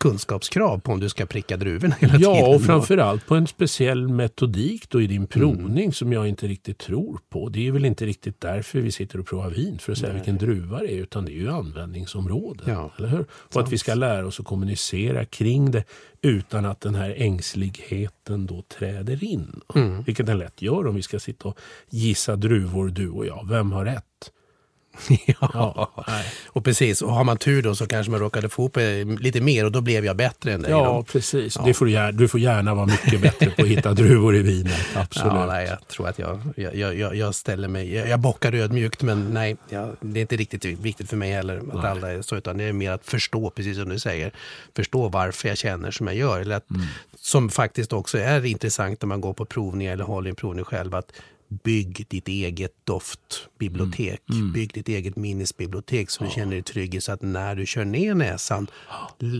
kunskapskrav 0.00 0.78
på 0.78 0.92
om 0.92 1.00
du 1.00 1.08
ska 1.08 1.26
pricka 1.26 1.56
druvorna 1.56 1.94
hela 1.98 2.12
tiden. 2.12 2.34
Ja, 2.34 2.54
och 2.54 2.62
framförallt 2.62 3.26
på 3.26 3.34
en 3.34 3.46
speciell 3.46 4.08
metodik 4.08 4.90
då 4.90 5.02
i 5.02 5.06
din 5.06 5.26
provning 5.26 5.92
som 5.92 6.12
jag 6.12 6.28
inte 6.28 6.46
riktigt 6.46 6.78
tror 6.78 7.20
på. 7.30 7.48
Det 7.48 7.66
är 7.66 7.72
väl 7.72 7.84
inte 7.84 8.06
riktigt 8.06 8.40
därför 8.40 8.80
vi 8.80 8.92
sitter 8.92 9.20
och 9.20 9.26
provar 9.26 9.50
vin, 9.50 9.78
för 9.78 9.92
att 9.92 9.98
säga 9.98 10.12
vilken 10.12 10.38
druva 10.38 10.78
det 10.78 10.92
är, 10.92 10.96
utan 10.96 11.24
det 11.24 11.32
är 11.32 11.40
ju 11.40 11.50
användningsområdet. 11.50 12.66
Ja. 12.66 12.92
Eller 12.98 13.08
hur? 13.08 13.26
Och 13.54 13.60
att 13.60 13.72
vi 13.72 13.78
ska 13.78 13.94
lära 13.94 14.26
oss 14.26 14.40
att 14.40 14.46
kommunicera 14.46 15.24
kring 15.24 15.70
det 15.70 15.84
utan 16.22 16.64
att 16.64 16.80
den 16.80 16.94
här 16.94 17.14
ängsligheten 17.16 18.46
då 18.46 18.62
träder 18.78 19.24
in. 19.24 19.60
Vilket 20.06 20.26
den 20.26 20.38
lätt 20.38 20.62
gör 20.62 20.86
om 20.86 20.94
vi 20.94 21.02
ska 21.02 21.18
sitta 21.18 21.48
och 21.48 21.58
gissa 21.90 22.36
druvor, 22.36 22.88
du 22.88 23.08
och 23.08 23.26
jag. 23.26 23.48
Vem 23.48 23.72
har 23.72 23.84
rätt? 23.84 24.05
ja. 25.26 25.36
Ja, 25.40 26.04
nej. 26.08 26.24
Och 26.46 26.64
precis, 26.64 27.02
och 27.02 27.12
har 27.12 27.24
man 27.24 27.36
tur 27.36 27.62
då 27.62 27.74
så 27.74 27.86
kanske 27.86 28.10
man 28.10 28.20
råkade 28.20 28.48
få 28.48 28.66
upp 28.66 28.76
eh, 28.76 28.84
lite 29.20 29.40
mer 29.40 29.64
och 29.64 29.72
då 29.72 29.80
blev 29.80 30.04
jag 30.04 30.16
bättre 30.16 30.52
än 30.52 30.62
dig. 30.62 30.70
Ja, 30.70 30.84
då. 30.84 31.02
precis. 31.02 31.58
Det 31.64 31.74
får 31.74 31.86
du, 31.86 31.92
gärna, 31.92 32.12
du 32.12 32.28
får 32.28 32.40
gärna 32.40 32.74
vara 32.74 32.86
mycket 32.86 33.20
bättre 33.20 33.50
på 33.50 33.62
att 33.62 33.68
hitta 33.68 33.92
druvor 33.92 34.36
i 34.36 34.42
vinet. 34.42 34.80
Absolut. 34.94 35.32
Ja, 35.32 35.46
nej, 35.46 35.66
jag 35.66 35.88
tror 35.88 36.08
att 36.08 36.18
jag, 36.18 36.40
jag, 36.56 36.94
jag, 36.94 37.16
jag 37.16 37.34
ställer 37.34 37.68
mig, 37.68 37.94
jag, 37.94 38.08
jag 38.08 38.20
bockar 38.20 38.52
ödmjukt 38.52 39.02
men 39.02 39.30
nej, 39.30 39.56
jag, 39.68 39.96
det 40.00 40.20
är 40.20 40.22
inte 40.22 40.36
riktigt 40.36 40.64
viktigt 40.64 41.10
för 41.10 41.16
mig 41.16 41.32
heller 41.32 41.62
att 41.72 41.84
alla 41.84 42.12
är 42.12 42.22
så, 42.22 42.36
utan 42.36 42.58
det 42.58 42.64
är 42.64 42.72
mer 42.72 42.90
att 42.90 43.04
förstå, 43.04 43.50
precis 43.50 43.76
som 43.76 43.88
du 43.88 43.98
säger, 43.98 44.32
förstå 44.76 45.08
varför 45.08 45.48
jag 45.48 45.58
känner 45.58 45.90
som 45.90 46.06
jag 46.06 46.16
gör. 46.16 46.40
Eller 46.40 46.56
att, 46.56 46.66
Som 47.20 47.50
faktiskt 47.50 47.92
också 47.92 48.18
är 48.18 48.44
intressant 48.44 49.02
när 49.02 49.06
man 49.06 49.20
går 49.20 49.32
på 49.32 49.44
provning 49.44 49.86
eller 49.86 50.04
håller 50.04 50.30
en 50.30 50.36
provning 50.36 50.64
själv, 50.64 50.94
att 50.94 51.12
bygg 51.48 52.06
ditt 52.08 52.28
eget 52.28 52.72
doftbibliotek. 52.84 54.20
Bygg 54.54 54.72
ditt 54.74 54.88
eget 54.88 55.16
minnesbibliotek 55.16 56.10
så 56.10 56.24
du 56.24 56.30
känner 56.30 56.52
dig 56.52 56.62
trygg 56.62 56.94
i 56.94 57.00
så 57.00 57.12
att 57.12 57.22
när 57.22 57.54
du 57.54 57.66
kör 57.66 57.84
ner 57.84 58.14
näsan, 58.14 58.66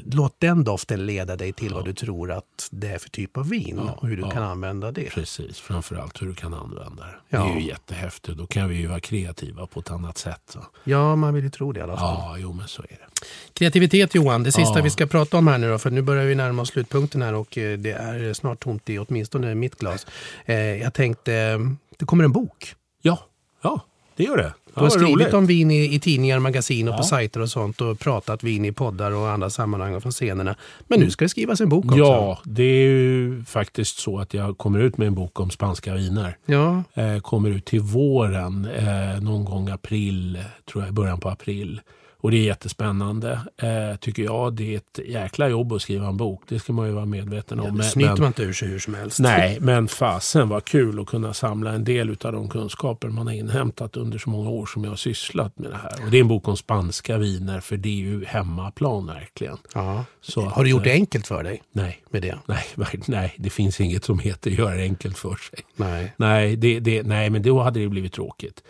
låt 0.04 0.40
den 0.40 0.64
doften 0.64 1.06
leda 1.06 1.36
dig 1.36 1.52
till 1.52 1.74
vad 1.74 1.84
du 1.84 1.92
tror 1.92 2.32
att 2.32 2.68
det 2.70 2.88
är 2.88 2.98
för 2.98 3.10
typ 3.10 3.36
av 3.36 3.48
vin 3.48 3.78
och 3.78 4.08
hur 4.08 4.16
du 4.16 4.22
kan 4.22 4.42
använda 4.42 4.92
det. 4.92 5.10
Precis, 5.10 5.60
framförallt 5.60 6.22
hur 6.22 6.26
du 6.26 6.34
kan 6.34 6.54
använda 6.54 7.02
det. 7.04 7.14
Ja. 7.28 7.44
Det 7.44 7.50
är 7.50 7.60
ju 7.60 7.66
jättehäftigt. 7.66 8.38
Då 8.38 8.46
kan 8.46 8.68
vi 8.68 8.76
ju 8.76 8.86
vara 8.86 9.00
kreativa 9.00 9.66
på 9.66 9.80
ett 9.80 9.90
annat 9.90 10.18
sätt. 10.18 10.42
Så. 10.48 10.66
Ja, 10.84 11.16
man 11.16 11.34
vill 11.34 11.44
ju 11.44 11.50
tro 11.50 11.72
det 11.72 11.80
i 11.80 11.82
alla 11.82 11.96
fall. 11.96 12.14
Ja, 12.18 12.36
jo 12.38 12.52
men 12.52 12.68
så 12.68 12.82
är 12.82 12.86
det. 12.88 13.26
Kreativitet 13.52 14.14
Johan, 14.14 14.42
det 14.42 14.52
sista 14.52 14.78
Ja. 14.78 14.82
vi 14.82 14.90
ska 14.90 15.06
prata 15.06 15.36
om 15.38 15.46
här 15.46 15.58
nu 15.58 15.70
då, 15.70 15.78
för 15.78 15.90
nu 15.90 16.02
börjar 16.02 16.24
vi 16.24 16.34
närma 16.34 16.62
oss 16.62 16.68
slutpunkten 16.68 17.22
här 17.22 17.34
och 17.34 17.58
eh, 17.58 17.78
det 17.78 17.90
är 17.92 18.32
snart 18.32 18.60
tomt 18.60 18.90
i 18.90 18.98
åtminstone 18.98 19.54
mitt 19.54 19.76
glas. 19.76 20.06
Eh, 20.44 20.56
jag 20.56 20.94
tänkte, 20.94 21.60
det 21.98 22.04
kommer 22.04 22.24
en 22.24 22.32
bok. 22.32 22.74
Ja, 23.02 23.18
ja 23.62 23.80
det 24.16 24.24
gör 24.24 24.36
det. 24.36 24.42
Du 24.42 24.48
Ja, 24.74 24.80
har 24.80 24.82
vad 24.82 24.92
skrivit 24.92 25.14
roligt. 25.14 25.34
om 25.34 25.46
vin 25.46 25.70
i, 25.70 25.94
i 25.94 26.00
tidningar, 26.00 26.38
magasin 26.38 26.88
och 26.88 26.94
på 26.94 26.98
Ja. 27.00 27.04
sajter 27.04 27.40
och 27.40 27.48
sånt 27.50 27.80
och 27.80 27.98
pratat 27.98 28.42
vin 28.42 28.64
i 28.64 28.72
poddar 28.72 29.10
och 29.12 29.30
andra 29.30 29.50
sammanhang 29.50 29.94
och 29.94 30.02
från 30.02 30.12
scenerna. 30.12 30.56
Men 30.88 31.00
nu 31.00 31.10
ska 31.10 31.24
det 31.24 31.28
skrivas 31.28 31.60
en 31.60 31.68
bok 31.68 31.84
också. 31.84 31.96
Ja, 31.98 32.38
det 32.44 32.62
är 32.62 32.88
ju 32.90 33.44
faktiskt 33.44 33.98
så 33.98 34.18
att 34.18 34.34
jag 34.34 34.58
kommer 34.58 34.78
ut 34.78 34.98
med 34.98 35.06
en 35.08 35.14
bok 35.14 35.40
om 35.40 35.50
spanska 35.50 35.94
viner. 35.94 36.36
Ja, 36.46 36.82
Eh, 36.94 37.18
kommer 37.20 37.50
ut 37.50 37.64
till 37.64 37.80
våren, 37.80 38.68
eh, 38.76 39.20
någon 39.22 39.44
gång 39.44 39.68
april, 39.68 40.38
tror 40.72 40.84
jag, 40.84 40.94
början 40.94 41.20
på 41.20 41.28
april. 41.28 41.80
Och 42.26 42.32
det 42.32 42.36
är 42.38 42.42
jättespännande, 42.44 43.40
eh, 43.62 43.96
tycker 44.00 44.22
jag. 44.22 44.54
Det 44.54 44.74
är 44.74 44.76
ett 44.76 44.98
jäkla 45.08 45.48
jobb 45.48 45.72
att 45.72 45.82
skriva 45.82 46.06
en 46.08 46.16
bok. 46.16 46.42
Det 46.48 46.58
ska 46.58 46.72
man 46.72 46.86
ju 46.86 46.92
vara 46.92 47.04
medveten 47.06 47.60
om. 47.60 47.66
det 47.66 47.72
Men- 47.72 47.86
snyter 47.86 48.10
men- 48.10 48.20
man 48.20 48.26
inte 48.26 48.42
ur 48.42 48.52
sig 48.52 48.68
hur 48.68 48.78
som 48.78 48.94
helst. 48.94 49.18
Nej, 49.20 49.58
men 49.60 49.88
fasen 49.88 50.48
var 50.48 50.60
kul 50.60 51.00
att 51.00 51.06
kunna 51.06 51.34
samla 51.34 51.72
en 51.72 51.84
del 51.84 52.10
av 52.24 52.32
de 52.32 52.48
kunskaper 52.48 53.08
man 53.08 53.26
har 53.26 53.34
inhämtat 53.34 53.96
under 53.96 54.18
så 54.18 54.30
många 54.30 54.50
år 54.50 54.66
som 54.66 54.84
jag 54.84 54.90
har 54.90 54.96
sysslat 54.96 55.58
med 55.58 55.70
det 55.70 55.76
här. 55.76 56.04
Och 56.04 56.10
det 56.10 56.16
är 56.16 56.20
en 56.20 56.28
bok 56.28 56.48
om 56.48 56.56
spanska 56.56 57.18
viner, 57.18 57.60
för 57.60 57.76
det 57.76 57.88
är 57.88 57.92
ju 57.92 58.24
hemmaplan 58.24 59.06
verkligen. 59.06 59.56
Ja. 59.74 60.04
Så 60.20 60.40
Har 60.42 60.64
du 60.64 60.70
gjort 60.70 60.84
det 60.84 60.90
eh, 60.90 60.94
enkelt 60.96 61.26
för 61.26 61.42
dig 61.42 61.62
Nej, 61.72 62.02
med 62.10 62.22
det? 62.22 62.38
nej, 62.46 62.64
nej, 63.06 63.34
det 63.38 63.50
finns 63.50 63.80
inget 63.80 64.04
som 64.04 64.18
heter 64.18 64.50
göra 64.50 64.74
det 64.74 64.82
enkelt 64.82 65.18
för 65.18 65.34
sig. 65.34 65.58
Nej. 65.76 66.12
Nej, 66.16 66.56
det, 66.56 66.80
det, 66.80 67.02
nej, 67.02 67.30
men 67.30 67.42
då 67.42 67.62
hade 67.62 67.80
det 67.80 67.88
blivit 67.88 68.12
tråkigt. 68.12 68.62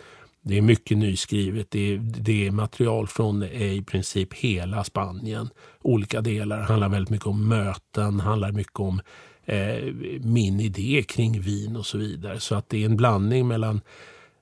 Det 0.47 0.57
är 0.57 0.61
mycket 0.61 0.97
nyskrivet. 0.97 1.71
Det 1.71 1.93
är, 1.93 1.97
det 1.97 2.47
är 2.47 2.51
material 2.51 3.07
från 3.07 3.43
eh, 3.43 3.73
i 3.73 3.81
princip 3.81 4.33
hela 4.33 4.83
Spanien. 4.83 5.49
Olika 5.81 6.21
delar. 6.21 6.57
Det 6.57 6.63
handlar 6.63 6.89
väldigt 6.89 7.09
mycket 7.09 7.27
om 7.27 7.47
möten, 7.47 8.19
handlar 8.19 8.51
mycket 8.51 8.79
om 8.79 9.01
eh, 9.45 9.93
min 10.21 10.59
idé 10.59 11.03
kring 11.07 11.41
vin 11.41 11.75
och 11.75 11.85
så 11.85 11.97
vidare. 11.97 12.39
Så 12.39 12.55
att 12.55 12.69
det 12.69 12.81
är 12.81 12.85
en 12.85 12.97
blandning 12.97 13.47
mellan 13.47 13.81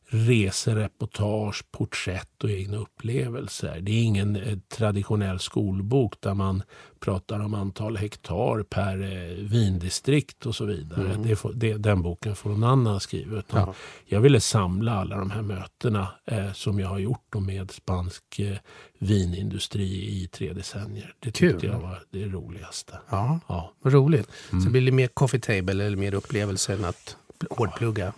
resereportage, 0.07 1.63
porträtt 1.71 2.43
och 2.43 2.49
egna 2.49 2.77
upplevelser. 2.77 3.79
Det 3.81 3.91
är 3.91 4.03
ingen 4.03 4.35
eh, 4.35 4.57
traditionell 4.77 5.39
skolbok 5.39 6.13
där 6.21 6.33
man 6.33 6.63
pratar 6.99 7.39
om 7.39 7.53
antal 7.53 7.97
hektar 7.97 8.63
per 8.63 9.01
eh, 9.03 9.35
vindistrikt 9.45 10.45
och 10.45 10.55
så 10.55 10.65
vidare. 10.65 11.15
Det 11.23 11.35
får, 11.35 11.53
det, 11.53 11.73
den 11.77 12.01
boken 12.01 12.35
får 12.35 12.49
någon 12.49 12.63
annan 12.63 12.99
skriva. 12.99 13.43
Ja. 13.51 13.73
Jag 14.05 14.19
ville 14.21 14.39
samla 14.41 14.91
alla 14.95 15.17
de 15.17 15.31
här 15.31 15.41
mötena 15.41 16.07
eh, 16.25 16.51
som 16.53 16.79
jag 16.79 16.87
har 16.87 16.99
gjort 16.99 17.35
med 17.39 17.71
spansk 17.71 18.39
eh, 18.39 18.57
vinindustri 18.99 20.21
i 20.23 20.27
tre 20.27 20.53
decennier. 20.53 21.13
Det 21.19 21.31
tyckte 21.31 21.59
Kul. 21.59 21.69
jag 21.69 21.79
var 21.79 22.03
det 22.09 22.25
roligaste. 22.25 22.99
Ja, 23.09 23.39
Ja. 23.47 23.73
vad 23.81 23.93
roligt. 23.93 24.29
Så 24.49 24.55
det 24.55 24.69
blir 24.69 24.81
det 24.81 24.91
mer 24.91 25.07
coffee 25.07 25.39
table 25.39 25.85
eller 25.85 25.97
mer 25.97 26.13
upplevelser 26.13 26.73
än 26.73 26.85
att 26.85 27.17
hårdplugga. 27.49 28.13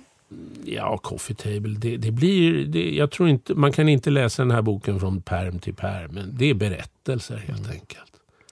Ja, 0.65 0.97
coffee 0.97 1.35
table. 1.35 1.75
Det, 1.77 1.97
det 1.97 2.11
blir, 2.11 2.65
det, 2.65 2.95
jag 2.95 3.11
tror 3.11 3.29
inte, 3.29 3.53
man 3.53 3.71
kan 3.71 3.89
inte 3.89 4.09
läsa 4.09 4.41
den 4.41 4.51
här 4.51 4.61
boken 4.61 4.99
från 4.99 5.21
perm 5.21 5.59
till 5.59 5.73
perm. 5.73 6.11
Men 6.11 6.35
det 6.37 6.49
är 6.49 6.53
berättelser 6.53 7.37
helt 7.37 7.69
enkelt. 7.69 8.03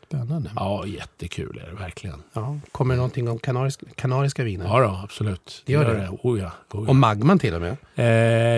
Spännande. 0.07 0.49
Ja, 0.55 0.85
jättekul 0.85 1.61
är 1.65 1.69
det 1.69 1.75
verkligen. 1.75 2.23
Ja. 2.33 2.57
Kommer 2.71 2.93
det 2.93 2.97
någonting 2.97 3.29
om 3.29 3.39
kanariska, 3.39 3.85
kanariska 3.95 4.43
viner? 4.43 4.65
Ja, 4.65 4.79
då, 4.79 4.99
absolut. 5.03 5.63
Det 5.65 5.73
gör 5.73 5.95
det? 5.95 6.09
Oh 6.09 6.39
ja, 6.39 6.51
oh 6.71 6.83
ja. 6.85 6.89
Om 6.91 6.99
Magman 6.99 7.39
till 7.39 7.53
och 7.53 7.61
med? 7.61 7.77
Eh, 7.95 8.05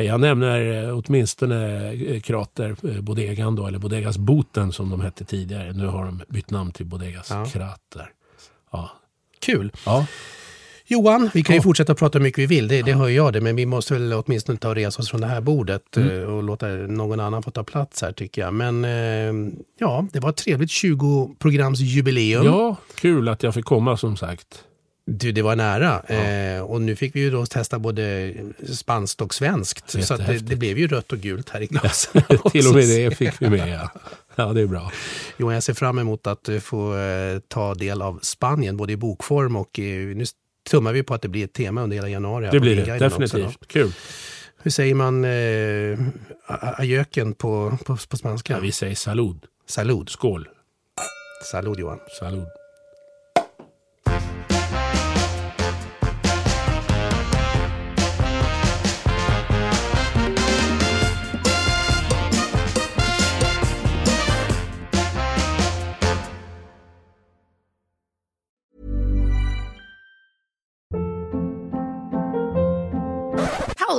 jag 0.05 0.20
nämner 0.20 0.84
eh, 0.88 0.97
åtminstone 0.97 1.91
eh, 1.93 2.22
Krater, 2.22 2.76
eh, 2.84 3.01
Bodegan 3.01 3.55
då, 3.55 3.68
eller 3.68 3.80
Bodegas 3.80 4.18
Boten 4.18 4.72
som 4.72 4.89
de 4.89 5.01
hette 5.01 5.26
tidigare. 5.26 5.74
Nu 5.74 5.88
har 5.88 6.05
de 6.05 6.22
bytt 6.30 6.49
namn 6.49 6.72
till 6.72 6.86
Bodegas 6.86 7.30
Ja. 7.30 7.45
Krater. 7.45 8.09
Ja. 8.72 8.91
Kul. 9.39 9.72
Ja. 9.86 10.05
Johan, 10.89 11.29
vi 11.33 11.43
kan 11.43 11.55
ju 11.55 11.61
fortsätta 11.61 11.95
prata 11.95 12.17
hur 12.17 12.23
mycket 12.23 12.39
vi 12.39 12.45
vill, 12.45 12.67
det, 12.67 12.81
det 12.81 12.93
hör 12.93 13.07
jag 13.09 13.33
det, 13.33 13.41
men 13.41 13.55
vi 13.55 13.65
måste 13.65 13.93
väl 13.93 14.13
åtminstone 14.13 14.57
ta 14.57 14.69
och 14.69 14.75
resa 14.75 15.01
oss 15.01 15.09
från 15.09 15.21
det 15.21 15.27
här 15.27 15.41
bordet 15.41 15.97
Mm. 15.97 16.09
eh, 16.21 16.23
och 16.23 16.43
låta 16.43 16.67
någon 16.67 17.19
annan 17.19 17.43
få 17.43 17.51
ta 17.51 17.63
plats 17.63 18.01
här 18.01 18.11
tycker 18.11 18.41
jag. 18.41 18.53
Men 18.53 18.85
eh, 18.85 19.51
ja, 19.79 20.07
det 20.13 20.19
var 20.19 20.29
ett 20.29 20.35
trevligt 20.38 20.69
20-programsjubileum. 20.71 22.45
ja, 22.45 22.75
kul 22.95 23.27
att 23.29 23.43
jag 23.43 23.53
fick 23.53 23.65
komma 23.65 23.97
som 23.97 24.17
sagt. 24.17 24.63
Du, 25.09 25.31
det 25.31 25.41
var 25.41 25.55
nära. 25.55 25.99
Eh, 26.01 26.61
och 26.61 26.81
nu 26.81 26.95
fick 26.95 27.15
vi 27.15 27.19
ju 27.19 27.29
då 27.31 27.45
testa 27.45 27.79
både 27.79 28.33
spanskt 28.73 29.21
och 29.21 29.33
svenskt. 29.33 30.03
Så 30.05 30.17
det, 30.17 30.38
det 30.38 30.55
blev 30.55 30.77
ju 30.77 30.88
rött 30.88 31.11
och 31.11 31.19
gult 31.19 31.49
här 31.49 31.61
i 31.61 31.65
glaset. 31.67 32.13
Till 32.51 32.67
och 32.67 32.75
med 32.75 32.83
det 32.88 33.17
fick 33.17 33.41
vi 33.41 33.49
med. 33.49 33.69
Ja, 33.69 33.89
ja 34.35 34.53
det 34.53 34.61
är 34.61 34.67
bra. 34.67 34.91
Johan, 35.38 35.53
jag 35.53 35.63
ser 35.63 35.73
fram 35.73 35.99
emot 35.99 36.27
att 36.27 36.49
eh, 36.49 36.59
få 36.59 36.97
eh, 36.97 37.39
ta 37.47 37.73
del 37.73 38.01
av 38.01 38.19
Spanien, 38.21 38.77
både 38.77 38.93
i 38.93 38.97
bokform 38.97 39.55
och 39.55 39.79
eh, 39.79 40.15
nu 40.15 40.25
tummar 40.68 40.93
vi 40.93 41.03
på 41.03 41.13
att 41.13 41.22
det 41.22 41.28
blir 41.28 41.43
ett 41.43 41.53
tema 41.53 41.84
under 41.84 41.95
hela 41.95 42.09
januari. 42.09 42.49
Det 42.51 42.59
blir 42.59 42.76
det 42.76 43.05
också 43.05 43.20
definitivt. 43.20 43.68
Kul. 43.68 43.91
Hur 44.61 44.72
säger 44.72 44.95
man 44.95 45.26
eh, 45.26 45.99
ajöken 46.78 47.34
på, 47.34 47.78
på, 47.86 47.97
på 48.09 48.18
spanska? 48.18 48.53
Ja, 48.53 48.59
vi 48.59 48.72
säger 48.72 48.95
salud. 48.95 49.39
Salud. 49.65 50.09
Skål. 50.09 50.47
Salud 51.51 51.80
Johan. 51.80 51.99
Salud. 52.20 52.47